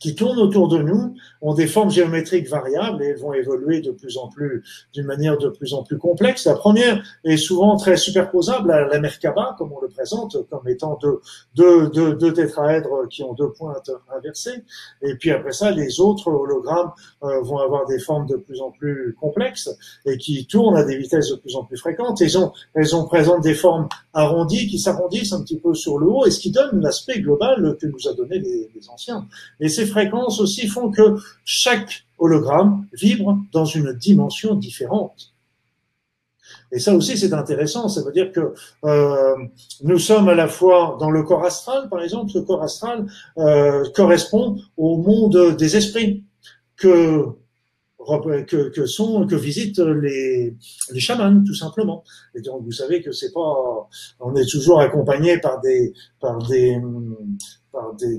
qui 0.00 0.14
tournent 0.14 0.38
autour 0.38 0.68
de 0.68 0.78
nous 0.78 1.14
ont 1.40 1.54
des 1.54 1.66
formes 1.66 1.90
géométriques 1.90 2.48
variables 2.48 3.02
et 3.02 3.14
vont 3.14 3.32
évoluer 3.32 3.80
de 3.80 3.90
plus 3.90 4.16
en 4.16 4.28
plus, 4.28 4.62
d'une 4.92 5.06
manière 5.06 5.38
de 5.38 5.48
plus 5.48 5.74
en 5.74 5.82
plus 5.82 5.98
complexe. 5.98 6.46
La 6.46 6.54
première 6.54 7.02
est 7.24 7.36
souvent 7.36 7.76
très 7.76 7.96
superposable 7.96 8.70
à 8.70 8.86
la 8.86 9.00
Merkaba, 9.00 9.54
comme 9.58 9.72
on 9.72 9.80
le 9.80 9.88
présente, 9.88 10.36
comme 10.48 10.66
étant 10.68 10.98
deux, 11.00 11.20
deux, 11.54 11.88
deux, 11.88 12.14
deux 12.14 12.32
tétraèdres 12.32 13.08
qui 13.08 13.22
ont 13.22 13.34
deux 13.34 13.50
pointes 13.50 13.90
inversées. 14.16 14.64
Et 15.02 15.14
puis 15.14 15.30
après 15.30 15.52
ça, 15.52 15.70
les 15.70 16.00
autres 16.00 16.28
hologrammes 16.28 16.92
euh, 17.22 17.40
vont 17.42 17.58
avoir 17.58 17.86
des 17.86 17.98
formes 17.98 18.26
de 18.26 18.36
plus 18.36 18.60
en 18.60 18.70
plus 18.70 19.16
complexes 19.20 19.70
et 20.06 20.16
qui 20.18 20.46
tournent 20.46 20.76
à 20.76 20.84
des 20.84 20.96
vitesses 20.96 21.30
de 21.30 21.36
plus 21.36 21.56
en 21.56 21.64
plus 21.64 21.76
fréquentes. 21.76 22.20
Elles 22.20 22.38
ont, 22.38 22.52
elles 22.74 22.94
ont 22.96 23.04
présentent 23.06 23.42
des 23.42 23.54
formes 23.54 23.88
arrondies 24.12 24.66
qui 24.66 24.78
s'arrondissent 24.78 25.32
un 25.32 25.42
petit 25.42 25.58
peu 25.58 25.74
sur 25.74 25.98
le 25.98 26.06
haut 26.06 26.26
et 26.26 26.30
ce 26.30 26.40
qui 26.40 26.50
donne 26.50 26.80
l'aspect 26.80 27.20
global 27.20 27.76
que 27.80 27.86
nous 27.86 28.08
a 28.08 28.14
donné 28.14 28.38
les, 28.38 28.70
les 28.74 28.88
anciens. 28.90 29.26
Et 29.60 29.68
ces 29.68 29.86
fréquences 29.86 30.40
aussi 30.40 30.66
font 30.68 30.90
que 30.90 31.16
chaque 31.44 32.04
hologramme 32.18 32.86
vibre 32.92 33.38
dans 33.52 33.64
une 33.64 33.92
dimension 33.92 34.54
différente. 34.54 35.32
Et 36.72 36.78
ça 36.78 36.94
aussi, 36.94 37.16
c'est 37.16 37.32
intéressant. 37.32 37.88
Ça 37.88 38.02
veut 38.02 38.12
dire 38.12 38.32
que 38.32 38.52
euh, 38.84 39.36
nous 39.82 39.98
sommes 39.98 40.28
à 40.28 40.34
la 40.34 40.48
fois 40.48 40.96
dans 41.00 41.10
le 41.10 41.22
corps 41.22 41.44
astral, 41.44 41.88
par 41.88 42.02
exemple, 42.02 42.30
ce 42.30 42.38
corps 42.38 42.62
astral 42.62 43.06
euh, 43.38 43.84
correspond 43.94 44.56
au 44.76 44.98
monde 44.98 45.56
des 45.56 45.76
esprits 45.76 46.24
que 46.76 47.26
que, 48.46 48.86
sont 48.86 49.26
que 49.26 49.34
visitent 49.34 49.80
les, 49.80 50.56
les 50.92 51.00
chamans 51.00 51.44
tout 51.44 51.54
simplement. 51.54 52.04
Et 52.34 52.40
donc 52.40 52.62
vous 52.64 52.72
savez 52.72 53.02
que 53.02 53.12
c'est 53.12 53.32
pas 53.32 53.88
on 54.20 54.34
est 54.34 54.50
toujours 54.50 54.80
accompagné 54.80 55.38
par 55.38 55.60
des 55.60 55.92
par 56.18 56.38
des 56.48 56.80
par 57.70 57.94
des 57.96 58.18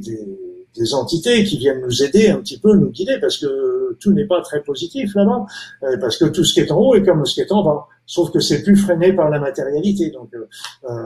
des 0.76 0.94
entités 0.94 1.44
qui 1.44 1.58
viennent 1.58 1.82
nous 1.82 2.04
aider 2.04 2.30
un 2.30 2.38
petit 2.38 2.60
peu, 2.60 2.76
nous 2.76 2.90
guider, 2.90 3.18
parce 3.20 3.38
que 3.38 3.98
tout 4.00 4.14
n'est 4.14 4.28
pas 4.28 4.42
très 4.42 4.62
positif 4.62 5.16
là-bas, 5.16 5.46
euh, 5.84 5.98
parce 6.00 6.18
que 6.18 6.26
tout 6.26 6.44
ce 6.44 6.54
qui 6.54 6.60
est 6.60 6.72
en 6.72 6.78
haut 6.78 6.96
est 6.96 7.04
comme 7.04 7.26
ce 7.26 7.34
qui 7.34 7.42
est 7.42 7.52
en 7.52 7.64
bas, 7.64 7.88
sauf 8.06 8.32
que 8.32 8.40
c'est 8.40 8.64
plus 8.64 8.76
freiné 8.76 9.14
par 9.14 9.30
la 9.30 9.40
matérialité, 9.40 10.12
donc 10.12 10.30
euh, 10.34 10.48
euh 10.90 11.06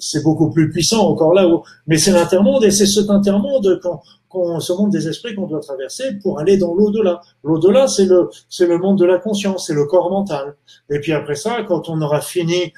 c'est 0.00 0.22
beaucoup 0.22 0.50
plus 0.50 0.70
puissant 0.70 1.06
encore 1.06 1.34
là-haut. 1.34 1.62
Mais 1.86 1.98
c'est 1.98 2.10
l'intermonde, 2.10 2.64
et 2.64 2.70
c'est 2.70 2.86
cet 2.86 3.10
intermonde 3.10 3.80
qu'on, 4.28 4.58
ce 4.58 4.72
monde 4.72 4.90
des 4.90 5.06
esprits 5.08 5.34
qu'on 5.34 5.46
doit 5.46 5.60
traverser 5.60 6.14
pour 6.22 6.40
aller 6.40 6.56
dans 6.56 6.74
l'au-delà. 6.74 7.20
L'au-delà, 7.44 7.86
c'est 7.86 8.06
le, 8.06 8.30
c'est 8.48 8.66
le 8.66 8.78
monde 8.78 8.98
de 8.98 9.04
la 9.04 9.18
conscience, 9.18 9.66
c'est 9.66 9.74
le 9.74 9.84
corps 9.84 10.10
mental. 10.10 10.56
Et 10.88 11.00
puis 11.00 11.12
après 11.12 11.34
ça, 11.34 11.64
quand 11.68 11.88
on 11.88 12.00
aura 12.00 12.20
fini 12.20 12.72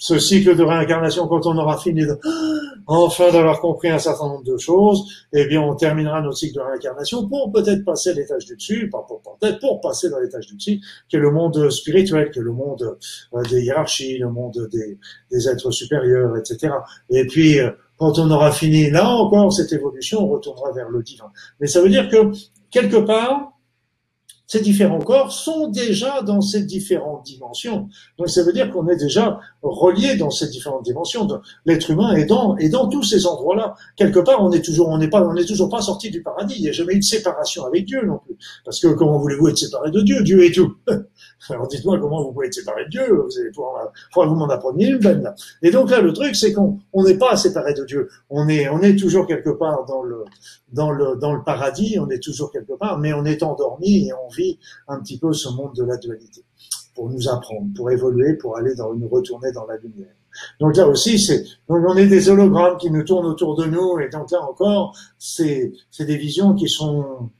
ce 0.00 0.18
cycle 0.18 0.56
de 0.56 0.62
réincarnation, 0.62 1.28
quand 1.28 1.44
on 1.44 1.58
aura 1.58 1.76
fini 1.76 2.06
de, 2.06 2.18
enfin 2.86 3.30
d'avoir 3.30 3.60
compris 3.60 3.90
un 3.90 3.98
certain 3.98 4.28
nombre 4.28 4.44
de 4.44 4.56
choses, 4.56 5.04
eh 5.34 5.44
bien, 5.44 5.60
on 5.60 5.76
terminera 5.76 6.22
notre 6.22 6.38
cycle 6.38 6.54
de 6.54 6.60
réincarnation 6.62 7.28
pour 7.28 7.52
peut-être 7.52 7.84
passer 7.84 8.10
à 8.10 8.14
l'étage 8.14 8.46
du 8.46 8.56
dessus, 8.56 8.88
pas 8.88 9.04
pour 9.06 9.20
peut-être 9.22 9.60
pour 9.60 9.78
passer 9.82 10.08
dans 10.08 10.18
l'étage 10.18 10.46
du 10.46 10.56
dessus, 10.56 10.80
qui 11.08 11.16
est 11.16 11.20
le 11.20 11.30
monde 11.30 11.68
spirituel, 11.68 12.30
qui 12.30 12.38
est 12.38 12.42
le 12.42 12.52
monde 12.52 12.96
euh, 13.34 13.42
des 13.50 13.60
hiérarchies, 13.60 14.16
le 14.16 14.30
monde 14.30 14.68
des, 14.72 14.98
des 15.30 15.48
êtres 15.48 15.70
supérieurs, 15.70 16.34
etc. 16.38 16.72
Et 17.10 17.26
puis, 17.26 17.60
euh, 17.60 17.70
quand 17.98 18.18
on 18.18 18.30
aura 18.30 18.52
fini 18.52 18.90
là 18.90 19.06
encore 19.06 19.52
cette 19.52 19.74
évolution, 19.74 20.24
on 20.24 20.28
retournera 20.28 20.72
vers 20.72 20.88
le 20.88 21.02
divin. 21.02 21.30
Mais 21.60 21.66
ça 21.66 21.82
veut 21.82 21.90
dire 21.90 22.08
que 22.08 22.32
quelque 22.70 22.96
part, 22.96 23.52
ces 24.50 24.60
différents 24.60 24.98
corps 24.98 25.30
sont 25.30 25.68
déjà 25.68 26.22
dans 26.22 26.40
ces 26.40 26.64
différentes 26.64 27.24
dimensions. 27.24 27.88
Donc 28.18 28.28
ça 28.28 28.42
veut 28.42 28.52
dire 28.52 28.72
qu'on 28.72 28.88
est 28.88 28.96
déjà 28.96 29.38
relié 29.62 30.16
dans 30.16 30.30
ces 30.30 30.48
différentes 30.48 30.82
dimensions. 30.82 31.28
L'être 31.66 31.88
humain 31.88 32.14
est 32.14 32.24
dans, 32.24 32.56
est 32.56 32.68
dans 32.68 32.88
tous 32.88 33.04
ces 33.04 33.26
endroits-là. 33.26 33.76
Quelque 33.94 34.18
part, 34.18 34.42
on 34.42 34.50
est 34.50 34.64
toujours, 34.64 34.88
on 34.88 34.98
n'est 34.98 35.08
pas, 35.08 35.22
on 35.22 35.34
n'est 35.34 35.44
toujours 35.44 35.68
pas 35.68 35.82
sorti 35.82 36.10
du 36.10 36.20
paradis. 36.20 36.56
Il 36.58 36.62
n'y 36.62 36.68
a 36.68 36.72
jamais 36.72 36.94
eu 36.94 36.98
de 36.98 37.04
séparation 37.04 37.64
avec 37.64 37.84
Dieu 37.84 38.04
non 38.04 38.18
plus. 38.26 38.36
Parce 38.64 38.80
que 38.80 38.88
comment 38.88 39.18
voulez-vous 39.18 39.50
être 39.50 39.58
séparé 39.58 39.92
de 39.92 40.00
Dieu? 40.00 40.20
Dieu 40.24 40.44
est 40.44 40.52
tout? 40.52 40.74
Alors 41.48 41.68
dites-moi 41.68 42.00
comment 42.00 42.20
vous 42.20 42.32
pouvez 42.32 42.48
être 42.48 42.54
séparé 42.54 42.86
de 42.86 42.90
Dieu. 42.90 43.06
Vous 43.08 43.38
allez 43.38 43.50
pouvoir, 43.52 43.92
vous 44.16 44.34
m'en 44.34 44.48
appreniez 44.48 44.88
une 44.88 44.98
bonne 44.98 45.22
là. 45.22 45.36
Et 45.62 45.70
donc 45.70 45.90
là, 45.92 46.00
le 46.00 46.12
truc, 46.12 46.34
c'est 46.34 46.52
qu'on 46.52 46.80
n'est 46.96 47.18
pas 47.18 47.36
séparé 47.36 47.72
de 47.72 47.84
Dieu. 47.84 48.08
On 48.28 48.48
est, 48.48 48.68
on 48.68 48.80
est 48.82 48.96
toujours 48.96 49.28
quelque 49.28 49.50
part 49.50 49.84
dans 49.84 50.02
le, 50.02 50.24
dans 50.72 50.90
le, 50.90 51.14
dans 51.20 51.34
le 51.34 51.44
paradis. 51.44 51.98
On 52.00 52.10
est 52.10 52.20
toujours 52.20 52.50
quelque 52.50 52.72
part, 52.72 52.98
mais 52.98 53.12
on 53.12 53.24
est 53.24 53.44
endormi 53.44 54.08
et 54.08 54.12
on 54.12 54.28
vit 54.28 54.39
un 54.88 55.00
petit 55.00 55.18
peu 55.18 55.32
ce 55.32 55.48
monde 55.48 55.74
de 55.74 55.84
la 55.84 55.96
dualité 55.96 56.44
pour 56.94 57.08
nous 57.08 57.28
apprendre, 57.28 57.68
pour 57.74 57.90
évoluer, 57.90 58.34
pour 58.34 58.56
aller 58.56 58.74
dans, 58.74 58.92
nous 58.94 59.08
retourner 59.08 59.52
dans 59.52 59.66
la 59.66 59.76
lumière. 59.78 60.14
Donc 60.60 60.76
là 60.76 60.86
aussi, 60.86 61.18
c'est, 61.18 61.44
on 61.68 61.96
est 61.96 62.06
des 62.06 62.28
hologrammes 62.28 62.76
qui 62.78 62.90
nous 62.90 63.02
tournent 63.02 63.26
autour 63.26 63.56
de 63.56 63.66
nous, 63.66 63.98
et 64.00 64.08
donc 64.08 64.30
là 64.30 64.42
encore, 64.42 64.96
c'est, 65.18 65.72
c'est 65.90 66.04
des 66.04 66.16
visions 66.16 66.54
qui 66.54 66.68
sont, 66.68 67.30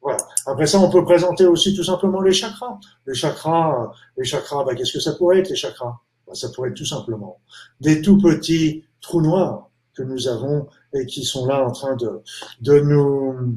voilà. 0.00 0.18
Après 0.46 0.66
ça, 0.66 0.80
on 0.80 0.90
peut 0.90 1.04
présenter 1.04 1.46
aussi 1.46 1.74
tout 1.74 1.84
simplement 1.84 2.20
les 2.20 2.32
chakras. 2.32 2.78
Les 3.06 3.14
chakras, 3.14 3.92
les 4.16 4.24
chakras, 4.24 4.64
bah, 4.64 4.74
qu'est-ce 4.74 4.92
que 4.92 5.00
ça 5.00 5.12
pourrait 5.12 5.38
être 5.38 5.48
les 5.48 5.56
chakras? 5.56 6.00
Bah, 6.26 6.34
Ça 6.34 6.48
pourrait 6.50 6.70
être 6.70 6.76
tout 6.76 6.86
simplement 6.86 7.40
des 7.80 8.02
tout 8.02 8.18
petits 8.18 8.84
trous 9.00 9.22
noirs 9.22 9.70
que 9.94 10.02
nous 10.02 10.26
avons 10.26 10.66
et 10.92 11.06
qui 11.06 11.24
sont 11.24 11.46
là 11.46 11.64
en 11.64 11.70
train 11.70 11.96
de, 11.96 12.22
de 12.60 12.80
nous 12.80 13.56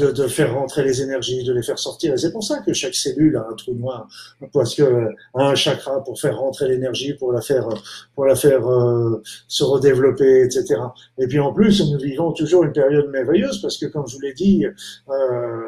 de, 0.00 0.26
faire 0.26 0.54
rentrer 0.54 0.82
les 0.82 1.02
énergies, 1.02 1.44
de 1.44 1.52
les 1.52 1.62
faire 1.62 1.78
sortir. 1.78 2.14
Et 2.14 2.16
c'est 2.16 2.32
pour 2.32 2.42
ça 2.42 2.58
que 2.60 2.72
chaque 2.72 2.94
cellule 2.94 3.36
a 3.36 3.46
un 3.50 3.54
trou 3.54 3.74
noir, 3.74 4.08
parce 4.52 4.74
que 4.74 5.08
a 5.34 5.42
un 5.42 5.54
chakra 5.54 6.02
pour 6.02 6.20
faire 6.20 6.38
rentrer 6.38 6.68
l'énergie, 6.68 7.14
pour 7.14 7.32
la 7.32 7.40
faire, 7.40 7.68
pour 8.14 8.24
la 8.24 8.34
faire 8.34 8.66
euh, 8.68 9.22
se 9.48 9.64
redévelopper, 9.64 10.42
etc. 10.44 10.80
Et 11.18 11.26
puis 11.26 11.38
en 11.38 11.52
plus, 11.52 11.90
nous 11.90 11.98
vivons 11.98 12.32
toujours 12.32 12.64
une 12.64 12.72
période 12.72 13.08
merveilleuse, 13.10 13.60
parce 13.60 13.76
que 13.78 13.86
comme 13.86 14.06
je 14.08 14.14
vous 14.14 14.20
l'ai 14.20 14.34
dit, 14.34 14.64
euh, 14.64 15.60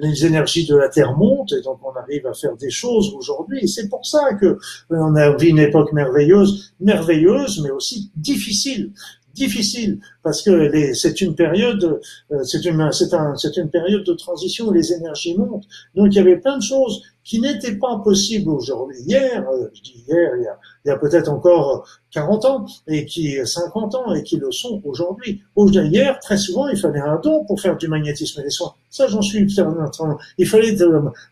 les 0.00 0.26
énergies 0.26 0.66
de 0.66 0.76
la 0.76 0.88
Terre 0.88 1.16
montent 1.16 1.52
et 1.52 1.62
donc 1.62 1.78
on 1.84 1.96
arrive 1.96 2.26
à 2.26 2.34
faire 2.34 2.56
des 2.56 2.70
choses 2.70 3.14
aujourd'hui. 3.14 3.68
C'est 3.68 3.88
pour 3.88 4.04
ça 4.04 4.34
que 4.34 4.58
on 4.90 5.14
a 5.14 5.36
vu 5.36 5.48
une 5.48 5.58
époque 5.58 5.92
merveilleuse, 5.92 6.72
merveilleuse, 6.80 7.60
mais 7.62 7.70
aussi 7.70 8.10
difficile 8.16 8.92
difficile 9.36 10.00
parce 10.22 10.42
que 10.42 10.92
c'est 10.94 11.20
une 11.20 11.34
période, 11.34 12.00
euh, 12.32 12.42
c'est 12.42 12.64
une, 12.64 12.80
un, 12.80 12.90
une 12.90 13.70
période 13.70 14.04
de 14.04 14.14
transition 14.14 14.68
où 14.68 14.72
les 14.72 14.92
énergies 14.92 15.36
montent. 15.36 15.66
Donc 15.94 16.08
il 16.10 16.16
y 16.16 16.18
avait 16.18 16.38
plein 16.38 16.56
de 16.56 16.62
choses 16.62 17.02
qui 17.22 17.40
n'étaient 17.40 17.76
pas 17.76 17.98
possibles 17.98 18.50
aujourd'hui. 18.50 18.98
Hier, 19.06 19.46
euh, 19.48 19.68
je 19.74 19.82
dis 19.82 20.04
hier, 20.08 20.30
il 20.38 20.88
y 20.88 20.90
a, 20.90 20.94
a 20.94 20.98
peut-être 20.98 21.28
encore 21.28 21.86
40 22.12 22.44
ans 22.46 22.66
et 22.88 23.04
qui 23.04 23.36
50 23.44 23.94
ans 23.94 24.14
et 24.14 24.22
qui 24.22 24.36
le 24.36 24.50
sont 24.50 24.80
aujourd'hui. 24.84 25.42
Hier, 25.56 26.18
très 26.20 26.38
souvent, 26.38 26.66
il 26.68 26.78
fallait 26.78 27.00
un 27.00 27.20
don 27.22 27.44
pour 27.44 27.60
faire 27.60 27.76
du 27.76 27.88
magnétisme 27.88 28.40
et 28.40 28.44
des 28.44 28.50
soins. 28.50 28.74
Ça, 28.90 29.06
j'en 29.08 29.22
suis 29.22 29.48
certain. 29.50 29.90
Il 30.38 30.46
fallait 30.46 30.76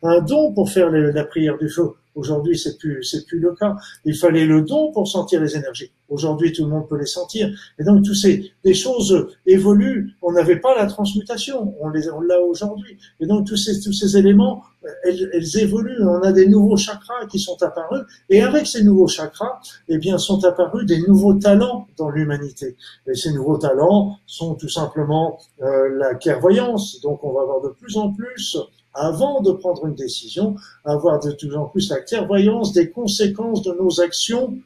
un 0.02 0.20
don 0.20 0.52
pour 0.52 0.70
faire 0.70 0.90
la 0.90 1.24
prière 1.24 1.56
du 1.58 1.68
feu. 1.68 1.94
Aujourd'hui, 2.14 2.56
c'est 2.56 2.78
plus, 2.78 3.02
c'est 3.02 3.26
plus 3.26 3.38
le 3.38 3.54
cas. 3.54 3.74
Il 4.04 4.14
fallait 4.14 4.46
le 4.46 4.62
don 4.62 4.92
pour 4.92 5.08
sentir 5.08 5.40
les 5.40 5.56
énergies. 5.56 5.90
Aujourd'hui, 6.08 6.52
tout 6.52 6.64
le 6.64 6.70
monde 6.70 6.88
peut 6.88 6.98
les 6.98 7.06
sentir. 7.06 7.48
Et 7.78 7.84
donc, 7.84 8.04
tous 8.04 8.14
ces, 8.14 8.52
les 8.62 8.74
choses 8.74 9.28
évoluent. 9.46 10.12
On 10.22 10.32
n'avait 10.32 10.60
pas 10.60 10.76
la 10.76 10.86
transmutation. 10.86 11.74
On 11.80 11.88
les, 11.88 12.08
on 12.10 12.20
l'a 12.20 12.40
aujourd'hui. 12.40 12.98
Et 13.20 13.26
donc, 13.26 13.46
tous 13.46 13.56
ces, 13.56 13.80
tous 13.80 13.92
ces 13.92 14.16
éléments, 14.16 14.62
elles, 15.02 15.28
elles, 15.32 15.58
évoluent. 15.58 16.02
On 16.02 16.22
a 16.22 16.30
des 16.30 16.46
nouveaux 16.46 16.76
chakras 16.76 17.26
qui 17.28 17.40
sont 17.40 17.60
apparus. 17.62 18.02
Et 18.28 18.42
avec 18.42 18.66
ces 18.66 18.84
nouveaux 18.84 19.08
chakras, 19.08 19.60
eh 19.88 19.98
bien, 19.98 20.18
sont 20.18 20.44
apparus 20.44 20.86
des 20.86 21.00
nouveaux 21.00 21.34
talents 21.34 21.88
dans 21.96 22.10
l'humanité. 22.10 22.76
Et 23.08 23.14
ces 23.14 23.32
nouveaux 23.32 23.58
talents 23.58 24.18
sont 24.26 24.54
tout 24.54 24.68
simplement 24.68 25.38
euh, 25.62 25.88
la 25.96 26.14
clairvoyance. 26.14 27.00
Donc, 27.00 27.24
on 27.24 27.32
va 27.32 27.42
avoir 27.42 27.60
de 27.60 27.70
plus 27.70 27.96
en 27.96 28.12
plus 28.12 28.56
avant 28.94 29.40
de 29.40 29.52
prendre 29.52 29.86
une 29.86 29.94
décision, 29.94 30.56
avoir 30.84 31.20
de 31.20 31.32
plus 31.32 31.56
en 31.56 31.66
plus 31.66 31.90
la 31.90 32.00
clairvoyance 32.00 32.72
des 32.72 32.90
conséquences 32.90 33.62
de 33.62 33.72
nos 33.72 34.00
actions 34.00 34.56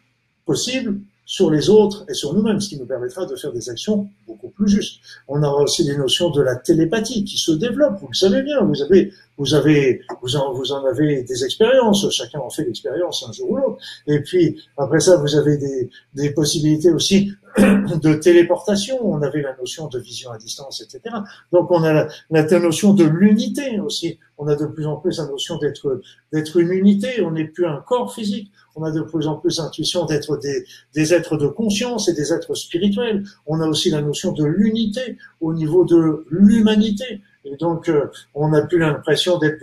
possibles 0.45 1.01
sur 1.29 1.51
les 1.51 1.69
autres 1.69 2.07
et 2.09 2.15
sur 2.15 2.33
nous-mêmes, 2.33 2.59
ce 2.59 2.71
qui 2.71 2.79
nous 2.79 2.87
permettra 2.87 3.27
de 3.27 3.37
faire 3.37 3.53
des 3.53 3.69
actions 3.69 4.09
beaucoup 4.27 4.49
plus 4.49 4.67
justes. 4.67 5.01
On 5.29 5.43
aura 5.43 5.63
aussi 5.63 5.85
les 5.85 5.95
notions 5.95 6.31
de 6.31 6.41
la 6.41 6.57
télépathie 6.57 7.23
qui 7.23 7.37
se 7.37 7.53
développent. 7.53 8.01
Vous 8.01 8.09
le 8.09 8.15
savez 8.15 8.41
bien, 8.41 8.63
vous 8.63 8.81
avez, 8.81 9.13
vous 9.37 9.53
avez, 9.53 10.01
vous 10.23 10.37
en, 10.37 10.55
vous 10.55 10.73
en 10.73 10.87
avez 10.87 11.25
des 11.25 11.45
expériences. 11.45 12.09
Chacun 12.09 12.39
en 12.39 12.49
fait 12.49 12.65
l'expérience 12.65 13.27
un 13.29 13.33
jour 13.33 13.51
ou 13.51 13.57
l'autre. 13.57 13.77
Et 14.07 14.21
puis 14.21 14.59
après 14.79 15.01
ça, 15.01 15.19
vous 15.19 15.37
avez 15.37 15.59
des, 15.59 15.91
des 16.15 16.31
possibilités 16.31 16.91
aussi 16.91 17.31
de 17.59 18.15
téléportation, 18.15 18.99
on 19.03 19.21
avait 19.21 19.43
la 19.43 19.55
notion 19.57 19.89
de 19.89 19.99
vision 19.99 20.31
à 20.31 20.39
distance, 20.39 20.81
etc. 20.81 21.15
Donc 21.53 21.71
on 21.71 21.83
a 21.83 21.93
la, 21.93 22.09
la 22.31 22.59
notion 22.59 22.95
de 22.95 23.05
l'unité 23.05 23.81
aussi. 23.81 24.19
On 24.39 24.49
a 24.49 24.57
de 24.57 24.67
plus 24.67 24.87
en 24.87 24.97
plus 24.97 25.19
la 25.19 25.27
notion 25.27 25.59
d'être 25.59 26.01
d'être 26.33 26.57
une 26.59 26.73
unité. 26.73 27.21
On 27.23 27.33
n'est 27.33 27.49
plus 27.49 27.67
un 27.67 27.83
corps 27.87 28.15
physique. 28.15 28.51
On 28.79 28.85
a 28.85 28.93
de 28.93 29.01
plus 29.01 29.27
en 29.27 29.35
plus 29.35 29.59
l'intuition 29.59 30.07
d'être 30.07 30.37
des, 30.39 30.65
des 30.95 31.13
êtres 31.13 31.37
de 31.37 31.49
conscience 31.49 32.09
et 32.09 32.15
des 32.15 32.33
êtres 32.33 32.55
spirituels. 32.55 33.25
On 33.47 33.61
a 33.61 33.67
aussi 33.67 33.91
la 33.91 34.01
notion 34.01 34.33
de 34.33 34.45
l'unité 34.45 35.17
au 35.41 35.53
niveau 35.53 35.85
de 35.85 36.25
l'humanité. 36.31 37.21
Et 37.45 37.57
donc 37.57 37.89
euh, 37.89 38.07
on 38.35 38.49
n'a 38.51 38.63
plus 38.63 38.79
l'impression 38.79 39.39
d'être 39.39 39.61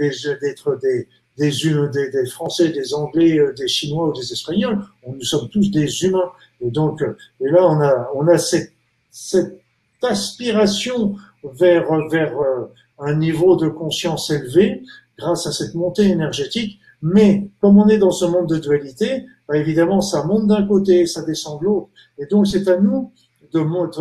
des, 0.82 1.08
des, 1.38 1.50
des, 1.50 2.10
des, 2.12 2.26
Français, 2.26 2.70
des 2.70 2.94
Anglais, 2.94 3.40
euh, 3.40 3.54
des 3.54 3.68
Chinois 3.68 4.10
ou 4.10 4.14
des 4.14 4.34
Espagnols. 4.34 4.80
On, 5.04 5.14
nous 5.14 5.24
sommes 5.24 5.50
tous 5.50 5.70
des 5.72 6.04
humains. 6.04 6.32
Et 6.62 6.72
donc, 6.72 7.02
euh, 7.02 7.16
et 7.42 7.50
là, 7.50 7.66
on 7.66 7.80
a, 7.82 8.10
on 8.16 8.28
a 8.28 8.38
cette, 8.38 8.74
cette 9.12 9.62
aspiration 10.02 11.16
vers, 11.44 11.88
vers 12.10 12.38
euh, 12.40 12.72
un 13.00 13.16
niveau 13.16 13.56
de 13.56 13.68
conscience 13.68 14.30
élevé 14.30 14.84
grâce 15.18 15.48
à 15.48 15.52
cette 15.52 15.76
montée 15.76 16.10
énergétique. 16.10 16.80
Mais 17.02 17.50
comme 17.62 17.78
on 17.78 17.88
est 17.88 17.98
dans 17.98 18.12
ce 18.12 18.26
monde 18.26 18.48
de 18.48 18.58
dualité, 18.58 19.26
bah, 19.48 19.58
évidemment, 19.58 20.02
ça 20.02 20.24
monte 20.24 20.48
d'un 20.48 20.66
côté, 20.66 21.06
ça 21.06 21.24
descend 21.24 21.60
de 21.60 21.66
l'autre. 21.66 21.90
Et 22.18 22.26
donc, 22.26 22.48
c'est 22.48 22.68
à 22.68 22.78
nous 22.78 23.12
de, 23.54 23.60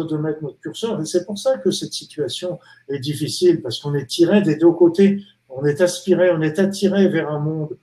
de 0.08 0.16
mettre 0.16 0.42
notre 0.42 0.60
curseur. 0.60 1.00
Et 1.00 1.04
c'est 1.04 1.24
pour 1.24 1.38
ça 1.38 1.58
que 1.58 1.70
cette 1.70 1.92
situation 1.92 2.58
est 2.88 2.98
difficile, 2.98 3.62
parce 3.62 3.78
qu'on 3.78 3.94
est 3.94 4.06
tiré 4.06 4.42
des 4.42 4.56
deux 4.56 4.72
côtés. 4.72 5.22
On 5.48 5.64
est 5.64 5.80
aspiré, 5.80 6.30
on 6.30 6.40
est 6.40 6.58
attiré 6.58 7.08
vers 7.08 7.30
un 7.30 7.38
monde 7.38 7.76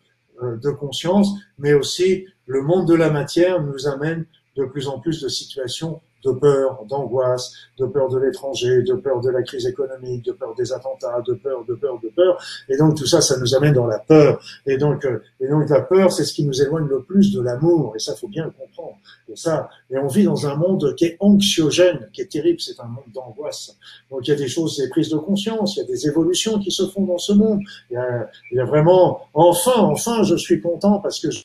euh, 0.44 0.58
de 0.58 0.72
conscience, 0.72 1.30
mais 1.58 1.74
aussi 1.74 2.26
le 2.46 2.62
monde 2.62 2.88
de 2.88 2.96
la 2.96 3.10
matière 3.10 3.62
nous 3.64 3.88
amène 3.88 4.26
de 4.58 4.66
plus 4.66 4.88
en 4.88 5.00
plus 5.00 5.22
de 5.22 5.30
situations 5.30 6.02
de 6.24 6.32
peur, 6.32 6.86
d'angoisse, 6.88 7.54
de 7.78 7.86
peur 7.86 8.10
de 8.10 8.20
l'étranger, 8.20 8.84
de 8.84 8.94
peur 8.94 9.22
de 9.22 9.30
la 9.30 9.42
crise 9.44 9.66
économique, 9.66 10.26
de 10.26 10.32
peur 10.32 10.54
des 10.56 10.72
attentats, 10.72 11.22
de 11.26 11.34
peur, 11.34 11.66
de 11.66 11.74
peur, 11.76 12.00
de 12.02 12.10
peur. 12.10 12.38
Et 12.70 12.78
donc 12.78 12.96
tout 12.96 13.06
ça, 13.06 13.22
ça 13.22 13.38
nous 13.38 13.56
amène 13.56 13.74
dans 13.74 13.88
la 13.88 14.00
peur. 14.00 14.42
Et 14.66 14.78
donc, 14.78 15.06
euh, 15.06 15.20
et 15.40 15.48
donc 15.48 15.70
la 15.70 15.82
peur, 15.82 16.12
c'est 16.12 16.24
ce 16.24 16.34
qui 16.34 16.44
nous 16.44 16.62
éloigne 16.62 16.88
le 16.88 17.02
plus 17.04 17.34
de 17.34 17.42
l'amour. 17.42 17.94
Et 17.96 18.00
ça, 18.00 18.16
faut 18.16 18.28
bien 18.28 18.46
le 18.46 18.52
comprendre. 18.52 18.98
Et 19.30 19.36
ça, 19.36 19.70
et 19.90 19.98
on 19.98 20.08
vit 20.08 20.24
dans 20.24 20.48
un 20.48 20.56
monde 20.56 20.96
qui 20.96 21.06
est 21.06 21.18
anxiogène, 21.20 22.10
qui 22.14 22.22
est 22.22 22.32
terrible. 22.32 22.60
C'est 22.60 22.80
un 22.80 22.88
monde 22.88 23.12
d'angoisse. 23.14 23.76
Donc 24.10 24.28
il 24.28 24.32
y 24.32 24.34
a 24.34 24.38
des 24.38 24.48
choses, 24.48 24.78
des 24.78 24.90
prises 24.90 25.10
de 25.10 25.18
conscience, 25.18 25.76
il 25.76 25.80
y 25.80 25.84
a 25.84 25.88
des 25.88 26.08
évolutions 26.08 26.60
qui 26.60 26.72
se 26.72 26.88
font 26.88 27.06
dans 27.06 27.18
ce 27.18 27.34
monde. 27.34 27.60
Il 27.90 27.94
y 27.96 27.98
a, 27.98 28.30
il 28.52 28.58
y 28.58 28.60
a 28.60 28.66
vraiment, 28.66 29.22
enfin, 29.34 29.80
enfin, 29.82 30.24
je 30.24 30.36
suis 30.36 30.62
content 30.62 31.00
parce 31.00 31.20
que 31.20 31.32
je 31.32 31.42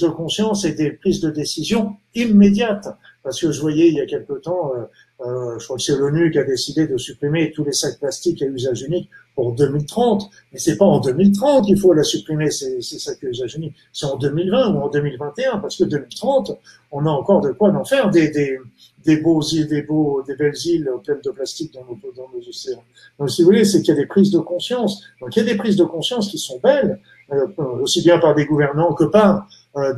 de 0.00 0.08
conscience 0.08 0.64
et 0.64 0.72
des 0.72 0.90
prises 0.90 1.20
de 1.20 1.30
décision 1.30 1.96
immédiates. 2.14 2.88
Parce 3.26 3.40
que 3.40 3.50
je 3.50 3.60
voyais 3.60 3.88
il 3.88 3.94
y 3.94 4.00
a 4.00 4.06
quelque 4.06 4.34
temps, 4.34 4.70
euh, 4.76 5.26
euh, 5.26 5.58
je 5.58 5.64
crois 5.64 5.76
que 5.78 5.82
c'est 5.82 5.96
l'ONU 5.96 6.30
qui 6.30 6.38
a 6.38 6.44
décidé 6.44 6.86
de 6.86 6.96
supprimer 6.96 7.50
tous 7.50 7.64
les 7.64 7.72
sacs 7.72 7.98
plastiques 7.98 8.40
à 8.40 8.46
usage 8.46 8.82
unique 8.82 9.10
pour 9.34 9.52
2030. 9.52 10.30
Mais 10.52 10.60
c'est 10.60 10.76
pas 10.76 10.84
en 10.84 11.00
2030 11.00 11.66
qu'il 11.66 11.76
faut 11.76 11.92
la 11.92 12.04
supprimer, 12.04 12.52
ces, 12.52 12.80
sacs 12.80 13.24
à 13.24 13.26
usage 13.26 13.56
unique. 13.56 13.74
C'est 13.92 14.06
en 14.06 14.16
2020 14.16 14.74
ou 14.74 14.78
en 14.78 14.88
2021, 14.90 15.58
parce 15.58 15.76
que 15.76 15.82
2030, 15.82 16.52
on 16.92 17.04
a 17.04 17.10
encore 17.10 17.40
de 17.40 17.50
quoi 17.50 17.70
en 17.70 17.84
faire 17.84 18.10
des, 18.10 18.30
des, 18.30 18.60
des 19.04 19.16
beaux 19.16 19.42
îles, 19.42 19.66
des 19.66 19.82
beaux, 19.82 20.22
des 20.24 20.36
belles 20.36 20.54
îles 20.64 20.88
pleines 21.02 21.20
de 21.24 21.30
plastique 21.32 21.74
dans 21.74 21.84
nos, 21.84 21.98
dans 22.12 22.28
nos 22.32 22.48
océans. 22.48 22.84
Donc, 23.18 23.30
si 23.30 23.42
vous 23.42 23.46
voulez, 23.46 23.64
c'est 23.64 23.80
qu'il 23.80 23.92
y 23.92 23.98
a 23.98 24.00
des 24.00 24.06
prises 24.06 24.30
de 24.30 24.38
conscience. 24.38 25.02
Donc, 25.20 25.34
il 25.34 25.40
y 25.40 25.42
a 25.42 25.52
des 25.52 25.56
prises 25.56 25.76
de 25.76 25.84
conscience 25.84 26.28
qui 26.28 26.38
sont 26.38 26.60
belles, 26.62 27.00
euh, 27.32 27.48
aussi 27.82 28.02
bien 28.02 28.20
par 28.20 28.36
des 28.36 28.44
gouvernants 28.44 28.94
que 28.94 29.02
par 29.02 29.48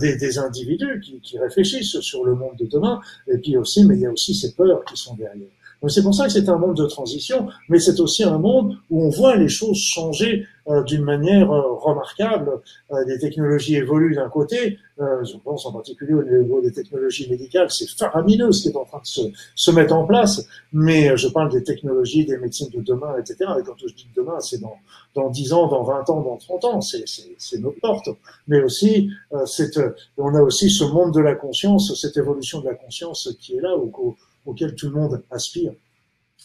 des, 0.01 0.17
des, 0.17 0.39
individus 0.39 1.01
qui, 1.01 1.21
qui, 1.21 1.39
réfléchissent 1.39 2.01
sur 2.01 2.25
le 2.25 2.35
monde 2.35 2.57
de 2.57 2.67
demain, 2.67 3.01
et 3.27 3.39
puis 3.39 3.57
aussi, 3.57 3.85
mais 3.85 3.95
il 3.95 4.01
y 4.01 4.07
a 4.07 4.11
aussi 4.11 4.35
ces 4.35 4.55
peurs 4.55 4.85
qui 4.85 4.97
sont 4.97 5.15
derrière. 5.15 5.49
C'est 5.87 6.03
pour 6.03 6.15
ça 6.15 6.25
que 6.25 6.33
c'est 6.33 6.49
un 6.49 6.59
monde 6.59 6.77
de 6.77 6.87
transition, 6.87 7.49
mais 7.69 7.79
c'est 7.79 8.01
aussi 8.01 8.25
un 8.25 8.39
monde 8.39 8.77
où 8.91 9.05
on 9.05 9.11
voit 9.11 9.37
les 9.37 9.49
choses 9.49 9.79
changer 9.79 10.45
euh, 10.69 10.83
d'une 10.83 11.03
manière 11.03 11.51
euh, 11.51 11.75
remarquable. 11.77 12.61
Euh, 12.91 13.05
les 13.07 13.19
technologies 13.19 13.77
évoluent 13.77 14.17
d'un 14.17 14.29
côté, 14.29 14.79
je 14.99 15.37
pense 15.45 15.65
en 15.65 15.73
particulier 15.73 16.13
au 16.13 16.25
niveau 16.25 16.61
des 16.61 16.73
technologies 16.73 17.31
médicales, 17.31 17.71
c'est 17.71 17.89
faramineux 17.89 18.51
ce 18.51 18.63
qui 18.63 18.69
est 18.69 18.77
en 18.77 18.85
train 18.85 18.99
de 18.99 19.07
se, 19.07 19.21
se, 19.55 19.71
mettre 19.71 19.95
en 19.95 20.05
place, 20.05 20.45
mais 20.73 21.17
je 21.17 21.29
parle 21.29 21.53
des 21.53 21.63
technologies, 21.63 22.27
des 22.27 22.37
médecines 22.37 22.69
de 22.71 22.81
demain, 22.83 23.15
etc. 23.17 23.37
Et 23.61 23.63
quand 23.63 23.77
je 23.79 23.95
dis 23.95 24.09
demain, 24.17 24.41
c'est 24.41 24.61
dans, 24.61 24.75
dans 25.15 25.31
10 25.31 25.53
ans, 25.53 25.69
dans 25.69 25.85
20 25.85 26.11
ans, 26.11 26.21
dans 26.21 26.37
30 26.37 26.65
ans, 26.65 26.81
c'est 26.81 27.59
notre 27.61 27.79
porte. 27.79 28.09
Mais 28.49 28.61
aussi, 28.61 29.09
on 29.31 30.35
a 30.35 30.43
aussi 30.43 30.69
ce 30.69 30.83
monde 30.83 31.15
de 31.15 31.21
la 31.21 31.37
conscience, 31.37 31.95
cette 31.95 32.17
évolution 32.17 32.61
de 32.61 32.67
la 32.67 32.75
conscience 32.75 33.33
qui 33.41 33.55
est 33.57 33.61
là, 33.61 33.77
au, 33.77 34.17
auquel 34.49 34.75
tout 34.75 34.87
le 34.87 34.95
monde 34.95 35.23
aspire. 35.31 35.73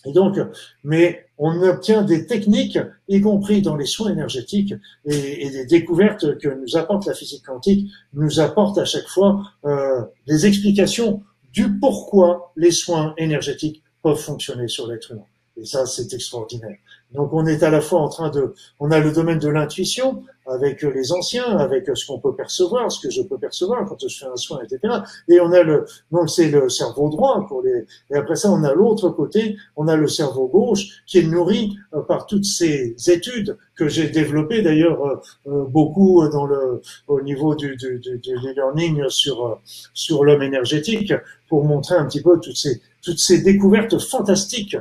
Et 0.06 0.12
donc, 0.12 0.38
mais 0.84 1.26
on 1.38 1.62
obtient 1.62 2.02
des 2.04 2.26
techniques, 2.26 2.78
y 3.08 3.22
compris 3.22 3.62
dans 3.62 3.78
les 3.78 3.86
soins 3.86 4.12
énergétiques, 4.12 4.74
et, 5.06 5.50
des 5.50 5.66
découvertes 5.66 6.38
que 6.40 6.50
nous 6.50 6.76
apporte 6.76 7.06
la 7.06 7.14
physique 7.14 7.46
quantique, 7.46 7.90
nous 8.14 8.40
apporte 8.40 8.78
à 8.78 8.86
chaque 8.86 9.08
fois 9.08 9.42
euh, 9.66 10.02
des 10.28 10.46
explications 10.46 11.24
du 11.54 11.80
pourquoi 11.80 12.52
les 12.58 12.72
soins 12.72 13.14
énergétiques 13.18 13.82
peuvent 14.02 14.20
fonctionner 14.20 14.68
sur 14.68 14.88
l'être 14.88 15.12
humain. 15.12 15.26
Et 15.56 15.66
ça, 15.66 15.86
c'est 15.86 16.12
extraordinaire. 16.14 16.78
Donc, 17.14 17.34
on 17.34 17.46
est 17.46 17.64
à 17.64 17.70
la 17.70 17.82
fois 17.82 18.02
en 18.02 18.10
train 18.10 18.30
de, 18.30 18.54
on 18.80 18.92
a 18.92 19.00
le 19.00 19.12
domaine 19.12 19.40
de 19.40 19.50
l'intuition 19.50 20.24
avec 20.46 20.82
les 20.82 21.12
anciens, 21.12 21.58
avec 21.58 21.90
ce 21.94 22.06
qu'on 22.06 22.20
peut 22.20 22.36
percevoir, 22.36 22.92
ce 22.92 23.06
que 23.06 23.12
je 23.12 23.22
peux 23.22 23.38
percevoir 23.38 23.86
quand 23.86 23.98
je 24.08 24.18
fais 24.18 24.26
un 24.26 24.36
soin, 24.36 24.60
etc. 24.64 24.94
Et 25.30 25.40
on 25.40 25.52
a 25.52 25.64
le, 25.64 25.86
donc 26.12 26.30
c'est 26.30 26.50
le 26.50 26.70
cerveau 26.70 27.10
droit 27.10 27.46
pour 27.48 27.62
les, 27.62 27.86
et 28.12 28.16
après 28.16 28.36
ça, 28.36 28.52
on 28.52 28.64
a 28.64 28.74
l'autre 28.74 29.10
côté, 29.10 29.56
on 29.76 29.88
a 29.88 29.96
le 29.96 30.08
cerveau 30.08 30.48
gauche 30.48 31.04
qui 31.06 31.20
est 31.20 31.24
nourri 31.24 31.78
euh, 31.94 32.02
par 32.02 32.26
toutes 32.26 32.46
ces 32.46 32.96
études 33.08 33.58
que 33.76 33.88
j'ai 33.88 34.10
développées 34.10 34.62
d'ailleurs 34.62 35.06
euh, 35.06 35.16
euh, 35.48 35.64
beaucoup 35.66 36.28
dans 36.28 36.46
le, 36.46 36.82
au 37.08 37.22
niveau 37.22 37.56
du, 37.56 37.76
du, 37.76 38.00
du, 38.00 38.18
du 38.20 38.36
learning 38.36 39.04
sur, 39.10 39.60
sur 39.94 40.24
l'homme 40.24 40.44
énergétique 40.44 41.14
pour 41.48 41.64
montrer 41.64 41.96
un 41.96 42.06
petit 42.06 42.22
peu 42.22 42.40
toutes 42.40 42.58
ces, 42.58 42.82
toutes 43.02 43.20
ces 43.20 43.42
découvertes 43.42 44.00
fantastiques 44.00 44.78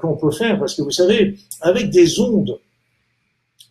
qu'on 0.00 0.16
peut 0.16 0.30
faire, 0.30 0.58
parce 0.58 0.74
que 0.74 0.82
vous 0.82 0.90
savez, 0.90 1.36
des 1.84 2.20
ondes, 2.20 2.58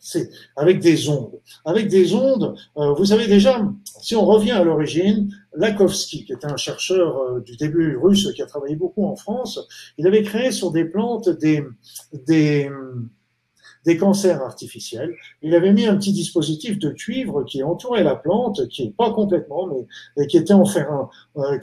c'est 0.05 0.29
avec 0.55 0.81
des 0.81 1.09
ondes. 1.09 1.41
Avec 1.65 1.87
des 1.87 2.13
ondes, 2.13 2.55
euh, 2.77 2.93
vous 2.93 3.05
savez 3.05 3.25
déjà, 3.25 3.67
si 4.01 4.15
on 4.15 4.23
revient 4.23 4.51
à 4.51 4.63
l'origine, 4.63 5.35
Lakovsky, 5.57 6.25
qui 6.25 6.31
est 6.31 6.45
un 6.45 6.57
chercheur 6.57 7.17
euh, 7.17 7.39
du 7.39 7.57
début 7.57 7.97
russe 7.97 8.31
qui 8.35 8.43
a 8.43 8.45
travaillé 8.45 8.75
beaucoup 8.75 9.03
en 9.03 9.15
France, 9.15 9.59
il 9.97 10.05
avait 10.05 10.21
créé 10.21 10.51
sur 10.51 10.71
des 10.71 10.85
plantes 10.85 11.29
des, 11.29 11.63
des, 12.27 12.69
cancers 13.97 14.43
artificiels. 14.43 15.15
Il 15.41 15.55
avait 15.55 15.73
mis 15.73 15.87
un 15.87 15.95
petit 15.97 16.13
dispositif 16.13 16.77
de 16.77 16.89
cuivre 16.89 17.43
qui 17.43 17.63
entourait 17.63 18.03
la 18.03 18.15
plante, 18.15 18.67
qui 18.67 18.83
est 18.83 18.95
pas 18.95 19.11
complètement, 19.11 19.67
mais 20.17 20.27
qui 20.27 20.37
était, 20.37 20.53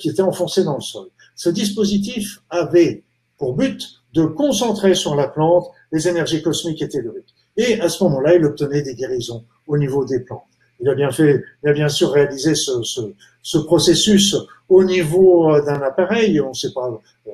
qui 0.00 0.08
était 0.08 0.22
enfoncé 0.22 0.64
dans 0.64 0.74
le 0.74 0.80
sol. 0.80 1.08
Ce 1.36 1.48
dispositif 1.48 2.42
avait 2.50 3.04
pour 3.38 3.54
but 3.54 4.01
de 4.12 4.24
concentrer 4.24 4.94
sur 4.94 5.14
la 5.14 5.28
plante 5.28 5.68
les 5.90 6.08
énergies 6.08 6.42
cosmiques 6.42 6.82
et 6.82 6.88
telluriques. 6.88 7.34
Et 7.56 7.80
à 7.80 7.88
ce 7.88 8.02
moment-là, 8.04 8.34
il 8.34 8.44
obtenait 8.44 8.82
des 8.82 8.94
guérisons 8.94 9.44
au 9.66 9.76
niveau 9.76 10.04
des 10.04 10.20
plantes. 10.20 10.42
Il 10.80 10.88
a 10.88 10.94
bien 10.94 11.10
fait, 11.10 11.42
il 11.62 11.68
a 11.68 11.72
bien 11.72 11.88
sûr 11.88 12.10
réalisé 12.10 12.54
ce, 12.54 12.82
ce, 12.82 13.00
ce 13.42 13.58
processus 13.58 14.36
au 14.68 14.82
niveau 14.84 15.54
euh, 15.54 15.64
d'un 15.64 15.80
appareil. 15.82 16.40
On 16.40 16.54
sait 16.54 16.72
pas, 16.72 16.90
euh, 17.28 17.30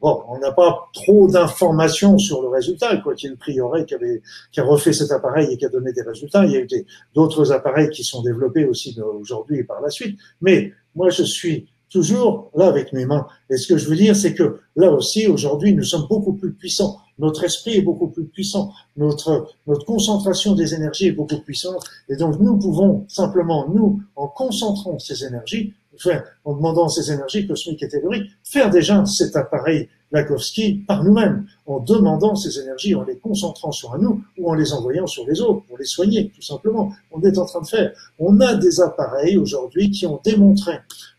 bon, 0.00 0.22
on 0.28 0.38
n'a 0.38 0.50
pas 0.50 0.88
trop 0.92 1.28
d'informations 1.28 2.18
sur 2.18 2.42
le 2.42 2.48
résultat. 2.48 2.96
Quoi 2.98 3.14
qu'il 3.14 3.36
prieuré 3.36 3.84
qui 3.84 3.94
avait, 3.94 4.22
qui 4.50 4.60
a 4.60 4.64
refait 4.64 4.92
cet 4.92 5.12
appareil 5.12 5.52
et 5.52 5.56
qui 5.56 5.66
a 5.66 5.68
donné 5.68 5.92
des 5.92 6.02
résultats. 6.02 6.44
Il 6.46 6.52
y 6.52 6.56
a 6.56 6.60
eu 6.60 6.68
d'autres 7.14 7.52
appareils 7.52 7.90
qui 7.90 8.02
sont 8.02 8.22
développés 8.22 8.64
aussi 8.64 8.98
aujourd'hui 9.00 9.58
et 9.58 9.64
par 9.64 9.80
la 9.80 9.90
suite. 9.90 10.18
Mais 10.40 10.72
moi, 10.94 11.10
je 11.10 11.22
suis 11.22 11.68
toujours 11.94 12.50
là 12.56 12.66
avec 12.66 12.92
mes 12.92 13.06
mains. 13.06 13.28
Et 13.48 13.56
ce 13.56 13.68
que 13.68 13.78
je 13.78 13.88
veux 13.88 13.94
dire, 13.94 14.16
c'est 14.16 14.34
que 14.34 14.58
là 14.74 14.90
aussi, 14.90 15.28
aujourd'hui, 15.28 15.72
nous 15.72 15.84
sommes 15.84 16.06
beaucoup 16.10 16.32
plus 16.32 16.52
puissants. 16.52 16.98
Notre 17.20 17.44
esprit 17.44 17.76
est 17.76 17.82
beaucoup 17.82 18.08
plus 18.08 18.24
puissant. 18.24 18.72
Notre, 18.96 19.46
notre 19.68 19.86
concentration 19.86 20.56
des 20.56 20.74
énergies 20.74 21.06
est 21.06 21.12
beaucoup 21.12 21.36
plus 21.36 21.44
puissante. 21.44 21.84
Et 22.08 22.16
donc, 22.16 22.40
nous 22.40 22.58
pouvons 22.58 23.04
simplement, 23.08 23.68
nous, 23.68 24.02
en 24.16 24.26
concentrant 24.26 24.98
ces 24.98 25.24
énergies, 25.24 25.72
faire, 25.96 26.24
en 26.44 26.56
demandant 26.56 26.88
ces 26.88 27.12
énergies 27.12 27.46
cosmiques 27.46 27.84
et 27.84 27.88
telluriques, 27.88 28.28
faire 28.42 28.70
déjà 28.70 29.06
cet 29.06 29.36
appareil 29.36 29.88
Lakovsky 30.10 30.84
par 30.86 31.04
nous-mêmes, 31.04 31.46
en 31.66 31.78
demandant 31.78 32.34
ces 32.34 32.58
énergies, 32.58 32.94
en 32.94 33.04
les 33.04 33.18
concentrant 33.18 33.72
sur 33.72 33.96
nous 33.98 34.22
ou 34.38 34.50
en 34.50 34.54
les 34.54 34.72
envoyant 34.72 35.06
sur 35.06 35.24
les 35.26 35.40
autres, 35.40 35.64
pour 35.66 35.78
les 35.78 35.84
soigner, 35.84 36.32
tout 36.34 36.42
simplement. 36.42 36.92
On 37.12 37.20
est 37.22 37.38
en 37.38 37.46
train 37.46 37.60
de 37.60 37.66
faire. 37.66 37.92
On 38.18 38.40
a 38.40 38.54
des 38.54 38.80
appareils 38.80 39.36
aujourd'hui 39.36 39.90
qui 39.90 40.06
ont 40.06 40.20
démontré 40.24 40.72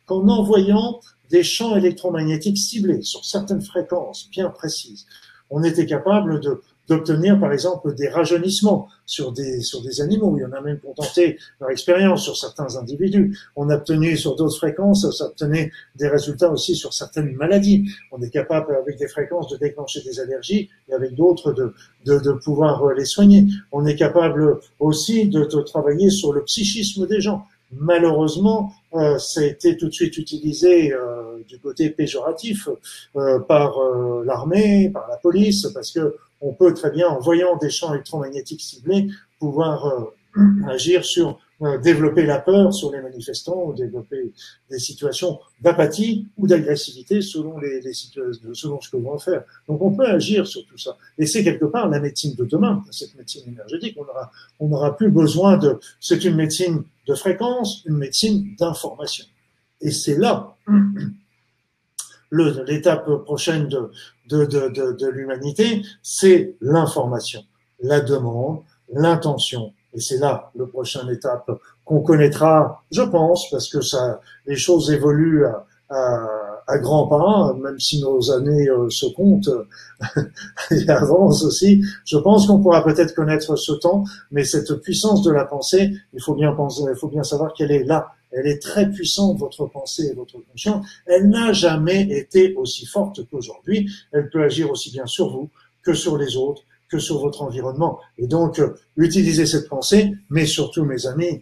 qu'en 0.06 0.28
envoyant 0.28 1.00
des 1.30 1.44
champs 1.44 1.76
électromagnétiques 1.76 2.58
ciblés 2.58 3.02
sur 3.02 3.26
certaines 3.26 3.62
fréquences 3.62 4.30
bien 4.30 4.50
précises, 4.50 5.06
on 5.50 5.64
était 5.64 5.86
capable 5.86 6.40
d'obtenir 6.88 7.40
par 7.40 7.52
exemple 7.52 7.96
des 7.96 8.10
rajeunissements 8.10 8.88
sur 9.06 9.32
des 9.32 9.62
sur 9.62 9.82
des 9.82 10.02
animaux. 10.02 10.36
Il 10.38 10.42
y 10.42 10.46
en 10.46 10.52
a 10.52 10.62
même 10.62 10.80
qui 10.80 10.88
ont 10.88 10.94
tenté 10.94 11.38
leur 11.60 11.72
expérience 11.72 12.24
sur 12.24 12.38
certains 12.38 12.78
individus. 12.78 13.38
On 13.56 13.70
a 13.70 13.76
obtenu 13.76 14.18
sur 14.18 14.36
d'autres 14.36 14.58
fréquences, 14.58 15.10
ça 15.18 15.26
obtenait 15.26 15.72
des 15.96 16.08
résultats 16.08 16.52
aussi 16.52 16.76
sur 16.76 16.94
certaines 16.94 17.34
maladies. 17.36 17.90
On 18.12 18.22
est 18.22 18.30
capable 18.30 18.76
avec 18.76 18.98
des 18.98 19.08
fréquences 19.08 19.50
de 19.50 19.58
déclencher 19.58 20.02
des 20.02 20.20
allergies 20.20 20.70
et 20.90 20.94
avec 20.94 21.16
d'autres 21.16 21.54
de, 21.54 22.32
pouvoir 22.44 22.94
les 22.94 23.06
soigner. 23.06 23.46
On 23.72 23.86
est 23.86 23.96
capable 23.96 24.60
aussi 24.80 25.28
de 25.28 25.44
travailler 25.62 26.10
sur 26.10 26.34
le 26.34 26.44
psychisme 26.44 27.08
des 27.08 27.22
gens. 27.22 27.46
Malheureusement, 27.72 28.74
euh, 28.94 29.18
ça 29.18 29.42
a 29.42 29.44
été 29.44 29.76
tout 29.76 29.88
de 29.88 29.94
suite 29.94 30.18
utilisé 30.18 30.94
euh, 30.94 31.44
du 31.48 31.60
côté 31.60 31.90
péjoratif 31.90 32.70
euh, 33.16 33.40
par 33.40 33.78
euh, 33.80 34.24
l'armée, 34.26 34.90
par 34.90 35.08
la 35.10 35.18
police, 35.18 35.68
parce 35.74 35.92
que 35.92 36.16
on 36.42 36.54
peut 36.54 36.74
très 36.74 36.92
bien, 36.92 37.08
en 37.08 37.20
voyant 37.20 37.58
des 37.58 37.70
champs 37.70 37.94
électromagnétiques 37.94 38.62
ciblés, 38.62 39.08
pouvoir 39.40 40.14
euh, 40.38 40.44
agir 40.68 41.04
sur 41.04 41.40
développer 41.82 42.26
la 42.26 42.40
peur 42.40 42.74
sur 42.74 42.92
les 42.92 43.02
manifestants 43.02 43.64
ou 43.66 43.74
développer 43.74 44.32
des 44.70 44.80
situations 44.80 45.40
d'apathie 45.62 46.28
ou 46.38 46.48
d'agressivité 46.48 47.22
selon 47.22 47.58
les, 47.58 47.82
les 47.82 47.94
selon 47.94 48.82
ce 48.82 48.90
que 48.90 48.98
vont 48.98 49.18
faire. 49.18 49.44
Donc 49.68 49.82
on 49.82 49.96
peut 49.96 50.06
agir 50.06 50.46
sur 50.46 50.66
tout 50.66 50.78
ça. 50.78 50.98
Et 51.18 51.26
c'est 51.26 51.44
quelque 51.44 51.66
part 51.66 51.90
la 51.90 52.00
médecine 52.00 52.36
de 52.36 52.46
demain, 52.46 52.84
cette 52.92 53.16
médecine 53.16 53.44
énergétique. 53.48 53.96
On 53.98 54.04
aura, 54.04 54.32
on 54.60 54.68
n'aura 54.68 54.98
plus 54.98 55.10
besoin 55.10 55.58
de. 55.58 55.80
C'est 56.00 56.26
une 56.26 56.36
médecine 56.36 56.84
de 57.08 57.16
fréquence, 57.16 57.84
une 57.86 57.98
médecine 57.98 58.56
d'information. 58.60 59.26
Et 59.82 59.92
c'est 59.92 60.18
là 60.18 60.56
l'étape 62.32 63.24
prochaine 63.24 63.68
de, 63.68 63.92
de, 64.28 64.46
de, 64.46 64.92
de 64.94 65.08
l'humanité, 65.08 65.84
c'est 66.02 66.56
l'information, 66.60 67.44
la 67.80 68.02
demande, 68.02 68.64
l'intention, 68.92 69.74
et 69.96 70.02
c'est 70.02 70.18
là 70.18 70.52
le 70.56 70.68
prochaine 70.68 71.10
étape 71.10 71.50
qu'on 71.84 72.02
connaîtra, 72.02 72.84
je 72.92 73.02
pense, 73.02 73.50
parce 73.50 73.70
que 73.70 73.82
ça, 73.82 74.20
les 74.46 74.56
choses 74.56 74.92
évoluent 74.92 75.46
à, 75.46 75.66
à, 75.90 76.28
à 76.68 76.78
grands 76.80 77.08
pas, 77.08 77.54
même 77.54 77.80
si 77.80 78.02
nos 78.02 78.32
années 78.32 78.68
euh, 78.70 78.90
se 78.90 79.06
comptent 79.06 79.50
et 80.72 80.90
avancent 80.90 81.44
aussi. 81.44 81.84
Je 82.06 82.18
pense 82.18 82.48
qu'on 82.48 82.60
pourra 82.60 82.84
peut-être 82.84 83.14
connaître 83.14 83.56
ce 83.56 83.74
temps, 83.74 84.04
mais 84.32 84.44
cette 84.44 84.74
puissance 84.82 85.22
de 85.22 85.32
la 85.32 85.46
pensée, 85.46 85.94
il 86.14 86.22
faut 86.22 86.34
bien 86.34 86.54
penser, 86.54 86.84
il 86.90 86.98
faut 86.98 87.08
bien 87.08 87.24
savoir 87.24 87.54
qu'elle 87.54 87.72
est 87.72 87.84
là. 87.84 88.08
Elle 88.32 88.48
est 88.48 88.62
très 88.62 88.90
puissante, 88.90 89.38
votre 89.40 89.66
pensée 89.68 90.08
et 90.12 90.14
votre 90.14 90.38
conscience. 90.52 90.86
Elle 91.06 91.30
n'a 91.30 91.54
jamais 91.54 92.02
été 92.02 92.54
aussi 92.56 92.86
forte 92.86 93.22
qu'aujourd'hui. 93.30 93.90
Elle 94.12 94.30
peut 94.30 94.44
agir 94.44 94.70
aussi 94.70 94.92
bien 94.92 95.06
sur 95.06 95.30
vous 95.30 95.50
que 95.84 95.94
sur 95.94 96.18
les 96.18 96.36
autres 96.36 96.64
sur 97.00 97.20
votre 97.20 97.42
environnement. 97.42 98.00
Et 98.18 98.28
donc, 98.28 98.60
euh, 98.60 98.76
utilisez 98.98 99.46
cette 99.46 99.70
pensée, 99.70 100.14
mais 100.30 100.46
surtout, 100.46 100.86
mes 100.86 101.06
amis, 101.08 101.42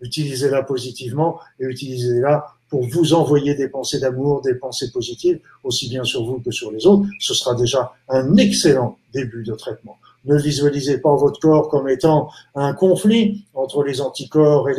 utilisez-la 0.00 0.62
positivement 0.62 1.38
et 1.58 1.64
utilisez-la 1.64 2.46
pour 2.68 2.86
vous 2.88 3.14
envoyer 3.14 3.54
des 3.54 3.68
pensées 3.68 4.00
d'amour, 4.00 4.42
des 4.42 4.54
pensées 4.54 4.90
positives, 4.90 5.38
aussi 5.62 5.88
bien 5.88 6.04
sur 6.04 6.24
vous 6.24 6.40
que 6.40 6.50
sur 6.50 6.72
les 6.72 6.86
autres. 6.86 7.06
Ce 7.20 7.34
sera 7.34 7.54
déjà 7.54 7.92
un 8.08 8.36
excellent 8.36 8.98
début 9.12 9.44
de 9.44 9.54
traitement. 9.54 9.96
Ne 10.24 10.38
visualisez 10.38 10.98
pas 10.98 11.14
votre 11.14 11.38
corps 11.38 11.68
comme 11.68 11.88
étant 11.88 12.30
un 12.54 12.72
conflit 12.72 13.44
entre 13.52 13.84
les 13.84 14.00
anticorps 14.00 14.68
et 14.70 14.74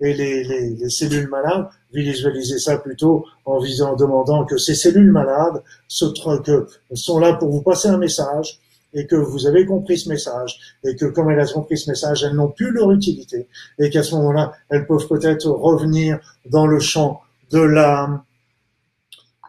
les, 0.00 0.88
cellules 0.90 1.28
malades. 1.28 1.66
Visualisez 1.92 2.58
ça 2.58 2.76
plutôt 2.76 3.24
en 3.46 3.58
visant, 3.58 3.92
en 3.92 3.96
demandant 3.96 4.44
que 4.44 4.58
ces 4.58 4.74
cellules 4.74 5.10
malades 5.10 5.62
sont 5.88 7.18
là 7.18 7.32
pour 7.34 7.50
vous 7.50 7.62
passer 7.62 7.88
un 7.88 7.98
message, 7.98 8.60
et 8.94 9.06
que 9.06 9.16
vous 9.16 9.46
avez 9.46 9.64
compris 9.66 9.98
ce 9.98 10.08
message 10.08 10.76
et 10.84 10.96
que 10.96 11.06
comme 11.06 11.30
elles 11.30 11.48
ont 11.50 11.60
compris 11.60 11.78
ce 11.78 11.90
message, 11.90 12.24
elles 12.24 12.34
n'ont 12.34 12.50
plus 12.50 12.70
leur 12.72 12.90
utilité 12.92 13.48
et 13.78 13.90
qu'à 13.90 14.02
ce 14.02 14.14
moment-là, 14.16 14.52
elles 14.70 14.86
peuvent 14.86 15.06
peut-être 15.08 15.48
revenir 15.48 16.18
dans 16.46 16.66
le 16.66 16.78
champ 16.78 17.22
de 17.50 17.60
la 17.60 18.24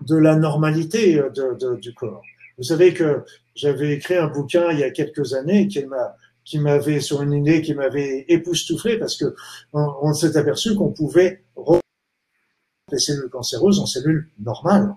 de 0.01 0.17
la 0.17 0.35
normalité 0.35 1.15
de, 1.15 1.75
du 1.75 1.93
corps. 1.93 2.23
Vous 2.57 2.63
savez 2.63 2.93
que 2.93 3.23
j'avais 3.55 3.93
écrit 3.93 4.15
un 4.15 4.27
bouquin 4.27 4.71
il 4.71 4.79
y 4.79 4.83
a 4.83 4.91
quelques 4.91 5.33
années 5.33 5.67
qui 5.67 5.85
m'a 5.85 6.15
qui 6.43 6.59
m'avait 6.59 6.99
sur 6.99 7.21
une 7.21 7.33
idée 7.33 7.61
qui 7.61 7.73
m'avait 7.73 8.25
époustouflé 8.27 8.97
parce 8.99 9.15
que 9.15 9.33
on, 9.71 9.87
on 10.01 10.13
s'est 10.13 10.35
aperçu 10.35 10.75
qu'on 10.75 10.91
pouvait 10.91 11.43
les 12.91 12.99
cellules 12.99 13.29
cancéreuses 13.29 13.79
en 13.79 13.85
cellules 13.85 14.29
normales. 14.39 14.95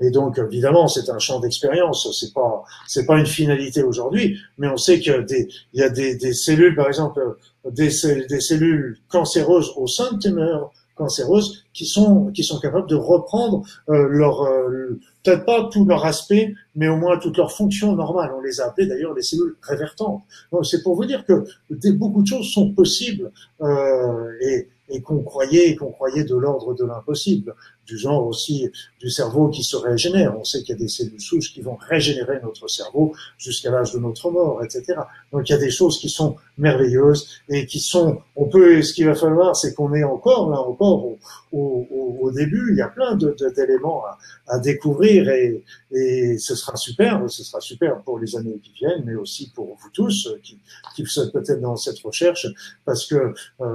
Et 0.00 0.10
donc, 0.10 0.38
évidemment, 0.38 0.88
c'est 0.88 1.10
un 1.10 1.18
champ 1.18 1.40
d'expérience. 1.40 2.08
C'est 2.18 2.32
pas, 2.32 2.64
c'est 2.86 3.06
pas 3.06 3.18
une 3.18 3.26
finalité 3.26 3.82
aujourd'hui, 3.82 4.38
mais 4.58 4.68
on 4.68 4.76
sait 4.76 4.98
des, 4.98 5.48
il 5.72 5.80
y 5.80 5.82
a 5.82 5.88
des, 5.88 6.16
des 6.16 6.32
cellules, 6.32 6.74
par 6.74 6.88
exemple, 6.88 7.20
des, 7.64 7.90
des 8.28 8.40
cellules 8.40 8.98
cancéreuses 9.08 9.72
au 9.76 9.86
sein 9.86 10.12
de 10.12 10.18
tumeurs 10.18 10.70
cancéreuses 11.00 11.64
qui 11.72 11.86
sont, 11.86 12.26
qui 12.26 12.44
sont 12.44 12.60
capables 12.60 12.88
de 12.88 12.94
reprendre 12.94 13.62
euh, 13.88 14.06
leur, 14.08 14.42
euh, 14.42 15.00
peut-être 15.24 15.44
pas 15.46 15.68
tout 15.72 15.84
leur 15.86 16.04
aspect, 16.04 16.54
mais 16.76 16.88
au 16.88 16.96
moins 16.96 17.18
toute 17.18 17.36
leur 17.38 17.52
fonction 17.52 17.96
normale. 17.96 18.30
On 18.36 18.40
les 18.40 18.60
a 18.60 18.66
appelées 18.66 18.86
d'ailleurs 18.86 19.14
les 19.14 19.22
cellules 19.22 19.56
révertantes. 19.62 20.22
C'est 20.62 20.82
pour 20.82 20.94
vous 20.94 21.06
dire 21.06 21.24
que 21.24 21.44
des, 21.70 21.92
beaucoup 21.92 22.22
de 22.22 22.26
choses 22.26 22.52
sont 22.52 22.72
possibles 22.72 23.32
euh, 23.62 24.30
et, 24.42 24.68
et 24.90 25.00
qu'on 25.00 25.22
croyait, 25.22 25.74
qu'on 25.74 25.90
croyait 25.90 26.24
de 26.24 26.36
l'ordre 26.36 26.74
de 26.74 26.84
l'impossible 26.84 27.54
du 27.86 27.98
genre 27.98 28.26
aussi 28.26 28.70
du 29.00 29.10
cerveau 29.10 29.48
qui 29.48 29.62
se 29.62 29.76
régénère. 29.76 30.38
On 30.38 30.44
sait 30.44 30.60
qu'il 30.60 30.70
y 30.70 30.78
a 30.78 30.80
des 30.80 30.88
cellules 30.88 31.20
souches 31.20 31.52
qui 31.52 31.60
vont 31.60 31.76
régénérer 31.76 32.40
notre 32.42 32.68
cerveau 32.68 33.14
jusqu'à 33.38 33.70
l'âge 33.70 33.92
de 33.92 33.98
notre 33.98 34.30
mort, 34.30 34.62
etc. 34.62 35.00
Donc 35.32 35.48
il 35.48 35.52
y 35.52 35.54
a 35.54 35.58
des 35.58 35.70
choses 35.70 35.98
qui 35.98 36.08
sont 36.08 36.36
merveilleuses 36.58 37.28
et 37.48 37.66
qui 37.66 37.80
sont, 37.80 38.20
on 38.36 38.46
peut, 38.48 38.82
ce 38.82 38.92
qu'il 38.92 39.06
va 39.06 39.14
falloir, 39.14 39.56
c'est 39.56 39.74
qu'on 39.74 39.92
est 39.94 40.04
encore 40.04 40.50
là 40.50 40.60
encore 40.60 41.06
au, 41.06 41.18
au, 41.52 42.18
au, 42.20 42.30
début. 42.30 42.68
Il 42.70 42.76
y 42.76 42.82
a 42.82 42.88
plein 42.88 43.16
d'éléments 43.16 44.04
à, 44.04 44.18
à, 44.46 44.58
découvrir 44.58 45.28
et, 45.30 45.64
et 45.90 46.38
ce 46.38 46.54
sera 46.54 46.76
super, 46.76 47.28
ce 47.28 47.42
sera 47.42 47.60
super 47.60 48.02
pour 48.02 48.18
les 48.18 48.36
années 48.36 48.60
qui 48.62 48.72
viennent, 48.72 49.02
mais 49.04 49.14
aussi 49.14 49.50
pour 49.54 49.76
vous 49.80 49.90
tous 49.92 50.28
qui, 50.42 50.58
qui 50.94 51.02
êtes 51.02 51.32
peut-être 51.32 51.60
dans 51.60 51.76
cette 51.76 51.98
recherche, 52.00 52.46
parce 52.84 53.06
que 53.06 53.34
euh, 53.60 53.66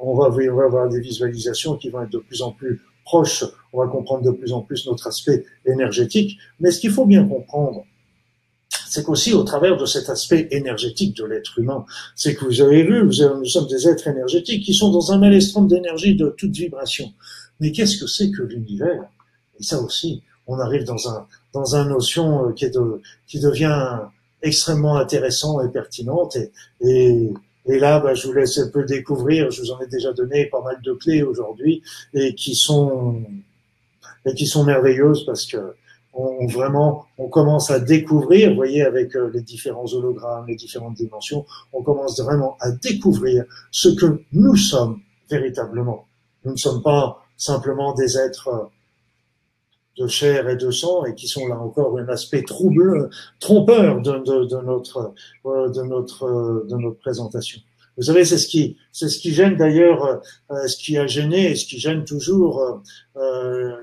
on 0.00 0.14
va, 0.14 0.28
on 0.28 0.56
va 0.56 0.64
avoir 0.64 0.88
des 0.88 1.00
visualisations 1.00 1.76
qui 1.76 1.90
vont 1.90 2.02
être 2.02 2.10
de 2.10 2.18
plus 2.18 2.42
en 2.42 2.52
plus 2.52 2.80
proche, 3.08 3.44
on 3.72 3.78
va 3.82 3.88
comprendre 3.88 4.22
de 4.22 4.30
plus 4.30 4.52
en 4.52 4.60
plus 4.60 4.86
notre 4.86 5.06
aspect 5.06 5.44
énergétique. 5.64 6.38
Mais 6.60 6.70
ce 6.70 6.78
qu'il 6.80 6.90
faut 6.90 7.06
bien 7.06 7.24
comprendre, 7.26 7.84
c'est 8.90 9.02
qu'aussi 9.04 9.32
au 9.32 9.44
travers 9.44 9.76
de 9.76 9.86
cet 9.86 10.10
aspect 10.10 10.48
énergétique 10.50 11.16
de 11.16 11.24
l'être 11.24 11.58
humain, 11.58 11.84
c'est 12.14 12.34
que 12.34 12.44
vous 12.44 12.60
avez 12.60 12.82
vu, 12.82 13.04
nous 13.04 13.44
sommes 13.44 13.66
des 13.66 13.88
êtres 13.88 14.08
énergétiques 14.08 14.64
qui 14.64 14.74
sont 14.74 14.90
dans 14.90 15.12
un 15.12 15.18
maelstrom 15.18 15.66
d'énergie 15.66 16.14
de 16.14 16.28
toute 16.38 16.54
vibration. 16.54 17.12
Mais 17.60 17.72
qu'est-ce 17.72 17.96
que 17.98 18.06
c'est 18.06 18.30
que 18.30 18.42
l'univers? 18.42 19.04
Et 19.58 19.62
ça 19.62 19.80
aussi, 19.80 20.22
on 20.46 20.58
arrive 20.58 20.84
dans 20.84 21.08
un 21.08 21.26
dans 21.52 21.84
notion 21.84 22.48
euh, 22.48 22.52
qui 23.26 23.40
devient 23.40 24.00
extrêmement 24.42 24.96
intéressant 24.96 25.60
et 25.64 25.68
pertinente 25.70 26.36
et 26.80 27.30
et 27.68 27.78
là, 27.78 28.00
bah, 28.00 28.14
je 28.14 28.26
vous 28.26 28.32
laisse 28.32 28.58
un 28.58 28.68
peu 28.68 28.84
découvrir. 28.84 29.50
Je 29.50 29.60
vous 29.60 29.70
en 29.70 29.80
ai 29.80 29.86
déjà 29.86 30.12
donné 30.12 30.46
pas 30.46 30.62
mal 30.62 30.80
de 30.82 30.92
clés 30.94 31.22
aujourd'hui 31.22 31.82
et 32.14 32.34
qui 32.34 32.54
sont 32.54 33.22
et 34.24 34.34
qui 34.34 34.46
sont 34.46 34.64
merveilleuses 34.64 35.24
parce 35.24 35.46
que 35.46 35.74
on, 36.14 36.46
vraiment 36.46 37.06
on 37.18 37.28
commence 37.28 37.70
à 37.70 37.78
découvrir. 37.78 38.50
Vous 38.50 38.56
voyez, 38.56 38.82
avec 38.82 39.14
euh, 39.14 39.30
les 39.32 39.42
différents 39.42 39.86
hologrammes, 39.86 40.46
les 40.48 40.56
différentes 40.56 40.94
dimensions, 40.94 41.44
on 41.72 41.82
commence 41.82 42.20
vraiment 42.20 42.56
à 42.60 42.70
découvrir 42.70 43.44
ce 43.70 43.90
que 43.90 44.22
nous 44.32 44.56
sommes 44.56 45.00
véritablement. 45.30 46.06
Nous 46.44 46.52
ne 46.52 46.56
sommes 46.56 46.82
pas 46.82 47.22
simplement 47.36 47.92
des 47.94 48.18
êtres 48.18 48.48
euh, 48.48 48.64
de 49.98 50.06
chair 50.06 50.48
et 50.48 50.56
de 50.56 50.70
sang 50.70 51.04
et 51.04 51.14
qui 51.14 51.26
sont 51.26 51.46
là 51.48 51.58
encore 51.58 51.98
un 51.98 52.08
aspect 52.08 52.42
trouble, 52.42 53.10
trompeur 53.40 54.00
de, 54.00 54.18
de, 54.18 54.44
de 54.44 54.64
notre 54.64 55.12
euh, 55.46 55.68
de 55.68 55.82
notre 55.82 56.24
euh, 56.24 56.66
de 56.68 56.76
notre 56.76 56.98
présentation. 56.98 57.60
Vous 57.96 58.04
savez, 58.04 58.24
c'est 58.24 58.38
ce 58.38 58.46
qui 58.46 58.76
c'est 58.92 59.08
ce 59.08 59.18
qui 59.18 59.32
gêne 59.32 59.56
d'ailleurs, 59.56 60.20
euh, 60.50 60.66
ce 60.68 60.76
qui 60.76 60.96
a 60.96 61.06
gêné 61.06 61.50
et 61.50 61.56
ce 61.56 61.66
qui 61.66 61.78
gêne 61.78 62.04
toujours 62.04 62.82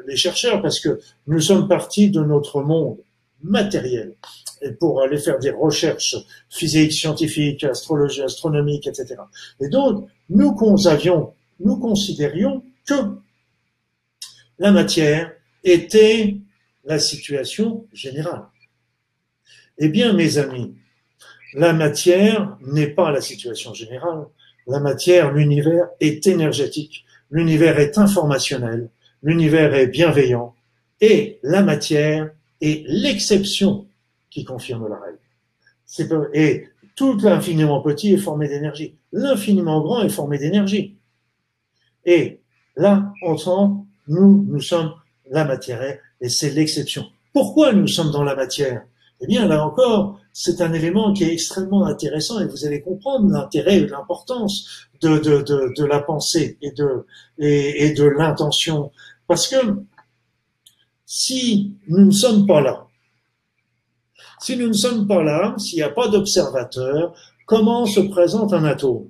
les 0.07 0.15
chercheurs 0.15 0.61
parce 0.61 0.79
que 0.79 0.99
nous 1.27 1.41
sommes 1.41 1.67
partis 1.67 2.09
de 2.09 2.21
notre 2.21 2.61
monde 2.61 2.97
matériel 3.43 4.15
et 4.61 4.71
pour 4.71 5.01
aller 5.01 5.17
faire 5.17 5.37
des 5.39 5.51
recherches 5.51 6.15
physiques, 6.49 6.93
scientifiques, 6.93 7.65
astrologie, 7.65 8.21
astronomiques, 8.21 8.87
etc. 8.87 9.15
Et 9.59 9.67
donc 9.67 10.07
nous 10.29 10.87
avions, 10.87 11.33
nous 11.59 11.77
considérions 11.77 12.63
que 12.87 12.95
la 14.57 14.71
matière 14.71 15.34
était 15.65 16.37
la 16.85 16.99
situation 16.99 17.87
générale. 17.91 18.45
Eh 19.77 19.89
bien, 19.89 20.13
mes 20.13 20.37
amis, 20.37 20.75
la 21.53 21.73
matière 21.73 22.57
n'est 22.61 22.87
pas 22.87 23.11
la 23.11 23.19
situation 23.19 23.73
générale. 23.73 24.27
La 24.67 24.79
matière, 24.79 25.33
l'univers 25.33 25.87
est 25.99 26.25
énergétique, 26.27 27.05
l'univers 27.29 27.79
est 27.79 27.97
informationnel, 27.97 28.89
l'univers 29.21 29.73
est 29.73 29.87
bienveillant, 29.87 30.55
et 31.01 31.39
la 31.43 31.61
matière 31.61 32.31
est 32.61 32.83
l'exception 32.87 33.87
qui 34.29 34.45
confirme 34.45 34.87
la 34.87 34.99
règle. 34.99 35.19
Et 36.33 36.67
tout 36.95 37.17
l'infiniment 37.19 37.81
petit 37.81 38.13
est 38.13 38.17
formé 38.17 38.47
d'énergie. 38.47 38.95
L'infiniment 39.11 39.81
grand 39.81 40.03
est 40.03 40.09
formé 40.09 40.37
d'énergie. 40.37 40.97
Et 42.05 42.39
là, 42.75 43.13
on 43.23 43.37
sent, 43.37 43.71
nous, 44.07 44.45
nous 44.47 44.61
sommes 44.61 44.93
la 45.29 45.45
matière 45.45 45.99
et 46.21 46.29
c'est 46.29 46.49
l'exception. 46.51 47.05
Pourquoi 47.33 47.73
nous 47.73 47.87
sommes 47.87 48.11
dans 48.11 48.23
la 48.23 48.35
matière? 48.35 48.85
Eh 49.21 49.27
bien, 49.27 49.47
là 49.47 49.65
encore, 49.65 50.19
c'est 50.33 50.61
un 50.61 50.73
élément 50.73 51.13
qui 51.13 51.23
est 51.23 51.33
extrêmement 51.33 51.85
intéressant 51.85 52.39
et 52.39 52.47
vous 52.47 52.65
allez 52.65 52.81
comprendre 52.81 53.29
l'intérêt 53.29 53.77
et 53.77 53.87
l'importance 53.87 54.87
de, 55.01 55.17
de, 55.17 55.73
de, 55.75 55.85
la 55.85 55.99
pensée 56.01 56.57
et 56.61 56.71
de, 56.71 57.05
et 57.37 57.93
de 57.93 58.03
l'intention. 58.03 58.91
Parce 59.27 59.47
que 59.47 59.55
si 61.05 61.75
nous 61.87 62.05
ne 62.05 62.11
sommes 62.11 62.45
pas 62.45 62.61
là, 62.61 62.87
si 64.39 64.57
nous 64.57 64.67
ne 64.67 64.73
sommes 64.73 65.07
pas 65.07 65.23
là, 65.23 65.55
s'il 65.57 65.77
n'y 65.77 65.83
a 65.83 65.89
pas 65.89 66.07
d'observateur, 66.07 67.15
comment 67.45 67.85
se 67.85 68.01
présente 68.01 68.53
un 68.53 68.65
atome? 68.65 69.07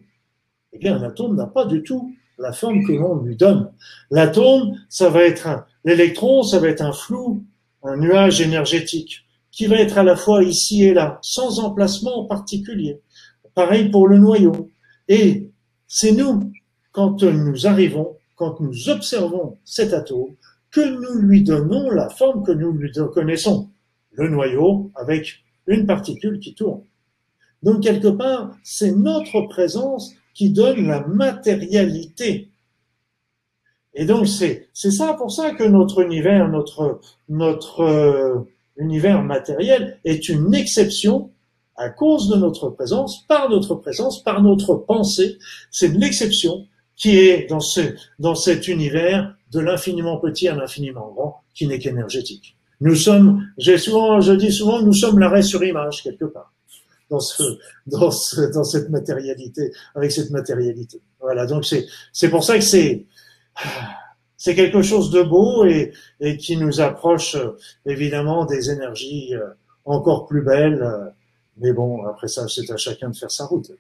Eh 0.72 0.78
bien, 0.78 0.98
un 0.98 1.04
atome 1.04 1.36
n'a 1.36 1.48
pas 1.48 1.66
du 1.66 1.84
tout 1.84 2.15
la 2.38 2.52
forme 2.54 2.86
que 2.86 2.94
l'on 2.94 3.22
lui 3.22 3.36
donne. 3.36 3.72
L'atome, 4.12 4.76
ça 4.90 5.10
va 5.10 5.24
être 5.24 5.48
un, 5.48 5.66
l'électron, 5.84 6.44
ça 6.44 6.60
va 6.60 6.68
être 6.68 6.82
un 6.82 6.92
flou, 6.92 7.44
un 7.84 7.98
nuage 7.98 8.42
énergétique 8.42 9.26
qui 9.52 9.68
va 9.68 9.78
être 9.78 9.98
à 9.98 10.04
la 10.04 10.16
fois 10.16 10.44
ici 10.44 10.84
et 10.84 10.94
là, 10.94 11.18
sans 11.22 11.60
emplacement 11.60 12.24
en 12.24 12.26
particulier. 12.26 13.00
Pareil 13.54 13.90
pour 13.90 14.08
le 14.08 14.18
noyau. 14.18 14.70
Et 15.08 15.50
c'est 15.88 16.12
nous, 16.12 16.52
quand 16.92 17.24
nous 17.24 17.68
arrivons, 17.68 18.18
quand 18.36 18.60
nous 18.60 18.90
observons 18.90 19.58
cet 19.64 19.94
atome, 19.94 20.36
que 20.72 20.82
nous 20.82 21.22
lui 21.22 21.42
donnons 21.42 21.90
la 21.90 22.10
forme 22.10 22.44
que 22.44 22.52
nous 22.52 22.74
lui 22.74 22.92
connaissons. 23.14 23.70
Le 24.12 24.28
noyau 24.28 24.92
avec 24.96 25.46
une 25.68 25.86
particule 25.86 26.40
qui 26.40 26.54
tourne. 26.54 26.82
Donc 27.64 27.82
quelque 27.82 28.10
part, 28.10 28.58
c'est 28.64 28.92
notre 28.92 29.42
présence 29.48 30.14
qui 30.36 30.52
donne 30.52 30.86
la 30.88 31.00
matérialité. 31.08 32.50
Et 33.96 34.06
donc 34.06 34.28
c'est 34.28 34.68
c'est 34.74 34.92
ça 34.92 35.14
pour 35.14 35.32
ça 35.32 35.52
que 35.52 35.64
notre 35.64 36.04
univers, 36.04 36.50
notre 36.50 37.00
notre 37.30 37.80
euh, 37.80 38.36
univers 38.78 39.24
matériel 39.24 40.00
est 40.04 40.30
une 40.30 40.54
exception 40.54 41.32
à 41.78 41.90
cause 41.90 42.30
de 42.30 42.36
notre 42.36 42.70
présence, 42.70 43.26
par 43.28 43.50
notre 43.50 43.76
présence, 43.76 44.22
par 44.22 44.44
notre 44.44 44.76
pensée. 44.76 45.38
C'est 45.72 45.94
l'exception 45.98 46.68
qui 46.96 47.18
est 47.18 47.50
dans 47.50 47.62
ce 47.62 47.82
dans 48.20 48.36
cet 48.36 48.68
univers 48.68 49.34
de 49.52 49.62
l'infiniment 49.62 50.18
petit 50.18 50.50
à 50.50 50.56
l'infiniment 50.56 51.12
grand, 51.14 51.42
qui 51.54 51.66
n'est 51.66 51.80
qu'énergétique. 51.80 52.58
Nous 52.82 52.96
sommes, 52.96 53.48
j'ai 53.58 53.78
souvent, 53.78 54.20
je 54.20 54.34
dis 54.34 54.52
souvent, 54.52 54.82
nous 54.82 54.92
sommes 54.92 55.18
l'arrêt 55.20 55.42
sur 55.42 55.64
image 55.64 56.04
quelque 56.04 56.26
part 56.26 56.55
dans 57.10 57.20
ce, 57.20 57.44
dans 57.88 58.12
ce, 58.12 58.42
dans 58.54 58.64
cette 58.64 58.90
matérialité, 58.90 59.72
avec 59.94 60.12
cette 60.12 60.32
matérialité. 60.32 61.02
Voilà. 61.20 61.46
Donc 61.46 61.66
c'est, 61.66 62.30
pour 62.30 62.44
ça 62.44 62.58
que 62.58 62.64
c'est, 62.64 63.06
c'est 64.38 64.56
quelque 64.56 64.82
chose 64.82 65.12
de 65.12 65.22
beau 65.22 65.66
et, 65.66 65.92
qui 66.38 66.58
nous 66.58 66.82
approche 66.82 67.38
évidemment 67.86 68.46
des 68.46 68.70
énergies 68.70 69.36
euh, 69.36 69.50
encore 69.86 70.26
plus 70.26 70.42
belles. 70.42 71.14
Mais 71.58 71.74
bon, 71.74 72.06
après 72.06 72.28
ça, 72.28 72.48
c'est 72.48 72.70
à 72.72 72.78
chacun 72.78 73.10
de 73.10 73.16
faire 73.16 73.32
sa 73.32 73.46
route. 73.46 73.72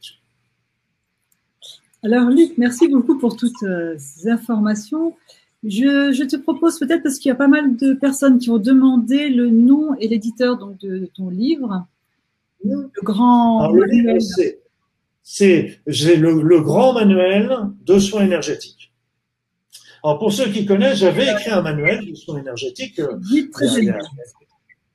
Alors 2.03 2.29
Luc, 2.29 2.57
merci 2.57 2.87
beaucoup 2.87 3.17
pour 3.17 3.35
toutes 3.35 3.63
euh, 3.63 3.95
ces 3.97 4.29
informations. 4.29 5.15
Je, 5.63 6.23
te 6.25 6.35
propose 6.35 6.77
peut-être 6.77 7.01
parce 7.01 7.17
qu'il 7.17 7.29
y 7.29 7.31
a 7.31 7.35
pas 7.35 7.47
mal 7.47 7.75
de 7.75 7.93
personnes 7.93 8.37
qui 8.37 8.51
ont 8.51 8.59
demandé 8.59 9.29
le 9.29 9.49
nom 9.49 9.95
et 9.99 10.07
l'éditeur 10.07 10.57
de 10.79 11.09
ton 11.15 11.29
livre 11.29 11.87
le 12.65 13.01
grand 13.01 13.71
manuel. 13.71 14.19
C'est 15.23 15.79
le, 15.87 16.61
grand 16.61 16.93
manuel 16.93 17.49
de 17.83 17.99
soins 17.99 18.23
énergétiques. 18.23 18.93
Alors 20.03 20.19
pour 20.19 20.31
ceux 20.31 20.51
qui 20.51 20.65
connaissent, 20.65 20.99
j'avais 20.99 21.31
écrit 21.31 21.49
un 21.49 21.61
manuel 21.61 22.05
de 22.05 22.13
soins 22.13 22.39
énergétiques. 22.39 22.99
Euh, 22.99 23.17
Guy 23.17 23.49
Trédaniel. 23.49 24.01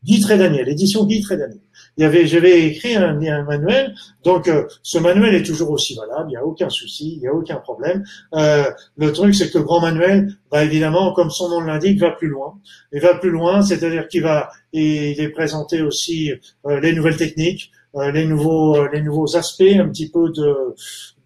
Guy 0.04 0.20
Trédaniel, 0.20 0.68
édition 0.68 1.04
Guy 1.04 1.20
Trédaniel. 1.20 1.60
Il 1.96 2.02
y 2.02 2.06
avait, 2.06 2.26
j'avais 2.26 2.66
écrit 2.66 2.94
un, 2.94 3.14
manuel, 3.44 3.94
donc 4.24 4.48
euh, 4.48 4.66
ce 4.82 4.98
manuel 4.98 5.34
est 5.34 5.42
toujours 5.42 5.70
aussi 5.70 5.94
valable, 5.94 6.28
il 6.28 6.32
n'y 6.32 6.36
a 6.36 6.44
aucun 6.44 6.68
souci, 6.70 7.14
il 7.16 7.20
n'y 7.20 7.26
a 7.26 7.34
aucun 7.34 7.56
problème. 7.56 8.04
Euh, 8.34 8.64
le 8.96 9.12
truc, 9.12 9.34
c'est 9.34 9.50
que 9.50 9.58
le 9.58 9.64
grand 9.64 9.80
manuel, 9.80 10.32
bah, 10.50 10.64
évidemment, 10.64 11.12
comme 11.12 11.30
son 11.30 11.48
nom 11.48 11.60
l'indique, 11.60 11.98
va 12.00 12.12
plus 12.12 12.28
loin. 12.28 12.58
Il 12.92 13.00
va 13.00 13.14
plus 13.14 13.30
loin, 13.30 13.62
c'est-à-dire 13.62 14.08
qu'il 14.08 14.22
va, 14.22 14.50
il 14.72 15.20
est 15.20 15.28
présenté 15.30 15.82
aussi 15.82 16.32
les 16.64 16.92
nouvelles 16.92 17.16
techniques, 17.16 17.70
euh, 17.72 17.79
les 17.94 18.24
nouveaux 18.24 18.76
euh, 18.76 18.88
les 18.92 19.02
nouveaux 19.02 19.36
aspects 19.36 19.62
un 19.62 19.88
petit 19.88 20.10
peu 20.10 20.30
de 20.30 20.74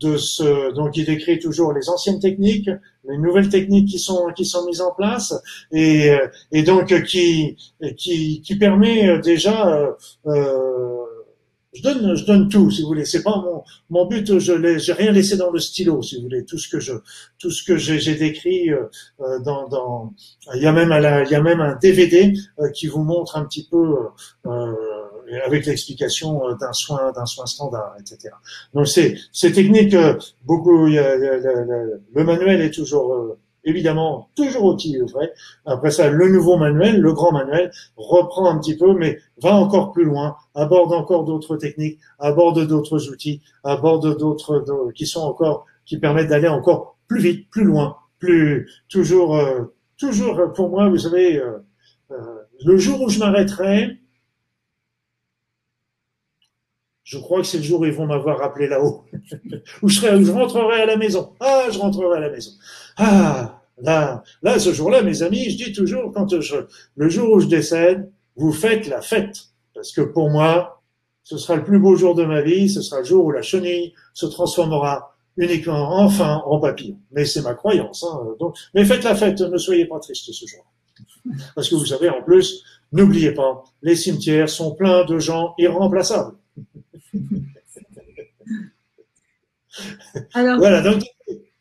de 0.00 0.16
ce 0.16 0.72
donc 0.74 0.96
il 0.96 1.04
décrit 1.04 1.38
toujours 1.38 1.72
les 1.72 1.88
anciennes 1.88 2.20
techniques 2.20 2.70
les 3.06 3.18
nouvelles 3.18 3.48
techniques 3.48 3.88
qui 3.88 3.98
sont 3.98 4.28
qui 4.34 4.44
sont 4.44 4.66
mises 4.66 4.80
en 4.80 4.92
place 4.92 5.34
et 5.72 6.10
euh, 6.10 6.26
et 6.52 6.62
donc 6.62 7.02
qui 7.04 7.56
qui 7.96 8.40
qui 8.40 8.56
permet 8.56 9.18
déjà 9.18 9.94
euh, 10.26 11.04
je 11.74 11.82
donne, 11.82 12.14
je 12.14 12.24
donne 12.24 12.48
tout, 12.48 12.70
si 12.70 12.82
vous 12.82 12.88
voulez. 12.88 13.04
C'est 13.04 13.22
pas 13.22 13.36
mon, 13.36 13.64
mon 13.90 14.06
but. 14.06 14.38
Je 14.38 14.78
j'ai 14.78 14.92
rien 14.92 15.10
laissé 15.10 15.36
dans 15.36 15.50
le 15.50 15.58
stylo, 15.58 16.02
si 16.02 16.16
vous 16.16 16.22
voulez. 16.22 16.44
Tout 16.44 16.56
ce 16.56 16.68
que 16.68 16.78
je, 16.78 16.92
tout 17.38 17.50
ce 17.50 17.64
que 17.64 17.76
j'ai 17.76 18.14
décrit 18.14 18.70
euh, 18.70 18.88
dans, 19.40 19.68
dans, 19.68 20.14
il 20.54 20.62
y 20.62 20.66
a 20.66 20.72
même, 20.72 20.92
il 21.26 21.30
y 21.30 21.34
a 21.34 21.42
même 21.42 21.60
un 21.60 21.76
DVD 21.76 22.32
qui 22.74 22.86
vous 22.86 23.02
montre 23.02 23.36
un 23.36 23.44
petit 23.44 23.66
peu 23.68 23.96
euh, 24.46 24.72
avec 25.44 25.66
l'explication 25.66 26.46
euh, 26.46 26.54
d'un 26.54 26.72
soin, 26.72 27.12
d'un 27.12 27.26
soin 27.26 27.46
standard, 27.46 27.94
etc. 27.98 28.34
Donc 28.72 28.86
c'est 28.86 29.16
c'est 29.32 29.52
technique. 29.52 29.94
Euh, 29.94 30.18
beaucoup, 30.44 30.86
le, 30.86 32.24
manuel 32.24 32.60
est 32.60 32.70
toujours 32.70 33.14
euh, 33.14 33.38
évidemment 33.64 34.28
toujours 34.36 34.64
aussi 34.64 34.98
vrai. 34.98 35.32
Après 35.66 35.90
ça, 35.90 36.10
le 36.10 36.28
nouveau 36.28 36.56
manuel, 36.56 37.00
le 37.00 37.12
grand 37.12 37.32
manuel, 37.32 37.70
reprend 37.96 38.50
un 38.50 38.58
petit 38.58 38.76
peu, 38.76 38.94
mais 38.94 39.18
va 39.42 39.54
encore 39.54 39.92
plus 39.92 40.04
loin, 40.04 40.36
aborde 40.54 40.92
encore 40.92 41.24
d'autres 41.24 41.56
techniques, 41.56 41.98
aborde 42.18 42.66
d'autres 42.66 43.08
outils, 43.10 43.40
aborde 43.62 44.18
d'autres 44.18 44.64
qui 44.94 45.06
sont 45.06 45.22
encore 45.22 45.66
qui 45.86 45.98
permettent 45.98 46.28
d'aller 46.28 46.48
encore 46.48 46.96
plus 47.08 47.20
vite, 47.20 47.50
plus 47.50 47.64
loin, 47.64 47.96
plus 48.18 48.70
toujours 48.88 49.38
toujours 49.98 50.52
pour 50.54 50.70
moi, 50.70 50.88
vous 50.88 50.98
savez, 50.98 51.40
le 52.64 52.78
jour 52.78 53.02
où 53.02 53.08
je 53.08 53.18
m'arrêterai, 53.18 53.98
je 57.04 57.18
crois 57.18 57.40
que 57.42 57.46
c'est 57.46 57.58
le 57.58 57.62
jour 57.62 57.80
où 57.80 57.84
ils 57.84 57.92
vont 57.92 58.06
m'avoir 58.06 58.42
appelé 58.42 58.66
là-haut, 58.66 59.04
où 59.82 59.88
je, 59.88 60.00
serai, 60.00 60.24
je 60.24 60.32
rentrerai 60.32 60.82
à 60.82 60.86
la 60.86 60.96
maison. 60.96 61.32
Ah, 61.38 61.66
je 61.70 61.78
rentrerai 61.78 62.16
à 62.16 62.20
la 62.20 62.30
maison. 62.30 62.50
Ah, 62.96 63.60
là, 63.80 64.24
là, 64.42 64.58
ce 64.58 64.72
jour-là, 64.72 65.02
mes 65.02 65.22
amis, 65.22 65.50
je 65.50 65.64
dis 65.64 65.72
toujours, 65.72 66.12
quand 66.12 66.40
je, 66.40 66.56
le 66.96 67.08
jour 67.10 67.30
où 67.30 67.40
je 67.40 67.46
décède, 67.46 68.10
vous 68.36 68.52
faites 68.52 68.88
la 68.88 69.02
fête. 69.02 69.36
Parce 69.74 69.92
que 69.92 70.00
pour 70.00 70.30
moi, 70.30 70.82
ce 71.22 71.36
sera 71.36 71.56
le 71.56 71.64
plus 71.64 71.78
beau 71.78 71.94
jour 71.94 72.14
de 72.14 72.24
ma 72.24 72.40
vie, 72.40 72.70
ce 72.70 72.80
sera 72.80 73.00
le 73.00 73.04
jour 73.04 73.24
où 73.26 73.30
la 73.30 73.42
chenille 73.42 73.92
se 74.14 74.26
transformera 74.26 75.14
uniquement, 75.36 75.98
enfin, 75.98 76.42
en 76.46 76.58
papillon. 76.58 76.96
Mais 77.12 77.26
c'est 77.26 77.42
ma 77.42 77.54
croyance. 77.54 78.04
Hein, 78.04 78.20
donc, 78.40 78.56
mais 78.72 78.84
faites 78.84 79.04
la 79.04 79.14
fête, 79.14 79.40
ne 79.40 79.58
soyez 79.58 79.84
pas 79.84 79.98
tristes 80.00 80.32
ce 80.32 80.46
jour. 80.46 80.64
Parce 81.54 81.68
que 81.68 81.74
vous 81.74 81.86
savez, 81.86 82.08
en 82.08 82.22
plus, 82.22 82.62
n'oubliez 82.92 83.32
pas, 83.32 83.64
les 83.82 83.96
cimetières 83.96 84.48
sont 84.48 84.74
pleins 84.74 85.04
de 85.04 85.18
gens 85.18 85.54
irremplaçables. 85.58 86.36
Alors, 90.34 90.58
voilà, 90.58 90.80
donc, 90.82 91.02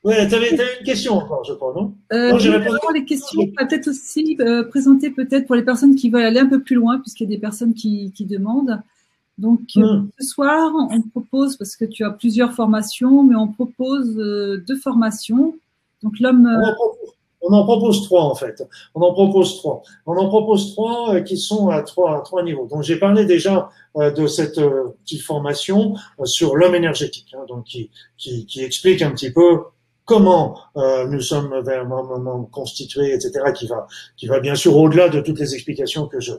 ouais, 0.04 0.28
tu 0.28 0.36
avais, 0.36 0.52
une 0.52 0.86
question 0.86 1.14
encore, 1.14 1.44
je 1.44 1.54
crois, 1.54 1.74
non? 1.76 1.96
Euh, 2.12 2.32
Non, 2.32 2.40
j'ai 2.40 2.50
répondu. 2.50 2.78
Les 2.94 3.06
questions, 3.06 3.42
peut-être 3.58 3.88
aussi 3.88 4.38
euh, 4.40 4.64
présenter 4.64 5.10
peut-être 5.10 5.48
pour 5.48 5.56
les 5.56 5.64
personnes 5.64 5.96
qui 5.96 6.10
veulent 6.10 6.26
aller 6.26 6.40
un 6.40 6.50
peu 6.50 6.62
plus 6.62 6.76
loin, 6.76 7.00
puisqu'il 7.00 7.24
y 7.24 7.34
a 7.34 7.36
des 7.36 7.42
personnes 7.42 7.74
qui, 7.74 8.12
qui 8.12 8.26
demandent. 8.26 8.82
Donc, 9.40 9.62
euh, 9.78 9.82
hmm. 9.82 10.10
ce 10.20 10.28
soir, 10.28 10.72
on 10.92 11.02
propose, 11.02 11.58
parce 11.58 11.76
que 11.76 11.86
tu 11.86 12.04
as 12.04 12.12
plusieurs 12.12 12.54
formations, 12.54 13.24
mais 13.24 13.36
on 13.36 13.48
propose 13.48 14.16
euh, 14.20 14.64
deux 14.68 14.78
formations. 14.78 15.56
Donc, 16.04 16.20
l'homme. 16.20 16.48
On 16.48 17.14
en 17.52 17.64
propose 17.66 18.04
trois 18.04 18.24
en 18.24 18.36
fait. 18.36 18.64
On 18.96 19.02
en 19.02 19.14
propose 19.14 19.58
trois. 19.58 19.84
On 20.06 20.16
en 20.16 20.28
propose 20.28 20.72
trois 20.74 21.16
euh, 21.16 21.22
qui 21.22 21.38
sont 21.38 21.70
à 21.70 21.82
trois, 21.82 22.18
à 22.18 22.22
trois 22.22 22.44
niveaux. 22.44 22.68
Donc 22.68 22.84
j'ai 22.84 22.98
parlé 22.98 23.26
déjà 23.26 23.70
euh, 23.98 24.12
de 24.12 24.28
cette 24.28 24.58
euh, 24.58 24.96
petite 25.04 25.22
formation 25.22 25.96
sur 26.24 26.56
l'homme 26.56 26.76
énergétique, 26.76 27.36
hein, 27.38 27.46
donc 27.48 27.66
qui, 27.66 27.90
explique 28.58 29.02
un 29.02 29.12
petit 29.12 29.32
peu 29.32 29.60
comment 30.06 30.58
nous 30.76 31.22
sommes 31.22 31.60
vraiment 31.60 32.44
constitués, 32.52 33.14
etc., 33.14 33.32
qui 33.56 33.68
va, 33.68 33.88
qui 34.18 34.28
va 34.28 34.42
bien 34.42 34.56
sûr 34.56 34.76
au-delà 34.76 35.08
de 35.08 35.22
toutes 35.22 35.40
les 35.40 35.54
explications 35.54 36.08
que 36.08 36.20
je, 36.20 36.34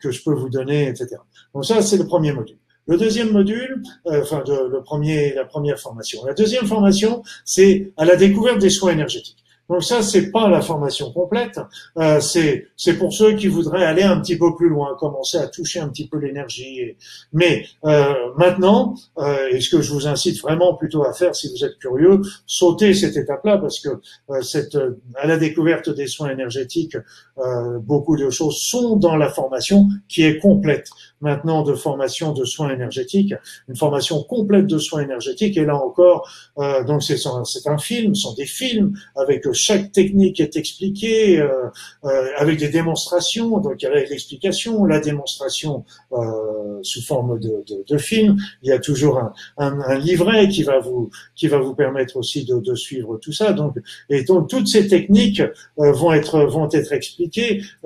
que 0.00 0.10
je 0.10 0.22
peux 0.24 0.34
vous 0.34 0.48
donner, 0.48 0.88
etc. 0.88 1.16
Donc 1.54 1.64
ça, 1.64 1.82
c'est 1.82 1.96
le 1.96 2.06
premier 2.06 2.32
module. 2.32 2.58
Le 2.86 2.96
deuxième 2.96 3.30
module, 3.30 3.82
enfin 4.06 4.42
de, 4.44 4.68
le 4.72 4.82
premier, 4.82 5.34
la 5.34 5.44
première 5.44 5.78
formation. 5.78 6.24
La 6.24 6.34
deuxième 6.34 6.66
formation, 6.66 7.22
c'est 7.44 7.92
à 7.96 8.04
la 8.04 8.16
découverte 8.16 8.58
des 8.58 8.70
soins 8.70 8.90
énergétiques. 8.90 9.43
Donc 9.68 9.82
ça, 9.82 10.02
c'est 10.02 10.30
pas 10.30 10.48
la 10.48 10.60
formation 10.60 11.12
complète. 11.12 11.58
Euh, 11.98 12.20
c'est 12.20 12.66
c'est 12.76 12.98
pour 12.98 13.12
ceux 13.12 13.34
qui 13.34 13.48
voudraient 13.48 13.84
aller 13.84 14.02
un 14.02 14.20
petit 14.20 14.36
peu 14.36 14.54
plus 14.54 14.68
loin, 14.68 14.96
commencer 14.98 15.38
à 15.38 15.46
toucher 15.46 15.80
un 15.80 15.88
petit 15.88 16.06
peu 16.06 16.18
l'énergie. 16.18 16.96
Mais 17.32 17.64
euh, 17.84 18.12
maintenant, 18.36 18.94
euh, 19.18 19.48
et 19.50 19.60
ce 19.60 19.70
que 19.70 19.80
je 19.80 19.92
vous 19.92 20.06
incite 20.06 20.40
vraiment 20.40 20.74
plutôt 20.74 21.04
à 21.04 21.12
faire, 21.12 21.34
si 21.34 21.50
vous 21.50 21.64
êtes 21.64 21.78
curieux, 21.78 22.20
sauter 22.46 22.92
cette 22.94 23.16
étape-là, 23.16 23.58
parce 23.58 23.80
que 23.80 23.88
euh, 24.30 24.42
cette 24.42 24.76
à 25.16 25.26
la 25.26 25.36
découverte 25.38 25.88
des 25.88 26.06
soins 26.06 26.30
énergétiques, 26.30 26.96
beaucoup 27.80 28.16
de 28.16 28.30
choses 28.30 28.58
sont 28.58 28.96
dans 28.96 29.16
la 29.16 29.28
formation 29.28 29.88
qui 30.08 30.22
est 30.22 30.38
complète. 30.38 30.88
maintenant 31.24 31.62
de 31.62 31.74
formation 31.74 32.32
de 32.32 32.44
soins 32.44 32.70
énergétiques, 32.70 33.34
une 33.68 33.76
formation 33.76 34.22
complète 34.22 34.66
de 34.66 34.78
soins 34.78 35.02
énergétiques. 35.02 35.56
Et 35.56 35.64
là 35.64 35.76
encore, 35.76 36.28
euh, 36.58 36.84
donc 36.84 37.02
c'est 37.02 37.16
un 37.66 37.78
film, 37.78 38.14
sont 38.14 38.34
des 38.34 38.46
films 38.46 38.94
avec 39.16 39.50
chaque 39.52 39.90
technique 39.92 40.38
est 40.40 40.56
expliquée, 40.56 41.40
euh, 41.40 41.66
euh, 42.04 42.28
avec 42.36 42.58
des 42.58 42.68
démonstrations. 42.68 43.58
Donc 43.58 43.76
il 43.80 43.84
y 43.84 43.88
a 43.88 43.94
l'explication, 43.94 44.84
la 44.84 45.00
démonstration 45.00 45.84
euh, 46.12 46.78
sous 46.82 47.02
forme 47.02 47.40
de, 47.40 47.64
de, 47.66 47.84
de, 47.86 47.98
film. 47.98 48.36
Il 48.62 48.68
y 48.68 48.72
a 48.72 48.78
toujours 48.78 49.18
un, 49.18 49.32
un, 49.58 49.80
un, 49.80 49.98
livret 49.98 50.48
qui 50.48 50.62
va 50.62 50.78
vous 50.78 51.10
qui 51.34 51.48
va 51.48 51.58
vous 51.58 51.74
permettre 51.74 52.16
aussi 52.16 52.44
de, 52.44 52.58
de 52.58 52.74
suivre 52.74 53.18
tout 53.22 53.32
ça. 53.32 53.52
Donc 53.52 53.76
et 54.10 54.24
donc 54.24 54.48
toutes 54.50 54.68
ces 54.68 54.86
techniques 54.88 55.40
euh, 55.78 55.92
vont 55.92 56.12
être 56.12 56.40
vont 56.44 56.68
être 56.70 56.92
expliquées 56.92 57.23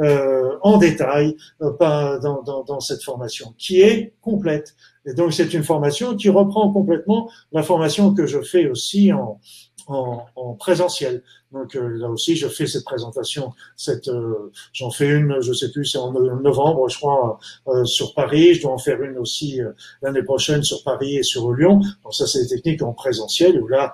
euh, 0.00 0.56
en 0.62 0.78
détail 0.78 1.36
pas 1.78 2.18
dans, 2.18 2.80
cette 2.80 3.02
formation 3.02 3.54
qui 3.58 3.80
est 3.80 4.14
complète. 4.20 4.74
Et 5.06 5.14
donc 5.14 5.32
c'est 5.32 5.52
une 5.54 5.64
formation 5.64 6.16
qui 6.16 6.28
reprend 6.28 6.72
complètement 6.72 7.30
la 7.52 7.62
formation 7.62 8.14
que 8.14 8.26
je 8.26 8.42
fais 8.42 8.68
aussi 8.68 9.12
en, 9.12 9.40
en, 9.86 10.26
en 10.36 10.54
présentiel. 10.54 11.22
Donc 11.52 11.76
euh, 11.76 11.96
là 11.98 12.08
aussi, 12.08 12.36
je 12.36 12.48
fais 12.48 12.66
cette 12.66 12.84
présentation. 12.84 13.52
Cette, 13.76 14.08
euh, 14.08 14.50
j'en 14.72 14.90
fais 14.90 15.08
une, 15.08 15.40
je 15.40 15.52
sais 15.52 15.70
plus, 15.70 15.86
c'est 15.86 15.98
en 15.98 16.12
novembre, 16.12 16.88
je 16.88 16.98
crois, 16.98 17.38
euh, 17.68 17.84
sur 17.84 18.14
Paris. 18.14 18.54
Je 18.54 18.62
dois 18.62 18.72
en 18.72 18.78
faire 18.78 19.02
une 19.02 19.18
aussi 19.18 19.60
l'année 20.02 20.22
prochaine 20.22 20.62
sur 20.62 20.82
Paris 20.82 21.16
et 21.16 21.22
sur 21.22 21.52
Lyon. 21.52 21.80
Donc 22.04 22.14
ça, 22.14 22.26
c'est 22.26 22.42
des 22.42 22.48
techniques 22.48 22.82
en 22.82 22.92
présentiel 22.92 23.60
où 23.60 23.68
là, 23.68 23.92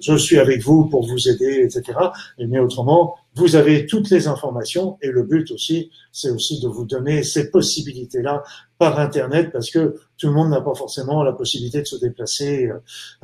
je 0.00 0.16
suis 0.16 0.38
avec 0.38 0.62
vous 0.62 0.86
pour 0.86 1.06
vous 1.06 1.28
aider, 1.28 1.62
etc. 1.64 1.98
mais 2.38 2.58
autrement, 2.58 3.16
vous 3.34 3.56
avez 3.56 3.86
toutes 3.86 4.10
les 4.10 4.26
informations 4.26 4.98
et 5.00 5.08
le 5.08 5.22
but 5.22 5.50
aussi, 5.52 5.90
c'est 6.12 6.30
aussi 6.30 6.60
de 6.60 6.68
vous 6.68 6.84
donner 6.84 7.22
ces 7.22 7.50
possibilités-là 7.50 8.42
par 8.78 8.98
Internet 8.98 9.50
parce 9.52 9.70
que 9.70 9.94
tout 10.16 10.26
le 10.26 10.32
monde 10.32 10.50
n'a 10.50 10.60
pas 10.60 10.74
forcément 10.74 11.22
la 11.22 11.32
possibilité 11.32 11.80
de 11.80 11.86
se 11.86 11.96
déplacer. 11.96 12.70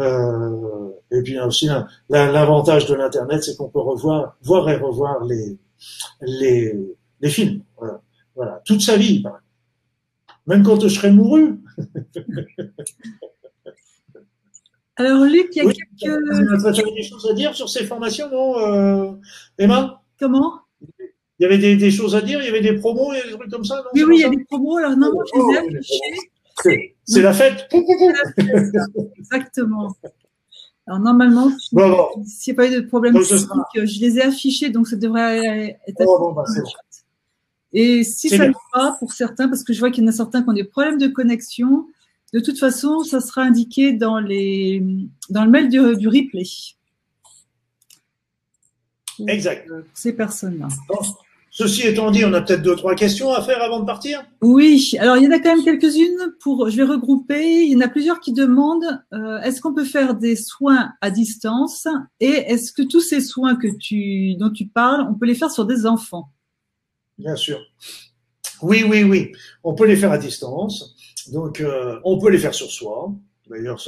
Euh, 0.01 0.89
et 1.11 1.23
puis 1.23 1.39
aussi 1.41 1.69
l'avantage 2.09 2.87
de 2.87 2.95
l'Internet, 2.95 3.43
c'est 3.43 3.57
qu'on 3.57 3.69
peut 3.69 3.81
revoir, 3.81 4.37
voir 4.43 4.69
et 4.71 4.77
revoir 4.77 5.25
les, 5.25 5.59
les, 6.23 6.75
les 7.21 7.31
films. 7.31 7.63
Voilà. 7.77 8.01
voilà. 8.35 8.63
Toute 8.65 8.83
sa 8.83 8.97
vie. 8.97 9.23
Même 10.47 10.63
quand 10.63 10.81
je 10.81 10.89
serai 10.89 11.11
mouru. 11.11 11.61
Alors, 14.97 15.25
Luc, 15.25 15.49
il 15.53 15.57
y 15.57 15.61
a 15.61 15.65
quelques. 15.65 15.99
Tu 15.99 16.11
avais 16.11 16.95
des 16.95 17.03
choses 17.03 17.27
à 17.29 17.35
dire 17.35 17.55
sur 17.55 17.69
ces 17.69 17.85
formations, 17.85 18.31
non, 18.31 18.59
euh, 18.59 19.13
Emma? 19.59 20.03
Comment? 20.19 20.61
Il 21.41 21.43
y 21.43 21.45
avait 21.47 21.59
des, 21.59 21.91
choses 21.91 22.15
à 22.15 22.21
dire, 22.21 22.41
il 22.41 22.47
y 22.47 22.49
avait 22.49 22.61
des 22.61 22.75
promos 22.75 23.13
et 23.13 23.23
des 23.29 23.33
trucs 23.33 23.51
comme 23.51 23.65
ça, 23.65 23.77
non? 23.77 23.91
Oui, 23.95 24.05
oui, 24.05 24.17
il 24.19 24.21
y 24.21 24.25
a 24.25 24.29
des 24.29 24.45
promos. 24.45 24.77
Alors, 24.77 24.97
non, 24.97 25.11
je 25.11 25.39
les 25.39 25.57
ai 25.57 25.61
oh, 25.61 25.79
affichés. 25.79 26.97
C'est 27.05 27.23
la 27.23 27.33
fête. 27.33 27.69
Exactement. 29.19 29.95
Alors, 30.87 31.01
normalement, 31.01 31.51
s'il 31.59 32.53
n'y 32.53 32.53
a 32.53 32.55
pas 32.55 32.69
eu 32.69 32.83
de 32.83 32.87
problème 32.87 33.19
physique, 33.19 33.49
je 33.75 34.01
les 34.01 34.19
ai 34.19 34.23
affichés, 34.23 34.71
donc 34.71 34.87
ça 34.87 34.97
devrait 34.97 35.79
être. 35.89 36.05
Oh, 36.07 36.33
bah, 36.33 36.45
et 37.77 38.05
si 38.05 38.29
ça 38.29 38.47
ne 38.47 38.53
va 38.53 38.59
pas 38.73 38.97
pour 39.01 39.13
certains, 39.13 39.49
parce 39.49 39.65
que 39.65 39.73
je 39.73 39.81
vois 39.81 39.91
qu'il 39.91 40.05
y 40.05 40.07
en 40.07 40.11
a 40.11 40.13
certains 40.13 40.45
qui 40.45 40.49
ont 40.49 40.53
des 40.53 40.65
problèmes 40.65 40.99
de 40.99 41.09
connexion, 41.09 41.89
de 42.35 42.41
toute 42.41 42.59
façon, 42.59 43.05
ça 43.05 43.21
sera 43.21 43.43
indiqué 43.43 43.93
dans, 43.93 44.19
les, 44.19 44.83
dans 45.31 45.45
le 45.45 45.51
mail 45.53 45.69
du, 45.69 45.79
replay. 45.79 46.43
Exact. 49.29 49.71
ces 49.95 50.13
personnes-là. 50.13 50.67
ceci 51.49 51.87
étant 51.87 52.11
dit, 52.11 52.25
on 52.25 52.33
a 52.33 52.41
peut-être 52.41 52.63
deux, 52.63 52.75
trois 52.75 52.97
questions 52.97 53.33
à 53.33 53.41
faire 53.41 53.63
avant 53.63 53.79
de 53.79 53.85
partir? 53.85 54.25
Oui, 54.41 54.95
alors 54.99 55.17
il 55.17 55.23
y 55.23 55.29
en 55.29 55.31
a 55.31 55.39
quand 55.39 55.55
même 55.55 55.65
quelques-unes. 55.65 56.35
Pour, 56.41 56.69
je 56.69 56.77
vais 56.77 56.83
regrouper. 56.83 57.67
Il 57.67 57.71
y 57.71 57.77
en 57.77 57.83
a 57.83 57.89
plusieurs 57.89 58.19
qui 58.19 58.33
demandent 58.33 59.01
euh, 59.13 59.39
est-ce 59.43 59.61
qu'on 59.61 59.73
peut 59.73 59.85
faire 59.85 60.17
des 60.17 60.35
soins 60.35 60.91
à 61.01 61.13
distance? 61.13 61.87
Et 62.19 62.33
est-ce 62.33 62.73
que 62.73 62.83
tous 62.83 63.01
ces 63.01 63.21
soins 63.21 63.55
que 63.55 63.69
tu, 63.79 64.35
dont 64.35 64.51
tu 64.51 64.67
parles, 64.67 65.07
on 65.09 65.15
peut 65.15 65.27
les 65.27 65.37
faire 65.37 65.53
sur 65.53 65.67
des 65.67 65.87
enfants? 65.87 66.33
Bien 67.17 67.37
sûr. 67.37 67.61
Oui, 68.61 68.83
oui, 68.83 69.05
oui. 69.05 69.31
On 69.63 69.75
peut 69.75 69.87
les 69.87 69.95
faire 69.95 70.11
à 70.11 70.19
distance. 70.19 70.94
Donc, 71.33 71.61
euh, 71.61 71.99
on 72.05 72.19
peut 72.19 72.31
les 72.31 72.39
faire 72.39 72.55
sur 72.55 72.71
soi. 72.71 73.13
D'ailleurs, 73.49 73.79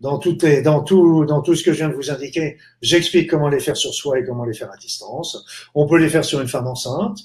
dans 0.00 0.18
tout, 0.18 0.36
dans 0.64 0.82
tout, 0.82 1.24
dans 1.24 1.40
tout 1.40 1.54
ce 1.54 1.62
que 1.62 1.72
je 1.72 1.78
viens 1.78 1.88
de 1.88 1.94
vous 1.94 2.10
indiquer, 2.10 2.58
j'explique 2.82 3.30
comment 3.30 3.48
les 3.48 3.60
faire 3.60 3.76
sur 3.76 3.94
soi 3.94 4.18
et 4.18 4.24
comment 4.24 4.44
les 4.44 4.54
faire 4.54 4.70
à 4.72 4.76
distance. 4.76 5.70
On 5.74 5.86
peut 5.86 5.98
les 5.98 6.08
faire 6.08 6.24
sur 6.24 6.40
une 6.40 6.48
femme 6.48 6.66
enceinte. 6.66 7.20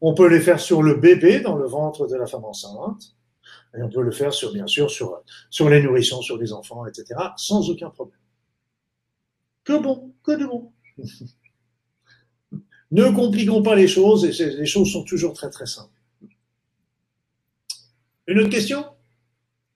On 0.00 0.14
peut 0.14 0.28
les 0.28 0.40
faire 0.40 0.58
sur 0.58 0.82
le 0.82 0.94
bébé 0.94 1.40
dans 1.40 1.56
le 1.56 1.66
ventre 1.66 2.06
de 2.06 2.16
la 2.16 2.26
femme 2.26 2.44
enceinte. 2.44 3.14
Et 3.76 3.82
on 3.82 3.88
peut 3.88 4.02
le 4.02 4.10
faire 4.10 4.32
sur, 4.32 4.52
bien 4.52 4.66
sûr, 4.66 4.90
sur, 4.90 5.22
sur 5.48 5.68
les 5.68 5.80
nourrissons, 5.80 6.22
sur 6.22 6.36
les 6.36 6.52
enfants, 6.52 6.86
etc., 6.86 7.14
sans 7.36 7.70
aucun 7.70 7.90
problème. 7.90 8.18
Que 9.62 9.78
bon, 9.78 10.12
que 10.24 10.32
de 10.32 10.46
bon. 10.46 10.72
ne 12.90 13.10
compliquons 13.10 13.62
pas 13.62 13.76
les 13.76 13.86
choses, 13.86 14.24
et 14.24 14.56
les 14.56 14.66
choses 14.66 14.90
sont 14.90 15.04
toujours 15.04 15.34
très 15.34 15.50
très 15.50 15.66
simples. 15.66 15.99
Une 18.30 18.38
autre 18.38 18.50
question? 18.50 18.84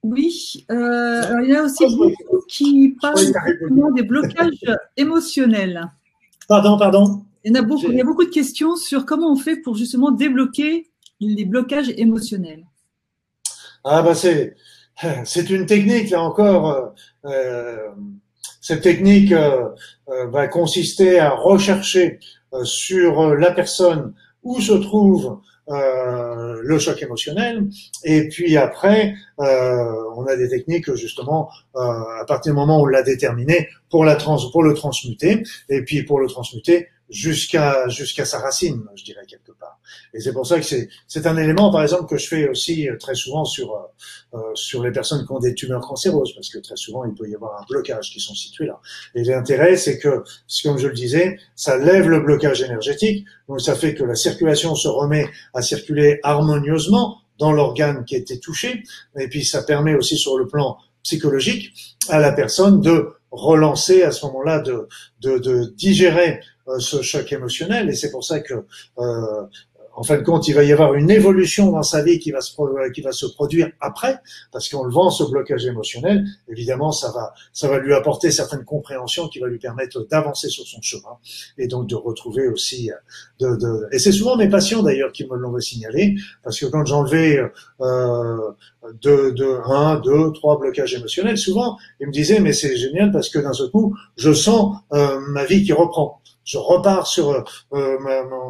Oui. 0.05 0.65
Euh, 0.71 1.23
alors 1.25 1.41
il 1.41 1.51
y 1.51 1.57
a 1.57 1.63
aussi 1.65 1.85
beaucoup 1.97 2.45
qui 2.49 2.97
parlent 3.01 3.95
des 3.97 4.03
blocages 4.05 4.65
émotionnels. 4.97 5.83
Pardon, 6.47 6.79
pardon. 6.79 7.25
Il 7.43 7.53
y, 7.53 7.59
a 7.59 7.63
beaucoup, 7.63 7.91
il 7.91 7.97
y 7.97 8.01
a 8.01 8.05
beaucoup 8.05 8.25
de 8.25 8.31
questions 8.31 8.77
sur 8.77 9.07
comment 9.07 9.33
on 9.33 9.37
fait 9.37 9.57
pour 9.57 9.75
justement 9.77 10.13
débloquer 10.13 10.89
les 11.19 11.45
blocages 11.45 11.93
émotionnels. 11.97 12.65
Ah 13.83 14.03
bah 14.03 14.15
c'est 14.15 14.55
c'est 15.25 15.51
une 15.51 15.67
technique 15.67 16.11
là 16.11 16.23
encore. 16.23 16.95
Euh, 17.25 17.89
cette 18.61 18.83
technique 18.83 19.33
euh, 19.33 19.69
va 20.07 20.47
consister 20.47 21.19
à 21.19 21.31
rechercher 21.31 22.21
sur 22.63 23.35
la 23.35 23.51
personne 23.51 24.15
où 24.45 24.61
se 24.61 24.75
trouve 24.75 25.41
euh, 25.71 26.61
le 26.63 26.79
choc 26.79 27.03
émotionnel. 27.03 27.67
Et 28.05 28.29
puis 28.29 28.57
après, 28.57 29.15
euh, 29.41 29.95
on 30.17 30.27
a 30.27 30.37
des 30.37 30.49
techniques 30.49 30.95
justement 30.95 31.49
euh, 31.77 31.81
à 31.81 32.25
partir 32.27 32.53
du 32.53 32.57
moment 32.57 32.81
où 32.81 32.83
on 32.83 32.87
l'a 32.87 33.03
déterminé 33.03 33.69
pour 33.91 34.05
la 34.05 34.17
trans 34.17 34.39
pour 34.51 34.63
le 34.63 34.75
transmuter. 34.75 35.43
Et 35.71 35.83
puis 35.83 36.03
pour 36.03 36.21
le 36.21 36.29
transmuter, 36.29 36.89
jusqu'à 37.11 37.87
jusqu'à 37.89 38.25
sa 38.25 38.39
racine, 38.39 38.83
je 38.95 39.05
dirais 39.05 39.25
quelque 39.27 39.53
part. 39.53 39.79
Et 40.15 40.21
c'est 40.21 40.33
pour 40.33 40.47
ça 40.47 40.59
que 40.59 40.65
c'est 40.65 40.89
c'est 41.07 41.27
un 41.27 41.37
élément, 41.37 41.71
par 41.71 41.83
exemple, 41.83 42.07
que 42.07 42.17
je 42.17 42.27
fais 42.27 42.49
aussi 42.49 42.89
euh, 42.89 42.97
très 42.99 43.15
souvent 43.15 43.45
sur 43.45 43.73
euh, 43.73 44.39
euh, 44.39 44.55
sur 44.55 44.83
les 44.83 44.91
personnes 44.91 45.27
qui 45.27 45.33
ont 45.33 45.39
des 45.39 45.55
tumeurs 45.55 45.83
cancéreuses, 45.83 46.35
parce 46.35 46.49
que 46.49 46.59
très 46.59 46.77
souvent 46.77 47.05
il 47.05 47.15
peut 47.15 47.29
y 47.29 47.35
avoir 47.35 47.61
un 47.61 47.65
blocage 47.69 48.11
qui 48.11 48.21
sont 48.21 48.35
situés 48.35 48.67
là. 48.67 48.81
Et 49.15 49.23
l'intérêt, 49.25 49.77
c'est 49.77 49.99
que, 49.99 50.25
comme 50.63 50.79
je 50.79 50.89
le 50.89 50.95
disais, 50.95 51.39
ça 51.55 51.77
lève 51.77 52.09
le 52.09 52.21
blocage 52.21 52.63
énergétique, 52.63 53.27
donc 53.49 53.61
ça 53.61 53.75
fait 53.75 53.95
que 53.95 54.05
la 54.05 54.15
circulation 54.15 54.75
se 54.75 54.89
remet 54.89 55.29
à 55.53 55.63
circuler 55.63 56.21
harmonieusement 56.23 57.19
dans 57.39 57.53
l'organe 57.53 58.05
qui 58.05 58.15
a 58.15 58.19
été 58.19 58.39
touché, 58.41 58.83
et 59.19 59.29
puis 59.29 59.45
ça 59.45 59.63
permet 59.63 59.95
aussi 59.95 60.17
sur 60.17 60.39
le 60.39 60.47
plan 60.47 60.79
psychologique 61.03 61.73
à 62.09 62.19
la 62.19 62.33
personne 62.33 62.81
de 62.81 63.09
relancer 63.31 64.03
à 64.03 64.13
ce 64.13 64.25
moment-là, 64.27 64.61
de, 64.61 64.89
de, 65.21 65.39
de 65.39 65.65
digérer 65.77 66.41
ce 66.79 67.03
choc 67.03 67.33
émotionnel. 67.33 67.89
Et 67.91 67.95
c'est 67.95 68.11
pour 68.11 68.25
ça 68.25 68.41
que, 68.41 68.55
euh, 68.99 69.43
en 69.97 70.03
fin 70.03 70.17
de 70.17 70.23
compte, 70.23 70.49
il 70.49 70.55
va 70.55 70.65
y 70.65 70.73
avoir 70.73 70.95
une 70.95 71.09
évolution 71.09 71.71
dans 71.71 71.85
sa 71.85 72.03
vie 72.03 72.19
qui 72.19 72.33
va 72.33 72.41
se, 72.41 72.53
qui 72.91 73.01
va 73.01 73.13
se 73.13 73.27
produire 73.27 73.71
après, 73.81 74.19
parce 74.51 74.69
qu'on 74.69 74.83
le 74.83 74.93
vend 74.93 75.09
ce 75.11 75.23
blocage 75.23 75.67
émotionnel. 75.67 76.25
Évidemment, 76.49 76.91
ça 76.91 77.13
va, 77.13 77.33
ça 77.53 77.69
va 77.69 77.79
lui 77.79 77.95
apporter 77.95 78.33
certaines 78.33 78.65
compréhensions 78.65 79.29
qui 79.29 79.39
va 79.39 79.47
lui 79.47 79.59
permettre 79.59 80.05
d'avancer 80.11 80.49
sur 80.49 80.67
son 80.67 80.83
chemin 80.83 81.17
et 81.59 81.69
donc 81.69 81.87
de 81.89 81.95
retrouver 81.95 82.49
aussi. 82.49 82.91
De, 83.39 83.55
de... 83.55 83.87
Et 83.93 84.01
c'est 84.01 84.11
souvent 84.11 84.37
mes 84.37 84.49
patients 84.49 84.83
d'ailleurs 84.83 85.13
qui 85.13 85.27
me 85.27 85.37
l'ont 85.37 85.57
signalé, 85.61 86.17
parce 86.43 86.59
que 86.59 86.67
quand 86.67 86.85
j'enlevais 86.85 87.41
euh, 87.81 88.51
de, 89.01 89.31
de 89.31 89.61
un, 89.71 90.01
deux, 90.01 90.33
trois 90.33 90.59
blocages 90.59 90.95
émotionnels, 90.95 91.39
souvent 91.39 91.79
ils 92.01 92.09
me 92.09 92.13
disaient 92.13 92.41
mais 92.41 92.53
c'est 92.53 92.77
génial 92.77 93.13
parce 93.13 93.29
que 93.29 93.39
d'un 93.39 93.53
seul 93.53 93.71
coup, 93.71 93.97
je 94.17 94.33
sens 94.33 94.77
euh, 94.93 95.21
ma 95.29 95.45
vie 95.45 95.63
qui 95.63 95.73
reprend 95.73 96.21
je 96.45 96.59
repars 96.59 97.07
sur 97.07 97.31
euh, 97.73 97.99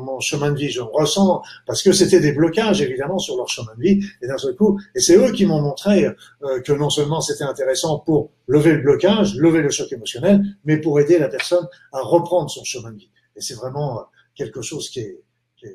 mon, 0.03 0.21
chemin 0.21 0.53
de 0.53 0.59
vie, 0.59 0.71
je 0.71 0.81
ressens, 0.81 1.43
parce 1.66 1.83
que 1.83 1.93
c'était 1.93 2.21
des 2.21 2.33
blocages 2.33 2.83
évidemment 2.83 3.19
sur 3.19 3.37
leur 3.37 3.49
chemin 3.49 3.75
de 3.77 3.83
vie, 3.83 4.05
et 4.21 4.27
d'un 4.27 4.39
seul 4.39 4.55
coup, 4.57 4.79
et 4.95 5.01
c'est 5.01 5.16
eux 5.16 5.33
qui 5.33 5.47
m'ont 5.47 5.62
montré 5.62 6.07
euh, 6.43 6.61
que 6.61 6.73
non 6.73 6.91
seulement 6.91 7.21
c'était 7.21 7.45
intéressant 7.45 8.01
pour 8.01 8.33
lever 8.47 8.73
le 8.73 8.83
blocage, 8.83 9.37
lever 9.37 9.62
le 9.62 9.71
choc 9.71 9.93
émotionnel, 9.93 10.43
mais 10.65 10.79
pour 10.79 11.01
aider 11.01 11.19
la 11.19 11.29
personne 11.29 11.66
à 11.93 12.01
reprendre 12.01 12.51
son 12.51 12.65
chemin 12.65 12.91
de 12.91 12.99
vie. 12.99 13.11
Et 13.37 13.41
c'est 13.41 13.55
vraiment 13.55 13.99
euh, 13.99 14.03
quelque 14.35 14.62
chose 14.62 14.89
qui 14.89 15.01
est, 15.01 15.21
qui 15.57 15.66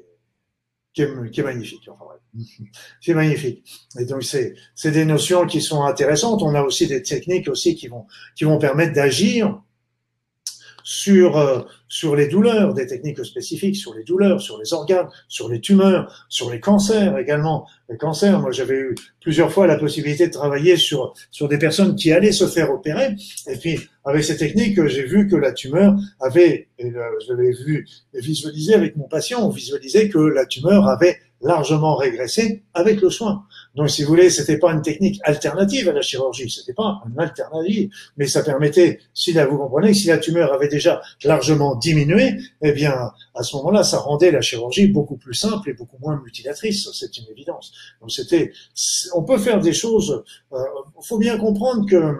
est, 1.01 1.31
qui 1.31 1.39
est, 1.39 1.43
magnifique. 1.43 1.87
Enfin, 1.89 2.05
c'est 3.01 3.13
magnifique. 3.13 3.63
Et 3.97 4.05
donc 4.05 4.23
c'est 4.23 4.55
c'est 4.75 4.91
des 4.91 5.05
notions 5.05 5.45
qui 5.45 5.61
sont 5.61 5.83
intéressantes. 5.83 6.41
On 6.41 6.55
a 6.55 6.61
aussi 6.61 6.87
des 6.87 7.01
techniques 7.01 7.47
aussi 7.47 7.75
qui 7.75 7.87
vont 7.87 8.05
qui 8.35 8.43
vont 8.43 8.57
permettre 8.57 8.93
d'agir 8.93 9.61
sur 10.83 11.37
euh, 11.37 11.61
sur 11.89 12.15
les 12.15 12.27
douleurs, 12.27 12.73
des 12.73 12.87
techniques 12.87 13.25
spécifiques 13.25 13.75
sur 13.75 13.93
les 13.93 14.03
douleurs, 14.03 14.39
sur 14.39 14.57
les 14.57 14.71
organes, 14.71 15.09
sur 15.27 15.49
les 15.49 15.59
tumeurs, 15.59 16.25
sur 16.29 16.49
les 16.49 16.61
cancers 16.61 17.17
également. 17.17 17.67
Les 17.89 17.97
cancers, 17.97 18.39
moi 18.39 18.51
j'avais 18.51 18.75
eu 18.77 18.95
plusieurs 19.19 19.51
fois 19.51 19.67
la 19.67 19.77
possibilité 19.77 20.27
de 20.27 20.31
travailler 20.31 20.77
sur 20.77 21.13
sur 21.31 21.49
des 21.49 21.57
personnes 21.57 21.95
qui 21.95 22.13
allaient 22.13 22.31
se 22.31 22.47
faire 22.47 22.71
opérer, 22.71 23.15
et 23.47 23.57
puis 23.57 23.79
avec 24.05 24.23
ces 24.23 24.37
techniques, 24.37 24.81
j'ai 24.87 25.03
vu 25.03 25.27
que 25.27 25.35
la 25.35 25.51
tumeur 25.51 25.95
avait, 26.19 26.69
je 26.79 27.33
l'avais 27.33 27.51
vu 27.51 27.87
visualiser 28.13 28.73
avec 28.73 28.95
mon 28.95 29.07
patient, 29.07 29.45
on 29.45 29.49
visualisait 29.49 30.09
que 30.09 30.19
la 30.19 30.45
tumeur 30.45 30.87
avait 30.87 31.17
largement 31.41 31.95
régressé 31.95 32.63
avec 32.73 33.01
le 33.01 33.09
soin. 33.09 33.45
Donc, 33.75 33.89
si 33.89 34.03
vous 34.03 34.09
voulez, 34.09 34.29
c'était 34.29 34.57
pas 34.57 34.73
une 34.73 34.81
technique 34.81 35.19
alternative 35.23 35.87
à 35.89 35.93
la 35.93 36.01
chirurgie, 36.01 36.49
c'était 36.49 36.73
pas 36.73 37.01
une 37.09 37.19
alternative, 37.19 37.89
mais 38.17 38.27
ça 38.27 38.43
permettait, 38.43 38.99
si 39.13 39.31
là, 39.31 39.45
vous 39.45 39.57
comprenez, 39.57 39.93
si 39.93 40.07
la 40.07 40.17
tumeur 40.17 40.51
avait 40.53 40.67
déjà 40.67 41.01
largement 41.23 41.75
diminué, 41.79 42.37
eh 42.61 42.71
bien, 42.71 43.11
à 43.35 43.43
ce 43.43 43.55
moment-là, 43.57 43.83
ça 43.83 43.99
rendait 43.99 44.31
la 44.31 44.41
chirurgie 44.41 44.87
beaucoup 44.87 45.17
plus 45.17 45.33
simple 45.33 45.69
et 45.69 45.73
beaucoup 45.73 45.97
moins 45.99 46.21
mutilatrice. 46.23 46.89
C'est 46.93 47.17
une 47.17 47.25
évidence. 47.31 47.71
Donc, 48.01 48.11
c'était, 48.11 48.51
on 49.13 49.23
peut 49.23 49.37
faire 49.37 49.59
des 49.59 49.73
choses, 49.73 50.23
il 50.51 50.57
euh, 50.57 50.63
faut 51.01 51.17
bien 51.17 51.37
comprendre 51.37 51.85
que, 51.89 52.17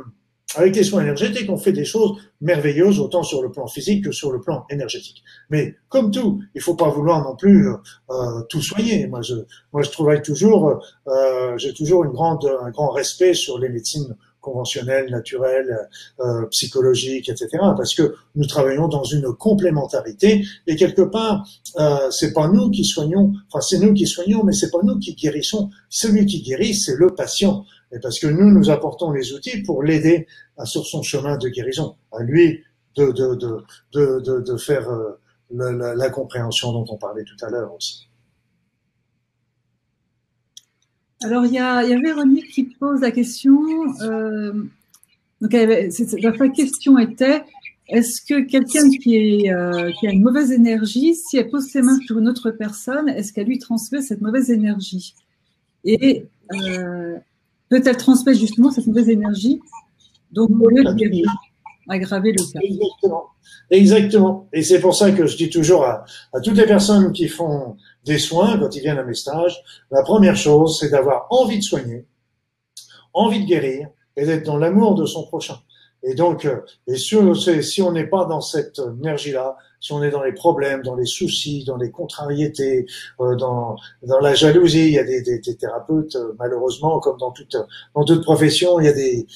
avec 0.56 0.76
les 0.76 0.84
soins 0.84 1.02
énergétiques, 1.02 1.49
on 1.49 1.57
fait 1.57 1.72
des 1.72 1.86
choses 1.86 2.18
merveilleuses 2.41 2.99
autant 2.99 3.22
sur 3.22 3.44
le 3.44 3.52
plan 3.52 3.68
physique 3.68 4.06
que 4.06 4.11
sur 4.11 4.31
le 4.31 4.41
plan 4.41 4.65
énergétique. 4.72 5.23
Mais 5.52 5.76
comme 5.90 6.10
tout, 6.10 6.41
il 6.56 6.61
faut 6.61 6.73
pas 6.73 6.90
vouloir 6.90 7.23
non 7.23 7.36
plus 7.36 7.69
euh, 7.69 8.41
tout 8.49 8.61
soigner. 8.61 9.06
Moi, 9.07 9.22
je, 9.22 9.36
moi, 9.72 9.84
je 9.84 9.91
travaille 9.91 10.23
toujours, 10.23 10.81
euh, 11.07 11.57
j'ai 11.57 11.73
toujours 11.73 12.03
une 12.03 12.11
grande, 12.11 12.49
un 12.61 12.72
grand 12.72 12.90
respect 12.90 13.36
sur 13.36 13.60
les 13.60 13.69
médecines 13.69 14.15
conventionnelles, 14.49 15.09
naturelles, 15.09 15.89
euh, 16.19 16.45
psychologiques, 16.47 17.30
etc. 17.30 17.49
Parce 17.77 17.93
que 17.93 18.15
nous 18.35 18.45
travaillons 18.45 18.88
dans 18.88 19.03
une 19.03 19.34
complémentarité 19.34 20.45
et 20.67 20.76
quelque 20.76 21.01
part, 21.01 21.47
euh, 21.77 22.09
c'est 22.11 22.34
pas 22.34 22.47
nous 22.47 22.69
qui 22.71 22.84
soignons, 22.84 23.34
enfin 23.47 23.61
c'est 23.61 23.80
nous 23.80 23.93
qui 23.93 24.07
soignons, 24.07 24.43
mais 24.43 24.53
c'est 24.53 24.71
pas 24.71 24.80
nous 24.84 24.97
qui 24.99 25.15
guérissons. 25.15 25.69
Celui 25.89 26.26
qui 26.26 26.41
guérit, 26.41 26.73
c'est 26.73 26.95
le 26.95 27.09
patient 27.15 27.65
et 27.91 27.99
parce 27.99 28.19
que 28.19 28.27
nous, 28.27 28.51
nous 28.51 28.69
apportons 28.69 29.11
les 29.11 29.34
outils 29.34 29.63
pour 29.63 29.84
l'aider 29.84 30.27
sur 30.63 30.85
son 30.85 31.01
chemin 31.01 31.38
de 31.38 31.49
guérison, 31.49 31.95
à 32.11 32.21
lui 32.21 32.63
de, 32.95 34.57
faire 34.57 34.89
euh, 34.89 35.19
la, 35.51 36.09
compréhension 36.09 36.73
dont 36.73 36.85
on 36.89 36.97
parlait 36.97 37.23
tout 37.23 37.45
à 37.45 37.49
l'heure 37.49 37.73
aussi. 37.73 38.09
Alors, 41.21 41.45
il 41.45 41.53
y, 41.53 41.59
a, 41.59 41.83
Véronique 41.83 42.49
qui 42.49 42.63
pose 42.63 43.01
la 43.01 43.11
question. 43.11 43.59
Euh, 44.01 44.53
donc, 45.41 45.53
avait, 45.53 45.89
la 46.21 46.49
question 46.49 46.97
était 46.97 47.43
est-ce 47.89 48.21
que 48.21 48.41
quelqu'un 48.41 48.89
qui, 48.89 49.51
euh, 49.51 49.91
qui 49.99 50.07
a 50.07 50.11
une 50.11 50.21
mauvaise 50.21 50.51
énergie, 50.51 51.15
si 51.15 51.37
elle 51.37 51.49
pose 51.49 51.65
ses 51.65 51.81
mains 51.81 51.97
sur 52.05 52.19
une 52.19 52.29
autre 52.29 52.51
personne, 52.51 53.09
est-ce 53.09 53.33
qu'elle 53.33 53.47
lui 53.47 53.59
transmet 53.59 54.01
cette 54.01 54.21
mauvaise 54.21 54.49
énergie? 54.51 55.15
Et 55.83 56.25
euh, 56.53 57.17
peut-elle 57.69 57.97
transmettre 57.97 58.39
justement 58.39 58.71
cette 58.71 58.87
mauvaise 58.87 59.09
énergie? 59.09 59.59
Donc, 60.31 60.51
au 60.51 60.69
lieu 60.69 60.83
de 60.83 61.23
aggraver 61.89 62.31
le 62.31 62.43
cas. 62.53 62.59
Exactement. 62.61 63.23
Exactement. 63.71 64.47
Et 64.53 64.61
c'est 64.61 64.79
pour 64.79 64.95
ça 64.95 65.11
que 65.11 65.25
je 65.25 65.37
dis 65.37 65.49
toujours 65.49 65.85
à, 65.85 66.05
toutes 66.43 66.57
les 66.57 66.65
personnes 66.65 67.11
qui 67.11 67.27
font 67.27 67.77
des 68.10 68.19
soins, 68.19 68.57
quand 68.60 68.76
ils 68.76 68.81
viennent 68.81 68.98
à 68.98 69.03
mes 69.03 69.14
stages, 69.14 69.64
la 69.91 70.03
première 70.03 70.36
chose, 70.36 70.77
c'est 70.80 70.90
d'avoir 70.90 71.27
envie 71.30 71.60
de 71.60 71.64
soigner, 71.64 72.06
envie 73.14 73.41
de 73.41 73.45
guérir 73.45 73.88
et 74.18 74.26
d'être 74.26 74.45
dans 74.45 74.57
l'amour 74.57 74.95
de 74.95 75.06
son 75.06 75.26
prochain. 75.26 75.60
Et 76.02 76.15
donc, 76.15 76.45
euh, 76.45 76.61
et 76.88 76.95
si 76.95 77.81
on 77.81 77.91
n'est 77.91 78.07
pas 78.07 78.26
dans 78.26 78.41
cette 78.41 78.80
énergie-là, 78.80 79.57
si 79.81 79.91
on 79.91 80.02
est 80.02 80.11
dans 80.11 80.23
les 80.23 80.34
problèmes, 80.34 80.81
dans 80.81 80.95
les 80.95 81.06
soucis, 81.06 81.64
dans 81.65 81.77
les 81.77 81.91
contrariétés, 81.91 82.86
euh, 83.19 83.36
dans, 83.36 83.76
la 84.02 84.34
jalousie, 84.34 84.88
il 84.88 84.94
y 84.94 84.99
a 84.99 85.03
des 85.03 85.41
thérapeutes, 85.57 86.15
euh, 86.15 86.34
malheureusement, 86.40 86.99
comme 86.99 87.18
dans 87.18 87.31
toute, 87.31 87.57
dans 87.95 88.06
toute 88.06 88.23
profession, 88.23 88.80
il 88.80 88.86
y 88.86 88.90
a 88.90 88.94
des, 88.94 89.27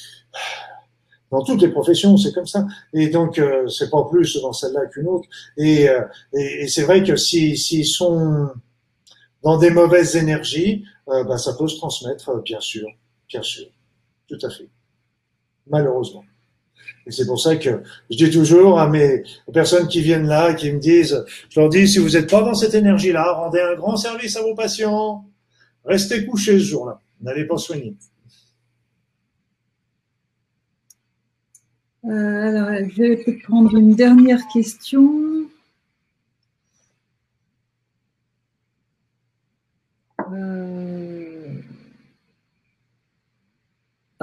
dans 1.34 1.44
toutes 1.44 1.62
les 1.62 1.70
professions, 1.70 2.16
c'est 2.16 2.32
comme 2.32 2.46
ça. 2.46 2.66
Et 2.94 3.08
donc, 3.10 3.40
euh, 3.40 3.68
c'est 3.68 3.90
pas 3.90 4.06
plus 4.10 4.40
dans 4.42 4.54
celle-là 4.54 4.86
qu'une 4.86 5.08
autre. 5.08 5.28
Et, 5.58 5.88
et, 6.34 6.64
et 6.64 6.68
c'est 6.68 6.84
vrai 6.84 7.04
que 7.04 7.16
s'ils 7.16 7.58
si, 7.58 7.84
sont 7.86 8.50
dans 9.42 9.58
des 9.58 9.72
mauvaises 9.72 10.16
énergies, 10.16 10.86
bah, 11.08 11.38
ça 11.38 11.54
peut 11.54 11.68
se 11.68 11.78
transmettre, 11.78 12.42
bien 12.44 12.60
sûr, 12.60 12.88
bien 13.28 13.42
sûr, 13.42 13.66
tout 14.30 14.38
à 14.44 14.50
fait, 14.50 14.70
malheureusement. 15.68 16.24
Et 17.06 17.12
c'est 17.12 17.26
pour 17.26 17.40
ça 17.40 17.56
que 17.58 17.82
je 18.10 18.18
dis 18.18 18.30
toujours 18.30 18.80
à 18.80 18.88
mes 18.88 19.24
personnes 19.54 19.88
qui 19.88 20.02
viennent 20.02 20.28
là, 20.28 20.54
qui 20.54 20.72
me 20.72 20.80
disent, 20.80 21.26
je 21.50 21.60
leur 21.60 21.70
dis, 21.70 21.88
si 21.88 22.00
vous 22.00 22.12
n'êtes 22.12 22.30
pas 22.30 22.42
dans 22.42 22.54
cette 22.54 22.74
énergie-là, 22.76 23.34
rendez 23.34 23.60
un 23.60 23.76
grand 23.76 23.98
service 23.98 24.38
à 24.38 24.42
vos 24.42 24.56
patients. 24.56 25.26
Restez 25.84 26.26
couchés 26.26 26.60
ce 26.60 26.66
jour-là. 26.66 27.00
N'allez 27.22 27.46
pas 27.46 27.58
soigner. 27.58 27.96
Alors, 32.06 32.90
je 32.90 33.02
vais 33.02 33.18
peut-être 33.18 33.44
prendre 33.44 33.76
une 33.78 33.96
dernière 33.96 34.42
question. 34.52 35.34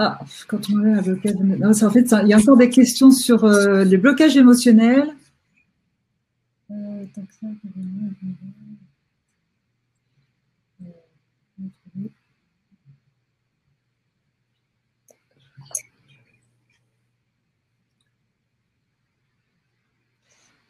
Ah, 0.03 0.19
quand 0.49 0.71
on 0.71 0.83
a 0.83 0.99
un 0.99 1.03
blocage. 1.03 1.35
Non, 1.35 1.71
en 1.71 1.91
fait, 1.91 2.15
il 2.23 2.29
y 2.29 2.33
a 2.33 2.39
encore 2.39 2.57
des 2.57 2.71
questions 2.71 3.11
sur 3.11 3.45
euh, 3.45 3.85
les 3.85 3.99
blocages 3.99 4.35
émotionnels. 4.35 5.15
Euh, 6.71 7.05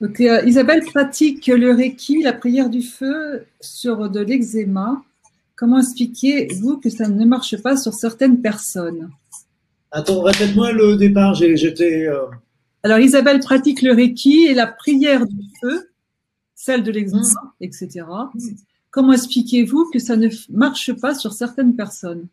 Donc, 0.00 0.18
euh, 0.20 0.42
Isabelle 0.46 0.82
pratique 0.84 1.46
le 1.46 1.74
Reiki, 1.74 2.22
la 2.22 2.32
prière 2.32 2.70
du 2.70 2.82
feu, 2.82 3.44
sur 3.60 4.08
de 4.08 4.20
l'eczéma. 4.20 5.02
Comment 5.56 5.78
expliquez-vous 5.78 6.78
que 6.78 6.88
ça 6.88 7.06
ne 7.06 7.24
marche 7.26 7.60
pas 7.60 7.76
sur 7.76 7.92
certaines 7.92 8.40
personnes? 8.40 9.10
Attends, 9.90 10.22
répète-moi 10.22 10.72
le 10.72 10.96
départ. 10.96 11.34
J'étais. 11.34 12.06
Euh, 12.06 12.24
Alors, 12.82 12.98
Isabelle 12.98 13.40
pratique 13.40 13.82
le 13.82 13.92
Reiki 13.92 14.46
et 14.46 14.54
la 14.54 14.66
prière 14.66 15.26
du 15.26 15.44
feu, 15.60 15.90
celle 16.54 16.82
de 16.82 16.90
l'exemple, 16.90 17.26
mm. 17.60 17.64
etc. 17.64 18.06
Comment 18.90 19.12
expliquez-vous 19.12 19.90
que 19.92 19.98
ça 19.98 20.16
ne 20.16 20.28
marche 20.48 20.94
pas 20.94 21.14
sur 21.14 21.34
certaines 21.34 21.76
personnes? 21.76 22.26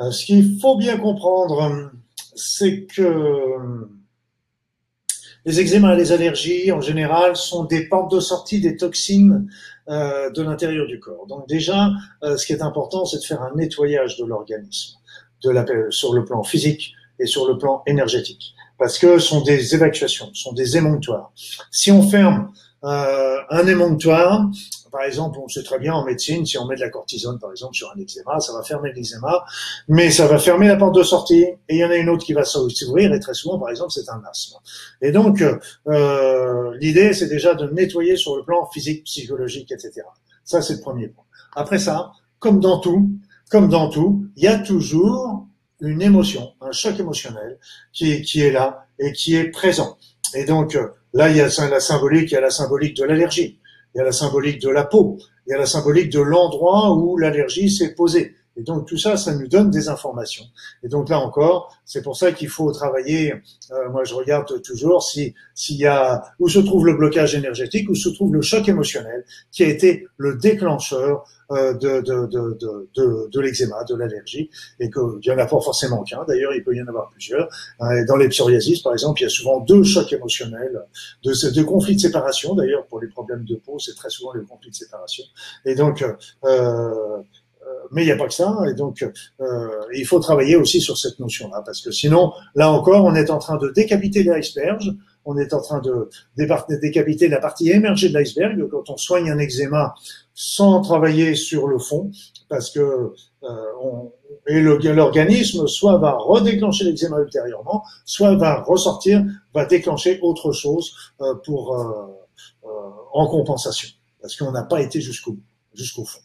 Euh, 0.00 0.12
Ce 0.12 0.24
qu'il 0.24 0.60
faut 0.60 0.76
bien 0.76 0.98
comprendre, 0.98 1.90
c'est 2.36 2.84
que 2.84 3.88
les 5.48 5.60
eczémas 5.60 5.94
et 5.94 5.96
les 5.96 6.12
allergies, 6.12 6.72
en 6.72 6.80
général, 6.80 7.36
sont 7.36 7.64
des 7.64 7.88
portes 7.88 8.10
de 8.12 8.20
sortie 8.20 8.60
des 8.60 8.76
toxines 8.76 9.48
euh, 9.88 10.30
de 10.30 10.42
l'intérieur 10.42 10.86
du 10.86 11.00
corps. 11.00 11.26
Donc 11.26 11.48
déjà, 11.48 11.90
ce 12.22 12.44
qui 12.46 12.52
est 12.52 12.62
important, 12.62 13.04
c'est 13.06 13.18
de 13.18 13.24
faire 13.24 13.42
un 13.42 13.52
nettoyage 13.56 14.16
de 14.18 14.24
l'organisme 14.24 14.98
la, 15.44 15.64
sur 15.90 16.14
le 16.14 16.24
plan 16.24 16.42
physique 16.42 16.92
et 17.18 17.26
sur 17.26 17.46
le 17.48 17.58
plan 17.58 17.82
énergétique. 17.86 18.54
Parce 18.78 18.98
que 18.98 19.18
ce 19.18 19.28
sont 19.28 19.42
des 19.42 19.74
évacuations, 19.74 20.30
ce 20.32 20.42
sont 20.44 20.52
des 20.52 20.76
émonctoires. 20.76 21.32
Si 21.70 21.90
on 21.90 22.08
ferme 22.08 22.52
euh, 22.84 23.36
un 23.50 23.66
émonctoire, 23.66 24.48
par 24.90 25.02
exemple, 25.02 25.38
on 25.42 25.48
sait 25.48 25.62
très 25.62 25.78
bien 25.78 25.94
en 25.94 26.04
médecine, 26.04 26.44
si 26.46 26.58
on 26.58 26.66
met 26.66 26.76
de 26.76 26.80
la 26.80 26.90
cortisone, 26.90 27.38
par 27.38 27.50
exemple, 27.50 27.74
sur 27.74 27.92
un 27.94 28.00
eczéma, 28.00 28.40
ça 28.40 28.52
va 28.52 28.62
fermer 28.62 28.92
l'eczéma, 28.92 29.44
mais 29.88 30.10
ça 30.10 30.26
va 30.26 30.38
fermer 30.38 30.68
la 30.68 30.76
porte 30.76 30.94
de 30.94 31.02
sortie, 31.02 31.44
et 31.44 31.56
il 31.68 31.78
y 31.78 31.84
en 31.84 31.90
a 31.90 31.96
une 31.96 32.08
autre 32.08 32.24
qui 32.24 32.32
va 32.32 32.44
s'ouvrir, 32.44 33.12
et 33.12 33.20
très 33.20 33.34
souvent, 33.34 33.58
par 33.58 33.70
exemple, 33.70 33.92
c'est 33.92 34.08
un 34.08 34.22
asthme. 34.30 34.56
Et 35.02 35.12
donc, 35.12 35.42
euh, 35.42 36.76
l'idée, 36.78 37.12
c'est 37.12 37.28
déjà 37.28 37.54
de 37.54 37.68
nettoyer 37.68 38.16
sur 38.16 38.36
le 38.36 38.44
plan 38.44 38.66
physique, 38.66 39.04
psychologique, 39.04 39.70
etc. 39.72 40.02
Ça, 40.44 40.62
c'est 40.62 40.74
le 40.74 40.80
premier 40.80 41.08
point. 41.08 41.24
Après 41.54 41.78
ça, 41.78 42.12
comme 42.38 42.60
dans 42.60 42.78
tout, 42.78 43.10
comme 43.50 43.68
dans 43.68 43.88
tout, 43.88 44.26
il 44.36 44.44
y 44.44 44.48
a 44.48 44.58
toujours 44.58 45.46
une 45.80 46.02
émotion, 46.02 46.52
un 46.60 46.72
choc 46.72 46.98
émotionnel 46.98 47.58
qui, 47.92 48.22
qui 48.22 48.42
est 48.42 48.50
là 48.50 48.86
et 48.98 49.12
qui 49.12 49.36
est 49.36 49.50
présent. 49.50 49.96
Et 50.34 50.44
donc 50.44 50.74
euh, 50.74 50.88
là, 51.12 51.30
il 51.30 51.36
y 51.36 51.40
a 51.40 51.48
la 51.68 51.80
symbolique, 51.80 52.30
il 52.30 52.34
y 52.34 52.36
a 52.36 52.40
la 52.40 52.50
symbolique 52.50 52.96
de 52.96 53.04
l'allergie, 53.04 53.58
il 53.94 53.98
y 53.98 54.00
a 54.00 54.04
la 54.04 54.12
symbolique 54.12 54.60
de 54.60 54.70
la 54.70 54.84
peau, 54.84 55.18
il 55.46 55.50
y 55.50 55.54
a 55.54 55.58
la 55.58 55.66
symbolique 55.66 56.12
de 56.12 56.20
l'endroit 56.20 56.94
où 56.94 57.16
l'allergie 57.16 57.70
s'est 57.70 57.94
posée. 57.94 58.34
Et 58.58 58.62
donc 58.62 58.86
tout 58.86 58.98
ça, 58.98 59.16
ça 59.16 59.34
nous 59.34 59.46
donne 59.46 59.70
des 59.70 59.88
informations. 59.88 60.44
Et 60.82 60.88
donc 60.88 61.08
là 61.08 61.18
encore, 61.20 61.74
c'est 61.84 62.02
pour 62.02 62.16
ça 62.16 62.32
qu'il 62.32 62.48
faut 62.48 62.70
travailler. 62.72 63.34
Euh, 63.70 63.88
moi, 63.90 64.02
je 64.04 64.14
regarde 64.14 64.60
toujours 64.62 65.02
si 65.02 65.34
s'il 65.54 65.76
y 65.76 65.86
a 65.86 66.22
où 66.38 66.48
se 66.48 66.58
trouve 66.58 66.84
le 66.84 66.94
blocage 66.94 67.34
énergétique, 67.34 67.88
où 67.88 67.94
se 67.94 68.08
trouve 68.08 68.34
le 68.34 68.42
choc 68.42 68.68
émotionnel 68.68 69.24
qui 69.52 69.62
a 69.62 69.68
été 69.68 70.06
le 70.16 70.36
déclencheur 70.36 71.24
euh, 71.50 71.72
de, 71.72 72.00
de, 72.02 72.26
de, 72.26 72.58
de, 72.94 73.28
de 73.30 73.40
l'eczéma, 73.40 73.82
de 73.84 73.94
l'allergie, 73.94 74.50
et 74.80 74.90
qu'il 74.90 75.20
n'y 75.24 75.30
en 75.30 75.38
a 75.38 75.46
pas 75.46 75.60
forcément 75.60 76.02
qu'un. 76.02 76.22
D'ailleurs, 76.28 76.52
il 76.52 76.62
peut 76.62 76.76
y 76.76 76.82
en 76.82 76.86
avoir 76.88 77.08
plusieurs. 77.08 77.48
Euh, 77.80 78.04
dans 78.06 78.16
les 78.16 78.28
psoriasis, 78.28 78.82
par 78.82 78.92
exemple, 78.92 79.20
il 79.20 79.24
y 79.24 79.26
a 79.26 79.30
souvent 79.30 79.60
deux 79.60 79.82
chocs 79.82 80.12
émotionnels, 80.12 80.78
deux 81.24 81.64
conflits 81.64 81.96
de 81.96 82.00
séparation. 82.00 82.54
D'ailleurs, 82.54 82.86
pour 82.86 83.00
les 83.00 83.08
problèmes 83.08 83.44
de 83.44 83.54
peau, 83.54 83.78
c'est 83.78 83.94
très 83.94 84.10
souvent 84.10 84.34
les 84.34 84.44
conflits 84.44 84.70
de 84.70 84.74
séparation. 84.74 85.24
Et 85.64 85.74
donc, 85.74 86.04
euh, 86.44 87.22
mais 87.92 88.02
il 88.02 88.06
n'y 88.06 88.12
a 88.12 88.16
pas 88.16 88.26
que 88.26 88.34
ça, 88.34 88.56
et 88.68 88.74
donc 88.74 89.02
euh, 89.40 89.68
il 89.94 90.06
faut 90.06 90.20
travailler 90.20 90.56
aussi 90.56 90.80
sur 90.80 90.98
cette 90.98 91.18
notion-là, 91.18 91.62
parce 91.64 91.80
que 91.80 91.90
sinon, 91.90 92.32
là 92.54 92.70
encore, 92.70 93.04
on 93.04 93.14
est 93.14 93.30
en 93.30 93.38
train 93.38 93.56
de 93.56 93.70
décapiter 93.70 94.22
l'iceberg, 94.22 94.82
on 95.24 95.36
est 95.36 95.52
en 95.52 95.60
train 95.60 95.80
de 95.80 96.08
décapiter 96.80 97.28
la 97.28 97.38
partie 97.38 97.70
émergée 97.70 98.08
de 98.08 98.14
l'iceberg 98.14 98.66
quand 98.70 98.88
on 98.90 98.96
soigne 98.96 99.30
un 99.30 99.38
eczéma 99.38 99.94
sans 100.34 100.80
travailler 100.80 101.34
sur 101.34 101.66
le 101.66 101.78
fond, 101.78 102.10
parce 102.48 102.70
que 102.70 103.12
euh, 103.42 103.48
et 104.46 104.60
l'organisme 104.60 105.66
soit 105.66 105.98
va 105.98 106.12
redéclencher 106.12 106.84
l'eczéma 106.84 107.18
ultérieurement, 107.20 107.84
soit 108.04 108.34
va 108.36 108.62
ressortir, 108.62 109.22
va 109.54 109.66
déclencher 109.66 110.18
autre 110.22 110.52
chose 110.52 110.94
euh, 111.20 111.34
pour 111.44 111.76
en 113.12 113.26
compensation, 113.26 113.88
parce 114.20 114.36
qu'on 114.36 114.52
n'a 114.52 114.62
pas 114.62 114.80
été 114.80 115.00
jusqu'au 115.00 115.36
jusqu'au 115.74 116.04
fond. 116.04 116.20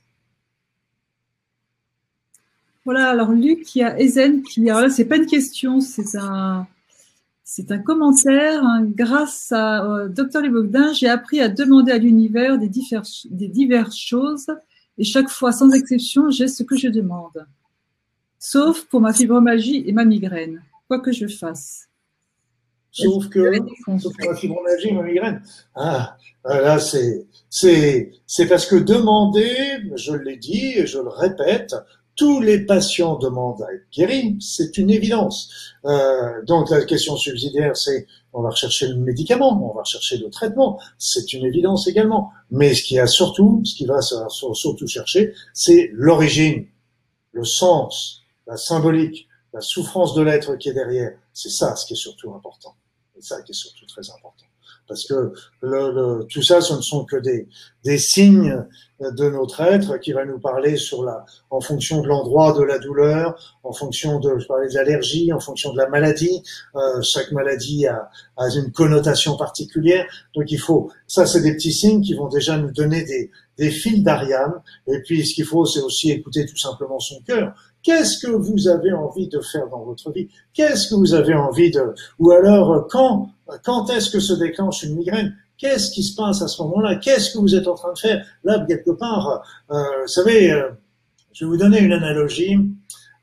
Voilà, 2.86 3.10
alors 3.10 3.32
Luc, 3.32 3.76
il 3.76 3.80
y 3.80 3.84
a 3.84 4.00
Ezen 4.00 4.44
qui. 4.44 4.70
Alors 4.70 4.82
là, 4.82 4.90
c'est 4.90 5.06
pas 5.06 5.16
une 5.18 5.26
question, 5.26 5.80
c'est 5.80 6.18
un, 6.18 6.68
c'est 7.44 7.72
un 7.72 7.80
commentaire. 7.80 8.64
Hein. 8.64 8.84
Grâce 8.86 9.52
à 9.52 9.86
euh, 9.86 10.10
Dr. 10.10 10.42
Lebogdin, 10.42 10.92
j'ai 10.94 11.08
appris 11.08 11.40
à 11.40 11.48
demander 11.48 11.92
à 11.94 11.98
l'univers 11.98 12.58
des, 12.58 12.70
des 12.70 13.48
diverses 13.48 13.98
choses 13.98 14.48
et 14.98 15.04
chaque 15.04 15.30
fois, 15.30 15.52
sans 15.52 15.72
exception, 15.72 16.30
j'ai 16.30 16.48
ce 16.48 16.64
que 16.64 16.78
je 16.78 16.88
demande. 16.88 17.48
Sauf 18.38 18.86
pour 18.86 19.02
ma 19.02 19.14
fibromyalgie 19.14 19.84
et 19.88 19.92
ma 19.92 20.06
migraine, 20.06 20.62
quoi 20.88 21.00
que 21.00 21.12
je 21.12 21.28
fasse. 21.28 21.88
Sauf 22.92 23.28
que, 23.30 23.58
sauf 24.00 24.16
que 24.16 24.28
ma 24.28 24.36
fibromyalgie 24.36 24.90
et 24.90 24.94
ma 24.94 25.04
migraine. 25.04 25.42
Ah, 25.74 26.18
là, 26.46 26.78
c'est, 26.78 27.26
c'est, 27.50 28.12
c'est 28.28 28.48
parce 28.48 28.68
que 28.68 28.76
demander, 28.76 29.80
je 29.96 30.14
l'ai 30.14 30.38
dit 30.38 30.74
et 30.76 30.86
je 30.86 31.00
le 31.00 31.10
répète, 31.10 31.74
tous 32.16 32.42
les 32.42 32.66
patients 32.66 33.18
demandent 33.18 33.62
à 33.64 33.74
être 33.74 33.86
guéris, 33.92 34.38
c'est 34.40 34.78
une 34.78 34.90
évidence. 34.90 35.50
Euh, 35.86 36.44
donc 36.46 36.70
la 36.70 36.84
question 36.86 37.18
subsidiaire, 37.18 37.76
c'est 37.76 38.08
on 38.34 38.42
va 38.42 38.50
rechercher 38.50 38.88
le 38.88 38.96
médicament, 38.96 39.70
on 39.70 39.74
va 39.74 39.82
rechercher 39.82 40.18
le 40.18 40.30
traitement, 40.30 40.80
c'est 40.98 41.34
une 41.34 41.46
évidence 41.46 41.88
également. 41.88 42.32
Mais 42.52 42.74
ce 42.74 42.84
qui 42.84 43.00
a 43.00 43.08
surtout, 43.08 43.62
ce 43.66 43.76
qui 43.76 43.86
va 43.86 44.00
surtout 44.02 44.88
chercher, 44.88 45.34
c'est 45.54 45.90
l'origine, 45.94 46.68
le 47.32 47.44
sens, 47.44 48.22
la 48.48 48.58
symbolique, 48.58 49.28
la 49.54 49.62
souffrance 49.62 50.14
de 50.14 50.22
l'être 50.22 50.56
qui 50.56 50.70
est 50.70 50.74
derrière. 50.74 51.14
C'est 51.34 51.52
ça 51.52 51.76
ce 51.76 51.86
qui 51.86 51.94
est 51.94 51.98
surtout 51.98 52.34
important. 52.34 52.76
C'est 53.16 53.24
ça 53.24 53.42
qui 53.42 53.52
est 53.52 53.56
surtout 53.56 53.86
très 53.86 54.10
important 54.10 54.46
parce 54.94 55.08
que 55.08 55.34
le, 55.62 56.24
tout 56.30 56.44
ça, 56.44 56.62
ce 56.62 56.76
ne 56.76 56.82
sont 56.82 57.04
que 57.04 57.16
des, 57.16 57.48
des 57.84 57.98
signes 57.98 58.64
de 59.00 59.28
notre 59.28 59.60
être 59.62 59.98
qui 59.98 60.12
va 60.12 60.24
nous 60.24 60.40
parler 60.40 60.78
sur 60.78 61.04
la, 61.04 61.26
en 61.50 61.60
fonction 61.60 62.02
de 62.02 62.08
l'endroit 62.08 62.54
de 62.54 62.62
la 62.62 62.78
douleur, 62.78 63.58
en 63.64 63.74
fonction 63.74 64.20
de, 64.20 64.38
je 64.38 64.46
parlais 64.46 64.68
de 64.68 64.76
l'allergie, 64.76 65.34
en 65.34 65.40
fonction 65.40 65.74
de 65.74 65.78
la 65.78 65.90
maladie. 65.90 66.44
Euh, 66.76 67.02
chaque 67.02 67.32
maladie 67.32 67.88
a, 67.88 68.10
a, 68.38 68.50
une 68.56 68.72
connotation 68.72 69.36
particulière, 69.36 70.06
donc 70.36 70.52
il 70.52 70.60
faut. 70.60 70.92
Ça, 71.08 71.26
c'est 71.26 71.42
des 71.42 71.56
petits 71.56 71.74
signes 71.74 72.02
qui 72.02 72.14
vont 72.14 72.28
déjà 72.28 72.58
nous 72.58 72.72
donner 72.72 73.04
des, 73.04 73.32
des 73.58 73.70
fils 73.70 74.04
d'Ariane. 74.04 74.54
Et 74.88 75.00
puis, 75.00 75.26
ce 75.26 75.36
qu'il 75.36 75.46
faut, 75.46 75.66
c'est 75.66 75.82
aussi 75.82 76.12
écouter 76.12 76.46
tout 76.46 76.58
simplement 76.58 77.00
son 77.00 77.22
cœur. 77.22 77.54
Qu'est-ce 77.82 78.26
que 78.26 78.32
vous 78.32 78.68
avez 78.68 78.94
envie 78.94 79.28
de 79.28 79.40
faire 79.42 79.68
dans 79.70 79.84
votre 79.84 80.12
vie? 80.12 80.30
Qu'est-ce 80.54 80.88
que 80.88 80.96
vous 80.96 81.14
avez 81.14 81.34
envie 81.34 81.70
de? 81.70 81.94
Ou 82.20 82.32
alors 82.32 82.88
quand 82.90 83.30
quand 83.64 83.90
est-ce 83.90 84.10
que 84.10 84.20
se 84.20 84.34
déclenche 84.34 84.84
une 84.84 84.96
migraine? 84.96 85.36
Qu'est-ce 85.58 85.92
qui 85.92 86.04
se 86.04 86.16
passe 86.16 86.42
à 86.42 86.48
ce 86.48 86.62
moment-là? 86.64 86.96
Qu'est-ce 86.96 87.32
que 87.32 87.38
vous 87.38 87.56
êtes 87.56 87.68
en 87.68 87.76
train 87.76 87.94
de 87.94 88.00
faire? 88.00 88.26
Là, 88.44 88.66
quelque 88.68 88.92
part, 88.92 89.44
euh, 89.72 89.76
vous 90.02 90.08
savez, 90.08 90.52
euh, 90.52 90.70
je 91.34 91.46
vais 91.46 91.50
vous 91.50 91.58
donner 91.58 91.80
une 91.80 91.94
analogie 91.94 92.58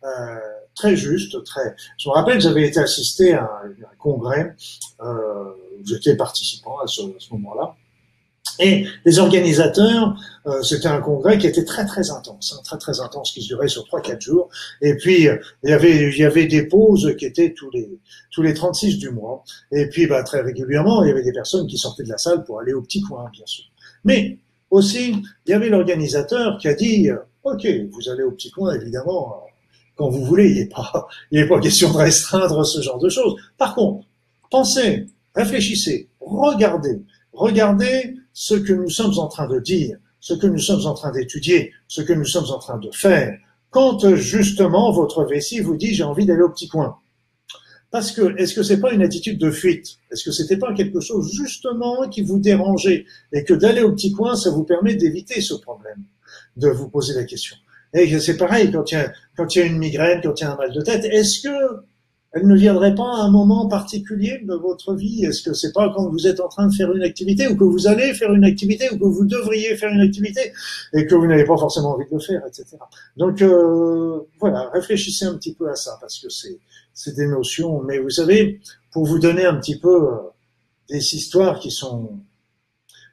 euh, 0.05 0.39
très 0.75 0.97
juste, 0.97 1.43
très. 1.45 1.75
Je 1.99 2.09
me 2.09 2.15
rappelle, 2.15 2.41
j'avais 2.41 2.67
été 2.67 2.81
assisté 2.81 3.35
à 3.35 3.45
un, 3.45 3.97
congrès 3.99 4.57
euh, 5.03 5.53
j'étais 5.85 6.17
participant 6.17 6.79
à 6.79 6.87
ce 6.87 7.03
moment-là. 7.33 7.75
Et 8.61 8.87
les 9.05 9.19
organisateurs, 9.19 10.15
euh, 10.47 10.63
c'était 10.63 10.89
un 10.89 11.01
congrès 11.01 11.39
qui 11.39 11.47
était 11.47 11.65
très 11.65 11.87
très 11.87 12.11
intense, 12.11 12.55
hein, 12.57 12.63
très 12.65 12.77
très 12.79 13.01
intense, 13.01 13.33
qui 13.33 13.41
durait 13.47 13.69
sur 13.69 13.85
trois 13.87 14.01
quatre 14.01 14.21
jours. 14.21 14.51
Et 14.83 14.97
puis 14.97 15.29
euh, 15.29 15.39
il 15.63 15.71
y 15.71 16.25
avait 16.25 16.47
des 16.47 16.67
pauses 16.67 17.15
qui 17.19 17.25
étaient 17.25 17.55
tous 17.55 17.71
les 17.71 17.89
tous 18.31 18.43
les 18.43 18.53
36 18.53 18.99
du 18.99 19.11
mois. 19.11 19.45
Et 19.73 19.89
puis 19.89 20.07
bah, 20.07 20.23
très 20.23 20.43
régulièrement, 20.43 21.03
il 21.05 21.09
y 21.09 21.11
avait 21.11 21.23
des 21.23 21.33
personnes 21.33 21.67
qui 21.67 21.79
sortaient 21.79 22.05
de 22.05 22.11
la 22.11 22.19
salle 22.19 22.45
pour 22.45 22.61
aller 22.61 22.75
au 22.75 22.83
petit 22.83 23.01
coin, 23.01 23.31
bien 23.33 23.47
sûr. 23.47 23.65
Mais 24.05 24.39
aussi, 24.71 25.17
il 25.47 25.51
y 25.51 25.55
avait 25.55 25.69
l'organisateur 25.69 26.59
qui 26.59 26.69
a 26.69 26.75
dit 26.75 27.09
euh, 27.09 27.17
OK, 27.45 27.67
vous 27.91 28.11
allez 28.11 28.23
au 28.23 28.33
petit 28.33 28.51
coin, 28.51 28.75
évidemment, 28.75 29.43
quand 29.97 30.11
vous 30.11 30.25
voulez. 30.25 30.51
Il 30.51 30.57
n'est 30.57 30.69
pas 30.69 31.09
il 31.31 31.41
n'est 31.41 31.49
pas 31.49 31.61
question 31.61 31.91
de 31.91 31.97
restreindre 31.97 32.65
ce 32.67 32.83
genre 32.83 32.99
de 32.99 33.09
choses. 33.09 33.37
Par 33.57 33.75
contre, 33.75 34.07
pensez, 34.51 35.07
réfléchissez, 35.35 36.09
regardez, 36.21 37.01
regardez 37.33 38.17
ce 38.41 38.55
que 38.55 38.73
nous 38.73 38.89
sommes 38.89 39.19
en 39.19 39.29
train 39.29 39.47
de 39.47 39.61
dire, 39.61 39.99
ce 40.19 40.33
que 40.33 40.47
nous 40.47 40.59
sommes 40.59 40.87
en 40.87 40.95
train 40.95 41.13
d'étudier, 41.13 41.73
ce 41.89 42.01
que 42.01 42.15
nous 42.15 42.25
sommes 42.25 42.51
en 42.51 42.59
train 42.59 42.79
de 42.79 42.89
faire, 42.91 43.39
quand 43.69 44.15
justement 44.15 44.91
votre 44.93 45.25
vessie 45.25 45.61
vous 45.61 45.77
dit 45.77 45.93
j'ai 45.93 46.05
envie 46.05 46.25
d'aller 46.25 46.41
au 46.41 46.49
petit 46.49 46.67
coin. 46.67 46.97
Parce 47.91 48.13
que 48.13 48.35
est-ce 48.39 48.55
que 48.55 48.63
c'est 48.63 48.81
pas 48.81 48.93
une 48.93 49.03
attitude 49.03 49.39
de 49.39 49.51
fuite? 49.51 49.99
Est-ce 50.11 50.25
que 50.25 50.33
c'était 50.33 50.57
pas 50.57 50.73
quelque 50.73 51.01
chose 51.01 51.31
justement 51.31 52.09
qui 52.09 52.23
vous 52.23 52.39
dérangeait? 52.39 53.05
Et 53.35 53.45
que 53.45 53.53
d'aller 53.53 53.83
au 53.83 53.93
petit 53.93 54.13
coin 54.13 54.35
ça 54.37 54.49
vous 54.49 54.65
permet 54.65 54.95
d'éviter 54.95 55.43
ce 55.43 55.53
problème, 55.53 56.03
de 56.57 56.71
vous 56.71 56.89
poser 56.89 57.13
la 57.13 57.25
question. 57.25 57.59
Et 57.93 58.19
c'est 58.21 58.39
pareil 58.39 58.73
quand 58.73 58.91
il 58.91 58.95
y 58.95 58.97
a 58.97 59.13
quand 59.37 59.55
il 59.55 59.59
y 59.59 59.63
a 59.63 59.67
une 59.67 59.77
migraine, 59.77 60.23
quand 60.25 60.41
il 60.41 60.45
y 60.45 60.47
a 60.47 60.53
un 60.55 60.57
mal 60.57 60.73
de 60.73 60.81
tête. 60.81 61.05
Est-ce 61.05 61.43
que 61.43 61.85
elle 62.33 62.47
ne 62.47 62.55
viendrait 62.55 62.95
pas 62.95 63.17
à 63.17 63.23
un 63.23 63.31
moment 63.31 63.67
particulier 63.67 64.39
de 64.45 64.55
votre 64.55 64.95
vie 64.95 65.25
Est-ce 65.25 65.43
que 65.43 65.53
c'est 65.53 65.73
pas 65.73 65.93
quand 65.95 66.09
vous 66.09 66.29
êtes 66.29 66.39
en 66.39 66.49
train 66.49 66.69
de 66.69 66.73
faire 66.73 66.93
une 66.95 67.03
activité 67.03 67.49
ou 67.49 67.57
que 67.57 67.65
vous 67.65 67.89
allez 67.89 68.15
faire 68.15 68.33
une 68.33 68.45
activité 68.45 68.89
ou 68.93 68.99
que 68.99 69.05
vous 69.05 69.25
devriez 69.25 69.77
faire 69.77 69.91
une 69.91 70.01
activité 70.01 70.53
et 70.93 71.07
que 71.07 71.15
vous 71.17 71.27
n'avez 71.27 71.45
pas 71.45 71.57
forcément 71.57 71.95
envie 71.95 72.07
de 72.07 72.15
le 72.15 72.21
faire, 72.21 72.43
etc. 72.47 72.77
Donc 73.17 73.43
euh, 73.43 74.21
voilà, 74.39 74.71
réfléchissez 74.73 75.25
un 75.25 75.35
petit 75.35 75.55
peu 75.55 75.69
à 75.69 75.75
ça 75.75 75.99
parce 76.01 76.21
que 76.21 76.29
c'est 76.29 77.15
des 77.17 77.27
notions. 77.27 77.83
Mais 77.83 77.99
vous 77.99 78.11
savez, 78.11 78.61
pour 78.93 79.07
vous 79.07 79.19
donner 79.19 79.45
un 79.45 79.57
petit 79.57 79.79
peu 79.79 80.09
euh, 80.09 80.17
des 80.89 81.17
histoires 81.17 81.59
qui 81.59 81.73
sont 81.73 82.21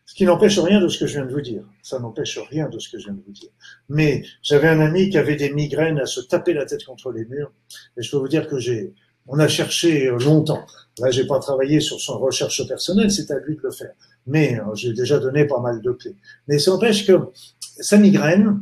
ce 0.05 0.13
qui 0.13 0.25
n'empêche 0.25 0.57
rien 0.57 0.79
de 0.79 0.87
ce 0.87 0.99
que 0.99 1.05
je 1.05 1.15
viens 1.15 1.25
de 1.25 1.33
vous 1.33 1.41
dire. 1.41 1.63
Ça 1.81 1.99
n'empêche 1.99 2.37
rien 2.37 2.69
de 2.69 2.79
ce 2.79 2.89
que 2.89 2.97
je 2.97 3.05
viens 3.05 3.13
de 3.13 3.21
vous 3.25 3.33
dire. 3.33 3.49
Mais 3.89 4.23
j'avais 4.41 4.69
un 4.69 4.79
ami 4.79 5.09
qui 5.09 5.17
avait 5.17 5.35
des 5.35 5.51
migraines 5.51 5.99
à 5.99 6.05
se 6.05 6.21
taper 6.21 6.53
la 6.53 6.65
tête 6.65 6.85
contre 6.85 7.11
les 7.11 7.25
murs. 7.25 7.51
Et 7.97 8.03
je 8.03 8.11
peux 8.11 8.17
vous 8.17 8.29
dire 8.29 8.47
que 8.47 8.57
j'ai, 8.57 8.93
on 9.27 9.39
a 9.39 9.47
cherché 9.47 10.07
euh, 10.07 10.17
longtemps. 10.17 10.65
Là, 10.99 11.11
j'ai 11.11 11.25
pas 11.25 11.39
travaillé 11.39 11.79
sur 11.79 11.99
son 11.99 12.17
recherche 12.17 12.67
personnelle, 12.67 13.11
c'est 13.11 13.29
à 13.31 13.39
lui 13.39 13.55
de 13.55 13.61
le 13.63 13.71
faire. 13.71 13.93
Mais 14.25 14.59
euh, 14.59 14.73
j'ai 14.75 14.93
déjà 14.93 15.19
donné 15.19 15.45
pas 15.45 15.59
mal 15.59 15.81
de 15.81 15.91
clés. 15.91 16.15
Mais 16.47 16.59
ça 16.59 16.71
empêche 16.71 17.05
que 17.05 17.19
sa 17.59 17.97
migraine, 17.97 18.61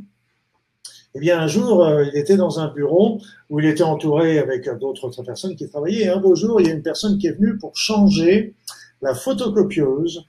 eh 1.14 1.20
bien, 1.20 1.40
un 1.40 1.48
jour, 1.48 1.86
euh, 1.86 2.06
il 2.06 2.18
était 2.18 2.36
dans 2.36 2.60
un 2.60 2.74
bureau 2.74 3.22
où 3.50 3.60
il 3.60 3.66
était 3.66 3.84
entouré 3.84 4.40
avec 4.40 4.70
d'autres 4.80 5.10
personnes 5.24 5.56
qui 5.56 5.70
travaillaient. 5.70 6.04
Et 6.04 6.10
un 6.10 6.20
beau 6.20 6.36
jour, 6.36 6.60
il 6.60 6.68
y 6.68 6.70
a 6.72 6.74
une 6.74 6.84
personne 6.84 7.18
qui 7.18 7.28
est 7.28 7.34
venue 7.34 7.58
pour 7.58 7.76
changer 7.78 8.54
la 9.02 9.14
photocopieuse 9.14 10.26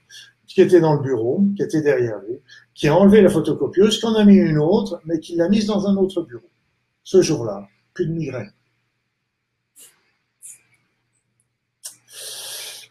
qui 0.47 0.61
était 0.61 0.79
dans 0.79 0.93
le 0.93 1.01
bureau, 1.01 1.43
qui 1.55 1.63
était 1.63 1.81
derrière 1.81 2.19
lui, 2.27 2.39
qui 2.73 2.87
a 2.87 2.95
enlevé 2.95 3.21
la 3.21 3.29
photocopieuse, 3.29 3.99
qui 3.99 4.05
en 4.05 4.15
a 4.15 4.23
mis 4.23 4.37
une 4.37 4.57
autre, 4.57 5.01
mais 5.05 5.19
qui 5.19 5.35
l'a 5.35 5.49
mise 5.49 5.65
dans 5.65 5.87
un 5.87 5.95
autre 5.97 6.21
bureau. 6.21 6.49
Ce 7.03 7.21
jour-là, 7.21 7.67
plus 7.93 8.05
de 8.05 8.13
migraine. 8.13 8.51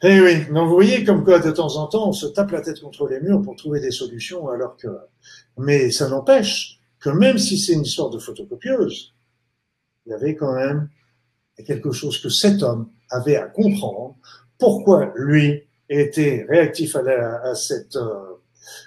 Eh 0.03 0.21
oui, 0.21 0.47
donc 0.53 0.69
vous 0.69 0.75
voyez 0.75 1.05
comme 1.05 1.25
quoi 1.25 1.39
de 1.39 1.51
temps 1.51 1.77
en 1.77 1.87
temps 1.87 2.09
on 2.09 2.13
se 2.13 2.27
tape 2.27 2.51
la 2.51 2.61
tête 2.61 2.81
contre 2.81 3.09
les 3.09 3.19
murs 3.21 3.41
pour 3.41 3.57
trouver 3.57 3.81
des 3.81 3.91
solutions 3.91 4.49
alors 4.49 4.77
que, 4.77 4.89
mais 5.57 5.91
ça 5.91 6.09
n'empêche 6.09 6.79
que 7.01 7.09
même 7.09 7.39
si 7.39 7.59
c'est 7.59 7.73
une 7.73 7.83
histoire 7.83 8.11
de 8.11 8.19
photocopieuse, 8.19 9.15
il 10.05 10.11
y 10.11 10.13
avait 10.13 10.35
quand 10.35 10.55
même 10.55 10.91
quelque 11.65 11.93
chose 11.93 12.21
que 12.21 12.29
cet 12.29 12.63
homme 12.63 12.91
avait 13.11 13.37
à 13.37 13.47
comprendre. 13.47 14.17
Pourquoi 14.59 15.13
lui 15.17 15.63
était 15.89 16.47
réactif 16.49 16.97
à, 16.97 17.55
cette, 17.55 17.97
euh, 17.97 18.35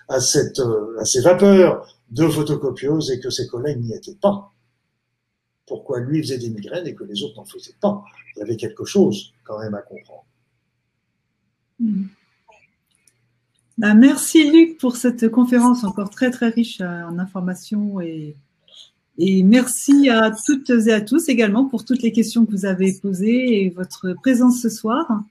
à 0.07 0.19
cette, 0.19 0.59
euh, 0.59 0.99
à 0.99 1.05
ces 1.05 1.21
vapeurs 1.21 1.87
de 2.11 2.27
photocopieuse 2.27 3.11
et 3.11 3.19
que 3.19 3.29
ses 3.29 3.47
collègues 3.47 3.81
n'y 3.81 3.93
étaient 3.93 4.17
pas. 4.21 4.51
pourquoi 5.65 5.99
lui 5.99 6.21
faisait 6.21 6.39
des 6.39 6.49
migraines 6.49 6.87
et 6.87 6.95
que 6.95 7.03
les 7.03 7.23
autres 7.23 7.35
n'en 7.37 7.45
faisaient 7.45 7.75
pas? 7.79 8.03
Il 8.35 8.39
y 8.39 8.41
avait 8.41 8.57
quelque 8.57 8.85
chose 8.85 9.33
quand 9.43 9.59
même 9.59 9.75
à 9.75 9.81
comprendre. 9.81 10.25
Bah, 13.77 13.93
merci 13.93 14.51
Luc 14.51 14.77
pour 14.77 14.97
cette 14.97 15.29
conférence 15.29 15.83
encore 15.83 16.09
très 16.09 16.31
très 16.31 16.49
riche 16.49 16.81
euh, 16.81 17.03
en 17.03 17.17
informations 17.17 18.01
et, 18.01 18.35
et 19.17 19.43
merci 19.43 20.09
à 20.09 20.31
toutes 20.31 20.69
et 20.69 20.91
à 20.91 21.01
tous 21.01 21.29
également 21.29 21.65
pour 21.65 21.85
toutes 21.85 22.01
les 22.01 22.11
questions 22.11 22.45
que 22.45 22.51
vous 22.51 22.65
avez 22.65 22.93
posées 23.01 23.63
et 23.63 23.69
votre 23.69 24.13
présence 24.21 24.61
ce 24.61 24.69
soir. 24.69 25.23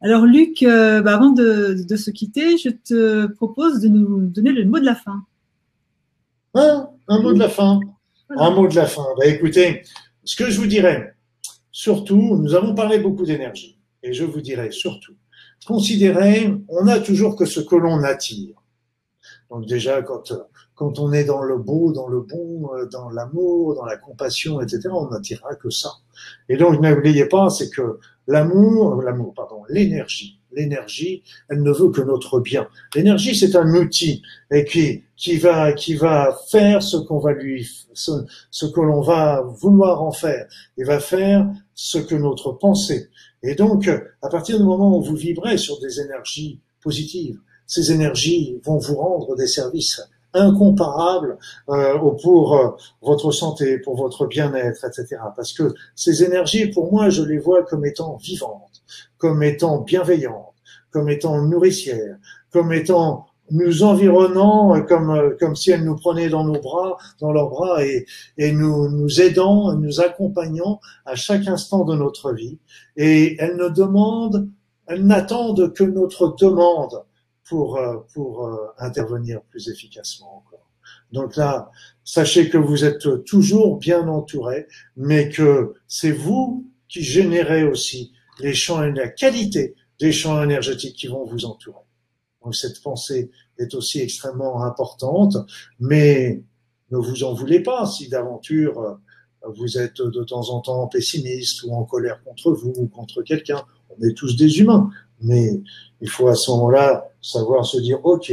Alors 0.00 0.26
Luc, 0.26 0.62
euh, 0.62 1.02
bah, 1.02 1.14
avant 1.14 1.30
de, 1.30 1.84
se 1.96 2.10
quitter, 2.10 2.58
je 2.58 2.68
te 2.68 3.26
propose 3.26 3.80
de 3.80 3.88
nous 3.88 4.26
donner 4.26 4.52
le 4.52 4.64
mot 4.64 4.78
de 4.78 4.84
la 4.84 4.94
fin. 4.94 5.24
Ah, 6.54 6.90
un 7.08 7.20
mot 7.20 7.32
de 7.32 7.38
la 7.38 7.48
fin. 7.48 7.80
Un 8.30 8.50
mot 8.50 8.68
de 8.68 8.74
la 8.74 8.86
fin. 8.86 9.04
Bah, 9.18 9.26
écoutez, 9.26 9.82
ce 10.24 10.36
que 10.36 10.50
je 10.50 10.58
vous 10.58 10.66
dirais, 10.66 11.14
surtout, 11.72 12.36
nous 12.36 12.54
avons 12.54 12.74
parlé 12.74 12.98
beaucoup 12.98 13.24
d'énergie. 13.24 13.78
Et 14.02 14.12
je 14.12 14.24
vous 14.24 14.40
dirais 14.40 14.70
surtout, 14.70 15.14
considérez, 15.64 16.52
on 16.68 16.86
a 16.86 16.98
toujours 17.00 17.36
que 17.36 17.44
ce 17.44 17.60
que 17.60 17.76
l'on 17.76 18.02
attire. 18.02 18.56
Donc 19.50 19.66
déjà, 19.66 20.02
quand, 20.02 20.32
quand 20.74 20.98
on 20.98 21.12
est 21.12 21.24
dans 21.24 21.42
le 21.42 21.56
beau, 21.56 21.92
dans 21.92 22.06
le 22.06 22.20
bon, 22.20 22.70
euh, 22.74 22.86
dans 22.86 23.08
l'amour, 23.08 23.74
dans 23.74 23.84
la 23.84 23.96
compassion, 23.96 24.60
etc., 24.60 24.88
on 24.92 25.08
n'attirera 25.08 25.54
que 25.54 25.70
ça. 25.70 25.90
Et 26.48 26.56
donc, 26.56 26.80
n'oubliez 26.80 27.26
pas, 27.26 27.48
c'est 27.50 27.70
que 27.70 27.98
l'amour, 28.26 29.02
l'amour, 29.02 29.32
pardon, 29.34 29.62
l'énergie, 29.68 30.38
l'énergie, 30.52 31.22
elle 31.48 31.62
ne 31.62 31.70
veut 31.70 31.90
que 31.90 32.02
notre 32.02 32.40
bien. 32.40 32.68
L'énergie, 32.94 33.34
c'est 33.36 33.56
un 33.56 33.74
outil 33.74 34.22
et 34.50 34.64
qui, 34.64 35.04
qui 35.16 35.36
va, 35.38 35.72
qui 35.72 35.94
va 35.94 36.36
faire 36.50 36.82
ce 36.82 36.96
qu'on 36.96 37.18
va 37.18 37.32
lui, 37.32 37.68
ce, 37.94 38.12
ce 38.50 38.66
que 38.66 38.80
l'on 38.80 39.00
va 39.00 39.42
vouloir 39.42 40.02
en 40.02 40.12
faire. 40.12 40.46
Il 40.76 40.84
va 40.84 41.00
faire 41.00 41.48
ce 41.76 41.98
que 41.98 42.16
notre 42.16 42.50
pensée. 42.52 43.10
Et 43.44 43.54
donc, 43.54 43.88
à 44.22 44.28
partir 44.28 44.58
du 44.58 44.64
moment 44.64 44.98
où 44.98 45.02
vous 45.02 45.14
vibrez 45.14 45.58
sur 45.58 45.78
des 45.78 46.00
énergies 46.00 46.60
positives, 46.82 47.38
ces 47.66 47.92
énergies 47.92 48.60
vont 48.64 48.78
vous 48.78 48.96
rendre 48.96 49.36
des 49.36 49.46
services 49.46 50.00
incomparables 50.32 51.38
euh, 51.68 51.98
pour 52.22 52.56
euh, 52.56 52.70
votre 53.02 53.30
santé, 53.30 53.78
pour 53.78 53.96
votre 53.96 54.26
bien-être, 54.26 54.84
etc. 54.84 55.20
Parce 55.34 55.52
que 55.52 55.74
ces 55.94 56.24
énergies, 56.24 56.66
pour 56.68 56.90
moi, 56.90 57.10
je 57.10 57.22
les 57.22 57.38
vois 57.38 57.62
comme 57.64 57.86
étant 57.86 58.16
vivantes, 58.16 58.82
comme 59.18 59.42
étant 59.42 59.80
bienveillantes, 59.80 60.54
comme 60.90 61.08
étant 61.08 61.42
nourricières, 61.42 62.16
comme 62.50 62.72
étant 62.72 63.26
nous 63.50 63.82
environnant 63.82 64.82
comme 64.82 65.36
comme 65.38 65.54
si 65.54 65.70
elles 65.70 65.84
nous 65.84 65.96
prenaient 65.96 66.28
dans 66.28 66.44
nos 66.44 66.60
bras, 66.60 66.96
dans 67.20 67.32
leurs 67.32 67.48
bras 67.48 67.84
et, 67.84 68.06
et 68.38 68.52
nous 68.52 68.88
nous 68.88 69.20
aidant, 69.20 69.74
nous 69.74 70.00
accompagnant 70.00 70.80
à 71.04 71.14
chaque 71.14 71.46
instant 71.46 71.84
de 71.84 71.94
notre 71.94 72.32
vie. 72.32 72.58
Et 72.96 73.36
elles 73.38 73.56
ne 73.56 73.68
demandent, 73.68 74.48
elles 74.86 75.04
n'attendent 75.04 75.72
que 75.72 75.84
notre 75.84 76.34
demande 76.38 77.04
pour, 77.48 77.76
euh, 77.78 77.98
pour 78.12 78.46
euh, 78.46 78.56
intervenir 78.78 79.40
plus 79.42 79.68
efficacement 79.68 80.38
encore. 80.38 80.68
Donc 81.12 81.36
là, 81.36 81.70
sachez 82.04 82.48
que 82.48 82.58
vous 82.58 82.84
êtes 82.84 83.24
toujours 83.24 83.78
bien 83.78 84.08
entouré, 84.08 84.66
mais 84.96 85.28
que 85.28 85.74
c'est 85.88 86.10
vous 86.10 86.66
qui 86.88 87.02
générez 87.02 87.64
aussi 87.64 88.12
les 88.40 88.54
champs 88.54 88.82
et 88.82 88.92
la 88.92 89.08
qualité 89.08 89.74
des 90.00 90.12
champs 90.12 90.42
énergétiques 90.42 90.96
qui 90.96 91.06
vont 91.06 91.24
vous 91.24 91.44
entourer. 91.44 91.80
Donc 92.46 92.54
cette 92.54 92.80
pensée 92.80 93.32
est 93.58 93.74
aussi 93.74 93.98
extrêmement 93.98 94.62
importante, 94.62 95.36
mais 95.80 96.44
ne 96.92 96.96
vous 96.96 97.24
en 97.24 97.34
voulez 97.34 97.58
pas 97.58 97.86
si 97.86 98.08
d'aventure 98.08 98.78
euh, 98.78 98.94
vous 99.56 99.78
êtes 99.78 100.00
de 100.00 100.22
temps 100.22 100.50
en 100.50 100.60
temps 100.60 100.86
pessimiste 100.86 101.64
ou 101.64 101.74
en 101.74 101.82
colère 101.82 102.22
contre 102.22 102.52
vous 102.52 102.72
ou 102.76 102.86
contre 102.86 103.22
quelqu'un. 103.22 103.64
On 103.90 104.00
est 104.06 104.14
tous 104.14 104.36
des 104.36 104.60
humains, 104.60 104.88
mais 105.20 105.60
il 106.00 106.08
faut 106.08 106.28
à 106.28 106.36
ce 106.36 106.52
moment-là 106.52 107.08
savoir 107.20 107.66
se 107.66 107.78
dire, 107.78 107.98
OK, 108.06 108.32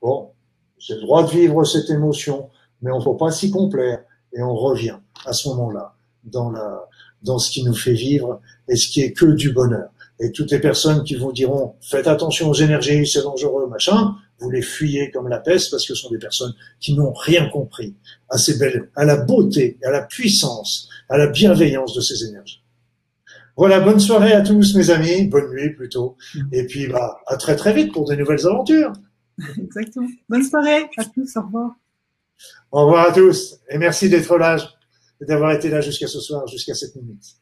bon, 0.00 0.30
j'ai 0.78 0.94
le 0.94 1.02
droit 1.02 1.22
de 1.22 1.30
vivre 1.30 1.62
cette 1.64 1.90
émotion, 1.90 2.48
mais 2.80 2.90
on 2.92 2.98
ne 2.98 3.04
faut 3.04 3.14
pas 3.14 3.30
s'y 3.30 3.50
complaire. 3.50 4.02
Et 4.32 4.40
on 4.42 4.54
revient 4.54 4.96
à 5.26 5.34
ce 5.34 5.50
moment-là 5.50 5.94
dans, 6.24 6.50
la, 6.50 6.88
dans 7.22 7.38
ce 7.38 7.50
qui 7.50 7.62
nous 7.62 7.74
fait 7.74 7.92
vivre 7.92 8.40
et 8.68 8.76
ce 8.76 8.88
qui 8.88 9.02
est 9.02 9.12
que 9.12 9.26
du 9.26 9.52
bonheur. 9.52 9.90
Et 10.22 10.32
toutes 10.32 10.50
les 10.50 10.58
personnes 10.58 11.02
qui 11.02 11.16
vous 11.16 11.32
diront, 11.32 11.76
faites 11.80 12.06
attention 12.06 12.50
aux 12.50 12.54
énergies, 12.54 13.06
c'est 13.06 13.22
dangereux, 13.22 13.66
machin, 13.68 14.14
vous 14.38 14.50
les 14.50 14.60
fuyez 14.60 15.10
comme 15.10 15.28
la 15.28 15.38
peste 15.38 15.70
parce 15.70 15.86
que 15.86 15.94
ce 15.94 16.02
sont 16.02 16.10
des 16.10 16.18
personnes 16.18 16.54
qui 16.78 16.94
n'ont 16.94 17.12
rien 17.12 17.48
compris 17.48 17.96
à 18.28 18.36
ces 18.36 18.58
belles, 18.58 18.90
à 18.96 19.06
la 19.06 19.16
beauté, 19.16 19.78
à 19.82 19.90
la 19.90 20.02
puissance, 20.02 20.90
à 21.08 21.16
la 21.16 21.26
bienveillance 21.26 21.94
de 21.94 22.02
ces 22.02 22.24
énergies. 22.26 22.62
Voilà, 23.56 23.80
bonne 23.80 24.00
soirée 24.00 24.32
à 24.32 24.42
tous 24.42 24.76
mes 24.76 24.90
amis, 24.90 25.26
bonne 25.26 25.50
nuit 25.50 25.70
plutôt, 25.70 26.16
et 26.52 26.66
puis 26.66 26.86
bah, 26.86 27.18
à 27.26 27.36
très 27.36 27.56
très 27.56 27.72
vite 27.72 27.92
pour 27.92 28.08
de 28.08 28.14
nouvelles 28.14 28.46
aventures. 28.46 28.92
Exactement. 29.58 30.08
Bonne 30.28 30.44
soirée 30.44 30.84
à 30.98 31.04
tous, 31.04 31.36
au 31.36 31.42
revoir. 31.42 31.70
Au 32.72 32.84
revoir 32.84 33.08
à 33.08 33.12
tous, 33.12 33.58
et 33.70 33.78
merci 33.78 34.08
d'être 34.10 34.36
là, 34.36 34.56
et 35.20 35.24
d'avoir 35.24 35.52
été 35.52 35.70
là 35.70 35.80
jusqu'à 35.80 36.06
ce 36.06 36.20
soir, 36.20 36.46
jusqu'à 36.46 36.74
cette 36.74 36.94
minute. 36.96 37.39